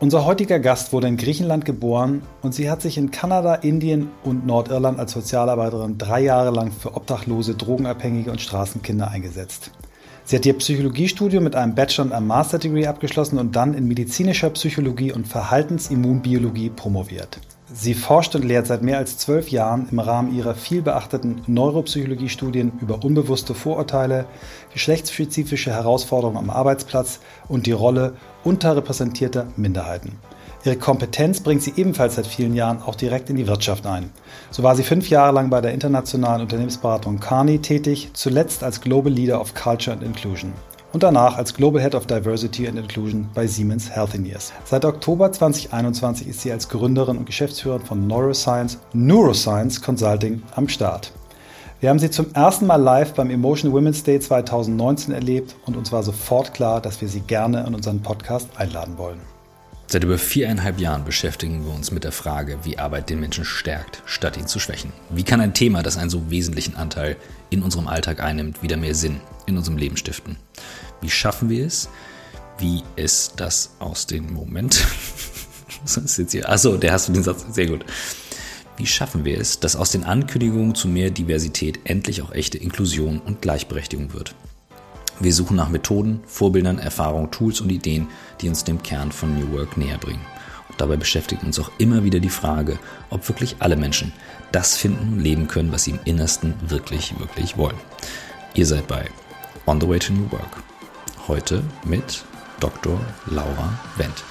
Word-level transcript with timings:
Unser 0.00 0.24
heutiger 0.24 0.60
Gast 0.60 0.92
wurde 0.92 1.08
in 1.08 1.16
Griechenland 1.16 1.64
geboren 1.64 2.22
und 2.40 2.54
sie 2.54 2.70
hat 2.70 2.82
sich 2.82 2.98
in 2.98 3.10
Kanada, 3.10 3.56
Indien 3.56 4.10
und 4.22 4.46
Nordirland 4.46 5.00
als 5.00 5.10
Sozialarbeiterin 5.10 5.98
drei 5.98 6.20
Jahre 6.20 6.50
lang 6.50 6.70
für 6.70 6.94
Obdachlose, 6.94 7.56
Drogenabhängige 7.56 8.30
und 8.30 8.40
Straßenkinder 8.40 9.10
eingesetzt. 9.10 9.72
Sie 10.22 10.36
hat 10.36 10.46
ihr 10.46 10.56
Psychologiestudium 10.56 11.42
mit 11.42 11.56
einem 11.56 11.74
Bachelor- 11.74 12.04
und 12.04 12.12
einem 12.12 12.28
Master-Degree 12.28 12.86
abgeschlossen 12.86 13.40
und 13.40 13.56
dann 13.56 13.74
in 13.74 13.88
medizinischer 13.88 14.50
Psychologie 14.50 15.10
und 15.12 15.26
Verhaltensimmunbiologie 15.26 16.70
promoviert. 16.70 17.40
Sie 17.70 17.92
forscht 17.92 18.34
und 18.34 18.44
lehrt 18.44 18.66
seit 18.66 18.82
mehr 18.82 18.96
als 18.96 19.18
zwölf 19.18 19.50
Jahren 19.50 19.88
im 19.90 19.98
Rahmen 19.98 20.34
ihrer 20.34 20.54
vielbeachteten 20.54 21.42
Neuropsychologiestudien 21.48 22.72
über 22.80 23.04
unbewusste 23.04 23.52
Vorurteile, 23.52 24.24
geschlechtsspezifische 24.72 25.70
Herausforderungen 25.70 26.38
am 26.38 26.50
Arbeitsplatz 26.50 27.20
und 27.46 27.66
die 27.66 27.72
Rolle 27.72 28.14
unterrepräsentierter 28.44 29.46
Minderheiten. 29.56 30.18
Ihre 30.64 30.76
Kompetenz 30.76 31.40
bringt 31.40 31.62
sie 31.62 31.74
ebenfalls 31.76 32.16
seit 32.16 32.26
vielen 32.26 32.54
Jahren 32.54 32.82
auch 32.82 32.94
direkt 32.94 33.30
in 33.30 33.36
die 33.36 33.46
Wirtschaft 33.46 33.86
ein. 33.86 34.10
So 34.50 34.62
war 34.62 34.74
sie 34.74 34.82
fünf 34.82 35.08
Jahre 35.08 35.32
lang 35.32 35.50
bei 35.50 35.60
der 35.60 35.72
internationalen 35.72 36.42
Unternehmensberatung 36.42 37.20
Carney 37.20 37.60
tätig, 37.60 38.10
zuletzt 38.12 38.64
als 38.64 38.80
Global 38.80 39.12
Leader 39.12 39.40
of 39.40 39.54
Culture 39.54 39.96
and 39.96 40.02
Inclusion 40.02 40.52
und 40.92 41.02
danach 41.02 41.36
als 41.36 41.54
Global 41.54 41.82
Head 41.82 41.94
of 41.94 42.06
Diversity 42.06 42.66
and 42.66 42.78
Inclusion 42.78 43.28
bei 43.34 43.46
Siemens 43.46 43.90
Healthineers. 43.90 44.52
Seit 44.64 44.84
Oktober 44.84 45.30
2021 45.30 46.28
ist 46.28 46.40
sie 46.40 46.52
als 46.52 46.68
Gründerin 46.68 47.18
und 47.18 47.26
Geschäftsführerin 47.26 47.84
von 47.84 48.06
Neuroscience, 48.06 48.78
Neuroscience 48.92 49.82
Consulting 49.82 50.42
am 50.54 50.68
Start. 50.68 51.12
Wir 51.80 51.90
haben 51.90 52.00
sie 52.00 52.10
zum 52.10 52.34
ersten 52.34 52.66
Mal 52.66 52.74
live 52.74 53.14
beim 53.14 53.30
Emotion 53.30 53.72
Women's 53.72 54.02
Day 54.02 54.18
2019 54.18 55.14
erlebt 55.14 55.54
und 55.64 55.76
uns 55.76 55.92
war 55.92 56.02
sofort 56.02 56.52
klar, 56.52 56.80
dass 56.80 57.00
wir 57.00 57.08
sie 57.08 57.20
gerne 57.20 57.64
in 57.64 57.72
unseren 57.72 58.02
Podcast 58.02 58.48
einladen 58.56 58.98
wollen. 58.98 59.20
Seit 59.86 60.02
über 60.02 60.18
viereinhalb 60.18 60.80
Jahren 60.80 61.04
beschäftigen 61.04 61.64
wir 61.64 61.72
uns 61.72 61.92
mit 61.92 62.02
der 62.02 62.10
Frage, 62.10 62.58
wie 62.64 62.80
Arbeit 62.80 63.10
den 63.10 63.20
Menschen 63.20 63.44
stärkt, 63.44 64.02
statt 64.06 64.36
ihn 64.36 64.48
zu 64.48 64.58
schwächen. 64.58 64.92
Wie 65.10 65.22
kann 65.22 65.40
ein 65.40 65.54
Thema, 65.54 65.84
das 65.84 65.96
einen 65.96 66.10
so 66.10 66.28
wesentlichen 66.32 66.74
Anteil 66.74 67.16
in 67.48 67.62
unserem 67.62 67.86
Alltag 67.86 68.20
einnimmt, 68.20 68.60
wieder 68.60 68.76
mehr 68.76 68.96
Sinn 68.96 69.20
in 69.46 69.56
unserem 69.56 69.78
Leben 69.78 69.96
stiften? 69.96 70.36
Wie 71.00 71.10
schaffen 71.10 71.48
wir 71.48 71.64
es? 71.64 71.88
Wie 72.58 72.82
ist 72.96 73.34
das 73.36 73.70
aus 73.78 74.08
dem 74.08 74.32
Moment? 74.32 74.84
Was 75.84 75.96
ist 75.96 76.18
jetzt 76.18 76.32
hier? 76.32 76.48
Achso, 76.48 76.76
der 76.76 76.92
hast 76.92 77.08
du 77.08 77.12
den 77.12 77.22
Satz. 77.22 77.46
Sehr 77.52 77.66
gut. 77.66 77.84
Wie 78.78 78.86
schaffen 78.86 79.24
wir 79.24 79.40
es, 79.40 79.58
dass 79.58 79.74
aus 79.74 79.90
den 79.90 80.04
Ankündigungen 80.04 80.72
zu 80.76 80.86
mehr 80.86 81.10
Diversität 81.10 81.80
endlich 81.82 82.22
auch 82.22 82.30
echte 82.30 82.58
Inklusion 82.58 83.18
und 83.18 83.42
Gleichberechtigung 83.42 84.12
wird? 84.14 84.36
Wir 85.18 85.34
suchen 85.34 85.56
nach 85.56 85.68
Methoden, 85.68 86.20
Vorbildern, 86.26 86.78
Erfahrungen, 86.78 87.32
Tools 87.32 87.60
und 87.60 87.70
Ideen, 87.70 88.06
die 88.40 88.48
uns 88.48 88.62
dem 88.62 88.80
Kern 88.80 89.10
von 89.10 89.36
New 89.36 89.50
Work 89.50 89.76
näher 89.76 89.98
bringen. 89.98 90.24
Und 90.68 90.80
dabei 90.80 90.96
beschäftigt 90.96 91.42
uns 91.42 91.58
auch 91.58 91.72
immer 91.78 92.04
wieder 92.04 92.20
die 92.20 92.28
Frage, 92.28 92.78
ob 93.10 93.28
wirklich 93.28 93.56
alle 93.58 93.74
Menschen 93.74 94.12
das 94.52 94.76
finden 94.76 95.14
und 95.14 95.20
leben 95.24 95.48
können, 95.48 95.72
was 95.72 95.82
sie 95.82 95.90
im 95.90 96.00
Innersten 96.04 96.54
wirklich, 96.68 97.18
wirklich 97.18 97.56
wollen. 97.56 97.76
Ihr 98.54 98.66
seid 98.66 98.86
bei 98.86 99.10
On 99.66 99.80
the 99.80 99.88
Way 99.88 99.98
to 99.98 100.12
New 100.12 100.30
Work. 100.30 100.62
Heute 101.26 101.64
mit 101.84 102.22
Dr. 102.60 103.00
Laura 103.26 103.76
Wendt. 103.96 104.22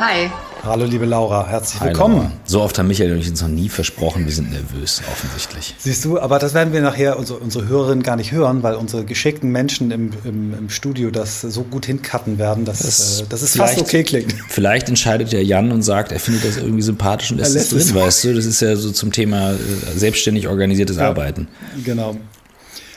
Hi. 0.00 0.30
Hallo 0.62 0.84
liebe 0.84 1.06
Laura, 1.06 1.48
herzlich 1.48 1.82
willkommen. 1.82 2.18
Hi, 2.18 2.22
Laura. 2.22 2.32
So 2.44 2.62
oft 2.62 2.78
haben 2.78 2.86
Michael 2.86 3.14
und 3.14 3.18
ich 3.18 3.28
uns 3.28 3.42
noch 3.42 3.48
nie 3.48 3.68
versprochen, 3.68 4.26
wir 4.26 4.32
sind 4.32 4.52
nervös, 4.52 5.02
offensichtlich. 5.10 5.74
Siehst 5.76 6.04
du, 6.04 6.20
aber 6.20 6.38
das 6.38 6.54
werden 6.54 6.72
wir 6.72 6.80
nachher 6.82 7.18
unsere, 7.18 7.40
unsere 7.40 7.66
Hörerinnen 7.66 8.04
gar 8.04 8.14
nicht 8.14 8.30
hören, 8.30 8.62
weil 8.62 8.76
unsere 8.76 9.04
geschickten 9.04 9.50
Menschen 9.50 9.90
im, 9.90 10.12
im, 10.22 10.54
im 10.54 10.70
Studio 10.70 11.10
das 11.10 11.40
so 11.40 11.64
gut 11.64 11.86
hincutten 11.86 12.38
werden, 12.38 12.64
dass 12.64 12.78
das, 12.78 13.22
äh, 13.22 13.24
dass 13.28 13.42
es 13.42 13.56
fast 13.56 13.80
okay 13.80 14.04
klingt. 14.04 14.32
Vielleicht 14.48 14.88
entscheidet 14.88 15.32
ja 15.32 15.40
Jan 15.40 15.72
und 15.72 15.82
sagt, 15.82 16.12
er 16.12 16.20
findet 16.20 16.44
das 16.44 16.58
irgendwie 16.58 16.82
sympathisch 16.82 17.32
und 17.32 17.38
lässt, 17.38 17.54
lässt 17.54 17.72
es 17.72 17.86
drin, 17.88 17.96
weißt 17.96 18.24
du? 18.24 18.34
Das 18.34 18.44
ist 18.44 18.60
ja 18.60 18.76
so 18.76 18.92
zum 18.92 19.10
Thema 19.10 19.54
äh, 19.54 19.56
selbstständig 19.96 20.46
organisiertes 20.46 20.98
ja, 20.98 21.08
Arbeiten. 21.08 21.48
Genau. 21.84 22.16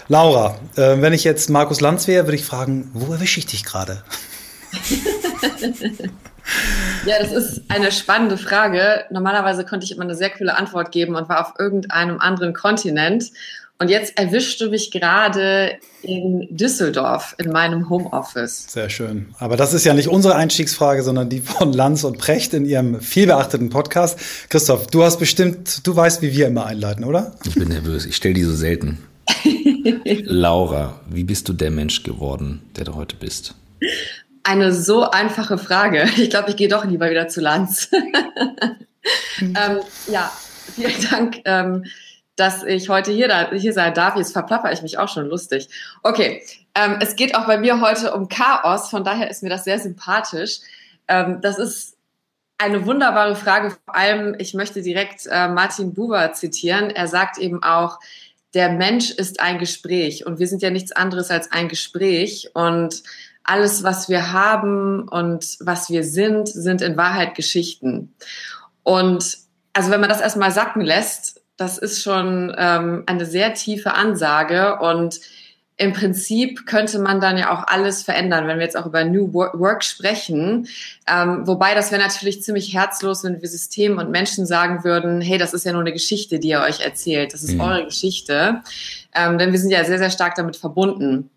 Laura, 0.07 0.59
äh, 0.75 1.01
wenn 1.01 1.13
ich 1.13 1.23
jetzt 1.23 1.50
Markus 1.50 1.81
Lanz 1.81 2.07
wäre, 2.07 2.28
würde 2.28 2.35
ich 2.35 2.45
fragen, 2.45 2.91
wo 2.94 3.11
erwische 3.11 3.40
ich 3.40 3.47
dich 3.47 3.63
gerade? 3.63 4.03
Ja, 7.06 7.16
das 7.19 7.31
ist 7.31 7.62
eine 7.69 7.91
spannende 7.91 8.38
Frage. 8.38 9.06
Normalerweise 9.12 9.66
konnte 9.66 9.85
ich 9.85 9.91
immer 9.91 10.03
eine 10.03 10.16
sehr 10.16 10.29
coole 10.29 10.57
Antwort 10.57 10.91
geben 10.91 11.16
und 11.16 11.29
war 11.29 11.41
auf 11.41 11.53
irgendeinem 11.59 12.19
anderen 12.19 12.53
Kontinent. 12.53 13.31
Und 13.79 13.90
jetzt 13.90 14.16
erwischst 14.16 14.62
du 14.62 14.69
mich 14.69 14.91
gerade 14.91 15.79
in 16.03 16.47
Düsseldorf 16.56 17.34
in 17.40 17.52
meinem 17.52 17.90
Homeoffice. 17.90 18.66
Sehr 18.69 18.91
schön. 18.91 19.34
Aber 19.40 19.57
das 19.57 19.74
ist 19.74 19.85
ja 19.85 19.96
nicht 19.96 20.07
unsere 20.07 20.35
Einstiegsfrage, 20.35 21.02
sondern 21.02 21.29
die 21.29 21.41
von 21.41 21.73
Lanz 21.73 22.03
und 22.03 22.19
Precht 22.19 22.53
in 22.53 22.66
ihrem 22.66 23.02
vielbeachteten 23.02 23.69
Podcast. 23.69 24.19
Christoph, 24.50 24.85
du 24.85 25.03
hast 25.03 25.18
bestimmt, 25.18 25.88
du 25.88 25.96
weißt, 25.96 26.22
wie 26.22 26.31
wir 26.31 26.47
immer 26.47 26.68
einleiten, 26.68 27.03
oder? 27.03 27.35
Ich 27.44 27.56
bin 27.56 27.69
nervös. 27.69 28.06
Ich 28.06 28.16
stelle 28.16 28.35
die 28.35 28.44
so 28.44 28.56
selten. 28.56 29.00
Laura, 30.25 31.00
wie 31.09 31.23
bist 31.23 31.50
du 31.50 31.53
der 31.53 31.72
Mensch 31.72 32.03
geworden, 32.03 32.62
der 32.75 32.85
du 32.85 32.94
heute 32.94 33.16
bist? 33.16 33.56
Eine 34.44 34.74
so 34.74 35.09
einfache 35.09 35.57
Frage. 35.57 36.09
Ich 36.18 36.29
glaube, 36.29 36.50
ich 36.50 36.56
gehe 36.56 36.68
doch 36.68 36.85
lieber 36.85 37.09
wieder 37.09 37.28
zu 37.28 37.41
Lanz. 37.41 37.90
mhm. 39.40 39.53
ähm, 39.57 39.79
ja, 40.07 40.31
vielen 40.75 41.09
Dank, 41.09 41.41
ähm, 41.46 41.85
dass 42.35 42.63
ich 42.63 42.90
heute 42.90 43.12
hier, 43.12 43.28
da, 43.28 43.52
hier 43.52 43.74
sein 43.74 43.94
darf. 43.94 44.16
Jetzt 44.16 44.34
verplapper 44.34 44.72
ich 44.72 44.81
mich 44.81 44.97
auch 44.97 45.09
schon 45.09 45.28
lustig. 45.28 45.69
Okay, 46.03 46.41
ähm, 46.75 46.97
es 47.02 47.16
geht 47.16 47.35
auch 47.35 47.46
bei 47.46 47.57
mir 47.57 47.81
heute 47.81 48.13
um 48.13 48.29
Chaos, 48.29 48.90
von 48.90 49.03
daher 49.03 49.29
ist 49.29 49.44
mir 49.44 49.50
das 49.50 49.63
sehr 49.63 49.79
sympathisch. 49.79 50.59
Ähm, 51.08 51.40
das 51.41 51.59
ist 51.59 51.97
eine 52.58 52.85
wunderbare 52.85 53.35
Frage. 53.35 53.72
Vor 53.72 53.96
allem, 53.96 54.35
ich 54.38 54.53
möchte 54.53 54.81
direkt 54.81 55.25
äh, 55.25 55.47
Martin 55.47 55.94
Buber 55.94 56.31
zitieren. 56.34 56.90
Er 56.91 57.08
sagt 57.08 57.38
eben 57.38 57.63
auch, 57.63 58.00
der 58.53 58.69
Mensch 58.69 59.12
ist 59.12 59.40
ein 59.40 59.59
Gespräch 59.59 60.25
und 60.25 60.40
wir 60.40 60.47
sind 60.47 60.62
ja 60.62 60.69
nichts 60.69 60.91
anderes 60.91 61.31
als 61.31 61.52
ein 61.52 61.69
Gespräch 61.69 62.52
und 62.53 63.03
alles, 63.44 63.84
was 63.84 64.09
wir 64.09 64.34
haben 64.34 65.07
und 65.07 65.57
was 65.59 65.90
wir 65.90 66.03
sind, 66.03 66.47
sind 66.47 66.81
in 66.81 66.97
Wahrheit 66.97 67.35
Geschichten. 67.35 68.13
Und 68.84 69.38
also 69.74 69.91
wenn 69.91 70.02
man 70.02 70.09
das 70.09 70.22
erstmal 70.22 70.52
sacken 70.52 70.81
lässt, 70.81 71.41
das 71.57 71.78
ist 71.78 72.02
schon 72.02 72.53
ähm, 72.57 73.03
eine 73.06 73.25
sehr 73.25 73.53
tiefe 73.53 73.94
Ansage 73.94 74.79
und 74.79 75.19
im 75.78 75.94
Prinzip 75.94 76.68
könnte 76.68 77.00
man 77.00 77.19
dann 77.19 77.40
ja 77.40 77.52
auch 77.52 77.66
alles 77.66 78.03
verändern, 78.03 78.46
wenn 78.46 78.57
wir 78.57 78.66
jetzt 78.66 78.78
auch 78.78 78.85
über 78.85 79.03
New 79.03 79.34
Work 79.34 79.84
sprechen. 79.84 80.68
Ähm, 81.08 81.47
wobei 81.47 81.73
das 81.73 81.91
wäre 81.91 82.02
natürlich 82.02 82.44
ziemlich 82.44 82.72
herzlos, 82.72 83.23
wenn 83.23 83.41
wir 83.41 83.50
System 83.50 83.97
und 83.97 84.12
Menschen 84.12 84.46
sagen 84.46 84.84
würden, 84.84 85.22
hey, 85.22 85.40
das 85.40 85.56
ist 85.56 85.66
ja 85.66 85.72
nur 85.72 85.81
eine 85.81 85.91
Geschichte, 85.91 86.38
die 86.38 86.50
ihr 86.50 86.62
euch 86.62 86.81
erzählt. 86.81 87.34
Das 87.34 87.41
ist 87.41 87.56
mhm. 87.56 87.62
eure 87.62 87.85
Geschichte. 87.85 88.62
Ähm, 89.16 89.40
denn 89.40 89.52
wir 89.52 89.59
sind 89.59 89.72
ja 89.72 89.84
sehr, 89.84 89.97
sehr 89.97 90.12
stark 90.12 90.35
damit 90.35 90.56
verbunden. 90.56 91.31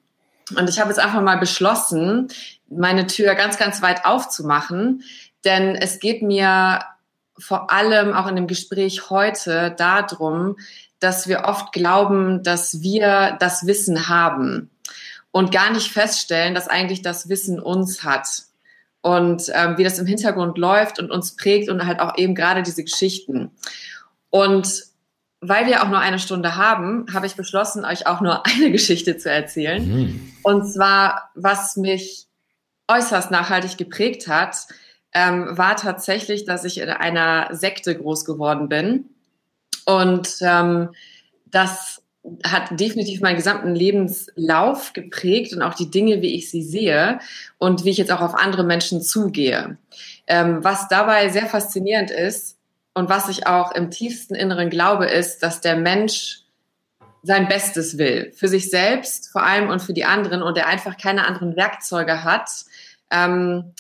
Und 0.56 0.69
ich 0.69 0.78
habe 0.78 0.91
jetzt 0.91 0.99
einfach 0.99 1.22
mal 1.22 1.38
beschlossen, 1.38 2.28
meine 2.69 3.06
Tür 3.06 3.34
ganz, 3.34 3.59
ganz 3.59 3.82
weit 3.82 4.05
aufzumachen, 4.05 5.03
denn 5.44 5.75
es 5.75 6.00
geht 6.00 6.22
mir 6.22 6.84
vor 7.38 7.71
allem 7.71 8.12
auch 8.12 8.27
in 8.27 8.37
dem 8.37 8.47
Gespräch 8.47 9.10
heute 9.10 9.75
darum, 9.77 10.56
dass 11.00 11.28
wir 11.28 11.44
oft 11.44 11.72
glauben, 11.72 12.43
dass 12.43 12.81
wir 12.81 13.37
das 13.41 13.66
Wissen 13.66 14.09
haben 14.09 14.71
und 15.33 15.53
gar 15.53 15.71
nicht 15.72 15.91
feststellen, 15.91 16.54
dass 16.54 16.69
eigentlich 16.69 17.03
das 17.03 17.28
Wissen 17.28 17.60
uns 17.60 18.04
hat 18.04 18.28
und 19.03 19.50
ähm, 19.53 19.77
wie 19.77 19.84
das 19.84 19.99
im 19.99 20.06
Hintergrund 20.06 20.56
läuft 20.56 20.99
und 20.99 21.10
uns 21.10 21.36
prägt 21.36 21.68
und 21.68 21.84
halt 21.86 22.01
auch 22.01 22.16
eben 22.16 22.34
gerade 22.34 22.63
diese 22.63 22.84
Geschichten. 22.84 23.51
Und 24.30 24.84
weil 25.48 25.66
wir 25.66 25.82
auch 25.82 25.88
nur 25.88 25.98
eine 25.98 26.18
Stunde 26.18 26.56
haben, 26.56 27.06
habe 27.12 27.26
ich 27.26 27.34
beschlossen, 27.34 27.84
euch 27.84 28.06
auch 28.06 28.20
nur 28.20 28.46
eine 28.46 28.70
Geschichte 28.70 29.16
zu 29.16 29.30
erzählen. 29.30 29.86
Mhm. 29.86 30.32
Und 30.42 30.66
zwar, 30.70 31.30
was 31.34 31.76
mich 31.76 32.26
äußerst 32.88 33.30
nachhaltig 33.30 33.76
geprägt 33.76 34.28
hat, 34.28 34.66
ähm, 35.14 35.56
war 35.56 35.76
tatsächlich, 35.76 36.44
dass 36.44 36.64
ich 36.64 36.78
in 36.78 36.88
einer 36.88 37.48
Sekte 37.54 37.96
groß 37.96 38.24
geworden 38.24 38.68
bin. 38.68 39.10
Und 39.86 40.36
ähm, 40.41 40.91
das 41.46 42.02
hat 42.42 42.80
definitiv 42.80 43.20
meinen 43.20 43.36
gesamten 43.36 43.74
Lebenslauf 43.74 44.92
geprägt 44.92 45.52
und 45.52 45.62
auch 45.62 45.74
die 45.74 45.91
Dinge, 45.91 46.22
wie 46.22 46.34
ich 46.34 46.50
sie 46.50 46.62
sehe 46.62 47.18
und 47.58 47.84
wie 47.84 47.91
ich 47.91 47.98
jetzt 47.98 48.10
auch 48.10 48.22
auf 48.22 48.34
andere 48.34 48.64
Menschen 48.64 49.02
zugehe. 49.02 49.76
Ähm, 50.26 50.64
was 50.64 50.88
dabei 50.88 51.28
sehr 51.28 51.46
faszinierend 51.46 52.10
ist, 52.10 52.56
und 52.94 53.08
was 53.08 53.28
ich 53.28 53.46
auch 53.46 53.72
im 53.72 53.91
tiefsten 53.91 54.34
Inneren 54.34 54.70
glaube, 54.70 55.06
ist, 55.06 55.42
dass 55.42 55.60
der 55.60 55.76
Mensch 55.76 56.41
sein 57.22 57.48
Bestes 57.48 57.98
will. 57.98 58.32
Für 58.36 58.48
sich 58.48 58.70
selbst 58.70 59.30
vor 59.32 59.42
allem 59.42 59.68
und 59.68 59.82
für 59.82 59.94
die 59.94 60.04
anderen 60.04 60.42
und 60.42 60.56
er 60.56 60.68
einfach 60.68 60.96
keine 60.96 61.26
anderen 61.26 61.56
Werkzeuge 61.56 62.22
hat, 62.22 62.50
ähm, 63.10 63.72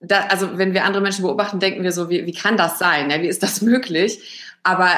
da, 0.00 0.26
also 0.28 0.58
wenn 0.58 0.74
wir 0.74 0.84
andere 0.84 1.02
Menschen 1.02 1.22
beobachten, 1.22 1.60
denken 1.60 1.82
wir 1.82 1.92
so, 1.92 2.10
wie, 2.10 2.26
wie 2.26 2.34
kann 2.34 2.56
das 2.56 2.78
sein? 2.78 3.10
Ja, 3.10 3.22
wie 3.22 3.28
ist 3.28 3.42
das 3.42 3.60
möglich? 3.62 4.52
Aber 4.62 4.90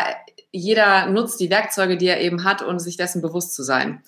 jeder 0.53 1.07
nutzt 1.07 1.41
die 1.41 1.51
Werkzeuge, 1.51 1.97
die 1.97 2.07
er 2.07 2.21
eben 2.21 2.45
hat, 2.45 2.63
um 2.63 2.79
sich 2.79 2.97
dessen 2.97 3.23
bewusst 3.23 3.55
zu 3.55 3.63
sein. 3.63 4.03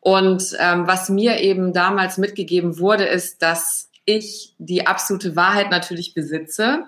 Und 0.00 0.56
ähm, 0.58 0.86
was 0.86 1.08
mir 1.08 1.38
eben 1.38 1.72
damals 1.72 2.18
mitgegeben 2.18 2.78
wurde, 2.78 3.04
ist, 3.04 3.40
dass 3.40 3.88
ich 4.04 4.54
die 4.58 4.86
absolute 4.86 5.36
Wahrheit 5.36 5.70
natürlich 5.70 6.12
besitze 6.12 6.84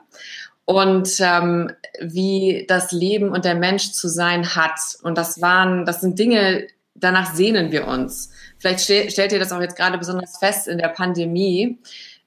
und 0.64 1.10
ähm, 1.20 1.70
wie 2.00 2.64
das 2.68 2.92
Leben 2.92 3.30
und 3.30 3.44
der 3.44 3.54
Mensch 3.54 3.92
zu 3.92 4.08
sein 4.08 4.54
hat. 4.54 4.78
Und 5.02 5.18
das 5.18 5.40
waren, 5.42 5.84
das 5.84 6.00
sind 6.00 6.18
Dinge, 6.18 6.66
danach 6.94 7.34
sehnen 7.34 7.70
wir 7.70 7.86
uns. 7.86 8.30
Vielleicht 8.58 8.80
ste 8.80 9.10
stellt 9.10 9.32
ihr 9.32 9.38
das 9.38 9.52
auch 9.52 9.60
jetzt 9.60 9.76
gerade 9.76 9.98
besonders 9.98 10.38
fest 10.38 10.68
in 10.68 10.78
der 10.78 10.88
Pandemie. 10.88 11.78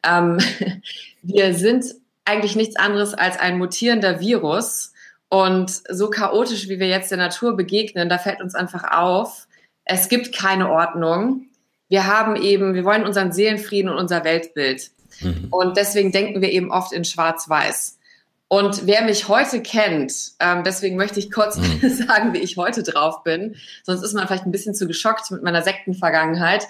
Ähm, 0.04 0.38
wir 1.22 1.54
sind 1.56 1.86
eigentlich 2.26 2.56
nichts 2.56 2.76
anderes 2.76 3.14
als 3.14 3.40
ein 3.40 3.58
mutierender 3.58 4.20
Virus. 4.20 4.94
Und 5.30 5.82
so 5.90 6.10
chaotisch, 6.10 6.70
wie 6.70 6.80
wir 6.80 6.88
jetzt 6.88 7.12
der 7.12 7.18
Natur 7.18 7.58
begegnen, 7.58 8.08
da 8.08 8.18
fällt 8.18 8.42
uns 8.42 8.56
einfach 8.56 8.84
auf, 8.98 9.48
es 9.84 10.10
gibt 10.10 10.36
keine 10.36 10.70
Ordnung. 10.70 11.48
Wir 11.90 12.06
haben 12.06 12.36
eben, 12.36 12.74
wir 12.74 12.84
wollen 12.84 13.06
unseren 13.06 13.32
Seelenfrieden 13.32 13.90
und 13.90 13.98
unser 13.98 14.24
Weltbild. 14.24 14.92
Mhm. 15.22 15.48
Und 15.50 15.78
deswegen 15.78 16.12
denken 16.12 16.42
wir 16.42 16.52
eben 16.52 16.72
oft 16.72 16.92
in 16.92 17.06
Schwarz-Weiß. 17.06 17.97
Und 18.50 18.88
wer 18.88 19.02
mich 19.02 19.28
heute 19.28 19.62
kennt, 19.62 20.14
ähm, 20.40 20.64
deswegen 20.64 20.96
möchte 20.96 21.20
ich 21.20 21.32
kurz 21.32 21.58
mhm. 21.58 21.90
sagen, 22.08 22.34
wie 22.34 22.40
ich 22.40 22.56
heute 22.56 22.82
drauf 22.84 23.24
bin, 23.24 23.56
sonst 23.84 24.04
ist 24.04 24.14
man 24.14 24.26
vielleicht 24.28 24.46
ein 24.46 24.52
bisschen 24.52 24.74
zu 24.74 24.88
geschockt 24.88 25.32
mit 25.32 25.44
meiner 25.44 25.62
Sektenvergangenheit. 25.62 26.66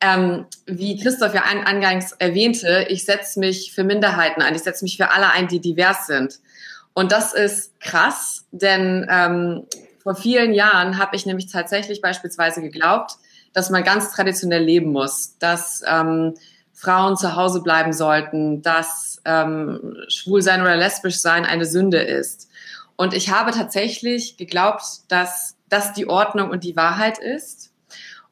Ähm, 0.00 0.46
wie 0.66 1.00
Christoph 1.00 1.34
ja 1.34 1.42
an, 1.42 1.64
angangs 1.64 2.12
erwähnte, 2.12 2.86
ich 2.88 3.04
setze 3.04 3.38
mich 3.38 3.72
für 3.72 3.84
Minderheiten 3.84 4.42
ein, 4.42 4.54
ich 4.54 4.62
setze 4.62 4.84
mich 4.84 4.96
für 4.96 5.12
alle 5.12 5.30
ein, 5.30 5.46
die 5.46 5.60
divers 5.60 6.06
sind. 6.06 6.40
Und 6.94 7.12
das 7.12 7.32
ist 7.32 7.78
krass, 7.80 8.44
denn 8.50 9.06
ähm, 9.08 9.66
vor 10.02 10.14
vielen 10.14 10.52
Jahren 10.52 10.98
habe 10.98 11.16
ich 11.16 11.26
nämlich 11.26 11.50
tatsächlich 11.50 12.00
beispielsweise 12.00 12.60
geglaubt, 12.60 13.12
dass 13.52 13.70
man 13.70 13.84
ganz 13.84 14.12
traditionell 14.12 14.62
leben 14.62 14.90
muss, 14.90 15.38
dass 15.38 15.82
ähm, 15.86 16.34
Frauen 16.84 17.16
zu 17.16 17.34
Hause 17.34 17.62
bleiben 17.62 17.92
sollten, 17.92 18.62
dass 18.62 19.20
ähm, 19.24 19.96
schwul 20.08 20.42
sein 20.42 20.60
oder 20.60 20.76
lesbisch 20.76 21.20
sein 21.20 21.46
eine 21.46 21.64
Sünde 21.64 21.98
ist. 21.98 22.50
Und 22.96 23.14
ich 23.14 23.30
habe 23.30 23.50
tatsächlich 23.50 24.36
geglaubt, 24.36 24.82
dass 25.08 25.56
das 25.68 25.92
die 25.94 26.06
Ordnung 26.06 26.50
und 26.50 26.62
die 26.62 26.76
Wahrheit 26.76 27.18
ist. 27.18 27.72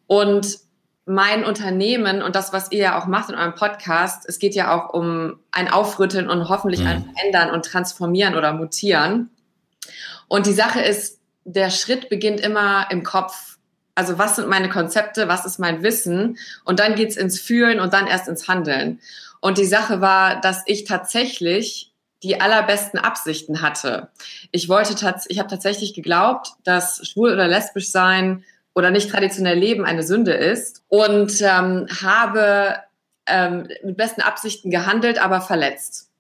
Und 0.07 0.59
mein 1.05 1.45
Unternehmen 1.45 2.23
und 2.23 2.37
das, 2.37 2.53
was 2.53 2.71
ihr 2.71 2.79
ja 2.79 3.01
auch 3.01 3.07
macht 3.07 3.31
in 3.31 3.35
eurem 3.35 3.55
Podcast, 3.55 4.25
es 4.29 4.39
geht 4.39 4.55
ja 4.55 4.73
auch 4.73 4.95
um 4.95 5.41
ein 5.51 5.71
Aufrütteln 5.71 6.31
und 6.31 6.49
hoffentlich 6.49 6.81
mhm. 6.81 6.87
ein 6.87 7.05
Verändern 7.05 7.51
und 7.51 7.65
Transformieren 7.65 8.37
oder 8.37 8.53
Mutieren. 8.53 9.31
Und 10.29 10.47
die 10.47 10.53
Sache 10.53 10.81
ist, 10.81 11.19
der 11.45 11.71
Schritt 11.71 12.09
beginnt 12.09 12.41
immer 12.41 12.87
im 12.91 13.03
Kopf 13.03 13.52
also 13.95 14.19
was 14.19 14.37
sind 14.37 14.49
meine 14.49 14.69
Konzepte, 14.69 15.29
was 15.29 15.45
ist 15.45 15.59
mein 15.59 15.83
Wissen 15.83 16.39
und 16.65 16.81
dann 16.81 16.95
geht's 16.95 17.17
ins 17.17 17.41
Fühlen 17.41 17.81
und 17.81 17.93
dann 17.93 18.07
erst 18.07 18.29
ins 18.29 18.49
Handeln. 18.49 19.01
Und 19.41 19.59
die 19.59 19.67
Sache 19.67 20.01
war, 20.01 20.41
dass 20.41 20.63
ich 20.67 20.85
tatsächlich 20.85 21.93
die 22.23 22.41
allerbesten 22.41 23.01
Absichten 23.01 23.63
hatte. 23.63 24.09
Ich 24.53 24.69
wollte 24.69 24.95
tats 24.95 25.27
ich 25.29 25.39
habe 25.39 25.49
tatsächlich 25.49 25.95
geglaubt, 25.95 26.53
dass 26.63 27.07
schwul 27.07 27.33
oder 27.33 27.49
lesbisch 27.49 27.91
sein 27.91 28.45
oder 28.75 28.91
nicht 28.91 29.11
traditionell 29.11 29.59
leben 29.59 29.85
eine 29.85 30.05
Sünde 30.05 30.33
ist 30.33 30.85
und 30.89 31.41
ähm, 31.41 31.89
habe 32.03 32.77
ähm, 33.27 33.69
mit 33.83 33.97
besten 33.97 34.23
Absichten 34.23 34.71
gehandelt, 34.71 35.23
aber 35.23 35.41
verletzt. 35.41 36.12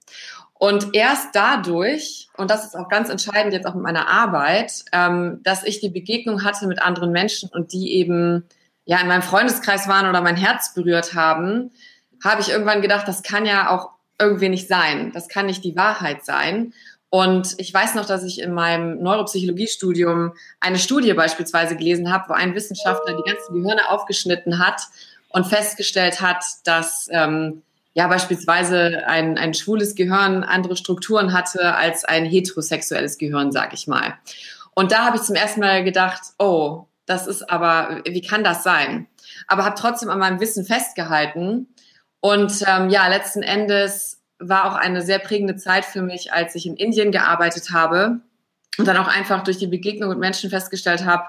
Und 0.62 0.94
erst 0.94 1.30
dadurch, 1.34 2.28
und 2.36 2.48
das 2.48 2.64
ist 2.64 2.76
auch 2.76 2.88
ganz 2.88 3.08
entscheidend 3.08 3.52
jetzt 3.52 3.66
auch 3.66 3.74
mit 3.74 3.82
meiner 3.82 4.06
Arbeit, 4.06 4.84
ähm, 4.92 5.40
dass 5.42 5.64
ich 5.64 5.80
die 5.80 5.88
Begegnung 5.88 6.44
hatte 6.44 6.68
mit 6.68 6.80
anderen 6.80 7.10
Menschen 7.10 7.48
und 7.48 7.72
die 7.72 7.94
eben 7.96 8.46
ja 8.84 9.00
in 9.00 9.08
meinem 9.08 9.22
Freundeskreis 9.22 9.88
waren 9.88 10.08
oder 10.08 10.20
mein 10.20 10.36
Herz 10.36 10.72
berührt 10.72 11.14
haben, 11.14 11.72
habe 12.22 12.42
ich 12.42 12.50
irgendwann 12.50 12.80
gedacht, 12.80 13.08
das 13.08 13.24
kann 13.24 13.44
ja 13.44 13.70
auch 13.70 13.90
irgendwie 14.20 14.50
nicht 14.50 14.68
sein. 14.68 15.10
Das 15.12 15.26
kann 15.28 15.46
nicht 15.46 15.64
die 15.64 15.74
Wahrheit 15.74 16.24
sein. 16.24 16.74
Und 17.10 17.56
ich 17.58 17.74
weiß 17.74 17.96
noch, 17.96 18.06
dass 18.06 18.22
ich 18.22 18.40
in 18.40 18.54
meinem 18.54 19.02
Neuropsychologiestudium 19.02 20.34
eine 20.60 20.78
Studie 20.78 21.12
beispielsweise 21.14 21.74
gelesen 21.74 22.12
habe, 22.12 22.28
wo 22.28 22.34
ein 22.34 22.54
Wissenschaftler 22.54 23.16
die 23.16 23.28
ganzen 23.28 23.54
Gehirne 23.54 23.90
aufgeschnitten 23.90 24.64
hat 24.64 24.80
und 25.30 25.44
festgestellt 25.44 26.20
hat, 26.20 26.44
dass 26.62 27.08
ähm, 27.10 27.62
ja 27.94 28.06
beispielsweise 28.08 29.06
ein, 29.06 29.38
ein 29.38 29.54
schwules 29.54 29.94
Gehirn 29.94 30.44
andere 30.44 30.76
Strukturen 30.76 31.32
hatte 31.32 31.74
als 31.74 32.04
ein 32.04 32.24
heterosexuelles 32.24 33.18
Gehirn, 33.18 33.52
sag 33.52 33.74
ich 33.74 33.86
mal. 33.86 34.14
Und 34.74 34.92
da 34.92 35.04
habe 35.04 35.16
ich 35.16 35.22
zum 35.22 35.34
ersten 35.34 35.60
Mal 35.60 35.84
gedacht, 35.84 36.22
oh, 36.38 36.86
das 37.06 37.26
ist 37.26 37.50
aber, 37.50 38.00
wie 38.06 38.22
kann 38.22 38.44
das 38.44 38.62
sein? 38.62 39.06
Aber 39.46 39.64
habe 39.64 39.74
trotzdem 39.78 40.08
an 40.08 40.18
meinem 40.18 40.40
Wissen 40.40 40.64
festgehalten. 40.64 41.68
Und 42.20 42.64
ähm, 42.66 42.88
ja, 42.88 43.08
letzten 43.08 43.42
Endes 43.42 44.22
war 44.38 44.64
auch 44.64 44.76
eine 44.76 45.02
sehr 45.02 45.18
prägende 45.18 45.56
Zeit 45.56 45.84
für 45.84 46.02
mich, 46.02 46.32
als 46.32 46.54
ich 46.54 46.66
in 46.66 46.76
Indien 46.76 47.12
gearbeitet 47.12 47.70
habe 47.72 48.20
und 48.78 48.88
dann 48.88 48.96
auch 48.96 49.08
einfach 49.08 49.44
durch 49.44 49.58
die 49.58 49.66
Begegnung 49.66 50.08
mit 50.08 50.18
Menschen 50.18 50.50
festgestellt 50.50 51.04
habe, 51.04 51.24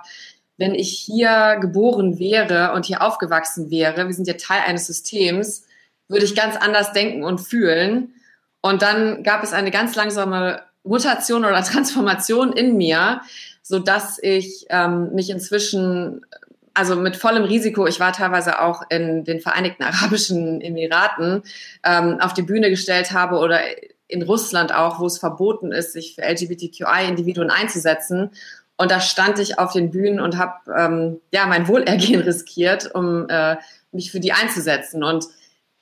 wenn 0.57 0.75
ich 0.75 0.91
hier 0.91 1.57
geboren 1.59 2.19
wäre 2.19 2.73
und 2.73 2.85
hier 2.85 3.01
aufgewachsen 3.01 3.71
wäre, 3.71 4.07
wir 4.07 4.13
sind 4.13 4.27
ja 4.27 4.35
Teil 4.35 4.61
eines 4.65 4.85
Systems, 4.85 5.65
würde 6.07 6.25
ich 6.25 6.35
ganz 6.35 6.55
anders 6.55 6.93
denken 6.93 7.23
und 7.23 7.39
fühlen. 7.39 8.13
Und 8.61 8.81
dann 8.81 9.23
gab 9.23 9.43
es 9.43 9.53
eine 9.53 9.71
ganz 9.71 9.95
langsame 9.95 10.61
Mutation 10.83 11.45
oder 11.45 11.63
Transformation 11.63 12.53
in 12.53 12.77
mir, 12.77 13.21
so 13.61 13.79
dass 13.79 14.19
ich 14.21 14.65
ähm, 14.69 15.13
mich 15.13 15.29
inzwischen, 15.29 16.25
also 16.73 16.95
mit 16.95 17.15
vollem 17.15 17.43
Risiko, 17.43 17.87
ich 17.87 17.99
war 17.99 18.13
teilweise 18.13 18.61
auch 18.61 18.83
in 18.89 19.23
den 19.23 19.39
Vereinigten 19.39 19.83
Arabischen 19.83 20.61
Emiraten, 20.61 21.43
ähm, 21.83 22.19
auf 22.19 22.33
die 22.33 22.41
Bühne 22.41 22.69
gestellt 22.69 23.11
habe 23.11 23.37
oder 23.37 23.59
in 24.07 24.21
Russland 24.21 24.73
auch, 24.73 24.99
wo 24.99 25.05
es 25.05 25.17
verboten 25.17 25.71
ist, 25.71 25.93
sich 25.93 26.15
für 26.15 26.21
LGBTQI-Individuen 26.21 27.49
einzusetzen. 27.49 28.31
Und 28.75 28.91
da 28.91 28.99
stand 28.99 29.39
ich 29.39 29.59
auf 29.59 29.71
den 29.71 29.91
Bühnen 29.91 30.19
und 30.19 30.37
habe 30.37 30.53
ähm, 30.77 31.21
ja 31.31 31.47
mein 31.47 31.67
Wohlergehen 31.67 32.21
riskiert, 32.25 32.93
um 32.93 33.27
äh, 33.29 33.57
mich 33.91 34.11
für 34.11 34.19
die 34.19 34.33
einzusetzen. 34.33 35.03
Und 35.03 35.25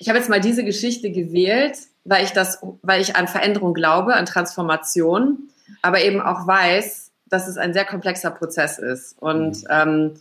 ich 0.02 0.10
habe 0.10 0.18
jetzt 0.18 0.30
mal 0.30 0.42
diese 0.42 0.64
Geschichte 0.64 1.12
gewählt, 1.12 1.78
weil 2.06 2.24
ich 2.24 2.32
das, 2.32 2.60
weil 2.82 3.02
ich 3.02 3.16
an 3.16 3.28
Veränderung 3.28 3.76
glaube, 3.76 4.16
an 4.16 4.26
Transformation, 4.26 5.52
aber 5.84 6.02
eben 6.04 6.20
auch 6.20 6.48
weiß, 6.48 7.12
dass 7.28 7.48
es 7.48 7.58
ein 7.58 7.72
sehr 7.74 7.86
komplexer 7.86 8.32
Prozess 8.32 8.80
ist. 8.80 9.16
Und 9.22 9.58
mhm. 9.58 9.68
ähm, 9.70 10.14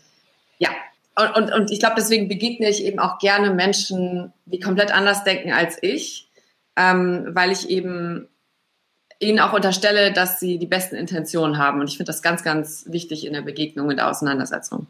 ja, 0.58 0.68
und, 1.16 1.34
und, 1.34 1.52
und 1.54 1.70
ich 1.70 1.80
glaube, 1.80 1.94
deswegen 1.96 2.28
begegne 2.28 2.68
ich 2.68 2.84
eben 2.84 2.98
auch 2.98 3.18
gerne 3.18 3.54
Menschen, 3.54 4.34
die 4.44 4.60
komplett 4.60 4.92
anders 4.92 5.24
denken 5.24 5.50
als 5.50 5.78
ich, 5.80 6.28
ähm, 6.76 7.28
weil 7.30 7.50
ich 7.50 7.70
eben 7.70 8.28
ihnen 9.18 9.40
auch 9.40 9.54
unterstelle, 9.54 10.12
dass 10.12 10.38
sie 10.40 10.58
die 10.58 10.66
besten 10.66 10.96
Intentionen 10.96 11.56
haben. 11.56 11.80
Und 11.80 11.88
ich 11.88 11.96
finde 11.96 12.12
das 12.12 12.20
ganz, 12.20 12.44
ganz 12.44 12.84
wichtig 12.86 13.26
in 13.26 13.32
der 13.32 13.42
Begegnung, 13.42 13.90
in 13.90 13.96
der 13.96 14.10
Auseinandersetzung. 14.10 14.88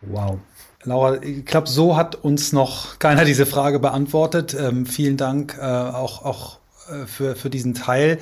Wow. 0.00 0.40
Laura, 0.86 1.22
ich 1.22 1.44
glaube, 1.44 1.68
so 1.68 1.96
hat 1.96 2.14
uns 2.14 2.52
noch 2.52 2.98
keiner 2.98 3.24
diese 3.24 3.44
Frage 3.44 3.78
beantwortet. 3.78 4.56
Ähm, 4.58 4.86
vielen 4.86 5.16
Dank 5.16 5.58
äh, 5.60 5.64
auch, 5.64 6.24
auch 6.24 6.58
äh, 6.88 7.06
für, 7.06 7.34
für 7.36 7.50
diesen 7.50 7.74
Teil. 7.74 8.18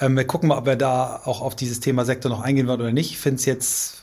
Ähm, 0.00 0.16
wir 0.16 0.26
gucken 0.26 0.48
mal, 0.48 0.58
ob 0.58 0.66
wir 0.66 0.76
da 0.76 1.20
auch 1.24 1.42
auf 1.42 1.54
dieses 1.54 1.80
Thema 1.80 2.04
Sektor 2.04 2.30
noch 2.30 2.40
eingehen 2.40 2.66
wollen 2.66 2.80
oder 2.80 2.92
nicht. 2.92 3.10
Ich 3.10 3.18
finde 3.18 3.38
es 3.38 3.44
jetzt 3.44 4.02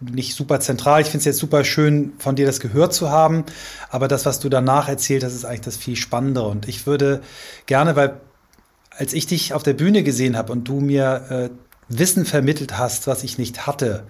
nicht 0.00 0.34
super 0.34 0.60
zentral. 0.60 1.00
Ich 1.00 1.06
finde 1.06 1.18
es 1.18 1.24
jetzt 1.24 1.38
super 1.38 1.64
schön, 1.64 2.12
von 2.18 2.36
dir 2.36 2.44
das 2.44 2.60
gehört 2.60 2.92
zu 2.92 3.10
haben. 3.10 3.44
Aber 3.88 4.08
das, 4.08 4.26
was 4.26 4.40
du 4.40 4.48
danach 4.48 4.88
erzählt 4.88 5.24
hast, 5.24 5.34
ist 5.34 5.44
eigentlich 5.44 5.62
das 5.62 5.76
viel 5.76 5.96
Spannendere. 5.96 6.48
Und 6.48 6.68
ich 6.68 6.86
würde 6.86 7.22
gerne, 7.66 7.96
weil 7.96 8.20
als 8.90 9.12
ich 9.12 9.26
dich 9.26 9.54
auf 9.54 9.62
der 9.62 9.72
Bühne 9.72 10.02
gesehen 10.02 10.36
habe 10.36 10.52
und 10.52 10.68
du 10.68 10.80
mir 10.80 11.26
äh, 11.30 11.50
Wissen 11.88 12.24
vermittelt 12.24 12.78
hast, 12.78 13.06
was 13.06 13.24
ich 13.24 13.38
nicht 13.38 13.66
hatte 13.66 14.04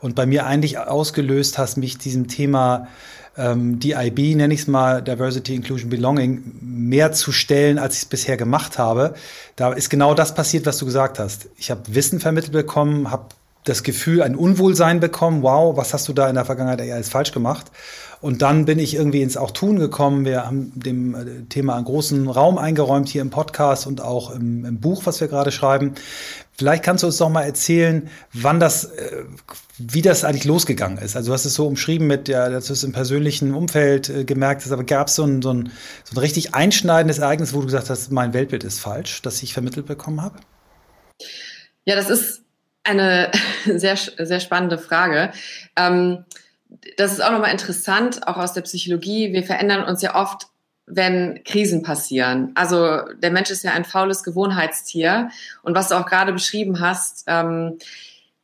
und 0.00 0.14
bei 0.14 0.26
mir 0.26 0.46
eigentlich 0.46 0.78
ausgelöst 0.78 1.58
hast, 1.58 1.76
mich 1.76 1.98
diesem 1.98 2.28
Thema 2.28 2.88
ähm, 3.36 3.78
DIB, 3.78 4.36
nenne 4.36 4.52
ich 4.52 4.60
es 4.60 4.66
mal, 4.66 5.02
Diversity, 5.02 5.54
Inclusion, 5.54 5.90
Belonging, 5.90 6.52
mehr 6.60 7.12
zu 7.12 7.32
stellen, 7.32 7.78
als 7.78 7.96
ich 7.96 8.02
es 8.02 8.06
bisher 8.06 8.36
gemacht 8.36 8.78
habe. 8.78 9.14
Da 9.56 9.72
ist 9.72 9.90
genau 9.90 10.14
das 10.14 10.34
passiert, 10.34 10.66
was 10.66 10.78
du 10.78 10.86
gesagt 10.86 11.18
hast. 11.18 11.48
Ich 11.56 11.70
habe 11.70 11.82
Wissen 11.88 12.20
vermittelt 12.20 12.52
bekommen, 12.52 13.10
habe 13.10 13.26
das 13.64 13.82
Gefühl, 13.82 14.22
ein 14.22 14.36
Unwohlsein 14.36 15.00
bekommen. 15.00 15.42
Wow, 15.42 15.76
was 15.76 15.92
hast 15.92 16.08
du 16.08 16.12
da 16.12 16.28
in 16.28 16.34
der 16.34 16.44
Vergangenheit 16.44 16.80
alles 16.80 17.08
falsch 17.08 17.32
gemacht? 17.32 17.66
Und 18.20 18.42
dann 18.42 18.66
bin 18.66 18.78
ich 18.78 18.94
irgendwie 18.94 19.22
ins 19.22 19.38
Auch 19.38 19.50
Tun 19.50 19.78
gekommen. 19.78 20.26
Wir 20.26 20.44
haben 20.44 20.72
dem 20.74 21.14
äh, 21.14 21.24
Thema 21.48 21.76
einen 21.76 21.86
großen 21.86 22.28
Raum 22.28 22.58
eingeräumt 22.58 23.08
hier 23.08 23.22
im 23.22 23.30
Podcast 23.30 23.86
und 23.86 24.02
auch 24.02 24.30
im, 24.30 24.64
im 24.66 24.78
Buch, 24.78 25.02
was 25.06 25.20
wir 25.20 25.28
gerade 25.28 25.52
schreiben. 25.52 25.94
Vielleicht 26.60 26.82
kannst 26.82 27.02
du 27.02 27.06
uns 27.06 27.16
doch 27.16 27.30
mal 27.30 27.44
erzählen, 27.44 28.10
wann 28.34 28.60
das, 28.60 28.84
äh, 28.84 29.24
wie 29.78 30.02
das 30.02 30.24
eigentlich 30.24 30.44
losgegangen 30.44 30.98
ist. 30.98 31.16
Also 31.16 31.28
du 31.28 31.32
hast 31.32 31.46
es 31.46 31.54
so 31.54 31.66
umschrieben 31.66 32.06
mit, 32.06 32.28
ja, 32.28 32.50
dass 32.50 32.66
du 32.66 32.74
es 32.74 32.84
im 32.84 32.92
persönlichen 32.92 33.54
Umfeld 33.54 34.10
äh, 34.10 34.24
gemerkt 34.24 34.62
hast, 34.62 34.70
aber 34.70 34.84
gab 34.84 35.06
es 35.06 35.14
so 35.14 35.24
ein, 35.24 35.40
so, 35.40 35.54
ein, 35.54 35.72
so 36.04 36.14
ein 36.14 36.18
richtig 36.18 36.54
einschneidendes 36.54 37.16
Ereignis, 37.16 37.54
wo 37.54 37.60
du 37.60 37.64
gesagt 37.64 37.88
hast, 37.88 38.12
mein 38.12 38.34
Weltbild 38.34 38.62
ist 38.62 38.78
falsch, 38.78 39.22
das 39.22 39.42
ich 39.42 39.54
vermittelt 39.54 39.86
bekommen 39.86 40.20
habe? 40.20 40.38
Ja, 41.86 41.96
das 41.96 42.10
ist 42.10 42.42
eine 42.84 43.32
sehr, 43.64 43.96
sehr 43.96 44.40
spannende 44.40 44.76
Frage. 44.76 45.32
Ähm, 45.76 46.26
das 46.98 47.10
ist 47.10 47.24
auch 47.24 47.32
nochmal 47.32 47.52
interessant, 47.52 48.28
auch 48.28 48.36
aus 48.36 48.52
der 48.52 48.60
Psychologie. 48.60 49.32
Wir 49.32 49.44
verändern 49.44 49.84
uns 49.84 50.02
ja 50.02 50.14
oft, 50.14 50.48
wenn 50.90 51.42
Krisen 51.44 51.82
passieren. 51.82 52.52
Also 52.54 53.00
der 53.22 53.30
Mensch 53.30 53.50
ist 53.50 53.64
ja 53.64 53.72
ein 53.72 53.84
faules 53.84 54.22
Gewohnheitstier. 54.22 55.30
Und 55.62 55.74
was 55.74 55.88
du 55.88 55.94
auch 55.94 56.06
gerade 56.06 56.32
beschrieben 56.32 56.80
hast, 56.80 57.24
ähm, 57.26 57.78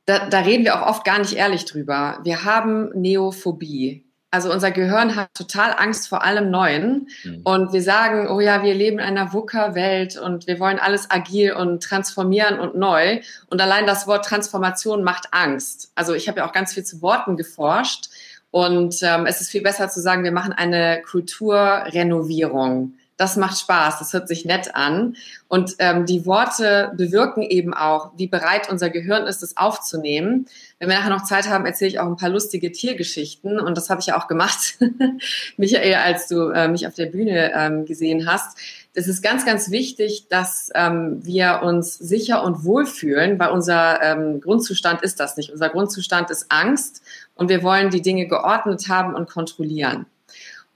da, 0.06 0.28
da 0.28 0.40
reden 0.40 0.64
wir 0.64 0.80
auch 0.80 0.88
oft 0.88 1.04
gar 1.04 1.18
nicht 1.18 1.34
ehrlich 1.34 1.64
drüber. 1.64 2.20
Wir 2.22 2.44
haben 2.44 2.90
Neophobie. 2.94 4.04
Also 4.30 4.52
unser 4.52 4.70
Gehirn 4.70 5.16
hat 5.16 5.30
total 5.34 5.74
Angst 5.78 6.08
vor 6.08 6.22
allem 6.22 6.50
Neuen. 6.50 7.08
Mhm. 7.24 7.40
Und 7.44 7.72
wir 7.72 7.82
sagen, 7.82 8.28
oh 8.28 8.40
ja, 8.40 8.62
wir 8.62 8.74
leben 8.74 8.98
in 8.98 9.04
einer 9.04 9.32
VUCA-Welt 9.32 10.18
und 10.18 10.46
wir 10.46 10.60
wollen 10.60 10.78
alles 10.78 11.10
agil 11.10 11.52
und 11.52 11.82
transformieren 11.82 12.58
und 12.58 12.76
neu. 12.76 13.20
Und 13.48 13.60
allein 13.60 13.86
das 13.86 14.06
Wort 14.06 14.24
Transformation 14.26 15.04
macht 15.04 15.28
Angst. 15.30 15.90
Also 15.94 16.12
ich 16.12 16.28
habe 16.28 16.40
ja 16.40 16.46
auch 16.46 16.52
ganz 16.52 16.74
viel 16.74 16.84
zu 16.84 17.02
Worten 17.02 17.36
geforscht. 17.36 18.10
Und 18.56 19.02
ähm, 19.02 19.26
es 19.26 19.42
ist 19.42 19.50
viel 19.50 19.60
besser 19.60 19.90
zu 19.90 20.00
sagen, 20.00 20.24
wir 20.24 20.32
machen 20.32 20.54
eine 20.54 21.02
Kulturrenovierung. 21.02 22.94
Das 23.18 23.36
macht 23.36 23.58
Spaß, 23.58 23.98
das 23.98 24.14
hört 24.14 24.28
sich 24.28 24.46
nett 24.46 24.74
an. 24.74 25.14
Und 25.46 25.74
ähm, 25.78 26.06
die 26.06 26.24
Worte 26.24 26.90
bewirken 26.96 27.42
eben 27.42 27.74
auch, 27.74 28.12
wie 28.16 28.28
bereit 28.28 28.70
unser 28.70 28.88
Gehirn 28.88 29.26
ist, 29.26 29.42
es 29.42 29.58
aufzunehmen. 29.58 30.46
Wenn 30.78 30.88
wir 30.88 30.96
nachher 30.96 31.10
noch 31.10 31.24
Zeit 31.24 31.50
haben, 31.50 31.66
erzähle 31.66 31.90
ich 31.90 32.00
auch 32.00 32.06
ein 32.06 32.16
paar 32.16 32.30
lustige 32.30 32.72
Tiergeschichten. 32.72 33.60
Und 33.60 33.76
das 33.76 33.90
habe 33.90 34.00
ich 34.00 34.06
ja 34.06 34.18
auch 34.18 34.26
gemacht, 34.26 34.78
Michael, 35.58 35.96
als 35.96 36.26
du 36.26 36.48
äh, 36.48 36.66
mich 36.66 36.86
auf 36.86 36.94
der 36.94 37.06
Bühne 37.06 37.52
ähm, 37.54 37.84
gesehen 37.84 38.26
hast. 38.26 38.56
Es 38.96 39.08
ist 39.08 39.22
ganz, 39.22 39.44
ganz 39.44 39.70
wichtig, 39.70 40.28
dass 40.30 40.70
ähm, 40.74 41.18
wir 41.22 41.60
uns 41.62 41.98
sicher 41.98 42.42
und 42.42 42.64
wohl 42.64 42.86
fühlen, 42.86 43.38
weil 43.38 43.50
unser 43.50 44.02
ähm, 44.02 44.40
Grundzustand 44.40 45.02
ist 45.02 45.20
das 45.20 45.36
nicht. 45.36 45.50
Unser 45.50 45.68
Grundzustand 45.68 46.30
ist 46.30 46.46
Angst 46.48 47.02
und 47.34 47.50
wir 47.50 47.62
wollen 47.62 47.90
die 47.90 48.00
Dinge 48.00 48.26
geordnet 48.26 48.88
haben 48.88 49.14
und 49.14 49.28
kontrollieren. 49.28 50.06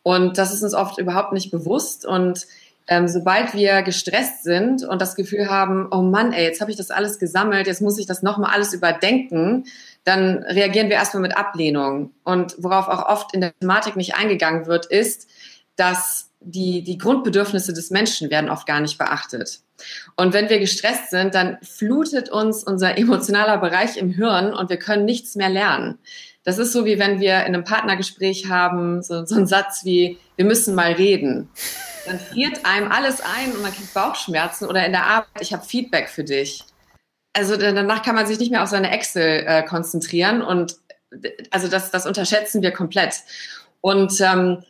Und 0.02 0.36
das 0.36 0.52
ist 0.52 0.62
uns 0.62 0.74
oft 0.74 0.98
überhaupt 0.98 1.32
nicht 1.32 1.50
bewusst. 1.50 2.04
Und 2.04 2.46
ähm, 2.88 3.08
sobald 3.08 3.54
wir 3.54 3.80
gestresst 3.80 4.44
sind 4.44 4.84
und 4.84 5.00
das 5.00 5.14
Gefühl 5.14 5.48
haben, 5.48 5.88
oh 5.90 6.02
Mann, 6.02 6.34
ey, 6.34 6.44
jetzt 6.44 6.60
habe 6.60 6.70
ich 6.70 6.76
das 6.76 6.90
alles 6.90 7.18
gesammelt, 7.18 7.66
jetzt 7.66 7.80
muss 7.80 7.98
ich 7.98 8.04
das 8.04 8.22
nochmal 8.22 8.50
alles 8.52 8.74
überdenken, 8.74 9.64
dann 10.04 10.42
reagieren 10.42 10.90
wir 10.90 10.96
erstmal 10.96 11.22
mit 11.22 11.38
Ablehnung. 11.38 12.10
Und 12.24 12.54
worauf 12.58 12.88
auch 12.88 13.06
oft 13.08 13.32
in 13.32 13.40
der 13.40 13.58
Thematik 13.60 13.96
nicht 13.96 14.14
eingegangen 14.14 14.66
wird, 14.66 14.84
ist, 14.84 15.26
dass 15.76 16.29
die, 16.40 16.82
die 16.82 16.98
Grundbedürfnisse 16.98 17.72
des 17.72 17.90
Menschen 17.90 18.30
werden 18.30 18.50
oft 18.50 18.66
gar 18.66 18.80
nicht 18.80 18.98
beachtet. 18.98 19.60
Und 20.16 20.32
wenn 20.32 20.48
wir 20.48 20.58
gestresst 20.58 21.10
sind, 21.10 21.34
dann 21.34 21.58
flutet 21.62 22.30
uns 22.30 22.64
unser 22.64 22.96
emotionaler 22.98 23.58
Bereich 23.58 23.96
im 23.96 24.10
Hirn 24.10 24.54
und 24.54 24.70
wir 24.70 24.78
können 24.78 25.04
nichts 25.04 25.34
mehr 25.36 25.50
lernen. 25.50 25.98
Das 26.42 26.58
ist 26.58 26.72
so, 26.72 26.86
wie 26.86 26.98
wenn 26.98 27.20
wir 27.20 27.40
in 27.40 27.54
einem 27.54 27.64
Partnergespräch 27.64 28.48
haben, 28.48 29.02
so, 29.02 29.26
so 29.26 29.34
ein 29.34 29.46
Satz 29.46 29.84
wie, 29.84 30.18
wir 30.36 30.46
müssen 30.46 30.74
mal 30.74 30.92
reden. 30.92 31.50
Dann 32.06 32.18
friert 32.18 32.64
einem 32.64 32.90
alles 32.90 33.20
ein 33.20 33.52
und 33.52 33.60
man 33.60 33.74
kriegt 33.74 33.92
Bauchschmerzen 33.92 34.66
oder 34.66 34.86
in 34.86 34.92
der 34.92 35.04
Arbeit, 35.04 35.42
ich 35.42 35.52
habe 35.52 35.64
Feedback 35.64 36.08
für 36.08 36.24
dich. 36.24 36.64
Also 37.34 37.56
danach 37.56 38.02
kann 38.02 38.14
man 38.14 38.26
sich 38.26 38.38
nicht 38.38 38.50
mehr 38.50 38.62
auf 38.62 38.70
seine 38.70 38.90
Excel 38.90 39.44
äh, 39.46 39.62
konzentrieren 39.62 40.42
und 40.42 40.76
also 41.50 41.68
das, 41.68 41.90
das 41.90 42.06
unterschätzen 42.06 42.62
wir 42.62 42.70
komplett. 42.70 43.16
Und 43.80 44.20
ähm, 44.20 44.64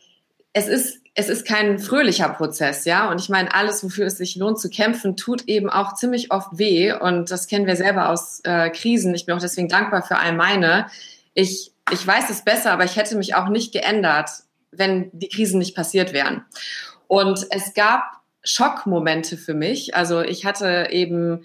es 0.53 0.67
ist 0.67 1.00
es 1.13 1.27
ist 1.27 1.45
kein 1.45 1.77
fröhlicher 1.77 2.29
Prozess, 2.29 2.85
ja. 2.85 3.09
Und 3.11 3.19
ich 3.19 3.29
meine, 3.29 3.53
alles, 3.53 3.83
wofür 3.83 4.05
es 4.05 4.17
sich 4.17 4.35
lohnt 4.35 4.59
zu 4.59 4.69
kämpfen, 4.69 5.17
tut 5.17 5.47
eben 5.47 5.69
auch 5.69 5.95
ziemlich 5.95 6.31
oft 6.31 6.57
weh. 6.57 6.93
Und 6.93 7.31
das 7.31 7.47
kennen 7.47 7.67
wir 7.67 7.75
selber 7.75 8.09
aus 8.09 8.39
äh, 8.43 8.69
Krisen. 8.69 9.13
Ich 9.13 9.25
bin 9.25 9.35
auch 9.35 9.41
deswegen 9.41 9.67
dankbar 9.67 10.03
für 10.03 10.17
all 10.17 10.33
meine 10.33 10.87
ich, 11.33 11.71
ich 11.91 12.05
weiß 12.05 12.29
es 12.29 12.43
besser, 12.43 12.71
aber 12.71 12.85
ich 12.85 12.95
hätte 12.95 13.17
mich 13.17 13.35
auch 13.35 13.49
nicht 13.49 13.71
geändert, 13.71 14.29
wenn 14.71 15.09
die 15.13 15.29
Krisen 15.29 15.59
nicht 15.59 15.75
passiert 15.75 16.13
wären. 16.13 16.45
Und 17.07 17.45
es 17.49 17.73
gab 17.73 18.03
Schockmomente 18.43 19.37
für 19.37 19.53
mich. 19.53 19.95
Also 19.95 20.21
ich 20.21 20.45
hatte 20.45 20.87
eben, 20.91 21.43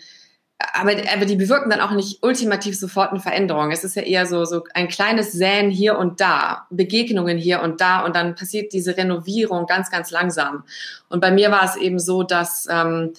aber, 0.58 0.92
aber 1.12 1.26
die 1.26 1.36
bewirken 1.36 1.70
dann 1.70 1.80
auch 1.80 1.90
nicht 1.90 2.22
ultimativ 2.22 2.78
sofort 2.78 3.10
eine 3.10 3.20
Veränderung. 3.20 3.70
Es 3.72 3.84
ist 3.84 3.96
ja 3.96 4.02
eher 4.02 4.26
so, 4.26 4.44
so 4.44 4.64
ein 4.74 4.88
kleines 4.88 5.32
Säen 5.32 5.70
hier 5.70 5.98
und 5.98 6.20
da, 6.20 6.66
Begegnungen 6.70 7.36
hier 7.36 7.60
und 7.60 7.80
da 7.80 8.04
und 8.04 8.16
dann 8.16 8.34
passiert 8.34 8.72
diese 8.72 8.96
Renovierung 8.96 9.66
ganz, 9.66 9.90
ganz 9.90 10.10
langsam. 10.10 10.64
Und 11.08 11.20
bei 11.20 11.30
mir 11.30 11.50
war 11.50 11.64
es 11.64 11.76
eben 11.76 11.98
so, 11.98 12.22
dass 12.22 12.66
ähm, 12.70 13.12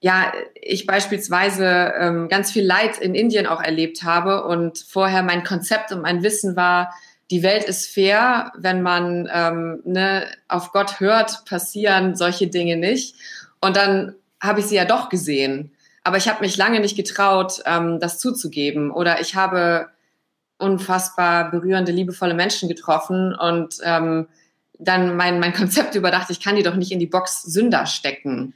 ja, 0.00 0.32
ich 0.54 0.86
beispielsweise 0.86 1.92
ähm, 1.98 2.28
ganz 2.28 2.52
viel 2.52 2.64
Leid 2.64 2.98
in 2.98 3.16
Indien 3.16 3.48
auch 3.48 3.60
erlebt 3.60 4.04
habe 4.04 4.44
und 4.44 4.78
vorher 4.78 5.24
mein 5.24 5.42
Konzept 5.42 5.90
und 5.90 6.02
mein 6.02 6.22
Wissen 6.22 6.54
war, 6.54 6.94
die 7.30 7.42
Welt 7.42 7.64
ist 7.64 7.92
fair, 7.92 8.52
wenn 8.56 8.82
man 8.82 9.28
ähm, 9.32 9.80
ne, 9.84 10.26
auf 10.46 10.72
Gott 10.72 11.00
hört, 11.00 11.44
passieren 11.44 12.14
solche 12.14 12.46
Dinge 12.46 12.76
nicht. 12.76 13.16
Und 13.60 13.76
dann 13.76 14.14
habe 14.40 14.60
ich 14.60 14.66
sie 14.66 14.76
ja 14.76 14.84
doch 14.84 15.08
gesehen. 15.08 15.72
Aber 16.04 16.16
ich 16.16 16.28
habe 16.28 16.40
mich 16.40 16.56
lange 16.56 16.80
nicht 16.80 16.96
getraut, 16.96 17.62
ähm, 17.66 18.00
das 18.00 18.18
zuzugeben. 18.18 18.90
Oder 18.90 19.20
ich 19.20 19.34
habe 19.34 19.88
unfassbar 20.58 21.50
berührende, 21.50 21.92
liebevolle 21.92 22.34
Menschen 22.34 22.68
getroffen 22.68 23.34
und 23.34 23.76
ähm, 23.82 24.28
dann 24.78 25.16
mein, 25.16 25.40
mein 25.40 25.52
Konzept 25.54 25.94
überdacht, 25.94 26.30
ich 26.30 26.40
kann 26.40 26.56
die 26.56 26.62
doch 26.62 26.76
nicht 26.76 26.92
in 26.92 26.98
die 26.98 27.06
Box 27.06 27.42
Sünder 27.42 27.86
stecken 27.86 28.54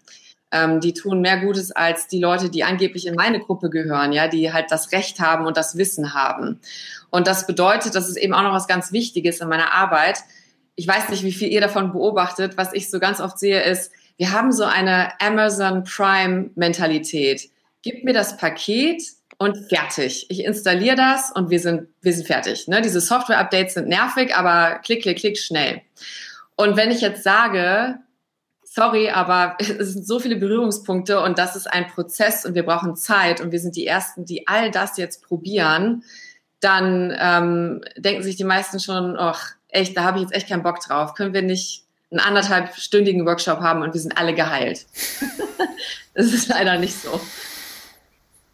ähm, 0.53 0.81
die 0.81 0.93
tun 0.93 1.21
mehr 1.21 1.39
Gutes 1.39 1.73
als 1.73 2.07
die 2.07 2.21
Leute, 2.21 2.51
die 2.51 2.63
angeblich 2.63 3.07
in 3.07 3.15
meine 3.15 3.41
Gruppe 3.41 3.71
gehören, 3.71 4.13
ja, 4.13 4.29
die 4.29 4.53
halt 4.53 4.67
das 4.71 4.93
Recht 4.93 5.19
haben 5.19 5.47
und 5.47 5.57
das 5.57 5.77
Wissen 5.77 6.15
haben. 6.15 6.61
Und 7.11 7.27
das 7.27 7.47
bedeutet, 7.47 7.95
das 7.95 8.09
ist 8.09 8.17
eben 8.17 8.35
auch 8.35 8.43
noch 8.43 8.53
was 8.53 8.69
ganz 8.69 8.93
Wichtiges 8.93 9.41
in 9.41 9.49
meiner 9.49 9.73
Arbeit. 9.73 10.19
Ich 10.77 10.87
weiß 10.87 11.09
nicht, 11.09 11.25
wie 11.25 11.33
viel 11.33 11.49
ihr 11.49 11.63
davon 11.63 11.93
beobachtet. 11.93 12.57
Was 12.57 12.75
ich 12.75 12.91
so 12.91 13.01
ganz 13.01 13.21
oft 13.21 13.39
sehe, 13.39 13.63
ist, 13.63 13.93
wir 14.17 14.33
haben 14.33 14.53
so 14.53 14.65
eine 14.65 15.21
Amazon 15.21 15.85
Prime 15.85 16.51
Mentalität. 16.55 17.51
Gib 17.83 18.05
mir 18.05 18.13
das 18.13 18.37
Paket 18.37 19.03
und 19.39 19.69
fertig. 19.69 20.27
Ich 20.29 20.45
installiere 20.45 20.97
das 20.97 21.33
und 21.33 21.51
wir 21.51 21.59
sind, 21.59 21.89
wir 22.01 22.13
sind 22.13 22.27
fertig. 22.27 22.69
Ne? 22.69 22.81
Diese 22.81 23.01
Software-Updates 23.01 23.75
sind 23.75 23.89
nervig, 23.89 24.37
aber 24.37 24.79
klick, 24.85 25.03
klick, 25.03 25.19
klick, 25.19 25.39
schnell. 25.39 25.83
Und 26.55 26.77
wenn 26.77 26.91
ich 26.91 27.01
jetzt 27.01 27.25
sage, 27.25 27.99
sorry, 28.63 29.11
aber 29.11 29.57
es 29.59 29.93
sind 29.93 30.07
so 30.07 30.19
viele 30.19 30.37
Berührungspunkte 30.37 31.21
und 31.21 31.39
das 31.39 31.57
ist 31.57 31.67
ein 31.67 31.89
Prozess 31.89 32.45
und 32.45 32.55
wir 32.55 32.65
brauchen 32.65 32.97
Zeit 32.97 33.41
und 33.41 33.53
wir 33.53 33.59
sind 33.59 33.77
die 33.77 33.87
Ersten, 33.87 34.25
die 34.25 34.47
all 34.47 34.71
das 34.71 34.97
jetzt 34.97 35.25
probieren, 35.25 36.05
dann 36.61 37.13
ähm, 37.19 37.81
denken 37.97 38.23
sich 38.23 38.37
die 38.37 38.45
meisten 38.45 38.79
schon, 38.79 39.17
ach, 39.19 39.55
echt, 39.69 39.97
da 39.97 40.05
habe 40.05 40.19
ich 40.19 40.23
jetzt 40.23 40.35
echt 40.35 40.49
keinen 40.49 40.63
Bock 40.63 40.79
drauf. 40.81 41.15
Können 41.15 41.35
wir 41.35 41.43
nicht 41.43 41.82
einen 42.13 42.21
anderthalbstündigen 42.21 43.27
Workshop 43.27 43.61
haben 43.61 43.83
und 43.83 43.95
wir 43.95 44.01
sind 44.01 44.17
alle 44.17 44.35
geheilt? 44.35 44.87
das 46.15 46.27
ist 46.27 46.49
leider 46.49 46.79
nicht 46.79 46.95
so. 46.95 47.21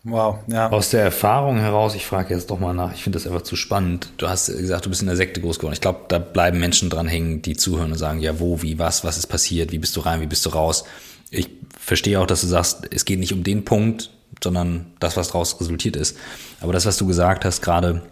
Wow, 0.05 0.39
ja. 0.47 0.71
Aus 0.71 0.91
der 0.91 1.03
Erfahrung 1.03 1.59
heraus, 1.59 1.95
ich 1.95 2.07
frage 2.07 2.33
jetzt 2.33 2.51
doch 2.51 2.61
mal 2.61 2.73
nach, 2.73 2.95
ich 2.95 3.03
finde 3.03 3.19
das 3.19 3.27
einfach 3.27 3.43
zu 3.43 3.57
spannend. 3.57 4.13
Du 4.17 4.29
hast 4.29 4.47
gesagt, 4.47 4.87
du 4.87 4.91
bist 4.91 5.03
in 5.03 5.09
der 5.09 5.17
Sekte 5.17 5.41
groß 5.41 5.59
geworden. 5.59 5.75
Ich 5.75 5.81
glaube, 5.81 6.03
da 6.09 6.19
bleiben 6.19 6.61
Menschen 6.61 6.89
dran 6.89 7.09
hängen, 7.09 7.43
die 7.43 7.57
zuhören 7.57 7.93
und 7.93 7.99
sagen, 7.99 8.21
ja, 8.21 8.39
wo, 8.39 8.63
wie, 8.63 8.79
was, 8.79 9.05
was 9.05 9.19
ist 9.19 9.27
passiert, 9.27 9.73
wie 9.73 9.79
bist 9.79 9.97
du 9.97 10.01
rein, 10.01 10.21
wie 10.21 10.27
bist 10.27 10.47
du 10.47 10.51
raus. 10.51 10.85
Ich 11.31 11.51
verstehe 11.79 12.21
auch, 12.21 12.27
dass 12.27 12.41
du 12.41 12.47
sagst, 12.47 12.89
es 12.91 13.05
geht 13.05 13.19
nicht 13.19 13.33
um 13.33 13.43
den 13.43 13.65
Punkt, 13.65 14.11
sondern 14.43 14.93
das, 15.01 15.17
was 15.17 15.29
daraus 15.29 15.61
resultiert 15.61 15.97
ist. 15.97 16.17
Aber 16.61 16.73
das, 16.73 16.87
was 16.87 16.97
du 16.97 17.07
gesagt 17.07 17.45
hast, 17.45 17.61
gerade, 17.61 18.03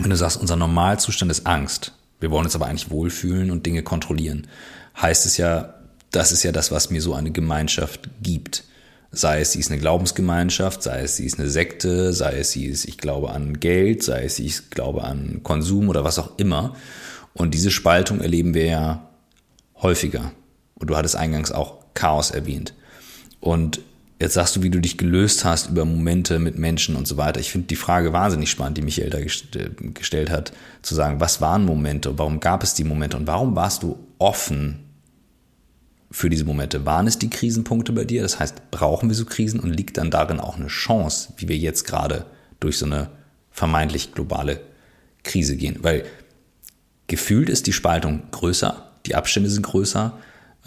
wenn 0.00 0.10
du 0.10 0.16
sagst, 0.16 0.40
unser 0.40 0.56
Normalzustand 0.56 1.30
ist 1.30 1.46
Angst. 1.46 1.92
Wir 2.20 2.30
wollen 2.30 2.44
uns 2.44 2.54
aber 2.54 2.66
eigentlich 2.66 2.90
wohlfühlen 2.90 3.50
und 3.50 3.66
Dinge 3.66 3.82
kontrollieren. 3.82 4.46
Heißt 5.00 5.26
es 5.26 5.36
ja, 5.36 5.74
das 6.10 6.32
ist 6.32 6.42
ja 6.42 6.52
das, 6.52 6.70
was 6.70 6.90
mir 6.90 7.02
so 7.02 7.14
eine 7.14 7.32
Gemeinschaft 7.32 8.08
gibt 8.22 8.64
Sei 9.14 9.40
es, 9.40 9.52
sie 9.52 9.60
ist 9.60 9.70
eine 9.70 9.80
Glaubensgemeinschaft, 9.80 10.82
sei 10.82 11.02
es, 11.02 11.16
sie 11.16 11.24
ist 11.24 11.38
eine 11.38 11.48
Sekte, 11.48 12.12
sei 12.12 12.38
es, 12.38 12.50
sie 12.50 12.66
ist, 12.66 12.84
ich 12.84 12.98
glaube 12.98 13.30
an 13.30 13.60
Geld, 13.60 14.02
sei 14.02 14.24
es, 14.24 14.38
ich 14.38 14.70
glaube 14.70 15.04
an 15.04 15.40
Konsum 15.42 15.88
oder 15.88 16.04
was 16.04 16.18
auch 16.18 16.36
immer. 16.36 16.74
Und 17.32 17.54
diese 17.54 17.70
Spaltung 17.70 18.20
erleben 18.20 18.54
wir 18.54 18.66
ja 18.66 19.08
häufiger. 19.80 20.32
Und 20.74 20.90
du 20.90 20.96
hattest 20.96 21.16
eingangs 21.16 21.52
auch 21.52 21.76
Chaos 21.94 22.30
erwähnt. 22.30 22.74
Und 23.40 23.80
Jetzt 24.20 24.34
sagst 24.34 24.54
du, 24.54 24.62
wie 24.62 24.70
du 24.70 24.80
dich 24.80 24.96
gelöst 24.96 25.44
hast 25.44 25.70
über 25.70 25.84
Momente 25.84 26.38
mit 26.38 26.56
Menschen 26.56 26.94
und 26.94 27.06
so 27.06 27.16
weiter. 27.16 27.40
Ich 27.40 27.50
finde 27.50 27.66
die 27.66 27.76
Frage 27.76 28.12
wahnsinnig 28.12 28.48
spannend, 28.48 28.78
die 28.78 28.82
Michael 28.82 29.10
da 29.10 29.18
gestellt 29.20 30.30
hat, 30.30 30.52
zu 30.82 30.94
sagen, 30.94 31.20
was 31.20 31.40
waren 31.40 31.64
Momente, 31.66 32.16
warum 32.16 32.38
gab 32.38 32.62
es 32.62 32.74
die 32.74 32.84
Momente 32.84 33.16
und 33.16 33.26
warum 33.26 33.56
warst 33.56 33.82
du 33.82 33.98
offen 34.18 34.83
für 36.14 36.30
diese 36.30 36.44
Momente? 36.44 36.86
Waren 36.86 37.08
es 37.08 37.18
die 37.18 37.28
Krisenpunkte 37.28 37.92
bei 37.92 38.04
dir? 38.04 38.22
Das 38.22 38.38
heißt, 38.38 38.70
brauchen 38.70 39.08
wir 39.08 39.16
so 39.16 39.24
Krisen 39.24 39.58
und 39.58 39.70
liegt 39.70 39.98
dann 39.98 40.12
darin 40.12 40.38
auch 40.38 40.56
eine 40.56 40.68
Chance, 40.68 41.32
wie 41.38 41.48
wir 41.48 41.56
jetzt 41.56 41.84
gerade 41.84 42.24
durch 42.60 42.78
so 42.78 42.86
eine 42.86 43.10
vermeintlich 43.50 44.14
globale 44.14 44.60
Krise 45.24 45.56
gehen? 45.56 45.78
Weil 45.82 46.04
gefühlt 47.08 47.48
ist 47.48 47.66
die 47.66 47.72
Spaltung 47.72 48.22
größer, 48.30 48.92
die 49.06 49.16
Abstände 49.16 49.50
sind 49.50 49.66
größer, 49.66 50.16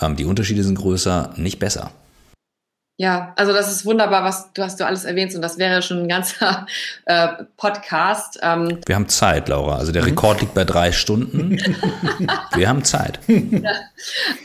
ähm, 0.01 0.17
die 0.17 0.25
Unterschiede 0.25 0.65
sind 0.65 0.77
größer, 0.77 1.33
nicht 1.37 1.59
besser. 1.59 1.91
Ja, 2.99 3.33
also 3.35 3.53
das 3.53 3.71
ist 3.71 3.85
wunderbar, 3.85 4.23
was 4.23 4.51
du 4.53 4.63
hast 4.63 4.79
du 4.79 4.85
alles 4.85 5.05
erwähnt 5.05 5.33
und 5.35 5.43
das 5.43 5.59
wäre 5.59 5.83
schon 5.83 5.99
ein 6.01 6.07
ganzer 6.07 6.65
äh, 7.05 7.27
Podcast. 7.55 8.39
Ähm, 8.41 8.79
Wir 8.87 8.95
haben 8.95 9.07
Zeit, 9.07 9.49
Laura. 9.49 9.77
Also 9.77 9.91
der 9.91 10.03
Rekord 10.03 10.41
liegt 10.41 10.55
bei 10.55 10.63
drei 10.65 10.91
Stunden. 10.91 11.59
Wir 12.55 12.67
haben 12.67 12.83
Zeit. 12.83 13.19
Ja. 13.27 13.71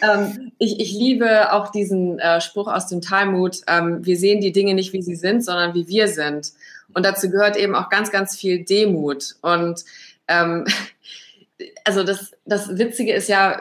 Ähm, 0.02 0.52
ich, 0.59 0.80
ich 0.80 0.92
liebe 0.92 1.50
auch 1.54 1.71
diesen 1.73 2.18
äh, 2.18 2.42
Spruch 2.42 2.68
aus 2.68 2.88
dem 2.88 3.00
Talmud. 3.00 3.62
Ähm, 3.68 4.04
wir 4.04 4.18
sehen 4.18 4.42
die 4.42 4.52
Dinge 4.52 4.75
nicht, 4.75 4.92
wie 4.92 5.00
sie 5.00 5.16
sind, 5.16 5.42
sondern 5.42 5.73
wie 5.73 5.88
wir 5.88 6.09
sind. 6.09 6.52
Und 6.92 7.06
dazu 7.06 7.30
gehört 7.30 7.56
eben 7.56 7.75
auch 7.75 7.88
ganz, 7.88 8.11
ganz 8.11 8.37
viel 8.37 8.64
Demut. 8.64 9.37
Und 9.40 9.82
ähm, 10.28 10.66
also 11.85 12.04
das, 12.04 12.32
das 12.44 12.76
Witzige 12.76 13.14
ist 13.14 13.28
ja, 13.28 13.61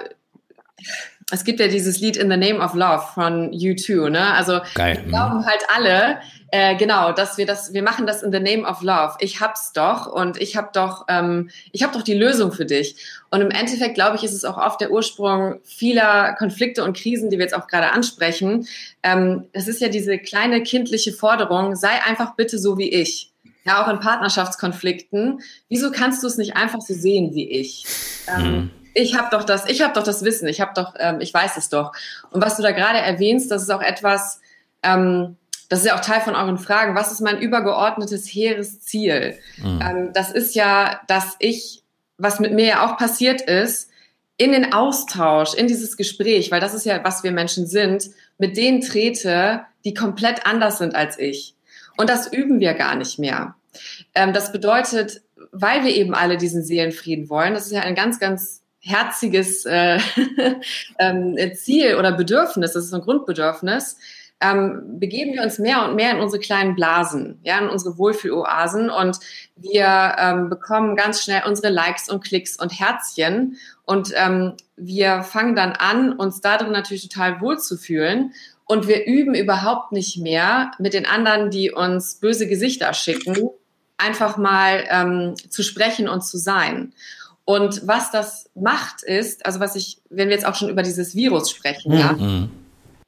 es 1.32 1.44
gibt 1.44 1.60
ja 1.60 1.68
dieses 1.68 2.00
Lied 2.00 2.18
In 2.18 2.30
the 2.30 2.38
Name 2.38 2.60
of 2.60 2.74
Love 2.74 3.04
von 3.14 3.52
U2, 3.52 4.10
ne? 4.10 4.34
Also 4.34 4.60
Geil. 4.76 5.00
wir 5.04 5.10
glauben 5.10 5.40
mhm. 5.40 5.46
halt 5.46 5.64
alle, 5.74 6.20
äh, 6.54 6.76
genau, 6.76 7.14
dass 7.14 7.38
wir 7.38 7.46
das, 7.46 7.74
wir 7.74 7.82
machen 7.82 8.06
das 8.06 8.24
in 8.24 8.32
the 8.34 8.40
name 8.40 8.68
of 8.68 8.82
love. 8.82 9.16
Ich 9.20 9.40
hab's 9.40 9.72
doch 9.72 10.06
und 10.06 10.40
ich 10.42 10.58
hab 10.58 10.74
doch, 10.74 11.06
ähm, 11.08 11.50
ich 11.72 11.82
hab 11.82 11.94
doch 11.94 12.02
die 12.02 12.14
Lösung 12.14 12.52
für 12.52 12.66
dich. 12.66 12.98
Und 13.30 13.40
im 13.40 13.52
Endeffekt 13.52 13.96
glaube 13.96 14.18
ich, 14.18 14.24
ist 14.24 14.34
es 14.34 14.44
auch 14.44 14.58
oft 14.58 14.82
der 14.82 14.92
Ursprung 14.92 15.62
vieler 15.64 16.34
Konflikte 16.34 16.84
und 16.84 16.98
Krisen, 16.98 17.30
die 17.30 17.38
wir 17.38 17.46
jetzt 17.46 17.56
auch 17.56 17.68
gerade 17.68 17.92
ansprechen. 17.94 18.68
Ähm, 19.02 19.46
das 19.54 19.70
ist 19.70 19.80
ja 19.80 19.88
diese 19.88 20.18
kleine 20.18 20.62
kindliche 20.62 21.14
Forderung: 21.14 21.78
Sei 21.78 22.04
einfach 22.06 22.36
bitte 22.36 22.60
so 22.60 22.78
wie 22.78 22.90
ich. 22.90 23.32
Ja, 23.64 23.86
auch 23.86 23.88
in 23.90 24.00
Partnerschaftskonflikten. 24.00 25.40
Wieso 25.70 25.92
kannst 25.92 26.22
du 26.22 26.28
es 26.28 26.38
nicht 26.38 26.58
einfach 26.58 26.82
so 26.82 26.94
sehen 26.94 27.34
wie 27.34 27.50
ich? 27.50 27.86
Ähm, 28.28 28.52
mhm 28.52 28.72
ich 28.94 29.18
habe 29.18 29.30
doch 29.32 29.44
das, 29.44 29.70
ich 29.70 29.82
habe 29.82 29.94
doch 29.94 30.04
das 30.04 30.24
Wissen, 30.24 30.48
ich 30.48 30.62
habe 30.62 30.72
doch, 30.76 30.94
ähm, 31.00 31.22
ich 31.22 31.34
weiß 31.34 31.58
es 31.58 31.70
doch. 31.70 31.94
Und 32.32 32.42
was 32.44 32.58
du 32.58 32.64
da 32.64 32.72
gerade 32.72 33.00
erwähnst, 33.00 33.52
das 33.52 33.64
ist 33.64 33.70
auch 33.70 33.82
etwas, 33.82 34.42
ähm, 34.84 35.38
das 35.70 35.80
ist 35.80 35.86
ja 35.86 35.96
auch 35.96 36.02
Teil 36.02 36.22
von 36.22 36.36
euren 36.36 36.58
Fragen. 36.58 36.96
Was 36.96 37.12
ist 37.12 37.22
mein 37.22 37.40
übergeordnetes 37.40 38.28
hehres 38.28 38.82
Ziel? 38.82 39.38
Mhm. 39.58 39.80
Ähm, 39.82 40.10
das 40.14 40.32
ist 40.32 40.56
ja, 40.56 41.00
dass 41.08 41.36
ich, 41.40 41.84
was 42.18 42.40
mit 42.40 42.54
mir 42.54 42.66
ja 42.66 42.86
auch 42.86 42.98
passiert 42.98 43.42
ist, 43.42 43.90
in 44.38 44.52
den 44.52 44.74
Austausch, 44.74 45.54
in 45.54 45.68
dieses 45.68 45.98
Gespräch, 45.98 46.52
weil 46.52 46.60
das 46.60 46.74
ist 46.74 46.86
ja, 46.86 47.04
was 47.04 47.24
wir 47.24 47.32
Menschen 47.32 47.68
sind, 47.68 48.10
mit 48.38 48.58
denen 48.58 48.82
trete, 48.82 49.62
die 49.86 49.94
komplett 49.94 50.46
anders 50.46 50.80
sind 50.80 50.96
als 50.96 51.20
ich. 51.20 51.56
Und 51.96 52.10
das 52.10 52.32
üben 52.32 52.60
wir 52.60 52.74
gar 52.74 52.96
nicht 52.96 53.20
mehr. 53.20 53.56
Ähm, 54.16 54.34
das 54.34 54.52
bedeutet, 54.52 55.22
weil 55.52 55.84
wir 55.84 55.94
eben 55.94 56.14
alle 56.14 56.38
diesen 56.38 56.64
Seelenfrieden 56.64 57.30
wollen, 57.30 57.54
das 57.54 57.68
ist 57.68 57.72
ja 57.72 57.82
ein 57.82 57.96
ganz, 57.96 58.20
ganz 58.20 58.61
herziges 58.82 59.66
äh, 59.66 60.00
ähm, 61.00 61.38
Ziel 61.56 61.96
oder 61.96 62.12
Bedürfnis, 62.12 62.74
das 62.74 62.86
ist 62.86 62.94
ein 62.94 63.02
Grundbedürfnis, 63.02 63.98
ähm, 64.42 65.00
begeben 65.00 65.34
wir 65.34 65.44
uns 65.44 65.60
mehr 65.60 65.86
und 65.86 65.96
mehr 65.96 66.12
in 66.12 66.20
unsere 66.20 66.42
kleinen 66.42 66.76
Blasen, 66.76 67.40
ja, 67.44 67.60
in 67.60 67.70
unsere 67.70 67.98
Wohlfühloasen 67.98 68.90
und 68.90 69.20
wir 69.56 70.16
ähm, 70.18 70.50
bekommen 70.50 70.96
ganz 70.96 71.22
schnell 71.24 71.44
unsere 71.46 71.70
Likes 71.70 72.10
und 72.10 72.24
Klicks 72.24 72.58
und 72.58 72.72
Herzchen 72.72 73.58
und 73.86 74.12
ähm, 74.16 74.54
wir 74.76 75.22
fangen 75.22 75.56
dann 75.56 75.74
an, 75.74 76.14
uns 76.14 76.42
darin 76.42 76.72
natürlich 76.72 77.08
total 77.08 77.40
wohlzufühlen 77.40 78.34
und 78.66 78.88
wir 78.88 79.06
üben 79.06 79.36
überhaupt 79.36 79.92
nicht 79.92 80.18
mehr 80.18 80.72
mit 80.80 80.94
den 80.94 81.06
anderen, 81.06 81.52
die 81.52 81.72
uns 81.72 82.16
böse 82.16 82.48
Gesichter 82.48 82.94
schicken, 82.94 83.50
einfach 83.98 84.38
mal 84.38 84.86
ähm, 84.90 85.36
zu 85.50 85.62
sprechen 85.62 86.10
und 86.10 86.26
zu 86.26 86.38
sein. 86.38 86.94
Und 87.46 87.88
was 87.88 88.12
das 88.12 88.50
macht 88.56 89.04
ist, 89.04 89.46
also 89.46 89.60
was 89.60 89.76
ich, 89.76 90.02
wenn 90.10 90.30
wir 90.30 90.36
jetzt 90.36 90.46
auch 90.46 90.56
schon 90.56 90.70
über 90.70 90.84
dieses 90.84 91.16
Virus 91.16 91.50
sprechen, 91.50 91.94
mhm. 91.94 92.00
ja, 92.00 92.18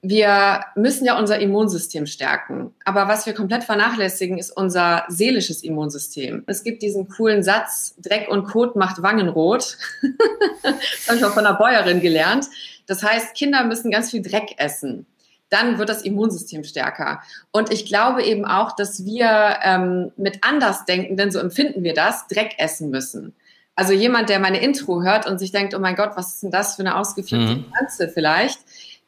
wir 0.06 0.66
müssen 0.76 1.06
ja 1.06 1.18
unser 1.18 1.40
Immunsystem 1.40 2.06
stärken. 2.08 2.74
Aber 2.84 3.08
was 3.08 3.26
wir 3.26 3.34
komplett 3.34 3.64
vernachlässigen, 3.64 4.38
ist 4.38 4.52
unser 4.52 5.06
seelisches 5.08 5.64
Immunsystem. 5.64 6.44
Es 6.46 6.64
gibt 6.64 6.82
diesen 6.84 7.08
coolen 7.08 7.42
Satz, 7.42 7.96
Dreck 8.00 8.28
und 8.28 8.44
Kot 8.44 8.76
macht 8.76 9.02
Wangenrot. 9.02 9.78
das 10.64 11.08
habe 11.08 11.18
ich 11.18 11.24
auch 11.24 11.34
von 11.34 11.46
einer 11.46 11.58
Bäuerin 11.58 12.02
gelernt. 12.02 12.48
Das 12.86 13.02
heißt, 13.02 13.34
Kinder 13.34 13.64
müssen 13.64 13.92
ganz 13.92 14.12
viel 14.12 14.22
Dreck 14.22 14.56
essen. 14.58 15.06
Dann 15.50 15.78
wird 15.78 15.88
das 15.88 16.02
Immunsystem 16.02 16.66
stärker. 16.66 17.22
Und 17.52 17.72
ich 17.72 17.86
glaube 17.86 18.24
eben 18.24 18.44
auch, 18.44 18.76
dass 18.76 19.06
wir 19.06 19.58
ähm, 19.64 20.12
mit 20.18 20.44
Andersdenkenden, 20.44 21.32
so 21.32 21.40
empfinden 21.40 21.84
wir 21.84 21.94
das, 21.94 22.28
Dreck 22.28 22.56
essen 22.58 22.90
müssen. 22.90 23.34
Also 23.76 23.94
jemand, 23.94 24.30
der 24.30 24.40
meine 24.40 24.62
Intro 24.62 25.02
hört 25.02 25.26
und 25.26 25.40
sich 25.40 25.52
denkt, 25.52 25.74
oh 25.74 25.80
mein 25.80 25.96
Gott, 25.96 26.12
was 26.16 26.34
ist 26.34 26.44
denn 26.44 26.52
das 26.52 26.76
für 26.76 26.82
eine 26.82 26.96
ausgeflippte 26.96 27.56
mhm. 27.56 27.66
Pflanze 27.66 28.10
vielleicht, 28.10 28.60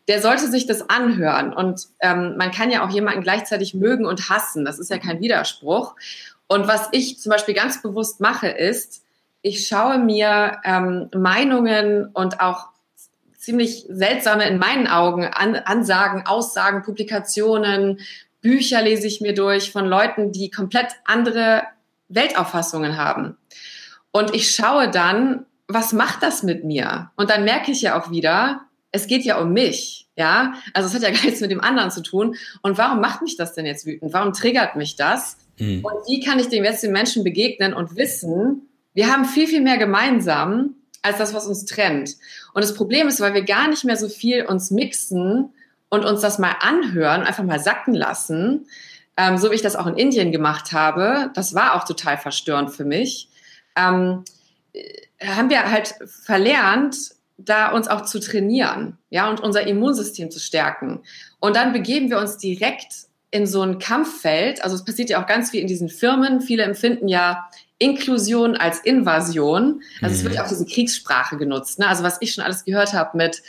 der 0.07 0.21
sollte 0.21 0.49
sich 0.49 0.65
das 0.65 0.89
anhören. 0.89 1.53
Und 1.53 1.87
ähm, 1.99 2.35
man 2.37 2.51
kann 2.51 2.71
ja 2.71 2.85
auch 2.85 2.89
jemanden 2.89 3.21
gleichzeitig 3.21 3.73
mögen 3.73 4.05
und 4.05 4.29
hassen. 4.29 4.65
Das 4.65 4.79
ist 4.79 4.89
ja 4.89 4.97
kein 4.97 5.19
Widerspruch. 5.19 5.95
Und 6.47 6.67
was 6.67 6.89
ich 6.91 7.19
zum 7.19 7.31
Beispiel 7.31 7.55
ganz 7.55 7.81
bewusst 7.81 8.19
mache, 8.19 8.47
ist, 8.47 9.03
ich 9.41 9.67
schaue 9.67 9.99
mir 9.99 10.59
ähm, 10.63 11.09
Meinungen 11.15 12.07
und 12.13 12.39
auch 12.39 12.69
ziemlich 13.37 13.85
seltsame 13.89 14.47
in 14.47 14.57
meinen 14.57 14.87
Augen 14.87 15.25
An 15.25 15.55
Ansagen, 15.55 16.25
Aussagen, 16.25 16.81
Publikationen, 16.81 17.99
Bücher 18.41 18.81
lese 18.81 19.07
ich 19.07 19.21
mir 19.21 19.33
durch 19.33 19.71
von 19.71 19.85
Leuten, 19.85 20.31
die 20.31 20.51
komplett 20.51 20.87
andere 21.05 21.63
Weltauffassungen 22.09 22.97
haben. 22.97 23.37
Und 24.15 24.33
ich 24.33 24.55
schaue 24.55 24.89
dann, 24.89 25.45
was 25.67 25.91
macht 25.91 26.23
das 26.23 26.41
mit 26.41 26.63
mir? 26.63 27.11
Und 27.17 27.29
dann 27.29 27.43
merke 27.43 27.69
ich 27.71 27.81
ja 27.81 27.99
auch 27.99 28.11
wieder, 28.11 28.61
es 28.93 29.07
geht 29.07 29.25
ja 29.25 29.37
um 29.41 29.51
mich, 29.51 30.07
ja. 30.15 30.53
Also 30.73 30.87
es 30.87 30.95
hat 30.95 31.01
ja 31.01 31.09
gar 31.13 31.25
nichts 31.25 31.41
mit 31.41 31.51
dem 31.51 31.59
anderen 31.59 31.91
zu 31.91 32.01
tun. 32.01 32.37
Und 32.61 32.77
warum 32.77 33.01
macht 33.01 33.21
mich 33.23 33.35
das 33.35 33.55
denn 33.55 33.65
jetzt 33.65 33.85
wütend? 33.85 34.13
Warum 34.13 34.31
triggert 34.31 34.77
mich 34.77 34.95
das? 34.95 35.35
Mhm. 35.59 35.83
Und 35.83 35.95
wie 36.07 36.21
kann 36.21 36.39
ich 36.39 36.47
dem 36.47 36.63
jetzt 36.63 36.81
den 36.81 36.93
Menschen 36.93 37.25
begegnen 37.25 37.73
und 37.73 37.97
wissen, 37.97 38.69
wir 38.93 39.11
haben 39.11 39.25
viel, 39.25 39.47
viel 39.47 39.59
mehr 39.59 39.77
gemeinsam 39.77 40.75
als 41.01 41.17
das, 41.17 41.33
was 41.33 41.45
uns 41.45 41.65
trennt. 41.65 42.15
Und 42.53 42.63
das 42.63 42.73
Problem 42.73 43.09
ist, 43.09 43.19
weil 43.19 43.33
wir 43.33 43.43
gar 43.43 43.67
nicht 43.67 43.83
mehr 43.83 43.97
so 43.97 44.07
viel 44.07 44.45
uns 44.45 44.71
mixen 44.71 45.49
und 45.89 46.05
uns 46.05 46.21
das 46.21 46.39
mal 46.39 46.55
anhören, 46.61 47.23
einfach 47.23 47.43
mal 47.43 47.59
sacken 47.59 47.93
lassen, 47.93 48.67
ähm, 49.17 49.37
so 49.37 49.51
wie 49.51 49.55
ich 49.55 49.61
das 49.61 49.75
auch 49.75 49.87
in 49.87 49.97
Indien 49.97 50.31
gemacht 50.31 50.71
habe, 50.71 51.31
das 51.33 51.53
war 51.53 51.75
auch 51.75 51.83
total 51.83 52.17
verstörend 52.17 52.71
für 52.71 52.85
mich 52.85 53.27
ähm, 53.75 54.23
haben 55.21 55.49
wir 55.49 55.71
halt 55.71 55.95
verlernt, 56.23 56.97
da 57.37 57.71
uns 57.71 57.87
auch 57.87 58.01
zu 58.01 58.19
trainieren, 58.19 58.97
ja, 59.09 59.29
und 59.29 59.41
unser 59.41 59.67
Immunsystem 59.67 60.31
zu 60.31 60.39
stärken. 60.39 61.01
Und 61.39 61.55
dann 61.55 61.73
begeben 61.73 62.09
wir 62.09 62.19
uns 62.19 62.37
direkt 62.37 63.07
in 63.31 63.45
so 63.45 63.61
ein 63.61 63.79
Kampffeld. 63.79 64.63
Also 64.63 64.75
es 64.75 64.85
passiert 64.85 65.09
ja 65.09 65.21
auch 65.21 65.27
ganz 65.27 65.51
viel 65.51 65.59
in 65.59 65.67
diesen 65.67 65.89
Firmen. 65.89 66.39
Viele 66.39 66.63
empfinden 66.63 67.09
ja 67.09 67.49
Inklusion 67.77 68.55
als 68.55 68.79
Invasion. 68.79 69.81
Also 70.01 70.13
mhm. 70.13 70.19
es 70.19 70.23
wird 70.23 70.35
ja 70.35 70.43
auch 70.43 70.47
diese 70.47 70.65
Kriegssprache 70.65 71.37
genutzt. 71.37 71.79
Ne? 71.79 71.87
Also 71.87 72.03
was 72.03 72.17
ich 72.21 72.33
schon 72.33 72.43
alles 72.43 72.63
gehört 72.63 72.93
habe 72.93 73.17
mit, 73.17 73.41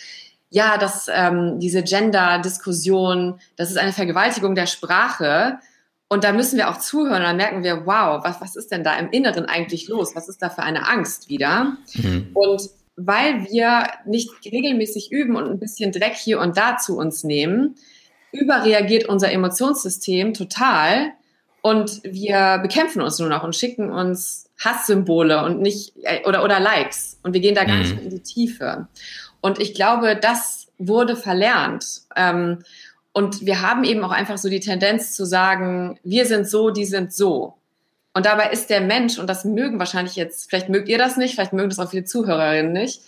ja, 0.50 0.78
dass 0.78 1.06
ähm, 1.12 1.60
diese 1.60 1.82
Gender-Diskussion, 1.82 3.40
das 3.56 3.70
ist 3.70 3.78
eine 3.78 3.92
Vergewaltigung 3.92 4.54
der 4.54 4.66
Sprache. 4.66 5.58
Und 6.08 6.22
da 6.22 6.32
müssen 6.32 6.56
wir 6.56 6.70
auch 6.70 6.78
zuhören 6.78 7.22
dann 7.22 7.36
merken 7.36 7.64
wir, 7.64 7.84
wow, 7.84 8.22
was, 8.24 8.40
was 8.40 8.54
ist 8.54 8.70
denn 8.70 8.84
da 8.84 8.96
im 8.96 9.10
Inneren 9.10 9.46
eigentlich 9.46 9.88
los? 9.88 10.14
Was 10.14 10.28
ist 10.28 10.40
da 10.40 10.50
für 10.50 10.62
eine 10.62 10.88
Angst 10.88 11.28
wieder? 11.28 11.76
Mhm. 11.94 12.30
Und 12.32 12.62
weil 12.96 13.44
wir 13.50 13.88
nicht 14.06 14.30
regelmäßig 14.44 15.10
üben 15.10 15.36
und 15.36 15.50
ein 15.50 15.58
bisschen 15.58 15.92
Dreck 15.92 16.14
hier 16.14 16.40
und 16.40 16.56
da 16.56 16.76
zu 16.76 16.96
uns 16.96 17.24
nehmen, 17.24 17.74
überreagiert 18.32 19.06
unser 19.08 19.32
Emotionssystem 19.32 20.32
total 20.32 21.12
und 21.60 22.00
wir 22.04 22.58
bekämpfen 22.62 23.02
uns 23.02 23.18
nur 23.18 23.28
noch 23.28 23.42
und 23.42 23.56
schicken 23.56 23.90
uns 23.90 24.48
Hasssymbole 24.64 25.44
und 25.44 25.60
nicht 25.60 25.94
äh, 26.02 26.24
oder 26.24 26.44
oder 26.44 26.60
Likes 26.60 27.18
und 27.22 27.34
wir 27.34 27.40
gehen 27.40 27.54
da 27.54 27.64
gar 27.64 27.74
mhm. 27.74 27.82
nicht 27.82 27.94
mehr 27.96 28.04
in 28.04 28.10
die 28.10 28.22
Tiefe. 28.22 28.88
Und 29.40 29.58
ich 29.58 29.74
glaube, 29.74 30.16
das 30.16 30.68
wurde 30.78 31.16
verlernt. 31.16 32.02
Ähm, 32.14 32.62
und 33.16 33.46
wir 33.46 33.62
haben 33.62 33.82
eben 33.84 34.04
auch 34.04 34.10
einfach 34.10 34.36
so 34.36 34.50
die 34.50 34.60
Tendenz 34.60 35.14
zu 35.14 35.24
sagen, 35.24 35.98
wir 36.04 36.26
sind 36.26 36.46
so, 36.46 36.68
die 36.68 36.84
sind 36.84 37.14
so. 37.14 37.54
Und 38.12 38.26
dabei 38.26 38.50
ist 38.50 38.68
der 38.68 38.82
Mensch, 38.82 39.18
und 39.18 39.26
das 39.26 39.46
mögen 39.46 39.78
wahrscheinlich 39.78 40.16
jetzt, 40.16 40.50
vielleicht 40.50 40.68
mögt 40.68 40.90
ihr 40.90 40.98
das 40.98 41.16
nicht, 41.16 41.34
vielleicht 41.34 41.54
mögen 41.54 41.70
das 41.70 41.78
auch 41.78 41.88
viele 41.88 42.04
Zuhörerinnen 42.04 42.74
nicht, 42.74 43.00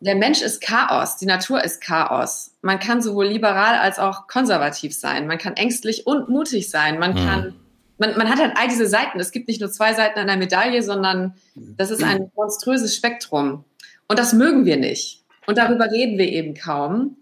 der 0.00 0.16
Mensch 0.16 0.42
ist 0.42 0.60
Chaos, 0.60 1.18
die 1.18 1.26
Natur 1.26 1.62
ist 1.62 1.80
Chaos. 1.80 2.50
Man 2.62 2.80
kann 2.80 3.00
sowohl 3.00 3.26
liberal 3.26 3.78
als 3.78 4.00
auch 4.00 4.26
konservativ 4.26 4.92
sein. 4.92 5.28
Man 5.28 5.38
kann 5.38 5.54
ängstlich 5.54 6.04
und 6.04 6.28
mutig 6.28 6.68
sein. 6.68 6.98
Man 6.98 7.12
mhm. 7.12 7.24
kann, 7.24 7.54
man, 7.98 8.18
man 8.18 8.28
hat 8.28 8.40
halt 8.40 8.54
all 8.56 8.66
diese 8.66 8.88
Seiten. 8.88 9.20
Es 9.20 9.30
gibt 9.30 9.46
nicht 9.46 9.60
nur 9.60 9.70
zwei 9.70 9.94
Seiten 9.94 10.18
einer 10.18 10.36
Medaille, 10.36 10.82
sondern 10.82 11.34
das 11.54 11.92
ist 11.92 12.02
ein 12.02 12.28
monströses 12.34 12.96
Spektrum. 12.96 13.64
Und 14.08 14.18
das 14.18 14.32
mögen 14.32 14.64
wir 14.64 14.78
nicht. 14.78 15.22
Und 15.46 15.58
darüber 15.58 15.92
reden 15.92 16.18
wir 16.18 16.26
eben 16.26 16.54
kaum. 16.54 17.18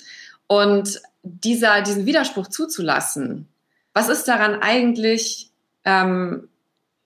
Und 0.47 0.99
dieser, 1.23 1.83
diesen 1.83 2.07
Widerspruch 2.07 2.49
zuzulassen, 2.49 3.49
was 3.95 4.09
ist 4.09 4.27
daran 4.27 4.61
eigentlich 4.63 5.51
ähm, 5.85 6.49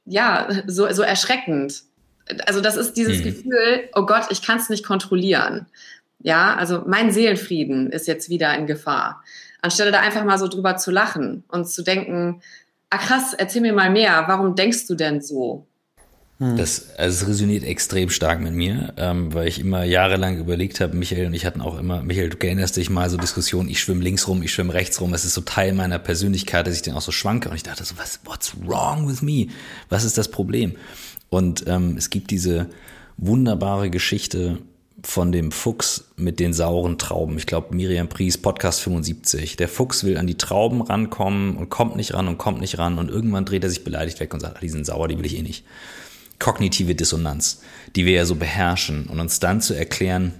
ja 0.04 0.48
so, 0.66 0.90
so 0.92 1.02
erschreckend? 1.02 1.82
Also 2.46 2.60
das 2.60 2.76
ist 2.76 2.94
dieses 2.94 3.18
mhm. 3.18 3.24
Gefühl, 3.24 3.88
oh 3.94 4.06
Gott, 4.06 4.26
ich 4.30 4.42
kann 4.42 4.58
es 4.58 4.68
nicht 4.68 4.84
kontrollieren. 4.84 5.66
Ja, 6.20 6.54
also 6.56 6.82
mein 6.86 7.12
Seelenfrieden 7.12 7.90
ist 7.92 8.06
jetzt 8.06 8.28
wieder 8.28 8.54
in 8.56 8.66
Gefahr. 8.66 9.22
Anstelle 9.60 9.92
da 9.92 10.00
einfach 10.00 10.24
mal 10.24 10.38
so 10.38 10.48
drüber 10.48 10.76
zu 10.76 10.90
lachen 10.90 11.44
und 11.48 11.68
zu 11.68 11.82
denken, 11.82 12.40
ah 12.90 12.98
krass, 12.98 13.34
erzähl 13.34 13.62
mir 13.62 13.72
mal 13.72 13.90
mehr, 13.90 14.24
warum 14.26 14.54
denkst 14.54 14.86
du 14.86 14.94
denn 14.94 15.20
so? 15.20 15.66
Hm. 16.38 16.58
Das, 16.58 16.90
also 16.96 17.24
es 17.24 17.28
resoniert 17.28 17.64
extrem 17.64 18.10
stark 18.10 18.40
mit 18.40 18.52
mir, 18.52 18.92
ähm, 18.98 19.32
weil 19.32 19.48
ich 19.48 19.58
immer 19.58 19.84
jahrelang 19.84 20.38
überlegt 20.38 20.80
habe, 20.80 20.94
Michael 20.94 21.26
und 21.26 21.34
ich 21.34 21.46
hatten 21.46 21.62
auch 21.62 21.78
immer, 21.78 22.02
Michael, 22.02 22.28
du 22.28 22.36
erinnerst 22.46 22.76
dich 22.76 22.90
mal 22.90 23.08
so 23.08 23.16
Diskussionen, 23.16 23.70
ich 23.70 23.80
schwimme 23.80 24.02
links 24.02 24.28
rum, 24.28 24.42
ich 24.42 24.52
schwimme 24.52 24.74
rechts 24.74 25.00
rum, 25.00 25.14
es 25.14 25.24
ist 25.24 25.32
so 25.32 25.40
Teil 25.40 25.72
meiner 25.72 25.98
Persönlichkeit, 25.98 26.66
dass 26.66 26.74
ich 26.74 26.82
den 26.82 26.94
auch 26.94 27.00
so 27.00 27.10
schwanke 27.10 27.48
und 27.48 27.56
ich 27.56 27.62
dachte 27.62 27.84
so, 27.84 27.96
was, 27.96 28.20
what's 28.24 28.52
wrong 28.66 29.08
with 29.08 29.22
me? 29.22 29.46
Was 29.88 30.04
ist 30.04 30.18
das 30.18 30.30
Problem? 30.30 30.76
Und 31.30 31.64
ähm, 31.68 31.96
es 31.96 32.10
gibt 32.10 32.30
diese 32.30 32.68
wunderbare 33.16 33.88
Geschichte 33.88 34.58
von 35.02 35.32
dem 35.32 35.52
Fuchs 35.52 36.04
mit 36.16 36.40
den 36.40 36.52
sauren 36.52 36.98
Trauben. 36.98 37.38
Ich 37.38 37.46
glaube, 37.46 37.74
Miriam 37.74 38.08
Pries, 38.08 38.36
Podcast 38.36 38.80
75. 38.80 39.56
Der 39.56 39.68
Fuchs 39.68 40.04
will 40.04 40.18
an 40.18 40.26
die 40.26 40.36
Trauben 40.36 40.82
rankommen 40.82 41.56
und 41.56 41.70
kommt 41.70 41.96
nicht 41.96 42.12
ran 42.12 42.28
und 42.28 42.38
kommt 42.38 42.60
nicht 42.60 42.78
ran 42.78 42.98
und 42.98 43.10
irgendwann 43.10 43.44
dreht 43.44 43.64
er 43.64 43.70
sich 43.70 43.84
beleidigt 43.84 44.20
weg 44.20 44.34
und 44.34 44.40
sagt, 44.40 44.56
ah, 44.56 44.60
die 44.60 44.68
sind 44.68 44.84
sauer, 44.84 45.08
die 45.08 45.16
will 45.16 45.26
ich 45.26 45.36
eh 45.38 45.42
nicht. 45.42 45.64
Kognitive 46.38 46.94
Dissonanz, 46.94 47.62
die 47.94 48.04
wir 48.04 48.12
ja 48.12 48.24
so 48.24 48.36
beherrschen 48.36 49.06
und 49.06 49.20
uns 49.20 49.40
dann 49.40 49.60
zu 49.60 49.74
erklären, 49.74 50.32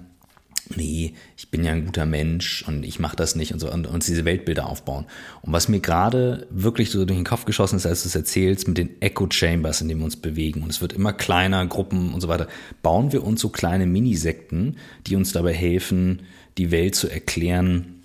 nee, 0.75 1.15
ich 1.37 1.51
bin 1.51 1.65
ja 1.65 1.73
ein 1.73 1.87
guter 1.87 2.07
Mensch 2.07 2.65
und 2.67 2.85
ich 2.85 2.99
mache 2.99 3.17
das 3.17 3.37
nicht 3.37 3.53
und 3.53 3.61
so 3.61 3.71
und 3.71 3.87
uns 3.87 4.07
diese 4.07 4.25
Weltbilder 4.25 4.67
aufbauen. 4.67 5.07
Und 5.43 5.53
was 5.53 5.69
mir 5.69 5.81
gerade 5.81 6.47
wirklich 6.51 6.91
so 6.91 7.05
durch 7.05 7.19
den 7.19 7.25
Kopf 7.25 7.45
geschossen 7.45 7.77
ist, 7.77 7.87
als 7.87 8.03
du 8.03 8.09
es 8.09 8.17
erzählst, 8.17 8.67
mit 8.67 8.79
den 8.79 9.01
Echo 9.01 9.29
Chambers, 9.31 9.81
in 9.81 9.89
denen 9.89 10.01
wir 10.01 10.07
uns 10.07 10.17
bewegen 10.17 10.63
und 10.63 10.71
es 10.71 10.81
wird 10.81 10.93
immer 10.93 11.13
kleiner, 11.13 11.67
Gruppen 11.67 12.13
und 12.13 12.21
so 12.21 12.29
weiter, 12.29 12.49
bauen 12.83 13.13
wir 13.13 13.25
uns 13.25 13.41
so 13.41 13.49
kleine 13.49 13.87
Minisekten, 13.87 14.77
die 15.07 15.17
uns 15.17 15.33
dabei 15.33 15.55
helfen, 15.55 16.23
die 16.59 16.71
Welt 16.71 16.95
zu 16.95 17.09
erklären, 17.09 17.96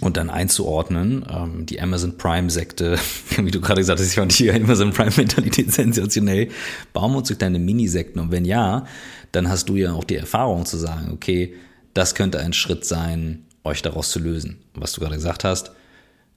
und 0.00 0.16
dann 0.16 0.30
einzuordnen. 0.30 1.24
Ähm, 1.30 1.66
die 1.66 1.80
Amazon 1.80 2.16
Prime-Sekte, 2.16 2.98
wie 3.36 3.50
du 3.50 3.60
gerade 3.60 3.80
gesagt 3.80 4.00
hast, 4.00 4.08
ich 4.08 4.14
fand 4.14 4.38
die 4.38 4.50
Amazon 4.50 4.92
Prime-Mentalität 4.92 5.72
sensationell. 5.72 6.48
Bauen 6.92 7.12
wir 7.12 7.18
uns 7.18 7.28
so 7.28 7.34
kleine 7.34 7.58
Minisekten 7.58 8.20
und 8.20 8.30
wenn 8.30 8.44
ja, 8.44 8.86
dann 9.32 9.48
hast 9.48 9.68
du 9.68 9.76
ja 9.76 9.92
auch 9.92 10.04
die 10.04 10.16
Erfahrung 10.16 10.66
zu 10.66 10.76
sagen, 10.76 11.10
okay, 11.12 11.54
das 11.94 12.14
könnte 12.14 12.40
ein 12.40 12.52
Schritt 12.52 12.84
sein, 12.84 13.44
euch 13.64 13.82
daraus 13.82 14.10
zu 14.10 14.18
lösen. 14.18 14.58
Was 14.74 14.92
du 14.92 15.00
gerade 15.00 15.16
gesagt 15.16 15.44
hast, 15.44 15.72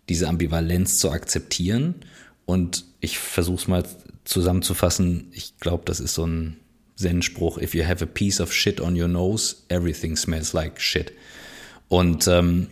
diese 0.09 0.27
Ambivalenz 0.27 0.97
zu 0.97 1.11
akzeptieren. 1.11 1.95
Und 2.45 2.85
ich 2.99 3.19
versuche 3.19 3.61
es 3.61 3.67
mal 3.67 3.83
zusammenzufassen. 4.25 5.27
Ich 5.31 5.57
glaube, 5.59 5.83
das 5.85 5.99
ist 5.99 6.15
so 6.15 6.25
ein 6.25 6.57
Zen-Spruch. 6.95 7.59
If 7.59 7.75
you 7.75 7.85
have 7.85 8.03
a 8.03 8.07
piece 8.07 8.41
of 8.41 8.51
shit 8.51 8.81
on 8.81 8.99
your 8.99 9.07
nose, 9.07 9.57
everything 9.69 10.15
smells 10.15 10.53
like 10.53 10.81
shit. 10.81 11.13
Und, 11.87 12.27
ähm, 12.27 12.67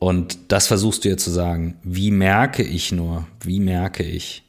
und 0.00 0.38
das 0.48 0.66
versuchst 0.66 1.04
du 1.04 1.10
jetzt 1.10 1.22
zu 1.22 1.30
sagen. 1.30 1.76
Wie 1.84 2.10
merke 2.10 2.62
ich 2.62 2.90
nur, 2.90 3.28
wie 3.44 3.60
merke 3.60 4.02
ich, 4.02 4.42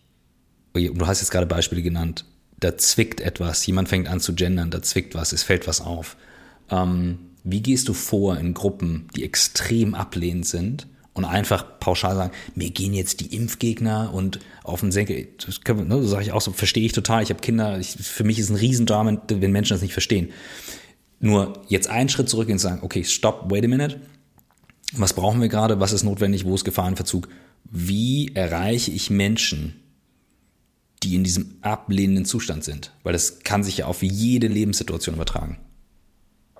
du 0.74 1.06
hast 1.06 1.20
jetzt 1.20 1.30
gerade 1.30 1.46
Beispiele 1.46 1.82
genannt, 1.82 2.24
da 2.62 2.78
zwickt 2.78 3.20
etwas, 3.20 3.66
jemand 3.66 3.90
fängt 3.90 4.08
an 4.08 4.22
zu 4.22 4.34
gendern, 4.34 4.72
da 4.72 4.82
zwickt 4.82 5.14
was, 5.14 5.34
es 5.34 5.44
fällt 5.44 5.68
was 5.68 5.82
auf. 5.82 6.16
Ähm, 6.70 7.20
wie 7.44 7.62
gehst 7.62 7.90
du 7.90 7.94
vor 7.94 8.38
in 8.38 8.54
Gruppen, 8.54 9.10
die 9.14 9.26
extrem 9.26 9.94
ablehnend 9.94 10.46
sind 10.46 10.88
und 11.14 11.26
einfach 11.26 11.80
pauschal 11.82 12.16
sagen, 12.16 12.32
mir 12.56 12.70
gehen 12.70 12.94
jetzt 12.94 13.20
die 13.20 13.36
Impfgegner 13.36 14.14
und 14.14 14.40
auf 14.64 14.80
den 14.80 14.94
Senkel, 14.94 15.28
das, 15.46 15.62
können 15.62 15.90
ne, 15.90 15.98
das 15.98 16.12
sage 16.12 16.24
ich 16.24 16.32
auch 16.32 16.40
so, 16.40 16.54
verstehe 16.54 16.86
ich 16.86 16.94
total, 16.94 17.24
ich 17.24 17.30
habe 17.30 17.42
Kinder, 17.42 17.78
ich, 17.78 17.90
für 17.90 18.24
mich 18.24 18.40
ist 18.40 18.52
ein 18.52 18.56
Riesendrama, 18.56 19.22
wenn 19.28 19.52
Menschen 19.52 19.74
das 19.74 19.82
nicht 19.82 19.92
verstehen. 19.92 20.30
Nur 21.20 21.62
jetzt 21.68 21.90
einen 21.90 22.08
Schritt 22.08 22.30
zurück 22.30 22.48
und 22.48 22.60
sagen, 22.60 22.80
okay, 22.84 23.04
stop, 23.04 23.52
wait 23.52 23.66
a 23.66 23.68
minute, 23.68 24.00
was 24.92 25.14
brauchen 25.14 25.42
wir 25.42 25.48
gerade, 25.48 25.80
was 25.80 25.94
ist 25.94 26.04
notwendig, 26.04 26.46
wo 26.46 26.56
ist 26.56 26.66
Gefahrenverzug, 26.66 27.28
wie 27.64 28.36
erreiche 28.36 28.92
ich 28.92 29.10
Menschen, 29.10 29.82
die 31.04 31.16
in 31.16 31.24
diesem 31.24 31.58
ablehnenden 31.62 32.26
Zustand 32.26 32.64
sind? 32.64 32.92
Weil 33.04 33.14
das 33.14 33.40
kann 33.40 33.64
sich 33.64 33.78
ja 33.78 33.86
auf 33.86 34.04
jede 34.04 34.48
Lebenssituation 34.48 35.16
übertragen. 35.16 35.58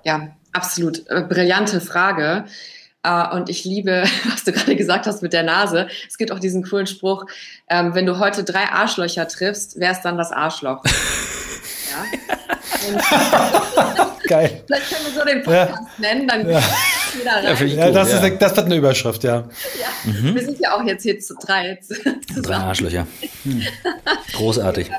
Ja, 0.04 0.34
absolut. 0.52 1.06
Äh, 1.08 1.22
brillante 1.28 1.80
Frage. 1.80 2.46
Uh, 3.04 3.34
und 3.34 3.50
ich 3.50 3.64
liebe, 3.64 4.04
was 4.30 4.44
du 4.44 4.52
gerade 4.52 4.76
gesagt 4.76 5.06
hast 5.06 5.22
mit 5.22 5.32
der 5.32 5.42
Nase. 5.42 5.88
Es 6.08 6.18
gibt 6.18 6.30
auch 6.30 6.38
diesen 6.38 6.62
coolen 6.62 6.86
Spruch, 6.86 7.26
ähm, 7.68 7.94
wenn 7.94 8.06
du 8.06 8.20
heute 8.20 8.44
drei 8.44 8.68
Arschlöcher 8.68 9.26
triffst, 9.26 9.80
wer 9.80 9.90
ist 9.90 10.02
dann 10.02 10.16
das 10.16 10.30
Arschloch? 10.30 10.84
ja. 11.92 12.04
Geil. 14.28 14.62
Vielleicht 14.66 14.90
können 14.90 15.04
wir 15.04 15.12
so 15.12 15.24
den 15.24 15.42
Podcast 15.42 15.82
ja. 15.98 16.14
nennen, 16.14 16.28
dann 16.28 16.48
ja. 16.48 16.58
wieder 17.20 17.32
rein. 17.32 17.68
Ja, 17.68 17.90
das, 17.90 18.12
ist 18.12 18.22
eine, 18.22 18.36
das 18.36 18.56
wird 18.56 18.66
eine 18.66 18.76
Überschrift, 18.76 19.24
ja. 19.24 19.48
ja. 19.80 20.10
Mhm. 20.10 20.34
Wir 20.34 20.42
sind 20.42 20.60
ja 20.60 20.74
auch 20.74 20.84
jetzt 20.84 21.02
hier 21.02 21.18
zu 21.20 21.34
drei. 21.34 21.78
Drei 22.36 22.56
Arschlöcher. 22.56 23.06
Hm. 23.44 23.62
Großartig. 24.32 24.90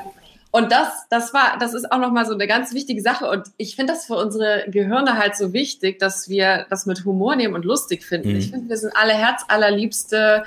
Und 0.52 0.70
das, 0.70 0.88
das 1.10 1.34
war, 1.34 1.56
das 1.58 1.74
ist 1.74 1.90
auch 1.90 1.98
nochmal 1.98 2.26
so 2.26 2.34
eine 2.34 2.46
ganz 2.46 2.72
wichtige 2.74 3.02
Sache. 3.02 3.28
Und 3.28 3.48
ich 3.56 3.74
finde 3.74 3.92
das 3.92 4.06
für 4.06 4.14
unsere 4.14 4.64
Gehirne 4.68 5.18
halt 5.18 5.34
so 5.36 5.52
wichtig, 5.52 5.98
dass 5.98 6.28
wir 6.28 6.66
das 6.70 6.86
mit 6.86 7.04
Humor 7.04 7.34
nehmen 7.34 7.54
und 7.54 7.64
lustig 7.64 8.04
finden. 8.04 8.30
Mhm. 8.30 8.36
Ich 8.36 8.50
finde, 8.50 8.68
wir 8.68 8.76
sind 8.76 8.92
alle 8.96 9.14
herzallerliebste 9.14 10.44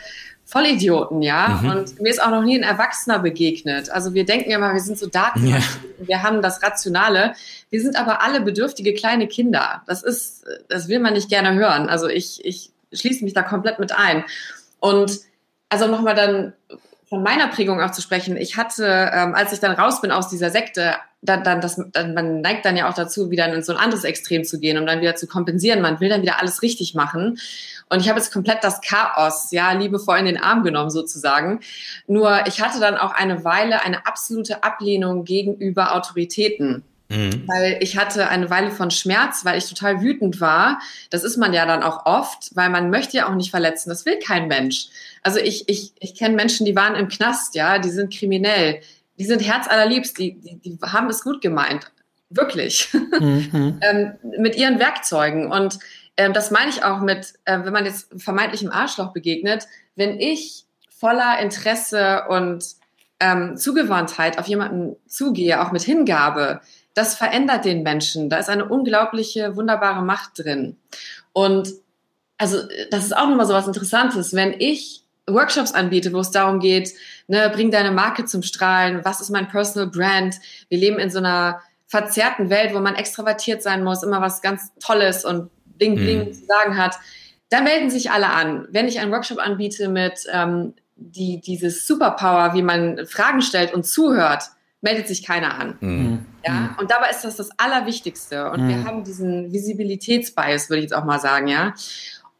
Vollidioten, 0.48 1.22
ja. 1.22 1.60
Mhm. 1.62 1.70
Und 1.70 2.02
mir 2.02 2.10
ist 2.10 2.24
auch 2.24 2.30
noch 2.30 2.42
nie 2.42 2.58
ein 2.58 2.64
Erwachsener 2.64 3.20
begegnet. 3.20 3.90
Also 3.90 4.14
wir 4.14 4.26
denken 4.26 4.50
ja 4.50 4.58
mal, 4.58 4.74
wir 4.74 4.80
sind 4.80 4.98
so 4.98 5.08
dark, 5.08 5.36
ja. 5.44 5.60
wir 6.00 6.24
haben 6.24 6.42
das 6.42 6.64
Rationale. 6.64 7.34
Wir 7.70 7.82
sind 7.82 7.98
aber 7.98 8.22
alle 8.22 8.40
bedürftige 8.40 8.94
kleine 8.94 9.28
Kinder. 9.28 9.84
Das 9.88 10.04
ist, 10.04 10.46
das 10.70 10.88
will 10.88 11.00
man 11.00 11.14
nicht 11.14 11.28
gerne 11.28 11.54
hören. 11.54 11.90
Also 11.90 12.08
ich, 12.08 12.46
ich 12.46 12.72
schließe 12.94 13.26
mich 13.26 13.34
da 13.34 13.44
komplett 13.44 13.78
mit 13.80 13.92
ein. 13.92 14.24
Und 14.80 15.20
also 15.68 15.88
nochmal 15.88 16.16
dann 16.16 16.54
von 17.10 17.24
meiner 17.24 17.48
Prägung 17.48 17.82
auch 17.82 17.92
zu 17.92 18.02
sprechen. 18.02 18.36
Ich 18.36 18.58
hatte, 18.58 19.12
ähm, 19.14 19.34
als 19.34 19.54
ich 19.54 19.60
dann 19.60 19.72
raus 19.72 20.02
bin 20.02 20.12
aus 20.12 20.28
dieser 20.28 20.50
Sekte, 20.50 20.96
dann, 21.22 21.44
dann 21.44 21.62
das, 21.62 21.82
dann, 21.94 22.14
man 22.14 22.42
neigt 22.42 22.66
dann 22.66 22.76
ja 22.76 22.90
auch 22.90 22.94
dazu, 22.94 23.32
wieder 23.32 23.52
in 23.52 23.64
so 23.64 23.74
ein 23.74 23.80
anderes 23.80 24.04
Extrem 24.04 24.44
zu 24.44 24.60
gehen, 24.60 24.78
um 24.78 24.86
dann 24.86 25.02
wieder 25.02 25.16
zu 25.16 25.26
kompensieren. 25.26 25.82
Man 25.82 26.00
will 26.00 26.10
dann 26.10 26.22
wieder 26.22 26.40
alles 26.42 26.62
richtig 26.62 26.96
machen. 26.96 27.40
Und 27.90 28.02
ich 28.02 28.10
habe 28.10 28.20
jetzt 28.20 28.34
komplett 28.34 28.64
das 28.64 28.82
Chaos, 28.82 29.52
ja, 29.52 29.72
liebevoll 29.72 30.18
in 30.18 30.26
den 30.26 30.38
Arm 30.38 30.64
genommen 30.64 30.90
sozusagen. 30.90 31.62
Nur 32.08 32.46
ich 32.48 32.62
hatte 32.62 32.80
dann 32.80 32.98
auch 32.98 33.14
eine 33.14 33.46
Weile 33.46 33.84
eine 33.84 34.06
absolute 34.06 34.64
Ablehnung 34.64 35.24
gegenüber 35.24 35.96
Autoritäten. 35.96 36.84
Mhm. 37.10 37.48
Weil 37.48 37.78
ich 37.82 37.98
hatte 37.98 38.28
eine 38.28 38.50
Weile 38.50 38.72
von 38.72 38.92
Schmerz, 38.92 39.46
weil 39.46 39.58
ich 39.58 39.70
total 39.70 40.02
wütend 40.02 40.42
war. 40.42 40.80
Das 41.10 41.24
ist 41.24 41.38
man 41.38 41.54
ja 41.54 41.66
dann 41.66 41.84
auch 41.84 42.06
oft, 42.06 42.56
weil 42.56 42.70
man 42.70 42.90
möchte 42.90 43.18
ja 43.18 43.30
auch 43.30 43.36
nicht 43.36 43.52
verletzen. 43.52 43.90
Das 43.90 44.06
will 44.06 44.20
kein 44.20 44.48
Mensch. 44.48 44.88
Also 45.24 45.40
ich, 45.40 45.70
ich, 45.70 45.94
ich 46.00 46.16
kenne 46.16 46.36
Menschen, 46.36 46.66
die 46.66 46.76
waren 46.76 46.96
im 46.96 47.08
Knast, 47.08 47.56
ja, 47.56 47.80
die 47.80 47.90
sind 47.90 48.14
kriminell. 48.14 48.82
Die 49.18 49.26
sind 49.26 49.42
herzallerliebst, 49.42 50.18
die, 50.18 50.40
die, 50.40 50.58
die 50.58 50.78
haben 50.82 51.10
es 51.10 51.24
gut 51.24 51.42
gemeint. 51.42 51.92
Wirklich. 52.30 52.90
Mhm. 52.94 53.80
ähm, 53.82 54.14
mit 54.38 54.56
ihren 54.58 54.80
Werkzeugen. 54.80 55.52
Und 55.52 55.80
ähm, 56.18 56.34
das 56.34 56.52
meine 56.52 56.70
ich 56.70 56.84
auch 56.84 57.00
mit, 57.00 57.34
äh, 57.46 57.60
wenn 57.64 57.74
man 57.74 57.86
jetzt 57.86 58.10
vermeintlichem 58.22 58.70
Arschloch 58.70 59.14
begegnet, 59.14 59.68
wenn 59.96 60.20
ich 60.20 60.66
voller 60.90 61.40
Interesse 61.40 62.26
und 62.28 62.66
ähm, 63.20 63.58
Zugewandtheit 63.58 64.38
auf 64.38 64.48
jemanden 64.48 64.96
zugehe, 65.08 65.62
auch 65.62 65.72
mit 65.72 65.82
Hingabe, 65.82 66.62
das 66.98 67.14
verändert 67.14 67.64
den 67.64 67.84
Menschen. 67.84 68.28
Da 68.28 68.38
ist 68.38 68.50
eine 68.50 68.68
unglaubliche, 68.68 69.56
wunderbare 69.56 70.02
Macht 70.02 70.40
drin. 70.40 70.78
Und 71.32 71.72
also 72.40 72.58
das 72.90 73.06
ist 73.06 73.16
auch 73.16 73.30
nochmal 73.30 73.46
so 73.46 73.54
was 73.54 73.68
Interessantes. 73.68 74.34
Wenn 74.34 74.56
ich 74.58 75.04
Workshops 75.28 75.74
anbiete, 75.74 76.12
wo 76.12 76.20
es 76.22 76.32
darum 76.32 76.60
geht, 76.60 76.94
ne, 77.28 77.52
bring 77.54 77.70
deine 77.70 77.92
Marke 77.92 78.26
zum 78.26 78.42
Strahlen, 78.42 79.06
was 79.06 79.22
ist 79.22 79.30
mein 79.30 79.48
Personal 79.48 79.92
Brand? 79.92 80.38
Wir 80.70 80.80
leben 80.80 80.98
in 80.98 81.12
so 81.12 81.20
einer 81.20 81.62
verzerrten 81.86 82.50
Welt, 82.50 82.74
wo 82.74 82.80
man 82.80 82.96
extravertiert 82.96 83.62
sein 83.62 83.84
muss, 83.84 84.02
immer 84.02 84.20
was 84.20 84.42
ganz 84.42 84.72
Tolles 84.80 85.24
und 85.24 85.52
Bling 85.78 85.96
Bling 85.96 86.30
mhm. 86.30 86.34
zu 86.34 86.46
sagen 86.46 86.78
hat. 86.78 86.96
Da 87.50 87.62
melden 87.62 87.92
sich 87.92 88.10
alle 88.10 88.30
an. 88.30 88.68
Wenn 88.72 88.88
ich 88.88 89.00
einen 89.00 89.12
Workshop 89.12 89.38
anbiete 89.38 89.88
mit 89.88 90.26
ähm, 90.34 90.74
die, 90.96 91.42
dieses 91.42 91.86
Superpower, 91.86 92.56
wie 92.56 92.64
man 92.64 93.06
Fragen 93.06 93.44
stellt 93.44 93.72
und 93.72 93.86
zuhört, 93.86 94.46
meldet 94.82 95.08
sich 95.08 95.26
keiner 95.26 95.60
an. 95.60 95.78
Mhm. 95.80 96.26
Ja, 96.46 96.54
mhm. 96.54 96.76
und 96.80 96.92
dabei 96.92 97.10
ist 97.10 97.24
das 97.24 97.36
das 97.36 97.50
Allerwichtigste. 97.58 98.50
Und 98.52 98.64
mhm. 98.64 98.70
wir 98.70 98.84
haben 98.86 99.04
diesen 99.04 99.52
Visibilitätsbias, 99.52 100.70
würde 100.70 100.80
ich 100.80 100.84
jetzt 100.84 100.94
auch 100.94 101.06
mal 101.06 101.20
sagen, 101.20 101.48
ja. 101.48 101.74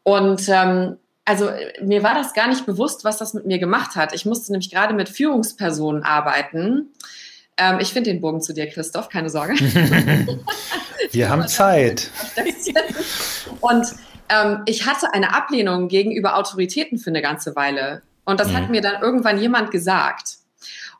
Und 0.02 0.48
ähm, 0.48 0.96
also 1.24 1.50
mir 1.82 2.02
war 2.02 2.14
das 2.14 2.32
gar 2.32 2.48
nicht 2.48 2.64
bewusst, 2.64 3.04
was 3.04 3.18
das 3.18 3.34
mit 3.34 3.44
mir 3.44 3.58
gemacht 3.58 3.96
hat. 3.96 4.14
Ich 4.14 4.24
musste 4.24 4.50
nämlich 4.52 4.70
gerade 4.70 4.94
mit 4.94 5.10
Führungspersonen 5.10 6.02
arbeiten. 6.02 6.92
Ähm, 7.58 7.80
ich 7.80 7.92
finde 7.92 8.10
den 8.10 8.20
Bogen 8.20 8.40
zu 8.40 8.54
dir, 8.54 8.66
Christoph, 8.68 9.08
keine 9.10 9.28
Sorge. 9.28 9.54
Wir 11.10 11.28
haben 11.28 11.46
Zeit. 11.48 12.10
Und 13.60 13.86
ähm, 14.30 14.62
ich 14.66 14.86
hatte 14.86 15.12
eine 15.12 15.34
Ablehnung 15.34 15.88
gegenüber 15.88 16.36
Autoritäten 16.36 16.98
für 16.98 17.10
eine 17.10 17.20
ganze 17.20 17.56
Weile. 17.56 18.02
Und 18.24 18.40
das 18.40 18.48
mhm. 18.48 18.56
hat 18.56 18.70
mir 18.70 18.80
dann 18.80 19.02
irgendwann 19.02 19.38
jemand 19.38 19.70
gesagt. 19.70 20.38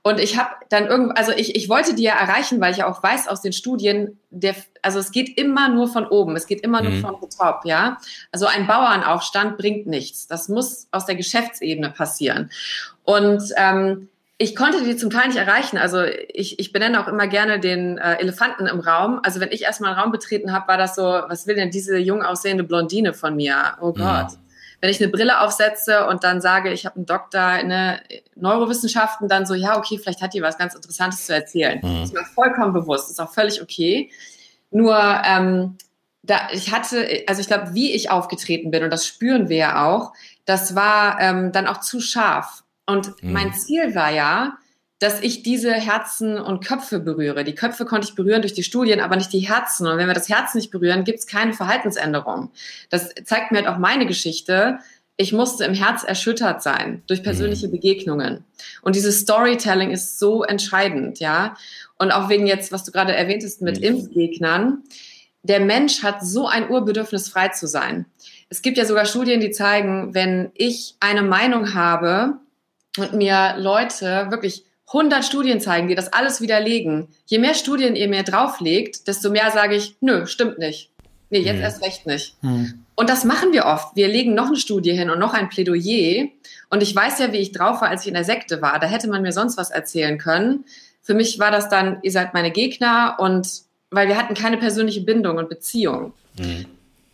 Und 0.02 0.20
ich 0.20 0.38
habe 0.38 0.50
dann 0.70 0.86
irgend, 0.86 1.18
also 1.18 1.32
ich, 1.32 1.56
ich 1.56 1.68
wollte 1.68 1.94
die 1.94 2.02
ja 2.02 2.14
erreichen, 2.14 2.60
weil 2.60 2.72
ich 2.72 2.78
ja 2.78 2.90
auch 2.90 3.02
weiß 3.02 3.28
aus 3.28 3.42
den 3.42 3.52
Studien, 3.52 4.18
der, 4.30 4.54
also 4.82 4.98
es 4.98 5.10
geht 5.10 5.38
immer 5.38 5.68
nur 5.68 5.88
von 5.88 6.06
oben, 6.06 6.36
es 6.36 6.46
geht 6.46 6.60
immer 6.62 6.82
mhm. 6.82 7.00
nur 7.00 7.00
von 7.00 7.30
top, 7.30 7.62
ja. 7.64 7.98
Also 8.32 8.46
ein 8.46 8.66
Bauernaufstand 8.66 9.58
bringt 9.58 9.86
nichts. 9.86 10.26
Das 10.26 10.48
muss 10.48 10.88
aus 10.92 11.06
der 11.06 11.16
Geschäftsebene 11.16 11.90
passieren. 11.90 12.50
Und 13.04 13.42
ähm, 13.56 14.08
ich 14.40 14.54
konnte 14.54 14.84
die 14.84 14.96
zum 14.96 15.10
Teil 15.10 15.28
nicht 15.28 15.36
erreichen. 15.36 15.78
Also 15.78 16.02
ich, 16.02 16.60
ich 16.60 16.72
benenne 16.72 17.00
auch 17.02 17.08
immer 17.08 17.26
gerne 17.26 17.58
den 17.58 17.98
äh, 17.98 18.14
Elefanten 18.14 18.66
im 18.66 18.78
Raum. 18.78 19.18
Also 19.24 19.40
wenn 19.40 19.50
ich 19.50 19.62
erstmal 19.62 19.90
einen 19.90 20.00
Raum 20.00 20.12
betreten 20.12 20.52
habe, 20.52 20.68
war 20.68 20.78
das 20.78 20.94
so, 20.94 21.02
was 21.02 21.48
will 21.48 21.56
denn 21.56 21.72
diese 21.72 21.98
jung 21.98 22.22
aussehende 22.22 22.62
Blondine 22.62 23.14
von 23.14 23.34
mir? 23.34 23.76
Oh 23.80 23.92
Gott. 23.92 23.98
Ja. 23.98 24.28
Wenn 24.80 24.90
ich 24.90 25.02
eine 25.02 25.10
Brille 25.10 25.40
aufsetze 25.40 26.06
und 26.06 26.22
dann 26.22 26.40
sage, 26.40 26.72
ich 26.72 26.86
habe 26.86 26.96
einen 26.96 27.06
Doktor 27.06 27.58
in 27.58 27.72
Neurowissenschaften, 28.36 29.28
dann 29.28 29.44
so, 29.44 29.54
ja, 29.54 29.76
okay, 29.76 29.98
vielleicht 29.98 30.22
hat 30.22 30.34
die 30.34 30.42
was 30.42 30.56
ganz 30.56 30.74
Interessantes 30.74 31.26
zu 31.26 31.34
erzählen. 31.34 31.80
Mhm. 31.82 32.00
Das 32.00 32.10
ist 32.10 32.14
mir 32.14 32.24
vollkommen 32.24 32.72
bewusst, 32.72 33.10
ist 33.10 33.20
auch 33.20 33.32
völlig 33.32 33.60
okay. 33.60 34.10
Nur 34.70 34.96
ähm, 35.24 35.76
da, 36.22 36.48
ich 36.52 36.72
hatte, 36.72 37.24
also 37.26 37.40
ich 37.40 37.48
glaube, 37.48 37.74
wie 37.74 37.92
ich 37.92 38.10
aufgetreten 38.10 38.70
bin, 38.70 38.84
und 38.84 38.90
das 38.90 39.06
spüren 39.06 39.48
wir 39.48 39.56
ja 39.56 39.86
auch, 39.86 40.12
das 40.44 40.74
war 40.74 41.20
ähm, 41.20 41.52
dann 41.52 41.66
auch 41.66 41.80
zu 41.80 42.00
scharf. 42.00 42.62
Und 42.86 43.22
mhm. 43.22 43.32
mein 43.32 43.54
Ziel 43.54 43.94
war 43.94 44.10
ja, 44.10 44.58
dass 44.98 45.20
ich 45.20 45.42
diese 45.42 45.72
Herzen 45.72 46.38
und 46.38 46.64
Köpfe 46.64 46.98
berühre. 46.98 47.44
Die 47.44 47.54
Köpfe 47.54 47.84
konnte 47.84 48.08
ich 48.08 48.14
berühren 48.14 48.42
durch 48.42 48.54
die 48.54 48.64
Studien, 48.64 49.00
aber 49.00 49.16
nicht 49.16 49.32
die 49.32 49.48
Herzen. 49.48 49.86
Und 49.86 49.96
wenn 49.96 50.08
wir 50.08 50.14
das 50.14 50.28
Herz 50.28 50.54
nicht 50.54 50.70
berühren, 50.70 51.04
gibt 51.04 51.20
es 51.20 51.26
keine 51.26 51.52
Verhaltensänderung. 51.52 52.50
Das 52.90 53.14
zeigt 53.24 53.52
mir 53.52 53.58
halt 53.58 53.68
auch 53.68 53.78
meine 53.78 54.06
Geschichte. 54.06 54.78
Ich 55.16 55.32
musste 55.32 55.64
im 55.64 55.74
Herz 55.74 56.02
erschüttert 56.02 56.62
sein 56.62 57.02
durch 57.06 57.22
persönliche 57.22 57.68
mhm. 57.68 57.72
Begegnungen. 57.72 58.44
Und 58.82 58.96
dieses 58.96 59.20
Storytelling 59.20 59.90
ist 59.90 60.18
so 60.18 60.42
entscheidend, 60.42 61.20
ja. 61.20 61.56
Und 61.98 62.10
auch 62.10 62.28
wegen 62.28 62.46
jetzt, 62.46 62.72
was 62.72 62.84
du 62.84 62.90
gerade 62.90 63.14
erwähntest 63.14 63.62
mit 63.62 63.78
mhm. 63.78 63.84
Impfgegnern. 63.84 64.82
Der 65.44 65.60
Mensch 65.60 66.02
hat 66.02 66.24
so 66.24 66.48
ein 66.48 66.68
Urbedürfnis, 66.68 67.28
frei 67.28 67.48
zu 67.48 67.68
sein. 67.68 68.06
Es 68.48 68.62
gibt 68.62 68.78
ja 68.78 68.84
sogar 68.84 69.06
Studien, 69.06 69.40
die 69.40 69.50
zeigen, 69.50 70.14
wenn 70.14 70.50
ich 70.54 70.96
eine 70.98 71.22
Meinung 71.22 71.74
habe, 71.74 72.40
und 72.98 73.12
mir 73.14 73.54
Leute 73.58 74.26
wirklich 74.30 74.64
100 74.88 75.24
Studien 75.24 75.60
zeigen, 75.60 75.88
die 75.88 75.94
das 75.94 76.12
alles 76.12 76.40
widerlegen. 76.40 77.08
Je 77.26 77.38
mehr 77.38 77.54
Studien 77.54 77.94
ihr 77.94 78.08
mir 78.08 78.22
drauflegt, 78.22 79.06
desto 79.06 79.30
mehr 79.30 79.50
sage 79.50 79.76
ich, 79.76 79.96
nö, 80.00 80.26
stimmt 80.26 80.58
nicht. 80.58 80.90
Nee, 81.30 81.40
jetzt 81.40 81.56
mhm. 81.56 81.62
erst 81.62 81.82
recht 81.84 82.06
nicht. 82.06 82.42
Mhm. 82.42 82.84
Und 82.94 83.10
das 83.10 83.24
machen 83.24 83.52
wir 83.52 83.66
oft. 83.66 83.94
Wir 83.96 84.08
legen 84.08 84.34
noch 84.34 84.46
eine 84.46 84.56
Studie 84.56 84.92
hin 84.92 85.10
und 85.10 85.18
noch 85.18 85.34
ein 85.34 85.48
Plädoyer. 85.48 86.28
Und 86.70 86.82
ich 86.82 86.96
weiß 86.96 87.18
ja, 87.18 87.32
wie 87.32 87.38
ich 87.38 87.52
drauf 87.52 87.80
war, 87.82 87.88
als 87.88 88.02
ich 88.02 88.08
in 88.08 88.14
der 88.14 88.24
Sekte 88.24 88.62
war. 88.62 88.78
Da 88.78 88.86
hätte 88.86 89.08
man 89.08 89.22
mir 89.22 89.32
sonst 89.32 89.58
was 89.58 89.70
erzählen 89.70 90.18
können. 90.18 90.64
Für 91.02 91.14
mich 91.14 91.38
war 91.38 91.50
das 91.50 91.68
dann, 91.68 91.98
ihr 92.02 92.10
seid 92.10 92.34
meine 92.34 92.50
Gegner 92.50 93.16
und 93.18 93.62
weil 93.90 94.08
wir 94.08 94.16
hatten 94.16 94.34
keine 94.34 94.58
persönliche 94.58 95.02
Bindung 95.02 95.36
und 95.36 95.48
Beziehung. 95.48 96.12
Mhm. 96.38 96.66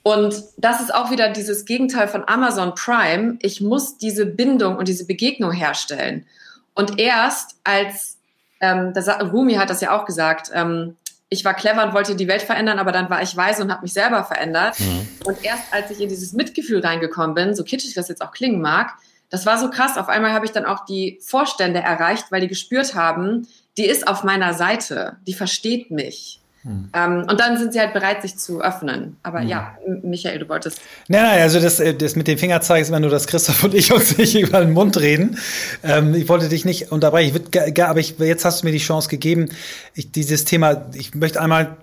Und 0.02 0.42
das 0.58 0.80
ist 0.80 0.94
auch 0.94 1.10
wieder 1.10 1.30
dieses 1.30 1.64
Gegenteil 1.64 2.08
von 2.08 2.24
Amazon 2.26 2.74
Prime. 2.74 3.38
Ich 3.40 3.60
muss 3.60 3.96
diese 3.96 4.26
Bindung 4.26 4.76
und 4.76 4.86
diese 4.86 5.06
Begegnung 5.06 5.50
herstellen. 5.50 6.26
Und 6.74 6.98
erst 6.98 7.56
als, 7.64 8.18
ähm, 8.60 8.92
das, 8.92 9.08
Rumi 9.08 9.54
hat 9.54 9.70
das 9.70 9.80
ja 9.80 9.96
auch 9.96 10.04
gesagt, 10.04 10.50
ähm, 10.52 10.96
ich 11.28 11.44
war 11.44 11.54
clever 11.54 11.84
und 11.84 11.94
wollte 11.94 12.14
die 12.14 12.28
Welt 12.28 12.42
verändern, 12.42 12.78
aber 12.78 12.92
dann 12.92 13.10
war 13.10 13.22
ich 13.22 13.36
weise 13.36 13.62
und 13.62 13.70
habe 13.70 13.82
mich 13.82 13.92
selber 13.92 14.24
verändert. 14.24 14.78
Mhm. 14.78 15.08
Und 15.24 15.44
erst 15.44 15.72
als 15.72 15.90
ich 15.90 16.00
in 16.00 16.08
dieses 16.08 16.32
Mitgefühl 16.32 16.80
reingekommen 16.80 17.34
bin, 17.34 17.54
so 17.54 17.64
kitschig 17.64 17.94
das 17.94 18.08
jetzt 18.08 18.22
auch 18.22 18.32
klingen 18.32 18.60
mag, 18.60 18.94
das 19.30 19.46
war 19.46 19.58
so 19.58 19.70
krass. 19.70 19.96
Auf 19.96 20.08
einmal 20.08 20.32
habe 20.32 20.44
ich 20.44 20.52
dann 20.52 20.64
auch 20.64 20.84
die 20.84 21.18
Vorstände 21.22 21.80
erreicht, 21.80 22.26
weil 22.30 22.40
die 22.40 22.48
gespürt 22.48 22.94
haben, 22.94 23.48
die 23.76 23.86
ist 23.86 24.06
auf 24.06 24.22
meiner 24.22 24.54
Seite, 24.54 25.16
die 25.26 25.34
versteht 25.34 25.90
mich. 25.90 26.40
Hm. 26.64 26.88
Ähm, 26.94 27.26
und 27.28 27.38
dann 27.40 27.58
sind 27.58 27.74
sie 27.74 27.80
halt 27.80 27.92
bereit, 27.92 28.22
sich 28.22 28.38
zu 28.38 28.62
öffnen. 28.62 29.16
Aber 29.22 29.40
hm. 29.40 29.48
ja, 29.48 29.76
Michael, 30.02 30.38
du 30.38 30.48
wolltest. 30.48 30.80
Nein, 31.08 31.22
nein, 31.22 31.42
also 31.42 31.60
das, 31.60 31.78
äh, 31.78 31.94
das 31.94 32.16
mit 32.16 32.26
dem 32.26 32.38
Fingerzeig 32.38 32.80
ist 32.80 32.88
immer 32.88 33.00
nur, 33.00 33.10
dass 33.10 33.26
Christoph 33.26 33.64
und 33.64 33.74
ich 33.74 33.92
uns 33.92 34.16
nicht 34.16 34.34
über 34.40 34.60
den 34.60 34.72
Mund 34.72 34.98
reden. 34.98 35.38
Ähm, 35.82 36.14
ich 36.14 36.28
wollte 36.28 36.48
dich 36.48 36.64
nicht 36.64 36.90
unterbrechen. 36.90 37.28
Ich 37.28 37.54
würd, 37.54 37.80
aber 37.80 38.00
ich, 38.00 38.18
jetzt 38.18 38.44
hast 38.46 38.62
du 38.62 38.66
mir 38.66 38.72
die 38.72 38.78
Chance 38.78 39.08
gegeben, 39.08 39.50
ich, 39.94 40.10
dieses 40.10 40.46
Thema, 40.46 40.86
ich 40.94 41.14
möchte 41.14 41.40
einmal 41.40 41.76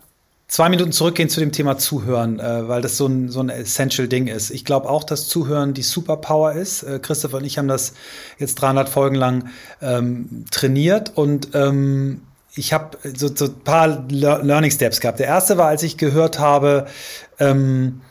zwei 0.48 0.68
Minuten 0.68 0.92
zurückgehen 0.92 1.30
zu 1.30 1.40
dem 1.40 1.52
Thema 1.52 1.78
Zuhören, 1.78 2.40
äh, 2.40 2.68
weil 2.68 2.82
das 2.82 2.98
so 2.98 3.06
ein, 3.06 3.30
so 3.30 3.40
ein 3.40 3.50
essential 3.50 4.08
Ding 4.08 4.28
ist. 4.28 4.50
Ich 4.50 4.66
glaube 4.66 4.90
auch, 4.90 5.04
dass 5.04 5.28
Zuhören 5.28 5.76
die 5.76 5.84
Superpower 5.84 6.54
ist. 6.54 6.82
Äh, 6.84 7.00
Christoph 7.00 7.36
und 7.36 7.46
ich 7.46 7.60
haben 7.60 7.68
das 7.68 7.94
jetzt 8.40 8.56
300 8.56 8.90
Folgen 8.90 9.16
lang 9.16 9.50
ähm, 9.82 10.46
trainiert 10.52 11.14
und 11.16 11.50
ähm, 11.54 12.22
ich 12.56 12.74
habe 12.74 12.98
so, 13.16 13.34
so 13.34 13.46
ein 13.46 13.60
paar 13.64 14.06
Learning 14.10 14.72
Steps 14.72 15.00
gehabt. 15.00 15.20
Der 15.20 15.28
erste 15.28 15.58
war, 15.58 15.68
als 15.68 15.84
ich 15.84 15.98
gehört 15.98 16.40
habe, 16.40 16.88
ähm, 17.40 18.02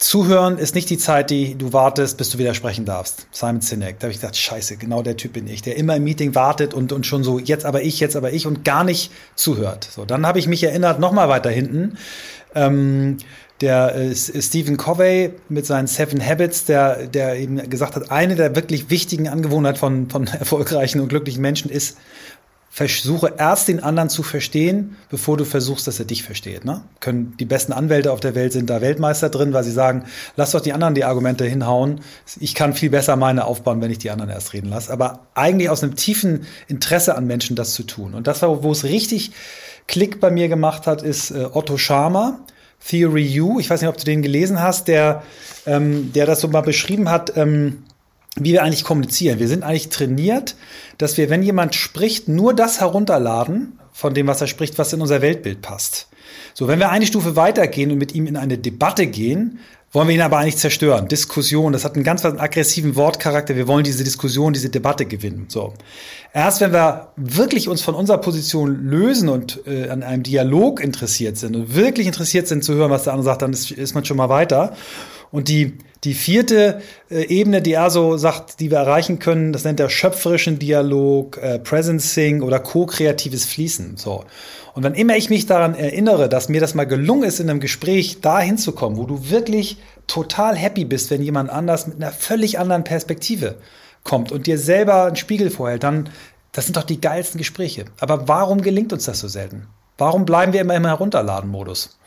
Zuhören 0.00 0.56
ist 0.56 0.74
nicht 0.74 0.88
die 0.88 0.96
Zeit, 0.96 1.28
die 1.28 1.56
du 1.56 1.74
wartest, 1.74 2.16
bis 2.16 2.30
du 2.30 2.38
wieder 2.38 2.54
sprechen 2.54 2.86
darfst. 2.86 3.26
Simon 3.32 3.60
Sinek. 3.60 3.98
Da 3.98 4.06
habe 4.06 4.12
ich 4.12 4.20
gedacht, 4.20 4.34
scheiße, 4.34 4.78
genau 4.78 5.02
der 5.02 5.18
Typ 5.18 5.34
bin 5.34 5.46
ich, 5.46 5.60
der 5.60 5.76
immer 5.76 5.94
im 5.94 6.04
Meeting 6.04 6.34
wartet 6.34 6.72
und, 6.72 6.90
und 6.92 7.04
schon 7.04 7.22
so, 7.22 7.38
jetzt 7.38 7.66
aber 7.66 7.82
ich, 7.82 8.00
jetzt 8.00 8.16
aber 8.16 8.32
ich 8.32 8.46
und 8.46 8.64
gar 8.64 8.82
nicht 8.82 9.12
zuhört. 9.34 9.84
So, 9.84 10.06
dann 10.06 10.26
habe 10.26 10.38
ich 10.38 10.46
mich 10.46 10.62
erinnert, 10.62 11.00
noch 11.00 11.12
mal 11.12 11.28
weiter 11.28 11.50
hinten. 11.50 11.98
Ähm, 12.54 13.18
der 13.60 13.94
äh, 13.94 14.14
Stephen 14.14 14.78
Covey 14.78 15.34
mit 15.50 15.66
seinen 15.66 15.86
Seven 15.86 16.26
Habits, 16.26 16.64
der, 16.64 17.06
der 17.06 17.36
eben 17.36 17.68
gesagt 17.68 17.94
hat, 17.94 18.10
eine 18.10 18.36
der 18.36 18.56
wirklich 18.56 18.88
wichtigen 18.88 19.28
Angewohnheiten 19.28 19.78
von, 19.78 20.08
von 20.08 20.26
erfolgreichen 20.38 21.00
und 21.00 21.08
glücklichen 21.08 21.42
Menschen 21.42 21.70
ist, 21.70 21.98
versuche 22.72 23.34
erst 23.36 23.66
den 23.66 23.82
anderen 23.82 24.08
zu 24.08 24.22
verstehen, 24.22 24.96
bevor 25.10 25.36
du 25.36 25.44
versuchst, 25.44 25.88
dass 25.88 25.98
er 25.98 26.04
dich 26.04 26.22
versteht. 26.22 26.64
Ne? 26.64 26.82
Können 27.00 27.34
die 27.38 27.44
besten 27.44 27.72
Anwälte 27.72 28.12
auf 28.12 28.20
der 28.20 28.36
Welt 28.36 28.52
sind 28.52 28.70
da 28.70 28.80
Weltmeister 28.80 29.28
drin, 29.28 29.52
weil 29.52 29.64
sie 29.64 29.72
sagen, 29.72 30.04
lass 30.36 30.52
doch 30.52 30.60
die 30.60 30.72
anderen 30.72 30.94
die 30.94 31.04
Argumente 31.04 31.44
hinhauen. 31.44 32.00
Ich 32.38 32.54
kann 32.54 32.72
viel 32.72 32.90
besser 32.90 33.16
meine 33.16 33.44
aufbauen, 33.44 33.80
wenn 33.80 33.90
ich 33.90 33.98
die 33.98 34.10
anderen 34.10 34.30
erst 34.30 34.52
reden 34.52 34.70
lasse. 34.70 34.92
Aber 34.92 35.26
eigentlich 35.34 35.68
aus 35.68 35.82
einem 35.82 35.96
tiefen 35.96 36.46
Interesse 36.68 37.16
an 37.16 37.26
Menschen 37.26 37.56
das 37.56 37.74
zu 37.74 37.82
tun. 37.82 38.14
Und 38.14 38.28
das 38.28 38.40
war, 38.40 38.62
wo 38.62 38.70
es 38.70 38.84
richtig 38.84 39.32
Klick 39.88 40.20
bei 40.20 40.30
mir 40.30 40.48
gemacht 40.48 40.86
hat, 40.86 41.02
ist 41.02 41.32
äh, 41.32 41.48
Otto 41.52 41.76
Scharmer. 41.76 42.38
Theory 42.86 43.40
U, 43.40 43.60
ich 43.60 43.68
weiß 43.68 43.80
nicht, 43.82 43.90
ob 43.90 43.98
du 43.98 44.04
den 44.04 44.22
gelesen 44.22 44.62
hast, 44.62 44.88
der, 44.88 45.22
ähm, 45.66 46.12
der 46.14 46.24
das 46.24 46.40
so 46.40 46.48
mal 46.48 46.62
beschrieben 46.62 47.10
hat, 47.10 47.36
ähm, 47.36 47.82
wie 48.44 48.52
wir 48.52 48.62
eigentlich 48.62 48.84
kommunizieren. 48.84 49.38
Wir 49.38 49.48
sind 49.48 49.62
eigentlich 49.62 49.88
trainiert, 49.88 50.56
dass 50.98 51.16
wir, 51.16 51.30
wenn 51.30 51.42
jemand 51.42 51.74
spricht, 51.74 52.28
nur 52.28 52.54
das 52.54 52.80
herunterladen 52.80 53.78
von 53.92 54.14
dem, 54.14 54.26
was 54.26 54.40
er 54.40 54.46
spricht, 54.46 54.78
was 54.78 54.92
in 54.92 55.00
unser 55.00 55.22
Weltbild 55.22 55.62
passt. 55.62 56.08
So, 56.54 56.68
wenn 56.68 56.78
wir 56.78 56.90
eine 56.90 57.06
Stufe 57.06 57.36
weitergehen 57.36 57.90
und 57.90 57.98
mit 57.98 58.14
ihm 58.14 58.26
in 58.26 58.36
eine 58.36 58.58
Debatte 58.58 59.06
gehen, 59.06 59.60
wollen 59.92 60.06
wir 60.06 60.14
ihn 60.14 60.20
aber 60.20 60.38
eigentlich 60.38 60.56
zerstören. 60.56 61.08
Diskussion, 61.08 61.72
das 61.72 61.84
hat 61.84 61.96
einen 61.96 62.04
ganz 62.04 62.24
aggressiven 62.24 62.94
Wortcharakter. 62.94 63.56
Wir 63.56 63.66
wollen 63.66 63.82
diese 63.82 64.04
Diskussion, 64.04 64.52
diese 64.52 64.70
Debatte 64.70 65.04
gewinnen. 65.04 65.46
So. 65.48 65.74
Erst 66.32 66.60
wenn 66.60 66.72
wir 66.72 67.08
wirklich 67.16 67.68
uns 67.68 67.82
von 67.82 67.96
unserer 67.96 68.18
Position 68.18 68.84
lösen 68.84 69.28
und 69.28 69.60
äh, 69.66 69.88
an 69.88 70.04
einem 70.04 70.22
Dialog 70.22 70.80
interessiert 70.80 71.38
sind 71.38 71.56
und 71.56 71.74
wirklich 71.74 72.06
interessiert 72.06 72.46
sind 72.46 72.62
zu 72.62 72.74
hören, 72.74 72.90
was 72.90 73.04
der 73.04 73.14
andere 73.14 73.24
sagt, 73.24 73.42
dann 73.42 73.52
ist, 73.52 73.72
ist 73.72 73.94
man 73.94 74.04
schon 74.04 74.16
mal 74.16 74.28
weiter. 74.28 74.76
Und 75.32 75.48
die, 75.48 75.78
die 76.04 76.14
vierte 76.14 76.80
äh, 77.10 77.24
Ebene, 77.26 77.62
die 77.62 77.74
er 77.74 77.90
so 77.90 78.16
sagt, 78.16 78.60
die 78.60 78.70
wir 78.70 78.78
erreichen 78.78 79.18
können, 79.18 79.52
das 79.52 79.64
nennt 79.64 79.78
er 79.78 79.88
schöpferischen 79.88 80.58
Dialog, 80.58 81.38
äh, 81.38 81.58
Presencing 81.58 82.42
oder 82.42 82.58
co-kreatives 82.58 83.44
Fließen. 83.44 83.96
So. 83.96 84.24
Und 84.74 84.82
wenn 84.82 84.94
immer 84.94 85.16
ich 85.16 85.30
mich 85.30 85.46
daran 85.46 85.74
erinnere, 85.74 86.28
dass 86.28 86.48
mir 86.48 86.60
das 86.60 86.74
mal 86.74 86.84
gelungen 86.84 87.24
ist, 87.24 87.38
in 87.38 87.50
einem 87.50 87.60
Gespräch 87.60 88.20
da 88.20 88.40
hinzukommen, 88.40 88.98
wo 88.98 89.04
du 89.04 89.30
wirklich 89.30 89.78
total 90.06 90.56
happy 90.56 90.84
bist, 90.84 91.10
wenn 91.10 91.22
jemand 91.22 91.50
anders 91.50 91.86
mit 91.86 91.96
einer 91.96 92.12
völlig 92.12 92.58
anderen 92.58 92.84
Perspektive 92.84 93.56
kommt 94.02 94.32
und 94.32 94.46
dir 94.46 94.58
selber 94.58 95.04
einen 95.04 95.16
Spiegel 95.16 95.50
vorhält, 95.50 95.82
dann, 95.82 96.08
das 96.52 96.64
sind 96.66 96.76
doch 96.76 96.84
die 96.84 97.00
geilsten 97.00 97.38
Gespräche. 97.38 97.84
Aber 98.00 98.26
warum 98.26 98.62
gelingt 98.62 98.92
uns 98.92 99.04
das 99.04 99.20
so 99.20 99.28
selten? 99.28 99.66
Warum 99.98 100.24
bleiben 100.24 100.52
wir 100.52 100.62
immer 100.62 100.76
im 100.76 100.86
Herunterladen-Modus? 100.86 101.99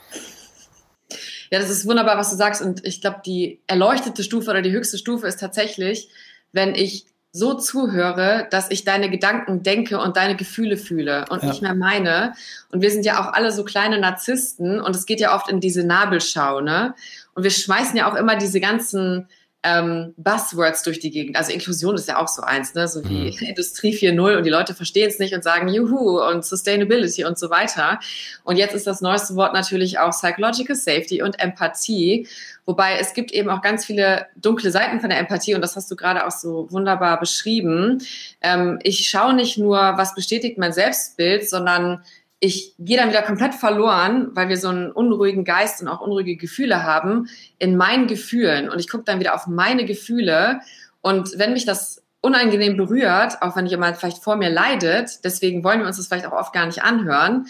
Ja, 1.54 1.60
das 1.60 1.70
ist 1.70 1.86
wunderbar, 1.86 2.18
was 2.18 2.30
du 2.30 2.36
sagst. 2.36 2.60
Und 2.60 2.84
ich 2.84 3.00
glaube, 3.00 3.22
die 3.24 3.60
erleuchtete 3.68 4.24
Stufe 4.24 4.50
oder 4.50 4.60
die 4.60 4.72
höchste 4.72 4.98
Stufe 4.98 5.28
ist 5.28 5.38
tatsächlich, 5.38 6.08
wenn 6.50 6.74
ich 6.74 7.06
so 7.30 7.54
zuhöre, 7.54 8.48
dass 8.50 8.72
ich 8.72 8.82
deine 8.82 9.08
Gedanken 9.08 9.62
denke 9.62 10.00
und 10.00 10.16
deine 10.16 10.34
Gefühle 10.34 10.76
fühle 10.76 11.26
und 11.30 11.44
ja. 11.44 11.50
nicht 11.50 11.62
mehr 11.62 11.76
meine. 11.76 12.32
Und 12.72 12.82
wir 12.82 12.90
sind 12.90 13.06
ja 13.06 13.20
auch 13.20 13.32
alle 13.32 13.52
so 13.52 13.62
kleine 13.62 14.00
Narzissten 14.00 14.80
und 14.80 14.96
es 14.96 15.06
geht 15.06 15.20
ja 15.20 15.32
oft 15.32 15.48
in 15.48 15.60
diese 15.60 15.84
Nabelschau, 15.84 16.60
ne? 16.60 16.96
Und 17.34 17.44
wir 17.44 17.52
schmeißen 17.52 17.96
ja 17.96 18.10
auch 18.10 18.16
immer 18.16 18.34
diese 18.34 18.58
ganzen 18.58 19.28
ähm, 19.64 20.12
Buzzwords 20.18 20.82
durch 20.82 21.00
die 21.00 21.10
Gegend. 21.10 21.36
Also 21.36 21.50
Inklusion 21.50 21.94
ist 21.94 22.06
ja 22.06 22.18
auch 22.18 22.28
so 22.28 22.42
eins, 22.42 22.74
ne? 22.74 22.86
so 22.86 23.02
wie 23.08 23.32
mhm. 23.32 23.38
Industrie 23.48 23.96
4.0 23.96 24.36
und 24.36 24.44
die 24.44 24.50
Leute 24.50 24.74
verstehen 24.74 25.08
es 25.08 25.18
nicht 25.18 25.34
und 25.34 25.42
sagen 25.42 25.68
Juhu 25.68 26.20
und 26.20 26.44
Sustainability 26.44 27.24
und 27.24 27.38
so 27.38 27.48
weiter. 27.48 27.98
Und 28.44 28.56
jetzt 28.56 28.74
ist 28.74 28.86
das 28.86 29.00
neueste 29.00 29.34
Wort 29.36 29.54
natürlich 29.54 29.98
auch 29.98 30.10
Psychological 30.10 30.76
Safety 30.76 31.22
und 31.22 31.40
Empathie. 31.40 32.28
Wobei 32.66 32.98
es 32.98 33.14
gibt 33.14 33.32
eben 33.32 33.48
auch 33.48 33.62
ganz 33.62 33.86
viele 33.86 34.26
dunkle 34.36 34.70
Seiten 34.70 35.00
von 35.00 35.08
der 35.08 35.18
Empathie 35.18 35.54
und 35.54 35.62
das 35.62 35.76
hast 35.76 35.90
du 35.90 35.96
gerade 35.96 36.26
auch 36.26 36.30
so 36.30 36.70
wunderbar 36.70 37.18
beschrieben. 37.18 38.02
Ähm, 38.42 38.78
ich 38.82 39.08
schaue 39.08 39.34
nicht 39.34 39.56
nur, 39.56 39.78
was 39.78 40.14
bestätigt 40.14 40.58
mein 40.58 40.72
Selbstbild, 40.72 41.48
sondern 41.48 42.02
ich 42.40 42.74
gehe 42.78 42.96
dann 42.96 43.08
wieder 43.08 43.22
komplett 43.22 43.54
verloren, 43.54 44.28
weil 44.32 44.48
wir 44.48 44.56
so 44.56 44.68
einen 44.68 44.90
unruhigen 44.90 45.44
Geist 45.44 45.80
und 45.80 45.88
auch 45.88 46.00
unruhige 46.00 46.36
Gefühle 46.36 46.82
haben, 46.82 47.28
in 47.58 47.76
meinen 47.76 48.06
Gefühlen. 48.06 48.68
Und 48.68 48.78
ich 48.78 48.88
gucke 48.88 49.04
dann 49.04 49.20
wieder 49.20 49.34
auf 49.34 49.46
meine 49.46 49.84
Gefühle. 49.84 50.60
Und 51.00 51.38
wenn 51.38 51.52
mich 51.52 51.64
das 51.64 52.02
unangenehm 52.20 52.76
berührt, 52.76 53.42
auch 53.42 53.56
wenn 53.56 53.66
jemand 53.66 53.96
vielleicht 53.96 54.22
vor 54.22 54.36
mir 54.36 54.50
leidet, 54.50 55.24
deswegen 55.24 55.62
wollen 55.64 55.80
wir 55.80 55.86
uns 55.86 55.96
das 55.96 56.06
vielleicht 56.06 56.26
auch 56.26 56.32
oft 56.32 56.52
gar 56.52 56.66
nicht 56.66 56.82
anhören, 56.82 57.46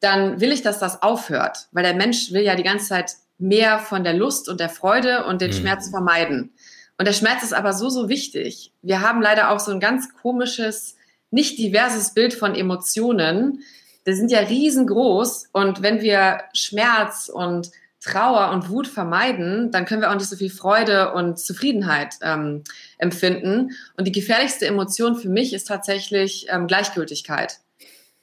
dann 0.00 0.40
will 0.40 0.52
ich, 0.52 0.62
dass 0.62 0.78
das 0.78 1.02
aufhört. 1.02 1.68
Weil 1.72 1.84
der 1.84 1.94
Mensch 1.94 2.32
will 2.32 2.42
ja 2.42 2.54
die 2.54 2.62
ganze 2.62 2.88
Zeit 2.88 3.12
mehr 3.38 3.78
von 3.78 4.04
der 4.04 4.14
Lust 4.14 4.48
und 4.48 4.60
der 4.60 4.68
Freude 4.68 5.24
und 5.24 5.40
den 5.40 5.50
mhm. 5.50 5.56
Schmerz 5.56 5.90
vermeiden. 5.90 6.52
Und 6.98 7.06
der 7.06 7.12
Schmerz 7.12 7.42
ist 7.42 7.54
aber 7.54 7.72
so, 7.72 7.88
so 7.88 8.08
wichtig. 8.08 8.72
Wir 8.82 9.00
haben 9.00 9.20
leider 9.20 9.50
auch 9.50 9.60
so 9.60 9.72
ein 9.72 9.80
ganz 9.80 10.14
komisches, 10.14 10.96
nicht 11.30 11.58
diverses 11.58 12.14
Bild 12.14 12.34
von 12.34 12.54
Emotionen 12.54 13.60
die 14.06 14.14
sind 14.14 14.30
ja 14.30 14.40
riesengroß 14.40 15.48
und 15.52 15.82
wenn 15.82 16.00
wir 16.00 16.40
Schmerz 16.52 17.30
und 17.32 17.70
Trauer 18.04 18.50
und 18.50 18.68
Wut 18.68 18.86
vermeiden, 18.86 19.70
dann 19.70 19.86
können 19.86 20.02
wir 20.02 20.10
auch 20.10 20.14
nicht 20.14 20.28
so 20.28 20.36
viel 20.36 20.50
Freude 20.50 21.14
und 21.14 21.38
Zufriedenheit 21.38 22.16
ähm, 22.20 22.62
empfinden. 22.98 23.70
Und 23.96 24.06
die 24.06 24.12
gefährlichste 24.12 24.66
Emotion 24.66 25.16
für 25.16 25.30
mich 25.30 25.54
ist 25.54 25.68
tatsächlich 25.68 26.46
ähm, 26.50 26.66
Gleichgültigkeit. 26.66 27.60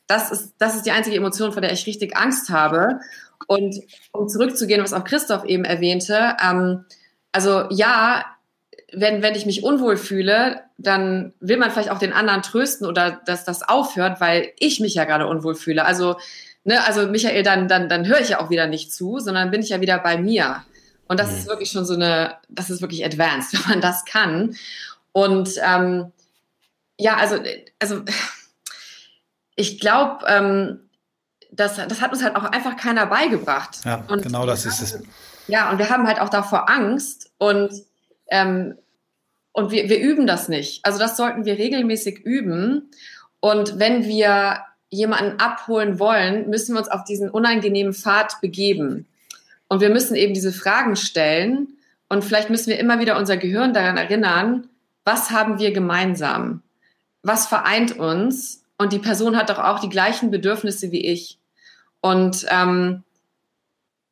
Das 0.06 0.32
ist, 0.32 0.54
das 0.60 0.76
ist 0.76 0.86
die 0.86 0.92
einzige 0.92 1.16
Emotion, 1.16 1.52
vor 1.52 1.62
der 1.62 1.74
ich 1.74 1.88
richtig 1.88 2.16
Angst 2.16 2.50
habe. 2.50 3.00
Und 3.48 3.76
um 4.12 4.28
zurückzugehen, 4.28 4.84
was 4.84 4.94
auch 4.94 5.04
Christoph 5.04 5.46
eben 5.46 5.66
erwähnte, 5.66 6.38
ähm, 6.44 6.86
also 7.32 7.66
ja, 7.72 8.26
wenn, 8.94 9.22
wenn 9.22 9.36
ich 9.36 9.46
mich 9.46 9.64
unwohl 9.64 9.98
fühle, 9.98 10.62
dann 10.78 11.34
will 11.40 11.58
man 11.58 11.72
vielleicht 11.72 11.90
auch 11.90 12.00
den 12.00 12.14
anderen 12.14 12.42
trösten 12.42 12.88
oder 12.88 13.22
dass 13.26 13.46
das 13.46 13.64
aufhört, 13.64 14.20
weil 14.20 14.52
ich 14.60 14.80
mich 14.80 14.96
ja 14.96 15.06
gerade 15.06 15.28
unwohl 15.28 15.56
fühle. 15.56 15.86
Also, 15.86 16.18
ne, 16.64 16.86
also 16.86 17.08
Michael, 17.08 17.44
dann, 17.44 17.68
dann, 17.68 17.90
dann 17.90 18.06
höre 18.06 18.20
ich 18.20 18.30
ja 18.30 18.40
auch 18.40 18.50
wieder 18.50 18.68
nicht 18.68 18.94
zu, 18.94 19.20
sondern 19.20 19.52
bin 19.52 19.62
ich 19.62 19.70
ja 19.70 19.82
wieder 19.82 20.00
bei 20.00 20.18
mir. 20.18 20.64
Und 21.08 21.20
das 21.20 21.32
mhm. 21.32 21.38
ist 21.38 21.48
wirklich 21.48 21.72
schon 21.72 21.86
so 21.86 21.94
eine, 21.94 22.38
das 22.50 22.70
ist 22.70 22.82
wirklich 22.82 23.06
advanced, 23.06 23.54
wenn 23.64 23.70
man 23.70 23.82
das 23.82 24.06
kann. 24.06 24.56
Und 25.14 25.52
ähm, 25.64 26.12
ja, 26.98 27.18
also, 27.18 27.38
also 27.80 28.02
ich 29.56 29.80
glaube, 29.80 30.26
ähm, 30.28 30.90
das, 31.52 31.76
das 31.76 32.02
hat 32.02 32.12
uns 32.12 32.24
halt 32.24 32.36
auch 32.36 32.44
einfach 32.44 32.78
keiner 32.78 33.06
beigebracht. 33.06 33.80
Ja, 33.86 34.04
und 34.08 34.24
genau 34.24 34.46
das 34.46 34.66
ist 34.66 34.82
es. 34.82 35.00
Ja, 35.48 35.70
und 35.70 35.80
wir 35.80 35.90
haben 35.90 36.08
halt 36.08 36.20
auch 36.20 36.30
davor 36.30 36.70
Angst 36.70 37.32
und 37.38 37.72
ähm, 38.32 38.76
und 39.52 39.72
wir, 39.72 39.90
wir 39.90 40.00
üben 40.00 40.26
das 40.26 40.50
nicht. 40.50 40.84
Also 40.86 40.98
das 40.98 41.18
sollten 41.18 41.46
wir 41.46 41.58
regelmäßig 41.58 42.20
üben. 42.20 42.90
Und 43.40 43.80
wenn 43.80 44.06
wir 44.06 44.62
jemanden 44.90 45.40
abholen 45.40 46.00
wollen, 46.00 46.50
müssen 46.50 46.74
wir 46.74 46.80
uns 46.80 46.90
auf 46.90 47.04
diesen 47.04 47.30
unangenehmen 47.30 47.94
Pfad 47.94 48.40
begeben. 48.42 49.08
Und 49.68 49.82
wir 49.82 49.90
müssen 49.90 50.16
eben 50.16 50.34
diese 50.34 50.54
Fragen 50.54 50.96
stellen. 50.96 51.78
Und 52.10 52.24
vielleicht 52.24 52.50
müssen 52.50 52.70
wir 52.70 52.80
immer 52.80 53.00
wieder 53.00 53.18
unser 53.18 53.38
Gehirn 53.38 53.74
daran 53.74 53.98
erinnern, 53.98 54.68
was 55.04 55.32
haben 55.32 55.60
wir 55.60 55.72
gemeinsam? 55.72 56.62
Was 57.24 57.48
vereint 57.48 57.98
uns? 57.98 58.64
Und 58.78 58.94
die 58.94 59.00
Person 59.00 59.38
hat 59.38 59.50
doch 59.50 59.60
auch 59.60 59.80
die 59.80 59.90
gleichen 59.90 60.32
Bedürfnisse 60.32 60.92
wie 60.92 61.06
ich. 61.06 61.40
Und, 62.00 62.46
ähm, 62.50 63.04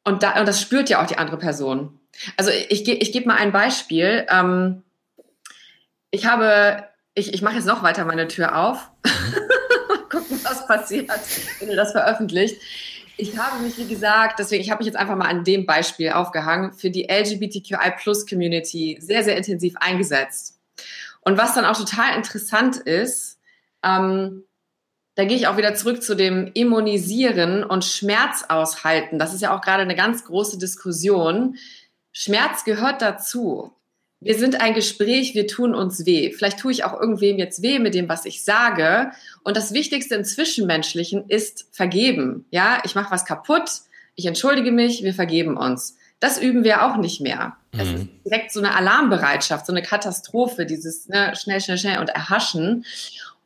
und, 0.04 0.24
da, 0.24 0.40
und 0.40 0.48
das 0.48 0.62
spürt 0.62 0.90
ja 0.90 1.02
auch 1.02 1.08
die 1.08 1.18
andere 1.18 1.38
Person. 1.38 1.99
Also 2.38 2.52
ich, 2.52 2.88
ich, 2.88 3.12
gebe 3.12 3.28
mal 3.28 3.38
ein 3.38 3.52
Beispiel. 3.52 4.26
Ähm, 4.30 4.84
ich 6.12 6.26
habe, 6.26 6.88
ich, 7.14 7.34
ich 7.34 7.42
mache 7.42 7.56
jetzt 7.56 7.66
noch 7.66 7.84
weiter 7.84 8.06
meine 8.06 8.28
Tür 8.28 8.58
auf. 8.58 8.92
Gucken, 10.10 10.40
was 10.44 10.66
passiert, 10.68 11.10
wenn 11.60 11.70
ihr 11.70 11.76
das 11.76 11.92
veröffentlicht. 11.92 12.60
Ich 13.18 13.38
habe 13.38 13.62
mich, 13.62 13.78
wie 13.78 13.88
gesagt, 13.88 14.40
deswegen, 14.40 14.64
ich 14.64 14.72
habe 14.72 14.80
mich 14.80 14.88
jetzt 14.88 14.98
einfach 14.98 15.16
mal 15.16 15.28
an 15.28 15.44
dem 15.44 15.66
Beispiel 15.66 16.12
aufgehangen, 16.12 16.74
für 16.74 16.90
die 16.90 17.10
LGBTQI 17.10 17.92
Plus 17.98 18.26
Community 18.26 18.98
sehr, 19.02 19.24
sehr 19.24 19.36
intensiv 19.36 19.76
eingesetzt. 19.78 20.60
Und 21.22 21.38
was 21.38 21.54
dann 21.54 21.66
auch 21.66 21.78
total 21.78 22.16
interessant 22.16 22.78
ist, 22.78 23.38
ähm, 23.84 24.46
da 25.16 25.26
gehe 25.26 25.36
ich 25.36 25.48
auch 25.48 25.58
wieder 25.58 25.76
zurück 25.76 26.02
zu 26.02 26.16
dem 26.16 26.50
Immunisieren 26.54 27.66
und 27.66 27.84
Schmerz 27.84 28.46
aushalten. 28.48 29.20
Das 29.20 29.34
ist 29.34 29.42
ja 29.42 29.54
auch 29.54 29.60
gerade 29.60 29.84
eine 29.84 29.96
ganz 29.96 30.24
große 30.24 30.58
Diskussion. 30.58 31.58
Schmerz 32.12 32.64
gehört 32.64 33.02
dazu 33.02 33.74
wir 34.22 34.38
sind 34.38 34.60
ein 34.60 34.74
Gespräch, 34.74 35.34
wir 35.34 35.48
tun 35.48 35.74
uns 35.74 36.06
weh. 36.06 36.32
Vielleicht 36.32 36.60
tue 36.60 36.72
ich 36.72 36.84
auch 36.84 37.00
irgendwem 37.00 37.38
jetzt 37.38 37.62
weh 37.62 37.80
mit 37.80 37.94
dem, 37.94 38.10
was 38.10 38.26
ich 38.26 38.44
sage. 38.44 39.12
Und 39.44 39.56
das 39.56 39.74
Wichtigste 39.74 40.16
im 40.16 40.26
Zwischenmenschlichen 40.26 41.30
ist 41.30 41.68
vergeben. 41.72 42.46
Ja, 42.52 42.82
ich 42.84 42.96
mache 42.96 43.12
was 43.12 43.24
kaputt, 43.24 43.70
ich 44.16 44.26
entschuldige 44.26 44.74
mich, 44.74 45.04
wir 45.04 45.14
vergeben 45.14 45.56
uns. 45.56 45.98
Das 46.20 46.38
üben 46.38 46.66
wir 46.66 46.84
auch 46.84 46.98
nicht 46.98 47.22
mehr. 47.22 47.56
Es 47.72 47.88
mhm. 47.88 47.96
ist 47.96 48.08
direkt 48.26 48.52
so 48.52 48.60
eine 48.60 48.76
Alarmbereitschaft, 48.76 49.66
so 49.66 49.72
eine 49.72 49.82
Katastrophe, 49.82 50.66
dieses 50.66 51.08
ne, 51.08 51.34
schnell, 51.38 51.62
schnell, 51.62 51.78
schnell 51.78 52.00
und 52.00 52.10
erhaschen. 52.10 52.84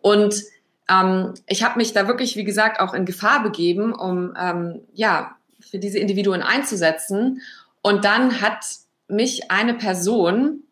Und 0.01 0.41
ähm, 0.89 1.35
ich 1.45 1.61
habe 1.63 1.77
mich 1.77 1.93
da 1.93 2.07
wirklich, 2.07 2.35
wie 2.35 2.43
gesagt, 2.43 2.79
auch 2.79 2.95
in 2.95 3.05
Gefahr 3.05 3.43
begeben, 3.43 3.93
um 3.93 4.33
ähm, 4.39 4.81
ja 4.95 5.35
für 5.59 5.77
diese 5.77 5.99
Individuen 5.99 6.41
einzusetzen. 6.41 7.41
Und 7.83 8.05
dann 8.05 8.41
hat 8.41 8.65
mich 9.07 9.51
eine 9.51 9.75
Person 9.75 10.63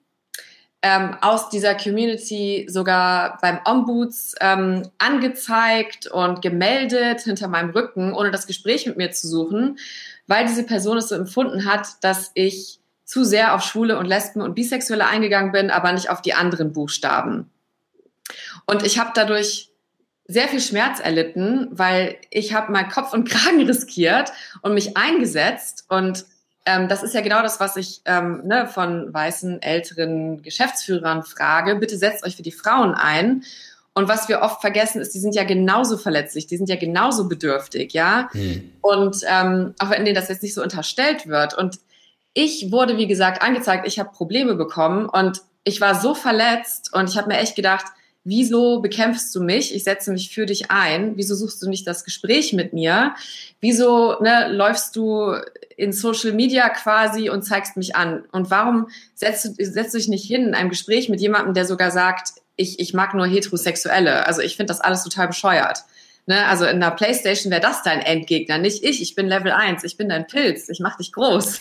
ähm, 0.82 1.15
aus 1.21 1.50
dieser 1.50 1.76
Community 1.76 2.65
sogar 2.67 3.38
beim 3.41 3.60
Ombuds 3.65 4.34
ähm, 4.41 4.89
angezeigt 4.97 6.08
und 6.08 6.41
gemeldet 6.41 7.21
hinter 7.21 7.47
meinem 7.47 7.69
Rücken, 7.69 8.13
ohne 8.13 8.32
das 8.32 8.47
Gespräch 8.47 8.88
mit 8.88 8.97
mir 8.97 9.12
zu 9.12 9.28
suchen, 9.28 9.78
weil 10.26 10.47
diese 10.47 10.63
Person 10.63 10.97
es 10.97 11.10
so 11.10 11.15
empfunden 11.15 11.65
hat, 11.65 11.88
dass 12.02 12.32
ich 12.34 12.80
zu 13.06 13.24
sehr 13.24 13.54
auf 13.54 13.62
Schwule 13.62 14.00
und 14.00 14.06
Lesben 14.06 14.41
und 14.41 14.56
Bisexuelle 14.56 15.06
eingegangen 15.06 15.52
bin, 15.52 15.69
aber 15.69 15.91
nicht 15.91 16.10
auf 16.10 16.21
die 16.21 16.34
anderen 16.34 16.71
Buchstaben. 16.71 17.52
Und 18.65 18.84
ich 18.84 18.97
habe 18.97 19.12
dadurch 19.13 19.69
sehr 20.28 20.47
viel 20.47 20.62
Schmerz 20.62 21.00
erlitten, 21.00 21.67
weil 21.71 22.15
ich 22.30 22.54
habe 22.54 22.71
meinen 22.71 22.89
Kopf 22.89 23.13
und 23.13 23.30
Kragen 23.30 23.62
riskiert 23.67 24.32
und 24.62 24.74
mich 24.74 24.95
eingesetzt 24.97 25.86
und 25.89 26.26
ähm, 26.65 26.88
das 26.88 27.04
ist 27.04 27.13
ja 27.13 27.21
genau 27.21 27.41
das, 27.41 27.60
was 27.60 27.76
ich 27.76 28.02
ähm, 28.06 28.41
ne, 28.45 28.67
von 28.67 29.13
weißen 29.13 29.62
älteren 29.62 30.41
Geschäftsführern 30.43 31.24
frage. 31.24 31.76
Bitte 31.76 31.97
setzt 31.97 32.24
euch 32.24 32.36
für 32.36 32.43
die 32.43 32.52
Frauen 32.52 32.93
ein. 32.93 33.43
Und 33.93 34.08
was 34.08 34.30
wir 34.30 34.41
oft 34.41 34.62
vergessen 34.62 35.02
ist, 35.02 35.13
die 35.13 35.19
sind 35.19 35.36
ja 35.36 35.43
genauso 35.43 35.97
verletzlich, 35.97 36.47
die 36.47 36.56
sind 36.56 36.69
ja 36.69 36.78
genauso 36.78 37.28
bedürftig, 37.28 37.93
ja. 37.93 38.30
Hm. 38.32 38.71
Und 38.80 39.17
ähm, 39.28 39.74
auch 39.80 39.89
wenn 39.89 40.06
denen 40.06 40.15
das 40.15 40.30
jetzt 40.30 40.43
nicht 40.43 40.54
so 40.54 40.63
unterstellt 40.63 41.28
wird. 41.28 41.54
Und 41.58 41.80
ich 42.34 42.71
wurde, 42.71 42.97
wie 42.97 43.08
gesagt, 43.08 43.41
angezeigt, 43.41 43.86
ich 43.86 44.00
habe 44.00 44.12
Probleme 44.12 44.56
bekommen 44.56 45.10
und 45.10 45.41
ich 45.63 45.82
war 45.82 46.00
so 46.00 46.15
verletzt 46.15 46.93
und 46.93 47.10
ich 47.10 47.17
habe 47.17 47.28
mir 47.28 47.39
echt 47.39 47.56
gedacht, 47.56 47.86
Wieso 48.24 48.82
bekämpfst 48.82 49.34
du 49.34 49.42
mich? 49.42 49.74
Ich 49.74 49.84
setze 49.84 50.12
mich 50.12 50.34
für 50.34 50.46
dich 50.46 50.70
ein. 50.70 51.18
Wieso 51.18 51.34
suchst 51.34 51.62
du 51.64 51.68
nicht 51.68 51.88
das 51.88 52.04
Gespräch 52.04 52.54
mit 52.54 52.72
mir? 52.72 53.16
Wieso 53.62 54.22
ne, 54.22 54.48
läufst 54.52 54.96
du 54.96 55.36
in 55.76 55.92
Social 55.92 56.34
Media 56.34 56.70
quasi 56.70 57.32
und 57.32 57.42
zeigst 57.42 57.78
mich 57.78 57.96
an? 57.96 58.24
Und 58.32 58.52
warum 58.52 58.90
setzt 59.16 59.46
du, 59.46 59.66
setzt 59.66 59.96
du 59.96 59.98
dich 59.98 60.08
nicht 60.08 60.26
hin 60.26 60.50
in 60.50 60.54
einem 60.54 60.70
Gespräch 60.70 61.10
mit 61.10 61.20
jemandem, 61.20 61.56
der 61.56 61.66
sogar 61.66 61.90
sagt, 61.90 62.34
ich, 62.58 62.80
ich 62.80 62.94
mag 62.94 63.16
nur 63.16 63.26
Heterosexuelle? 63.26 64.28
Also 64.28 64.42
ich 64.42 64.56
finde 64.56 64.72
das 64.72 64.82
alles 64.82 65.04
total 65.04 65.28
bescheuert. 65.28 65.80
Ne? 66.28 66.46
Also 66.46 66.66
in 66.66 66.80
der 66.80 66.92
Playstation 66.92 67.50
wäre 67.50 67.62
das 67.62 67.82
dein 67.82 68.02
Endgegner, 68.02 68.60
nicht 68.60 68.84
ich. 68.84 69.02
Ich 69.02 69.16
bin 69.16 69.28
Level 69.28 69.52
1, 69.52 69.84
ich 69.84 69.98
bin 69.98 70.10
dein 70.10 70.28
Pilz, 70.28 70.70
ich 70.70 70.80
mach 70.80 70.98
dich 70.98 71.12
groß. 71.12 71.60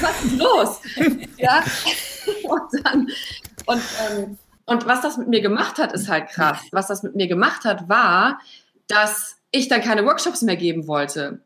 Was 0.00 0.24
ist 0.24 0.38
los? 0.38 0.80
ja? 1.36 1.64
Und 2.44 2.84
dann, 2.84 3.08
und 3.64 3.82
ähm, 4.10 4.38
und 4.68 4.86
was 4.86 5.00
das 5.00 5.16
mit 5.16 5.28
mir 5.28 5.40
gemacht 5.40 5.78
hat, 5.78 5.92
ist 5.92 6.08
halt 6.08 6.28
krass. 6.28 6.58
Was 6.72 6.88
das 6.88 7.02
mit 7.02 7.16
mir 7.16 7.26
gemacht 7.26 7.64
hat, 7.64 7.88
war, 7.88 8.38
dass 8.86 9.36
ich 9.50 9.68
dann 9.68 9.80
keine 9.80 10.04
Workshops 10.04 10.42
mehr 10.42 10.56
geben 10.56 10.86
wollte. 10.86 11.40